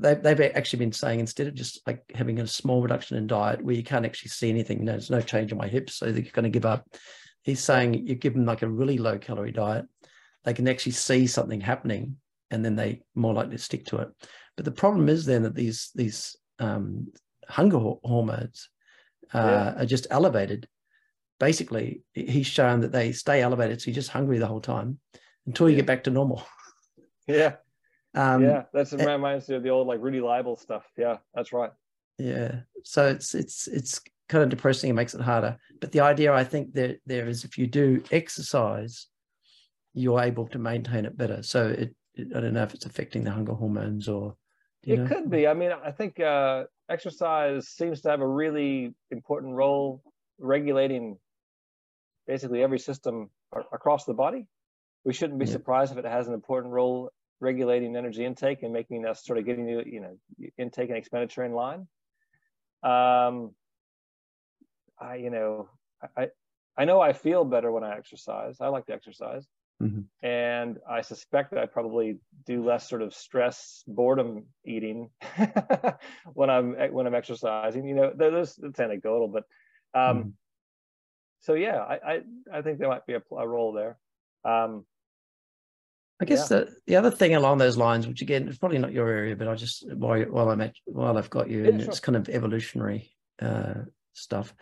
they've, 0.00 0.22
they've 0.22 0.40
actually 0.54 0.78
been 0.80 0.92
saying 0.92 1.20
instead 1.20 1.46
of 1.46 1.54
just 1.54 1.80
like 1.86 2.02
having 2.14 2.40
a 2.40 2.46
small 2.46 2.82
reduction 2.82 3.16
in 3.16 3.26
diet 3.26 3.62
where 3.64 3.74
you 3.74 3.82
can't 3.84 4.06
actually 4.06 4.30
see 4.30 4.50
anything, 4.50 4.78
you 4.78 4.84
know, 4.84 4.92
there's 4.92 5.10
no 5.10 5.20
change 5.20 5.52
in 5.52 5.58
my 5.58 5.68
hips, 5.68 5.94
so 5.94 6.10
that 6.10 6.22
you're 6.22 6.32
going 6.32 6.44
to 6.44 6.58
give 6.58 6.66
up. 6.66 6.86
He's 7.42 7.60
saying 7.60 8.06
you 8.06 8.14
give 8.14 8.34
them 8.34 8.44
like 8.46 8.62
a 8.62 8.68
really 8.68 8.98
low 8.98 9.18
calorie 9.18 9.52
diet, 9.52 9.86
they 10.44 10.54
can 10.54 10.68
actually 10.68 10.92
see 10.92 11.26
something 11.26 11.60
happening, 11.60 12.16
and 12.50 12.64
then 12.64 12.76
they 12.76 13.02
more 13.14 13.34
likely 13.34 13.56
to 13.56 13.62
stick 13.62 13.86
to 13.86 13.98
it. 13.98 14.08
But 14.56 14.64
the 14.64 14.72
problem 14.72 15.08
is 15.08 15.24
then 15.24 15.42
that 15.44 15.54
these 15.54 15.90
these 15.94 16.36
um, 16.58 17.08
hunger 17.48 17.78
hormones 17.78 18.68
uh, 19.32 19.38
Yeah. 19.38 19.82
are 19.82 19.86
just 19.86 20.06
elevated. 20.10 20.68
Basically, 21.38 22.02
he's 22.12 22.46
shown 22.46 22.80
that 22.80 22.92
they 22.92 23.12
stay 23.12 23.40
elevated, 23.40 23.80
so 23.80 23.86
you're 23.86 23.94
just 23.94 24.10
hungry 24.10 24.38
the 24.38 24.46
whole 24.46 24.60
time 24.60 24.98
until 25.46 25.68
you 25.68 25.76
Yeah. 25.76 25.80
get 25.82 25.86
back 25.86 26.04
to 26.04 26.10
normal. 26.10 26.44
Yeah, 27.26 27.56
Um, 28.14 28.42
yeah, 28.42 28.64
that's 28.72 28.92
it 28.92 29.00
eh, 29.00 29.12
reminds 29.12 29.48
me 29.48 29.56
of 29.56 29.62
the 29.62 29.68
old 29.70 29.86
like 29.86 30.00
Rudy 30.00 30.20
Leibel 30.20 30.58
stuff. 30.58 30.84
Yeah, 30.96 31.18
that's 31.34 31.52
right. 31.52 31.70
Yeah. 32.18 32.60
So 32.82 33.06
it's 33.06 33.34
it's 33.34 33.68
it's 33.68 34.00
kind 34.28 34.42
of 34.44 34.50
depressing. 34.50 34.90
It 34.90 34.94
makes 34.94 35.14
it 35.14 35.20
harder. 35.20 35.56
But 35.80 35.92
the 35.92 36.00
idea 36.00 36.32
I 36.32 36.44
think 36.44 36.74
that 36.74 36.98
there 37.06 37.28
is 37.28 37.44
if 37.44 37.56
you 37.56 37.66
do 37.66 38.02
exercise, 38.10 39.06
you're 39.94 40.20
able 40.20 40.46
to 40.48 40.58
maintain 40.58 41.04
it 41.04 41.16
better. 41.16 41.42
So 41.42 41.68
it, 41.68 41.94
it 42.14 42.28
I 42.34 42.40
don't 42.40 42.54
know 42.54 42.62
if 42.62 42.74
it's 42.74 42.86
affecting 42.86 43.24
the 43.24 43.30
hunger 43.30 43.54
hormones 43.54 44.08
or 44.08 44.36
you 44.84 44.94
it 44.94 44.98
know? 44.98 45.06
could 45.06 45.30
be. 45.30 45.46
I 45.46 45.54
mean, 45.54 45.72
I 45.72 45.90
think 45.90 46.18
uh, 46.20 46.64
exercise 46.88 47.68
seems 47.68 48.00
to 48.02 48.10
have 48.10 48.20
a 48.20 48.26
really 48.26 48.94
important 49.10 49.54
role 49.54 50.02
regulating 50.38 51.18
basically 52.26 52.62
every 52.62 52.78
system 52.78 53.30
across 53.72 54.04
the 54.04 54.14
body. 54.14 54.46
We 55.04 55.12
shouldn't 55.12 55.38
be 55.38 55.46
Yeah. 55.46 55.52
surprised 55.52 55.92
if 55.92 55.98
it 55.98 56.04
has 56.04 56.28
an 56.28 56.34
important 56.34 56.72
role 56.72 57.10
regulating 57.40 57.96
energy 57.96 58.24
intake 58.24 58.62
and 58.62 58.72
making 58.72 59.06
us 59.06 59.24
sort 59.24 59.38
of 59.38 59.44
getting 59.46 59.68
you, 59.68 59.82
you 59.86 60.00
know, 60.00 60.16
intake 60.58 60.88
and 60.90 60.98
expenditure 60.98 61.44
in 61.44 61.52
line. 61.52 61.88
Um, 62.82 63.54
I, 64.98 65.16
you 65.16 65.30
know, 65.30 65.70
I, 66.16 66.28
I- 66.78 66.84
know 66.84 67.00
I 67.00 67.12
feel 67.12 67.44
better 67.44 67.70
when 67.72 67.84
I 67.84 67.96
exercise. 67.96 68.60
I 68.60 68.68
like 68.68 68.86
to 68.86 68.94
exercise. 68.94 69.46
Mhm. 69.80 70.08
And 70.22 70.78
I 70.88 71.00
suspect 71.02 71.50
that 71.50 71.60
I 71.60 71.66
probably 71.66 72.18
do 72.46 72.64
less 72.64 72.88
sort 72.88 73.02
of 73.02 73.14
stress, 73.14 73.84
boredom 73.86 74.46
eating 74.64 75.10
when 76.34 76.50
I'm 76.50 76.74
when 76.92 77.06
I'm 77.06 77.14
exercising. 77.14 77.86
You 77.88 77.94
know, 77.94 78.12
there's 78.14 78.58
it's 78.58 78.80
anecdotal, 78.80 79.28
but 79.28 79.44
um, 79.98 80.26
Mhm. 80.26 80.32
so 81.40 81.54
yeah, 81.54 81.78
I, 81.78 82.14
I 82.14 82.22
I 82.52 82.62
think 82.62 82.78
there 82.78 82.88
might 82.88 83.06
be 83.06 83.14
a, 83.14 83.22
a 83.34 83.48
role 83.48 83.72
there. 83.72 83.98
Um, 84.44 84.84
I 86.20 86.24
guess 86.26 86.48
the, 86.48 86.68
the 86.86 86.96
other 86.96 87.10
thing 87.10 87.34
along 87.34 87.58
those 87.58 87.78
lines, 87.78 88.06
which 88.06 88.20
again 88.20 88.46
is 88.46 88.58
probably 88.58 88.78
not 88.78 88.92
your 88.92 89.08
area, 89.08 89.34
but 89.34 89.48
I 89.48 89.54
just 89.54 89.90
while 89.94 90.20
while 90.22 90.50
I'm 90.50 90.60
at, 90.60 90.74
while 90.84 91.16
I've 91.16 91.30
got 91.30 91.48
you, 91.48 91.62
Yeah, 91.62 91.70
and 91.70 91.80
sure. 91.80 91.90
it's 91.90 92.00
kind 92.00 92.16
of 92.16 92.28
evolutionary 92.28 93.10
uh, 93.40 93.74
stuff, 94.12 94.54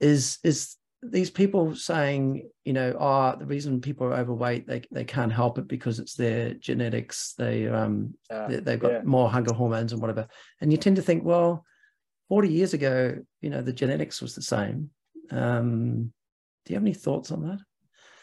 is 0.00 0.38
is 0.44 0.76
these 1.02 1.30
people 1.30 1.74
saying, 1.74 2.48
you 2.64 2.72
know, 2.72 2.96
ah, 2.98 3.34
the 3.34 3.46
reason 3.46 3.80
people 3.80 4.06
are 4.06 4.14
overweight, 4.14 4.66
they 4.66 4.82
they 4.92 5.04
can't 5.04 5.32
help 5.32 5.58
it 5.58 5.66
because 5.66 5.98
it's 5.98 6.14
their 6.14 6.54
genetics. 6.54 7.34
They 7.36 7.68
um 7.68 8.14
uh, 8.30 8.48
they, 8.48 8.56
they've 8.60 8.80
got 8.80 8.92
yeah. 8.92 9.02
more 9.02 9.28
hunger 9.28 9.54
hormones 9.54 9.92
and 9.92 10.00
whatever, 10.00 10.28
and 10.60 10.70
you 10.70 10.78
tend 10.78 10.96
to 10.96 11.02
think, 11.02 11.24
well, 11.24 11.64
forty 12.28 12.48
years 12.48 12.74
ago, 12.74 13.18
you 13.40 13.50
know, 13.50 13.60
the 13.60 13.72
genetics 13.72 14.22
was 14.22 14.34
the 14.34 14.42
same. 14.42 14.90
Um, 15.30 16.12
do 16.64 16.72
you 16.72 16.76
have 16.76 16.84
any 16.84 16.94
thoughts 16.94 17.30
on 17.32 17.42
that? 17.48 17.58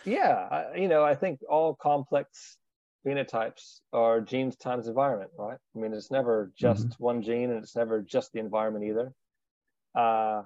Yeah, 0.05 0.47
I, 0.51 0.75
you 0.77 0.87
know, 0.87 1.03
I 1.03 1.15
think 1.15 1.39
all 1.49 1.75
complex 1.75 2.57
phenotypes 3.05 3.79
are 3.91 4.21
genes 4.21 4.55
times 4.55 4.87
environment, 4.87 5.31
right? 5.37 5.57
I 5.75 5.79
mean, 5.79 5.93
it's 5.93 6.11
never 6.11 6.51
just 6.55 6.87
one 6.99 7.21
gene, 7.21 7.49
and 7.51 7.63
it's 7.63 7.75
never 7.75 8.01
just 8.01 8.31
the 8.31 8.39
environment 8.39 8.85
either. 8.85 9.13
Uh, 9.95 10.43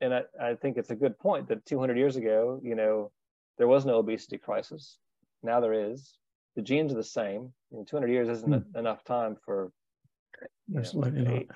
and 0.00 0.14
I, 0.14 0.22
I 0.40 0.54
think 0.54 0.76
it's 0.76 0.90
a 0.90 0.96
good 0.96 1.18
point 1.18 1.48
that 1.48 1.64
200 1.66 1.96
years 1.96 2.16
ago, 2.16 2.60
you 2.62 2.74
know, 2.74 3.12
there 3.58 3.68
was 3.68 3.86
no 3.86 3.96
obesity 3.96 4.38
crisis. 4.38 4.98
Now 5.42 5.60
there 5.60 5.72
is. 5.92 6.16
The 6.56 6.62
genes 6.62 6.92
are 6.92 6.96
the 6.96 7.04
same. 7.04 7.52
You 7.70 7.78
know, 7.78 7.84
200 7.84 8.10
years 8.10 8.28
isn't 8.28 8.52
enough 8.76 9.04
time 9.04 9.36
for 9.44 9.70
you 11.14 11.22
know, 11.22 11.34
eight, 11.34 11.50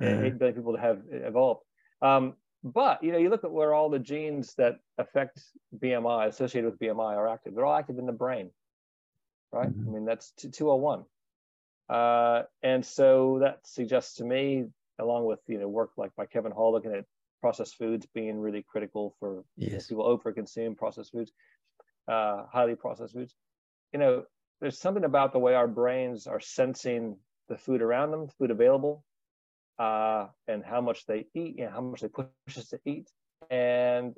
Uh, 0.00 0.22
eight 0.26 0.38
billion 0.38 0.54
people 0.54 0.74
to 0.74 0.80
have 0.80 1.02
evolved. 1.10 1.62
Um, 2.02 2.34
but 2.62 3.02
you 3.02 3.12
know, 3.12 3.18
you 3.18 3.30
look 3.30 3.44
at 3.44 3.52
where 3.52 3.74
all 3.74 3.88
the 3.90 3.98
genes 3.98 4.54
that 4.54 4.80
affect 4.98 5.40
BMI 5.76 6.26
associated 6.26 6.70
with 6.70 6.78
BMI 6.80 7.16
are 7.16 7.28
active. 7.28 7.54
They're 7.54 7.64
all 7.66 7.76
active 7.76 7.98
in 7.98 8.06
the 8.06 8.12
brain, 8.12 8.50
right? 9.52 9.68
Mhm. 9.70 9.86
I 9.86 9.90
mean, 9.90 10.04
that's 10.04 10.32
t- 10.32 10.50
201. 10.50 11.04
Uh, 11.88 12.42
and 12.62 12.84
so 12.84 13.38
that 13.40 13.66
suggests 13.66 14.16
to 14.16 14.24
me, 14.24 14.66
along 14.98 15.24
with 15.24 15.40
you 15.46 15.58
know 15.58 15.68
work 15.68 15.90
like 15.96 16.14
by 16.16 16.26
Kevin 16.26 16.52
Hall 16.52 16.72
looking 16.72 16.92
at 16.92 17.06
processed 17.40 17.76
foods 17.76 18.06
being 18.06 18.40
really 18.40 18.62
critical 18.62 19.14
for 19.20 19.44
you 19.56 19.70
know, 19.70 19.72
Yes. 19.74 19.86
people 19.86 20.04
overconsume 20.04 20.76
processed 20.76 21.12
foods, 21.12 21.32
uh, 22.08 22.44
highly 22.46 22.74
processed 22.74 23.14
foods. 23.14 23.34
You 23.92 24.00
know, 24.00 24.26
there's 24.60 24.78
something 24.78 25.04
about 25.04 25.32
the 25.32 25.38
way 25.38 25.54
our 25.54 25.68
brains 25.68 26.26
are 26.26 26.40
sensing 26.40 27.16
the 27.48 27.56
food 27.56 27.80
around 27.80 28.10
them, 28.10 28.28
food 28.28 28.50
available, 28.50 29.04
uh, 29.78 30.26
and 30.48 30.64
how 30.64 30.80
much 30.80 31.06
they 31.06 31.26
eat 31.34 31.58
and 31.60 31.70
how 31.70 31.80
much 31.80 32.00
they 32.02 32.08
push 32.08 32.26
us 32.56 32.68
to 32.68 32.80
eat. 32.84 33.10
And 33.50 34.16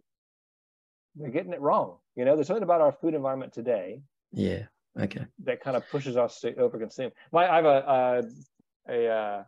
they're 1.17 1.31
getting 1.31 1.53
it 1.53 1.61
wrong. 1.61 1.99
You 2.17 2.25
know, 2.25 2.37
there's 2.37 2.47
something 2.47 2.63
about 2.63 2.81
our 2.81 2.93
food 2.93 3.15
environment 3.15 3.53
today 3.53 4.03
Yeah. 4.33 4.65
Okay. 4.99 5.27
That 5.45 5.61
kind 5.63 5.77
of 5.77 5.89
pushes 5.91 6.17
us 6.17 6.41
to 6.41 6.53
overconsume. 6.53 7.13
My, 7.33 7.49
I 7.49 7.57
have 7.57 7.65
a 7.65 8.23
a, 8.89 8.93
a 8.93 9.09
uh, 9.09 9.45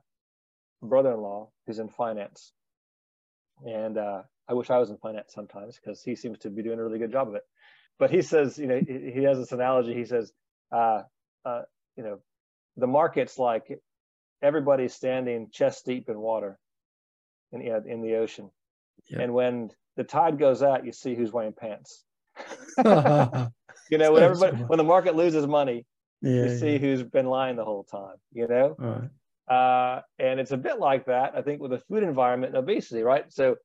brother-in-law 0.82 1.50
who's 1.66 1.78
in 1.78 1.88
finance, 1.88 2.52
and 3.66 3.98
uh, 3.98 4.22
I 4.48 4.54
wish 4.54 4.70
I 4.70 4.78
was 4.78 4.90
in 4.90 4.98
finance 4.98 5.32
sometimes 5.34 5.78
because 5.78 6.02
he 6.02 6.16
seems 6.16 6.38
to 6.40 6.50
be 6.50 6.62
doing 6.62 6.78
a 6.78 6.84
really 6.84 6.98
good 6.98 7.12
job 7.12 7.28
of 7.28 7.34
it. 7.34 7.44
But 7.98 8.10
he 8.10 8.22
says, 8.22 8.58
you 8.58 8.66
know, 8.66 8.80
he, 8.86 9.12
he 9.12 9.22
has 9.24 9.38
this 9.38 9.52
analogy. 9.52 9.94
He 9.94 10.04
says, 10.04 10.32
uh, 10.72 11.02
uh, 11.44 11.62
you 11.96 12.04
know, 12.04 12.20
the 12.76 12.86
market's 12.86 13.38
like 13.38 13.80
everybody's 14.42 14.94
standing 14.94 15.48
chest 15.52 15.86
deep 15.86 16.08
in 16.08 16.18
water 16.18 16.58
in, 17.52 17.62
in 17.62 18.02
the 18.02 18.16
ocean. 18.16 18.50
Yep. 19.08 19.20
And 19.20 19.34
when 19.34 19.70
the 19.96 20.04
tide 20.04 20.38
goes 20.38 20.62
out, 20.62 20.84
you 20.84 20.92
see 20.92 21.14
who's 21.14 21.32
wearing 21.32 21.52
pants. 21.52 22.04
you 22.78 23.98
know, 23.98 24.12
when 24.12 24.22
everybody, 24.22 24.56
when 24.56 24.78
the 24.78 24.84
market 24.84 25.14
loses 25.14 25.46
money, 25.46 25.84
yeah, 26.20 26.44
you 26.44 26.58
see 26.58 26.72
yeah. 26.72 26.78
who's 26.78 27.02
been 27.02 27.26
lying 27.26 27.56
the 27.56 27.64
whole 27.64 27.84
time, 27.84 28.16
you 28.32 28.46
know? 28.48 28.76
Right. 28.78 29.10
Uh, 29.48 30.02
and 30.18 30.40
it's 30.40 30.52
a 30.52 30.56
bit 30.56 30.78
like 30.78 31.06
that, 31.06 31.34
I 31.36 31.42
think, 31.42 31.60
with 31.60 31.72
the 31.72 31.78
food 31.78 32.02
environment 32.02 32.54
and 32.54 32.62
obesity, 32.62 33.02
right? 33.02 33.30
So 33.30 33.56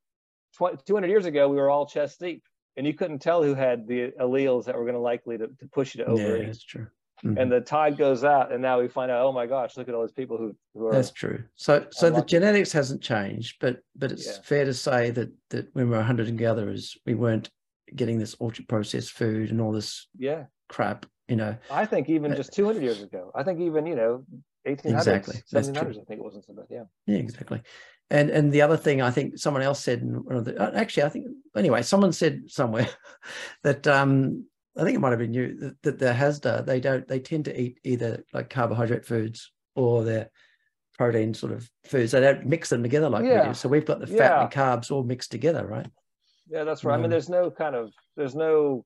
200 0.57 1.07
years 1.07 1.25
ago, 1.25 1.47
we 1.49 1.57
were 1.57 1.69
all 1.69 1.85
chest 1.85 2.19
deep 2.19 2.43
and 2.75 2.85
you 2.85 2.93
couldn't 2.93 3.19
tell 3.19 3.43
who 3.43 3.55
had 3.55 3.87
the 3.87 4.11
alleles 4.19 4.65
that 4.65 4.75
were 4.75 4.83
going 4.83 4.93
to 4.93 4.99
likely 4.99 5.37
to, 5.37 5.47
to 5.47 5.67
push 5.71 5.95
you 5.95 6.03
to 6.03 6.09
overeat. 6.09 6.41
Yeah, 6.41 6.45
that's 6.47 6.63
true. 6.63 6.87
Mm-hmm. 7.25 7.37
And 7.37 7.51
the 7.51 7.61
tide 7.61 7.97
goes 7.97 8.23
out, 8.23 8.51
and 8.51 8.61
now 8.61 8.79
we 8.79 8.87
find 8.87 9.09
out, 9.09 9.25
oh 9.25 9.31
my 9.31 9.47
gosh, 9.47 9.75
look 9.75 9.89
at 9.89 9.95
all 9.95 10.03
these 10.03 10.11
people 10.11 10.37
who, 10.37 10.55
who 10.75 10.87
are. 10.87 10.91
That's 10.91 11.11
true. 11.11 11.43
So, 11.55 11.87
so 11.89 12.11
the 12.11 12.21
genetics 12.21 12.71
hasn't 12.71 13.01
changed, 13.01 13.57
but 13.59 13.79
but 13.95 14.11
it's 14.11 14.27
yeah. 14.27 14.41
fair 14.43 14.65
to 14.65 14.73
say 14.73 15.09
that 15.11 15.31
that 15.49 15.67
when 15.73 15.89
we 15.89 15.97
were 15.97 16.03
hunter 16.03 16.25
gatherers, 16.25 16.95
we 17.05 17.15
weren't 17.15 17.49
getting 17.95 18.19
this 18.19 18.35
ultra 18.39 18.65
processed 18.65 19.11
food 19.11 19.49
and 19.49 19.61
all 19.61 19.71
this 19.71 20.07
yeah 20.17 20.45
crap. 20.69 21.05
You 21.27 21.37
know, 21.37 21.57
I 21.71 21.85
think 21.85 22.07
even 22.07 22.35
just 22.35 22.53
200 22.53 22.81
years 22.81 23.01
ago, 23.01 23.31
I 23.35 23.43
think 23.43 23.59
even 23.59 23.85
you 23.87 23.95
know 23.95 24.23
1800s, 24.67 24.85
exactly. 24.85 25.35
1700s, 25.53 25.89
I 25.89 26.03
think 26.03 26.19
it 26.19 26.23
wasn't 26.23 26.45
so 26.45 26.53
bad. 26.53 26.65
Yeah. 26.69 26.83
Yeah, 27.05 27.17
exactly. 27.17 27.61
And 28.09 28.29
and 28.29 28.51
the 28.51 28.61
other 28.61 28.77
thing 28.77 29.01
I 29.01 29.11
think 29.11 29.37
someone 29.37 29.63
else 29.63 29.83
said, 29.83 30.07
uh, 30.31 30.71
actually 30.75 31.03
I 31.03 31.09
think 31.09 31.27
anyway, 31.55 31.81
someone 31.81 32.13
said 32.13 32.43
somewhere 32.47 32.87
that 33.63 33.87
um, 33.87 34.45
I 34.77 34.83
think 34.83 34.95
it 34.95 34.99
might 34.99 35.09
have 35.09 35.19
been 35.19 35.33
you 35.33 35.57
that, 35.59 35.81
that 35.83 35.99
the 35.99 36.13
Hadza 36.13 36.65
they 36.65 36.79
don't 36.79 37.07
they 37.07 37.19
tend 37.19 37.45
to 37.45 37.59
eat 37.59 37.79
either 37.83 38.23
like 38.33 38.49
carbohydrate 38.49 39.05
foods 39.05 39.51
or 39.75 40.03
their 40.03 40.29
protein 40.97 41.33
sort 41.33 41.51
of 41.53 41.69
foods. 41.85 42.11
They 42.11 42.21
don't 42.21 42.45
mix 42.45 42.69
them 42.69 42.83
together 42.83 43.09
like 43.09 43.25
yeah. 43.25 43.43
we 43.43 43.47
do. 43.49 43.53
So 43.53 43.69
we've 43.69 43.85
got 43.85 43.99
the 43.99 44.07
fat 44.07 44.17
yeah. 44.17 44.41
and 44.41 44.51
carbs 44.51 44.91
all 44.91 45.03
mixed 45.03 45.31
together, 45.31 45.65
right? 45.65 45.87
Yeah, 46.49 46.63
that's 46.63 46.83
right. 46.83 46.93
I 46.93 46.97
mean, 46.97 47.05
um, 47.05 47.11
there's 47.11 47.29
no 47.29 47.51
kind 47.51 47.75
of 47.75 47.91
there's 48.15 48.35
no 48.35 48.85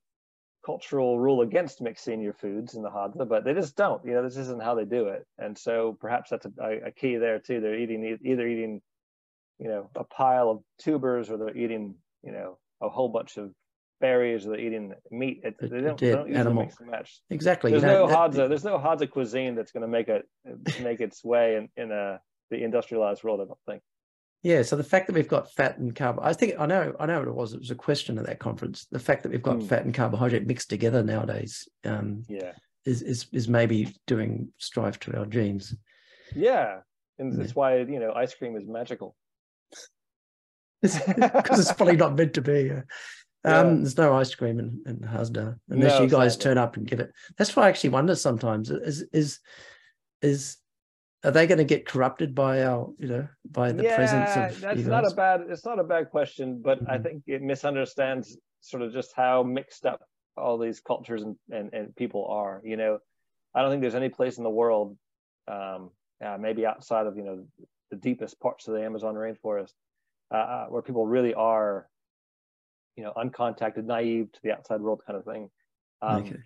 cultural 0.65 1.19
rule 1.19 1.41
against 1.41 1.81
mixing 1.81 2.21
your 2.21 2.33
foods 2.33 2.75
in 2.75 2.83
the 2.83 2.89
Hadza, 2.89 3.27
but 3.27 3.43
they 3.43 3.53
just 3.53 3.75
don't. 3.75 4.03
You 4.05 4.13
know, 4.13 4.23
this 4.23 4.37
isn't 4.37 4.61
how 4.61 4.75
they 4.75 4.85
do 4.85 5.07
it, 5.07 5.25
and 5.37 5.57
so 5.57 5.97
perhaps 5.99 6.29
that's 6.29 6.45
a, 6.45 6.87
a 6.87 6.91
key 6.91 7.17
there 7.17 7.39
too. 7.39 7.61
They're 7.61 7.79
eating 7.79 8.17
either 8.23 8.47
eating 8.47 8.81
you 9.59 9.67
know 9.67 9.89
a 9.95 10.03
pile 10.03 10.49
of 10.49 10.59
tubers 10.79 11.29
or 11.29 11.37
they're 11.37 11.57
eating 11.57 11.95
you 12.23 12.31
know 12.31 12.57
a 12.81 12.89
whole 12.89 13.09
bunch 13.09 13.37
of 13.37 13.51
or 14.03 14.39
they're 14.39 14.59
eating 14.59 14.93
meat 15.11 15.41
it, 15.43 15.55
they 15.59 15.81
don't, 15.81 15.99
they 15.99 16.11
don't 16.11 16.33
animal. 16.33 16.63
mix 16.63 16.79
and 16.79 16.89
match 16.89 17.21
exactly 17.29 17.71
there's 17.71 17.83
you 17.83 17.89
know, 17.89 18.07
no 18.07 18.15
hadza 18.15 18.47
there's 18.49 18.63
no 18.63 18.77
hadza 18.77 19.09
cuisine 19.09 19.55
that's 19.55 19.71
going 19.71 19.81
to 19.81 19.87
make 19.87 20.07
it 20.07 20.27
make 20.81 20.99
its 20.99 21.23
way 21.23 21.55
in 21.55 21.69
in 21.81 21.91
a 21.91 22.19
the 22.49 22.63
industrialized 22.63 23.23
world 23.23 23.41
i 23.41 23.45
don't 23.45 23.59
think 23.67 23.81
yeah 24.43 24.61
so 24.61 24.75
the 24.75 24.83
fact 24.83 25.07
that 25.07 25.13
we've 25.13 25.27
got 25.27 25.51
fat 25.51 25.77
and 25.77 25.95
carb 25.95 26.17
i 26.21 26.33
think 26.33 26.53
i 26.59 26.65
know 26.65 26.93
i 26.99 27.05
know 27.05 27.19
what 27.19 27.27
it 27.27 27.35
was 27.35 27.53
it 27.53 27.59
was 27.59 27.71
a 27.71 27.75
question 27.75 28.17
at 28.17 28.25
that 28.25 28.39
conference 28.39 28.87
the 28.91 28.99
fact 28.99 29.23
that 29.23 29.31
we've 29.31 29.43
got 29.43 29.57
mm. 29.57 29.67
fat 29.67 29.85
and 29.85 29.93
carbohydrate 29.93 30.47
mixed 30.47 30.69
together 30.69 31.03
nowadays 31.03 31.67
um 31.85 32.23
yeah 32.27 32.51
is, 32.85 33.01
is 33.03 33.27
is 33.31 33.47
maybe 33.47 33.93
doing 34.07 34.51
strife 34.57 34.99
to 34.99 35.15
our 35.17 35.25
genes 35.25 35.75
yeah 36.35 36.79
and 37.19 37.31
yeah. 37.31 37.39
that's 37.39 37.55
why 37.55 37.77
you 37.77 37.99
know 37.99 38.11
ice 38.13 38.33
cream 38.33 38.55
is 38.55 38.65
magical 38.65 39.15
because 40.81 41.59
it's 41.59 41.73
probably 41.73 41.95
not 41.95 42.15
meant 42.15 42.33
to 42.33 42.41
be. 42.41 42.71
Um, 43.43 43.53
yeah. 43.53 43.75
There's 43.77 43.97
no 43.97 44.15
ice 44.15 44.33
cream 44.35 44.59
in, 44.59 44.81
in 44.85 44.97
Hadza 44.99 45.57
unless 45.69 45.97
no, 45.97 46.03
you 46.03 46.09
guys 46.09 46.37
turn 46.37 46.57
up 46.57 46.77
and 46.77 46.85
give 46.85 46.99
it. 46.99 47.11
That's 47.37 47.55
why 47.55 47.63
I 47.63 47.69
actually 47.69 47.89
wonder 47.91 48.15
sometimes 48.15 48.69
is 48.69 49.03
is 49.13 49.39
is 50.21 50.57
are 51.23 51.31
they 51.31 51.47
going 51.47 51.57
to 51.57 51.63
get 51.63 51.87
corrupted 51.87 52.35
by 52.35 52.63
our 52.63 52.89
you 52.97 53.07
know 53.07 53.27
by 53.49 53.71
the 53.71 53.83
yeah, 53.83 53.95
presence 53.95 54.55
of 54.55 54.61
that's 54.61 54.81
not 54.81 55.11
a 55.11 55.15
bad 55.15 55.41
it's 55.49 55.65
not 55.65 55.79
a 55.79 55.83
bad 55.83 56.09
question 56.09 56.61
but 56.63 56.79
mm-hmm. 56.79 56.91
i 56.91 56.97
think 56.97 57.23
it 57.27 57.43
misunderstands 57.43 58.37
sort 58.61 58.81
of 58.81 58.91
just 58.91 59.13
how 59.15 59.43
mixed 59.43 59.85
up 59.85 60.01
all 60.35 60.57
these 60.57 60.79
cultures 60.79 61.21
and, 61.21 61.35
and, 61.51 61.73
and 61.73 61.95
people 61.95 62.25
are 62.27 62.61
you 62.63 62.75
know 62.75 62.97
i 63.53 63.61
don't 63.61 63.69
think 63.69 63.81
there's 63.81 63.95
any 63.95 64.09
place 64.09 64.37
in 64.37 64.43
the 64.43 64.49
world 64.49 64.97
um, 65.47 65.91
uh, 66.25 66.37
maybe 66.39 66.65
outside 66.65 67.05
of 67.05 67.17
you 67.17 67.23
know 67.23 67.45
the 67.91 67.97
deepest 67.97 68.39
parts 68.39 68.67
of 68.67 68.73
the 68.73 68.83
amazon 68.83 69.13
rainforest 69.13 69.73
uh, 70.31 70.37
uh, 70.37 70.65
where 70.67 70.81
people 70.81 71.05
really 71.05 71.33
are, 71.33 71.87
you 73.01 73.07
know, 73.07 73.13
uncontacted, 73.17 73.85
naive 73.85 74.31
to 74.31 74.39
the 74.43 74.51
outside 74.51 74.79
world 74.79 75.01
kind 75.07 75.17
of 75.17 75.25
thing. 75.25 75.49
Um, 76.03 76.23
okay. 76.23 76.37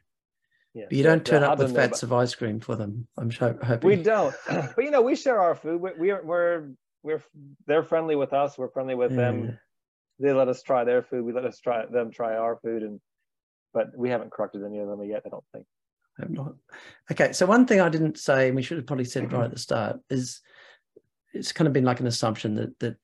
Yeah, 0.74 0.86
but 0.90 0.98
you 0.98 1.04
don't 1.04 1.26
turn 1.26 1.44
up 1.44 1.58
with 1.58 1.76
fats 1.76 2.02
of 2.04 2.14
ice 2.14 2.34
cream 2.34 2.62
for 2.62 2.76
them. 2.76 3.08
I'm 3.18 3.30
sure. 3.30 3.58
Hoping. 3.62 3.88
We 3.90 4.02
don't, 4.02 4.34
but 4.48 4.78
you 4.78 4.92
know, 4.92 5.02
we 5.02 5.16
share 5.16 5.42
our 5.42 5.56
food. 5.56 5.82
We, 5.82 5.92
we 6.00 6.12
are, 6.12 6.22
we're 6.24 6.70
we're 7.04 7.24
they're 7.68 7.84
friendly 7.84 8.16
with 8.16 8.32
us. 8.34 8.58
We're 8.58 8.70
friendly 8.70 8.96
with 8.96 9.12
yeah. 9.12 9.18
them. 9.18 9.60
They 10.20 10.32
let 10.32 10.48
us 10.48 10.64
try 10.64 10.86
their 10.86 11.04
food. 11.04 11.26
We 11.26 11.34
let 11.34 11.46
us 11.46 11.60
try 11.60 11.86
them 11.86 12.12
try 12.12 12.36
our 12.36 12.58
food, 12.58 12.84
and 12.84 13.02
but 13.74 13.88
we 13.98 14.10
haven't 14.10 14.32
corrupted 14.32 14.64
any 14.64 14.80
of 14.80 14.88
them 14.88 15.04
yet. 15.04 15.24
I 15.26 15.30
don't 15.30 15.44
think. 15.54 15.66
I 16.20 16.24
have 16.24 16.32
not. 16.32 16.56
Okay, 17.12 17.34
so 17.34 17.46
one 17.46 17.66
thing 17.66 17.82
I 17.82 17.90
didn't 17.90 18.18
say, 18.18 18.48
and 18.48 18.56
we 18.56 18.62
should 18.62 18.78
have 18.78 18.88
probably 18.88 19.06
said 19.06 19.24
it 19.24 19.34
right 19.34 19.46
at 19.46 19.52
the 19.52 19.60
start, 19.60 20.00
is 20.10 20.42
it's 21.34 21.52
kind 21.52 21.68
of 21.68 21.74
been 21.74 21.84
like 21.84 22.00
an 22.00 22.08
assumption 22.08 22.56
that 22.56 22.80
that 22.80 22.98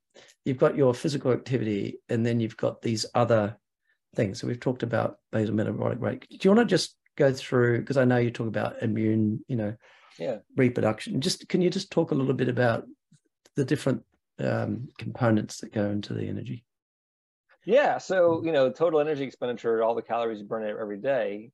you've 0.45 0.57
got 0.57 0.75
your 0.75 0.93
physical 0.93 1.31
activity 1.31 1.99
and 2.09 2.25
then 2.25 2.39
you've 2.39 2.57
got 2.57 2.81
these 2.81 3.05
other 3.13 3.57
things. 4.15 4.39
So 4.39 4.47
we've 4.47 4.59
talked 4.59 4.83
about 4.83 5.17
basal 5.31 5.55
metabolic 5.55 5.99
rate. 5.99 6.27
Do 6.29 6.37
you 6.41 6.55
want 6.55 6.67
to 6.67 6.73
just 6.73 6.95
go 7.17 7.33
through 7.33 7.79
because 7.79 7.97
I 7.97 8.05
know 8.05 8.17
you 8.17 8.31
talk 8.31 8.47
about 8.47 8.81
immune, 8.81 9.43
you 9.47 9.55
know, 9.55 9.75
yeah, 10.17 10.37
reproduction. 10.55 11.21
Just 11.21 11.47
can 11.47 11.61
you 11.61 11.69
just 11.69 11.91
talk 11.91 12.11
a 12.11 12.15
little 12.15 12.33
bit 12.33 12.49
about 12.49 12.85
the 13.55 13.65
different 13.65 14.03
um, 14.39 14.89
components 14.97 15.59
that 15.59 15.73
go 15.73 15.89
into 15.89 16.13
the 16.13 16.27
energy? 16.27 16.65
Yeah, 17.65 17.97
so 17.99 18.41
you 18.43 18.51
know, 18.51 18.71
total 18.71 18.99
energy 18.99 19.23
expenditure, 19.23 19.83
all 19.83 19.95
the 19.95 20.01
calories 20.01 20.39
you 20.39 20.45
burn 20.45 20.67
every 20.67 20.97
day, 20.97 21.51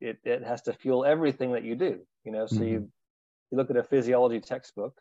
it 0.00 0.18
it 0.24 0.42
has 0.42 0.62
to 0.62 0.72
fuel 0.72 1.04
everything 1.04 1.52
that 1.52 1.64
you 1.64 1.74
do. 1.74 2.00
You 2.24 2.32
know, 2.32 2.46
so 2.46 2.56
mm-hmm. 2.56 2.64
you 2.64 2.90
you 3.50 3.58
look 3.58 3.70
at 3.70 3.76
a 3.76 3.84
physiology 3.84 4.40
textbook, 4.40 5.00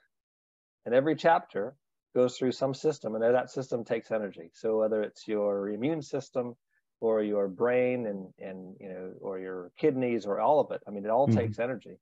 and 0.86 0.94
every 0.94 1.16
chapter 1.16 1.76
goes 2.15 2.38
through 2.38 2.52
some 2.52 2.73
system 2.73 3.15
and 3.15 3.23
that 3.23 3.52
system 3.52 3.84
takes 3.84 4.11
energy. 4.11 4.49
So 4.53 4.80
whether 4.80 5.02
it's 5.02 5.27
your 5.27 5.69
immune 5.69 6.02
system 6.02 6.56
or 7.02 7.23
your 7.23 7.48
brain 7.48 8.07
and, 8.07 8.34
and 8.40 8.76
you 8.80 8.90
know, 8.90 9.14
or 9.22 9.40
your 9.40 9.72
kidneys 9.77 10.26
or 10.26 10.40
all 10.40 10.60
of 10.60 10.72
it, 10.72 10.81
I 10.88 10.91
mean, 10.91 11.06
it 11.06 11.11
all 11.11 11.27
mm-hmm. 11.27 11.38
takes 11.38 11.60
energy. 11.60 11.98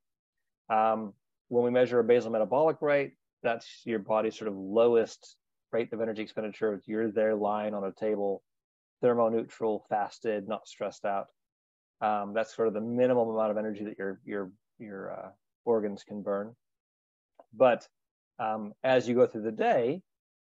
Um, 0.70 1.12
when 1.48 1.64
we 1.64 1.70
measure 1.70 1.98
a 1.98 2.04
basal 2.04 2.30
metabolic 2.30 2.80
rate, 2.80 3.12
that's 3.42 3.82
your 3.84 3.98
body's 3.98 4.36
sort 4.36 4.48
of 4.48 4.56
lowest 4.56 5.36
rate 5.72 5.92
of 5.92 6.00
energy 6.00 6.22
expenditure. 6.22 6.82
You're 6.86 7.10
there 7.10 7.34
lying 7.34 7.74
on 7.74 7.84
a 7.84 7.92
table, 7.92 8.42
thermoneutral, 9.02 9.80
fasted, 9.88 10.48
not 10.48 10.66
stressed 10.66 11.04
out. 11.04 11.28
Um, 12.00 12.32
that's 12.34 12.54
sort 12.54 12.68
of 12.68 12.74
the 12.74 12.80
minimum 12.80 13.28
amount 13.28 13.50
of 13.50 13.56
energy 13.56 13.84
that 13.84 13.98
your 13.98 14.20
your 14.24 14.50
your 14.78 15.12
uh, 15.12 15.28
organs 15.64 16.04
can 16.04 16.22
burn. 16.22 16.54
But 17.54 17.88
um, 18.38 18.72
as 18.82 19.08
you 19.08 19.14
go 19.14 19.26
through 19.26 19.42
the 19.42 19.52
day, 19.52 20.02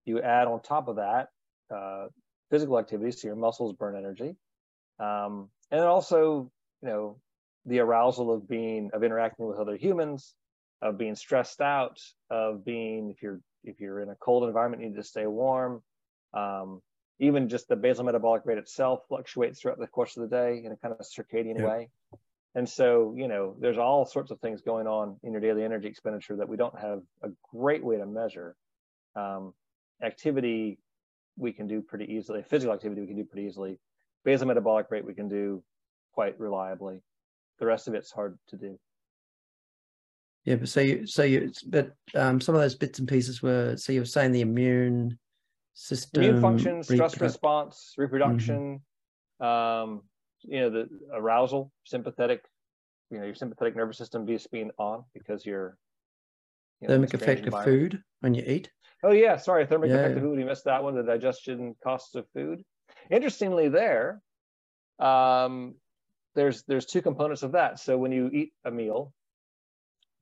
you 0.05 0.21
add 0.21 0.47
on 0.47 0.61
top 0.61 0.87
of 0.87 0.97
that 0.97 1.29
uh, 1.73 2.07
physical 2.49 2.79
activity, 2.79 3.11
so 3.11 3.27
your 3.27 3.35
muscles 3.35 3.75
burn 3.75 3.95
energy, 3.95 4.35
um, 4.99 5.49
and 5.71 5.81
also, 5.81 6.51
you 6.81 6.89
know, 6.89 7.17
the 7.65 7.79
arousal 7.79 8.33
of 8.33 8.47
being 8.47 8.89
of 8.93 9.03
interacting 9.03 9.45
with 9.45 9.57
other 9.57 9.75
humans, 9.75 10.33
of 10.81 10.97
being 10.97 11.15
stressed 11.15 11.61
out, 11.61 11.99
of 12.29 12.65
being 12.65 13.09
if 13.09 13.21
you're 13.21 13.41
if 13.63 13.79
you're 13.79 14.01
in 14.01 14.09
a 14.09 14.15
cold 14.15 14.45
environment, 14.45 14.81
you 14.81 14.89
need 14.89 14.95
to 14.95 15.03
stay 15.03 15.27
warm. 15.27 15.81
Um, 16.33 16.81
even 17.19 17.49
just 17.49 17.67
the 17.67 17.75
basal 17.75 18.05
metabolic 18.05 18.43
rate 18.45 18.57
itself 18.57 19.01
fluctuates 19.09 19.59
throughout 19.59 19.77
the 19.77 19.87
course 19.87 20.15
of 20.15 20.29
the 20.29 20.35
day 20.35 20.61
in 20.63 20.71
a 20.71 20.77
kind 20.77 20.95
of 20.97 21.05
circadian 21.05 21.59
yeah. 21.59 21.65
way. 21.65 21.89
And 22.55 22.67
so, 22.67 23.13
you 23.15 23.27
know, 23.27 23.55
there's 23.59 23.77
all 23.77 24.05
sorts 24.05 24.31
of 24.31 24.39
things 24.39 24.61
going 24.61 24.87
on 24.87 25.17
in 25.23 25.31
your 25.31 25.41
daily 25.41 25.63
energy 25.63 25.87
expenditure 25.87 26.35
that 26.37 26.49
we 26.49 26.57
don't 26.57 26.77
have 26.79 27.01
a 27.23 27.29
great 27.53 27.83
way 27.83 27.97
to 27.97 28.05
measure. 28.05 28.55
Um, 29.15 29.53
activity 30.03 30.79
we 31.37 31.53
can 31.53 31.67
do 31.67 31.81
pretty 31.81 32.11
easily. 32.11 32.43
Physical 32.43 32.73
activity 32.73 33.01
we 33.01 33.07
can 33.07 33.15
do 33.15 33.23
pretty 33.23 33.47
easily. 33.47 33.79
Basal 34.25 34.47
metabolic 34.47 34.87
rate 34.89 35.05
we 35.05 35.13
can 35.13 35.27
do 35.29 35.63
quite 36.13 36.39
reliably. 36.39 37.01
The 37.59 37.65
rest 37.65 37.87
of 37.87 37.93
it's 37.93 38.11
hard 38.11 38.37
to 38.47 38.57
do. 38.57 38.79
Yeah, 40.45 40.55
but 40.55 40.69
so 40.69 40.81
you, 40.81 41.05
so 41.05 41.23
you, 41.23 41.51
but 41.67 41.93
um, 42.15 42.41
some 42.41 42.55
of 42.55 42.61
those 42.61 42.75
bits 42.75 42.99
and 42.99 43.07
pieces 43.07 43.43
were. 43.43 43.75
So 43.77 43.91
you 43.91 44.01
were 44.01 44.05
saying 44.05 44.31
the 44.31 44.41
immune 44.41 45.19
system, 45.73 46.23
immune 46.23 46.41
function, 46.41 46.83
stress 46.83 47.19
response, 47.19 47.93
reproduction, 47.97 48.81
mm-hmm. 49.41 49.45
um, 49.45 50.01
you 50.43 50.59
know 50.61 50.69
the 50.69 50.89
arousal 51.13 51.71
sympathetic 51.85 52.43
you 53.11 53.17
know 53.17 53.25
your 53.25 53.35
sympathetic 53.35 53.75
nervous 53.75 53.97
system 53.97 54.25
be 54.25 54.39
being 54.51 54.71
on 54.77 55.03
because 55.13 55.45
you're 55.45 55.77
you 56.81 56.87
know, 56.87 56.95
thermic 56.95 57.13
effect 57.13 57.45
of 57.45 57.63
food 57.63 58.01
when 58.21 58.33
you 58.33 58.43
eat. 58.45 58.69
Oh 59.03 59.11
yeah, 59.11 59.37
sorry, 59.37 59.65
thermic 59.65 59.89
yeah. 59.89 59.97
effect 59.97 60.17
of 60.17 60.23
food. 60.23 60.37
We 60.37 60.43
missed 60.43 60.65
that 60.65 60.83
one. 60.83 60.95
The 60.95 61.03
digestion 61.03 61.75
costs 61.83 62.15
of 62.15 62.25
food. 62.33 62.63
Interestingly, 63.09 63.69
there, 63.69 64.21
um, 64.99 65.75
there's 66.35 66.63
there's 66.63 66.85
two 66.85 67.01
components 67.01 67.43
of 67.43 67.53
that. 67.53 67.79
So 67.79 67.97
when 67.97 68.11
you 68.11 68.29
eat 68.31 68.53
a 68.65 68.71
meal, 68.71 69.13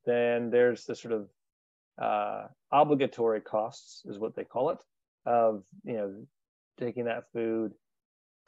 then 0.04 0.50
there's 0.50 0.84
the 0.84 0.94
sort 0.94 1.14
of 1.14 1.28
uh, 2.00 2.46
obligatory 2.70 3.40
costs, 3.40 4.02
is 4.06 4.18
what 4.18 4.36
they 4.36 4.44
call 4.44 4.70
it, 4.70 4.78
of 5.26 5.64
you 5.84 5.94
know 5.94 6.14
taking 6.78 7.04
that 7.04 7.24
food, 7.32 7.72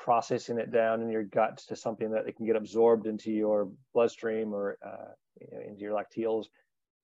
processing 0.01 0.59
it 0.59 0.73
down 0.73 1.03
in 1.03 1.11
your 1.11 1.23
gut 1.23 1.59
to 1.69 1.77
something 1.77 2.11
that 2.11 2.27
it 2.27 2.37
can 2.37 2.47
get 2.47 2.57
absorbed 2.57 3.07
into 3.07 3.31
your 3.31 3.71
bloodstream 3.95 4.53
or 4.55 4.79
uh, 4.85 5.13
you 5.41 5.47
know, 5.53 5.63
into 5.69 5.81
your 5.83 5.93
lacteals, 5.93 6.47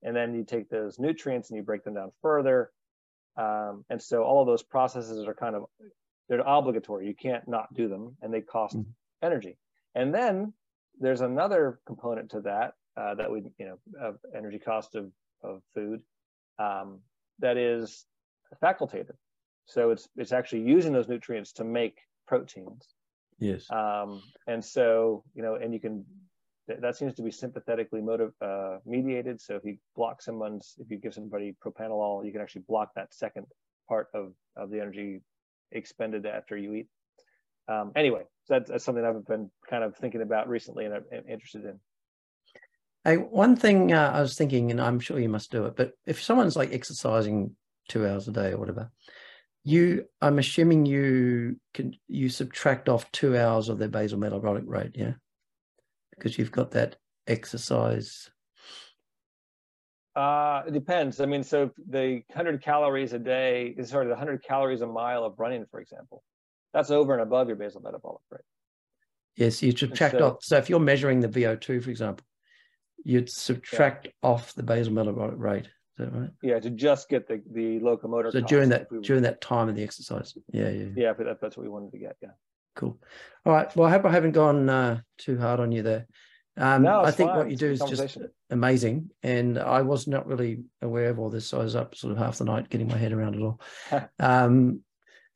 and 0.03 0.15
then 0.15 0.33
you 0.33 0.43
take 0.43 0.69
those 0.69 0.99
nutrients 0.99 1.49
and 1.49 1.57
you 1.57 1.63
break 1.63 1.83
them 1.83 1.93
down 1.93 2.11
further. 2.21 2.71
Um, 3.37 3.85
and 3.89 4.01
so 4.01 4.23
all 4.23 4.41
of 4.41 4.47
those 4.47 4.63
processes 4.63 5.27
are 5.27 5.35
kind 5.35 5.55
of 5.55 5.65
they're 6.27 6.43
obligatory. 6.45 7.07
You 7.07 7.15
can't 7.15 7.47
not 7.47 7.73
do 7.73 7.87
them, 7.87 8.17
and 8.21 8.33
they 8.33 8.41
cost 8.41 8.75
mm-hmm. 8.75 8.89
energy. 9.23 9.57
And 9.95 10.13
then 10.13 10.53
there's 10.99 11.21
another 11.21 11.79
component 11.85 12.31
to 12.31 12.41
that 12.41 12.73
uh, 12.97 13.15
that 13.15 13.31
we, 13.31 13.43
you 13.59 13.65
know, 13.65 13.77
of 14.01 14.17
energy 14.35 14.59
cost 14.59 14.95
of, 14.95 15.11
of 15.43 15.61
food 15.73 16.01
um, 16.57 16.99
that 17.39 17.57
is 17.57 18.05
facultative. 18.61 19.15
So 19.65 19.91
it's 19.91 20.09
it's 20.15 20.31
actually 20.31 20.61
using 20.61 20.93
those 20.93 21.07
nutrients 21.07 21.53
to 21.53 21.63
make 21.63 21.99
proteins. 22.27 22.87
Yes. 23.39 23.69
Um, 23.71 24.21
and 24.47 24.63
so 24.63 25.23
you 25.33 25.43
know, 25.43 25.55
and 25.55 25.73
you 25.73 25.79
can 25.79 26.05
that 26.67 26.97
seems 26.97 27.13
to 27.13 27.21
be 27.21 27.31
sympathetically 27.31 28.01
motive 28.01 28.33
uh, 28.41 28.77
mediated. 28.85 29.39
So 29.39 29.55
if 29.55 29.63
you 29.63 29.77
block 29.95 30.21
someone's, 30.21 30.75
if 30.79 30.91
you 30.91 30.97
give 30.97 31.13
somebody 31.13 31.55
propranolol, 31.65 32.25
you 32.25 32.31
can 32.33 32.41
actually 32.41 32.63
block 32.67 32.91
that 32.95 33.13
second 33.13 33.45
part 33.87 34.07
of 34.13 34.33
of 34.55 34.69
the 34.69 34.81
energy 34.81 35.21
expended 35.71 36.25
after 36.25 36.57
you 36.57 36.73
eat. 36.73 36.87
Um, 37.69 37.91
anyway, 37.95 38.23
so 38.45 38.53
that's, 38.53 38.69
that's, 38.69 38.85
something 38.85 39.03
I've 39.03 39.25
been 39.27 39.51
kind 39.69 39.83
of 39.83 39.95
thinking 39.97 40.21
about 40.21 40.47
recently 40.47 40.85
and 40.85 40.93
I'm 40.93 41.03
interested 41.29 41.65
in. 41.65 41.79
Hey, 43.03 43.17
one 43.17 43.55
thing 43.55 43.91
uh, 43.93 44.11
I 44.13 44.21
was 44.21 44.35
thinking, 44.35 44.71
and 44.71 44.81
I'm 44.81 44.99
sure 44.99 45.19
you 45.19 45.29
must 45.29 45.51
do 45.51 45.65
it, 45.65 45.75
but 45.75 45.91
if 46.05 46.21
someone's 46.21 46.55
like 46.55 46.73
exercising 46.73 47.55
two 47.89 48.07
hours 48.07 48.27
a 48.27 48.31
day 48.31 48.51
or 48.51 48.57
whatever, 48.57 48.91
you, 49.67 50.05
I'm 50.21 50.39
assuming 50.39 50.85
you 50.85 51.59
can 51.73 51.93
you 52.07 52.29
subtract 52.29 52.87
off 52.87 53.11
two 53.11 53.37
hours 53.37 53.67
of 53.67 53.79
their 53.79 53.89
basal 53.89 54.17
metabolic 54.17 54.63
rate, 54.65 54.91
yeah, 54.95 55.13
because 56.11 56.37
you've 56.37 56.53
got 56.53 56.71
that 56.71 56.95
exercise. 57.27 58.29
Uh, 60.15 60.63
it 60.65 60.71
depends. 60.71 61.19
I 61.19 61.25
mean, 61.25 61.43
so 61.43 61.69
the 61.89 62.23
100 62.27 62.63
calories 62.63 63.11
a 63.11 63.19
day 63.19 63.75
is 63.77 63.89
sort 63.89 64.03
of 64.03 64.09
the 64.09 64.15
100 64.15 64.41
calories 64.41 64.81
a 64.81 64.87
mile 64.87 65.25
of 65.25 65.37
running, 65.37 65.65
for 65.69 65.81
example. 65.81 66.23
That's 66.73 66.89
over 66.89 67.11
and 67.13 67.21
above 67.21 67.47
your 67.47 67.57
basal 67.57 67.81
metabolic 67.81 68.21
rate. 68.31 68.41
Yes, 69.35 69.61
you 69.61 69.75
subtract 69.75 70.17
so, 70.17 70.25
off. 70.25 70.37
So 70.41 70.57
if 70.57 70.69
you're 70.69 70.79
measuring 70.79 71.19
the 71.19 71.27
VO2, 71.27 71.83
for 71.83 71.89
example, 71.89 72.25
you'd 73.03 73.29
subtract 73.29 74.05
yeah. 74.05 74.11
off 74.23 74.53
the 74.53 74.63
basal 74.63 74.93
metabolic 74.93 75.37
rate. 75.37 75.69
Is 75.99 76.05
that 76.05 76.13
right? 76.13 76.29
Yeah, 76.41 76.59
to 76.59 76.69
just 76.69 77.09
get 77.09 77.27
the, 77.27 77.41
the 77.51 77.79
locomotor. 77.79 78.31
So 78.31 78.41
during 78.41 78.69
that 78.69 78.87
during 79.01 79.23
that 79.23 79.41
time 79.41 79.69
of 79.69 79.75
the 79.75 79.83
exercise. 79.83 80.37
Yeah, 80.51 80.69
yeah. 80.69 80.87
Yeah, 80.95 81.13
but 81.13 81.25
that, 81.25 81.41
that's 81.41 81.57
what 81.57 81.63
we 81.63 81.69
wanted 81.69 81.91
to 81.91 81.97
get. 81.97 82.17
Yeah. 82.21 82.29
Cool. 82.75 82.99
All 83.45 83.53
right. 83.53 83.75
Well, 83.75 83.87
I 83.87 83.91
hope 83.91 84.05
I 84.05 84.11
haven't 84.11 84.33
gone 84.33 84.69
uh, 84.69 84.99
too 85.17 85.39
hard 85.39 85.59
on 85.59 85.71
you 85.71 85.81
there. 85.81 86.07
Um, 86.55 86.83
no, 86.83 87.01
I 87.01 87.11
think 87.11 87.29
fine. 87.29 87.37
what 87.37 87.51
you 87.51 87.57
do 87.57 87.71
is 87.71 87.81
just 87.81 88.17
amazing, 88.49 89.11
and 89.21 89.59
I 89.59 89.81
was 89.81 90.07
not 90.07 90.27
really 90.27 90.63
aware 90.81 91.09
of 91.09 91.19
all 91.19 91.29
this. 91.29 91.47
So 91.47 91.59
I 91.59 91.63
was 91.63 91.75
up 91.75 91.95
sort 91.95 92.11
of 92.11 92.17
half 92.17 92.37
the 92.37 92.45
night 92.45 92.69
getting 92.69 92.87
my 92.87 92.97
head 92.97 93.13
around 93.13 93.35
it 93.35 93.41
all. 93.41 93.61
um, 94.19 94.81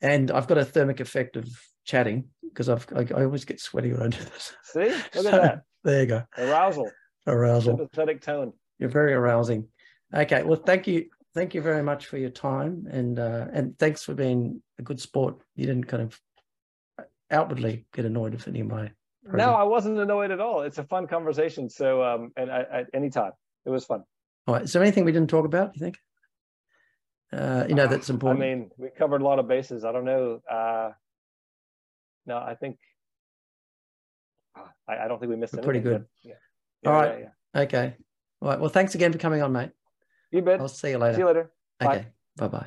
and 0.00 0.30
I've 0.30 0.48
got 0.48 0.58
a 0.58 0.64
thermic 0.64 1.00
effect 1.00 1.36
of 1.36 1.48
chatting 1.84 2.24
because 2.42 2.68
I've 2.68 2.86
I, 2.94 3.06
I, 3.14 3.24
always 3.24 3.44
get 3.44 3.60
sweaty 3.60 3.92
when 3.92 4.02
I 4.02 4.08
do 4.08 4.18
this. 4.18 4.52
See, 4.64 4.80
look 4.80 5.12
so, 5.12 5.28
at 5.28 5.42
that. 5.42 5.62
There 5.84 6.00
you 6.00 6.06
go. 6.06 6.22
Arousal. 6.38 6.90
Arousal. 7.26 7.76
Sympathetic 7.76 8.20
tone. 8.22 8.52
You're 8.78 8.88
very 8.88 9.12
arousing. 9.12 9.68
Okay. 10.14 10.42
Well, 10.42 10.60
thank 10.64 10.86
you. 10.86 11.06
Thank 11.34 11.54
you 11.54 11.62
very 11.62 11.82
much 11.82 12.06
for 12.06 12.18
your 12.18 12.30
time 12.30 12.86
and 12.90 13.18
uh, 13.18 13.46
and 13.52 13.78
thanks 13.78 14.02
for 14.02 14.12
being 14.14 14.62
a 14.78 14.82
good 14.82 15.00
sport. 15.00 15.36
You 15.56 15.66
didn't 15.66 15.84
kind 15.84 16.02
of 16.02 16.20
outwardly 17.30 17.86
get 17.94 18.04
annoyed 18.04 18.34
with 18.34 18.46
any 18.48 18.60
of 18.60 18.66
my. 18.66 18.90
Program. 19.24 19.46
No, 19.46 19.54
I 19.54 19.62
wasn't 19.62 19.98
annoyed 19.98 20.30
at 20.30 20.40
all. 20.40 20.62
It's 20.62 20.78
a 20.78 20.84
fun 20.84 21.06
conversation. 21.06 21.70
So, 21.70 22.02
um, 22.02 22.32
and 22.36 22.50
I, 22.50 22.64
at 22.72 22.86
any 22.92 23.08
time, 23.08 23.30
it 23.64 23.70
was 23.70 23.84
fun. 23.84 24.02
All 24.46 24.54
right. 24.54 24.64
Is 24.64 24.72
there 24.72 24.82
anything 24.82 25.04
we 25.04 25.12
didn't 25.12 25.30
talk 25.30 25.46
about? 25.46 25.76
You 25.76 25.80
think? 25.80 25.98
Uh, 27.32 27.64
you 27.68 27.74
know, 27.74 27.86
that's 27.86 28.10
important. 28.10 28.42
I 28.42 28.46
mean, 28.46 28.70
we 28.76 28.88
covered 28.90 29.22
a 29.22 29.24
lot 29.24 29.38
of 29.38 29.48
bases. 29.48 29.84
I 29.84 29.92
don't 29.92 30.04
know. 30.04 30.40
Uh, 30.50 30.90
no, 32.26 32.36
I 32.36 32.56
think 32.56 32.78
I, 34.88 35.04
I 35.04 35.08
don't 35.08 35.18
think 35.18 35.30
we 35.30 35.36
missed 35.36 35.54
anything. 35.54 35.64
Pretty 35.64 35.80
good. 35.80 36.04
Yeah. 36.22 36.34
yeah. 36.82 36.90
All 36.90 37.00
right. 37.00 37.20
Yeah. 37.54 37.62
Okay. 37.62 37.94
All 38.40 38.48
right. 38.48 38.60
Well, 38.60 38.70
thanks 38.70 38.94
again 38.94 39.12
for 39.12 39.18
coming 39.18 39.42
on, 39.42 39.52
mate. 39.52 39.70
You 40.32 40.42
bet. 40.42 40.60
I'll 40.60 40.68
see 40.68 40.90
you 40.90 40.98
later. 40.98 41.14
See 41.14 41.20
you 41.20 41.26
later. 41.26 41.50
Okay. 41.80 42.06
Bye 42.36 42.48
bye. 42.48 42.66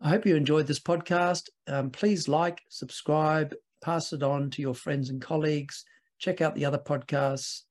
I 0.00 0.10
hope 0.10 0.26
you 0.26 0.36
enjoyed 0.36 0.66
this 0.66 0.80
podcast. 0.80 1.44
Um, 1.66 1.90
please 1.90 2.28
like, 2.28 2.62
subscribe, 2.68 3.54
pass 3.82 4.12
it 4.12 4.22
on 4.22 4.50
to 4.50 4.62
your 4.62 4.74
friends 4.74 5.10
and 5.10 5.20
colleagues. 5.20 5.84
Check 6.18 6.40
out 6.40 6.54
the 6.54 6.64
other 6.64 6.78
podcasts. 6.78 7.62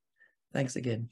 Thanks 0.53 0.75
again. 0.75 1.09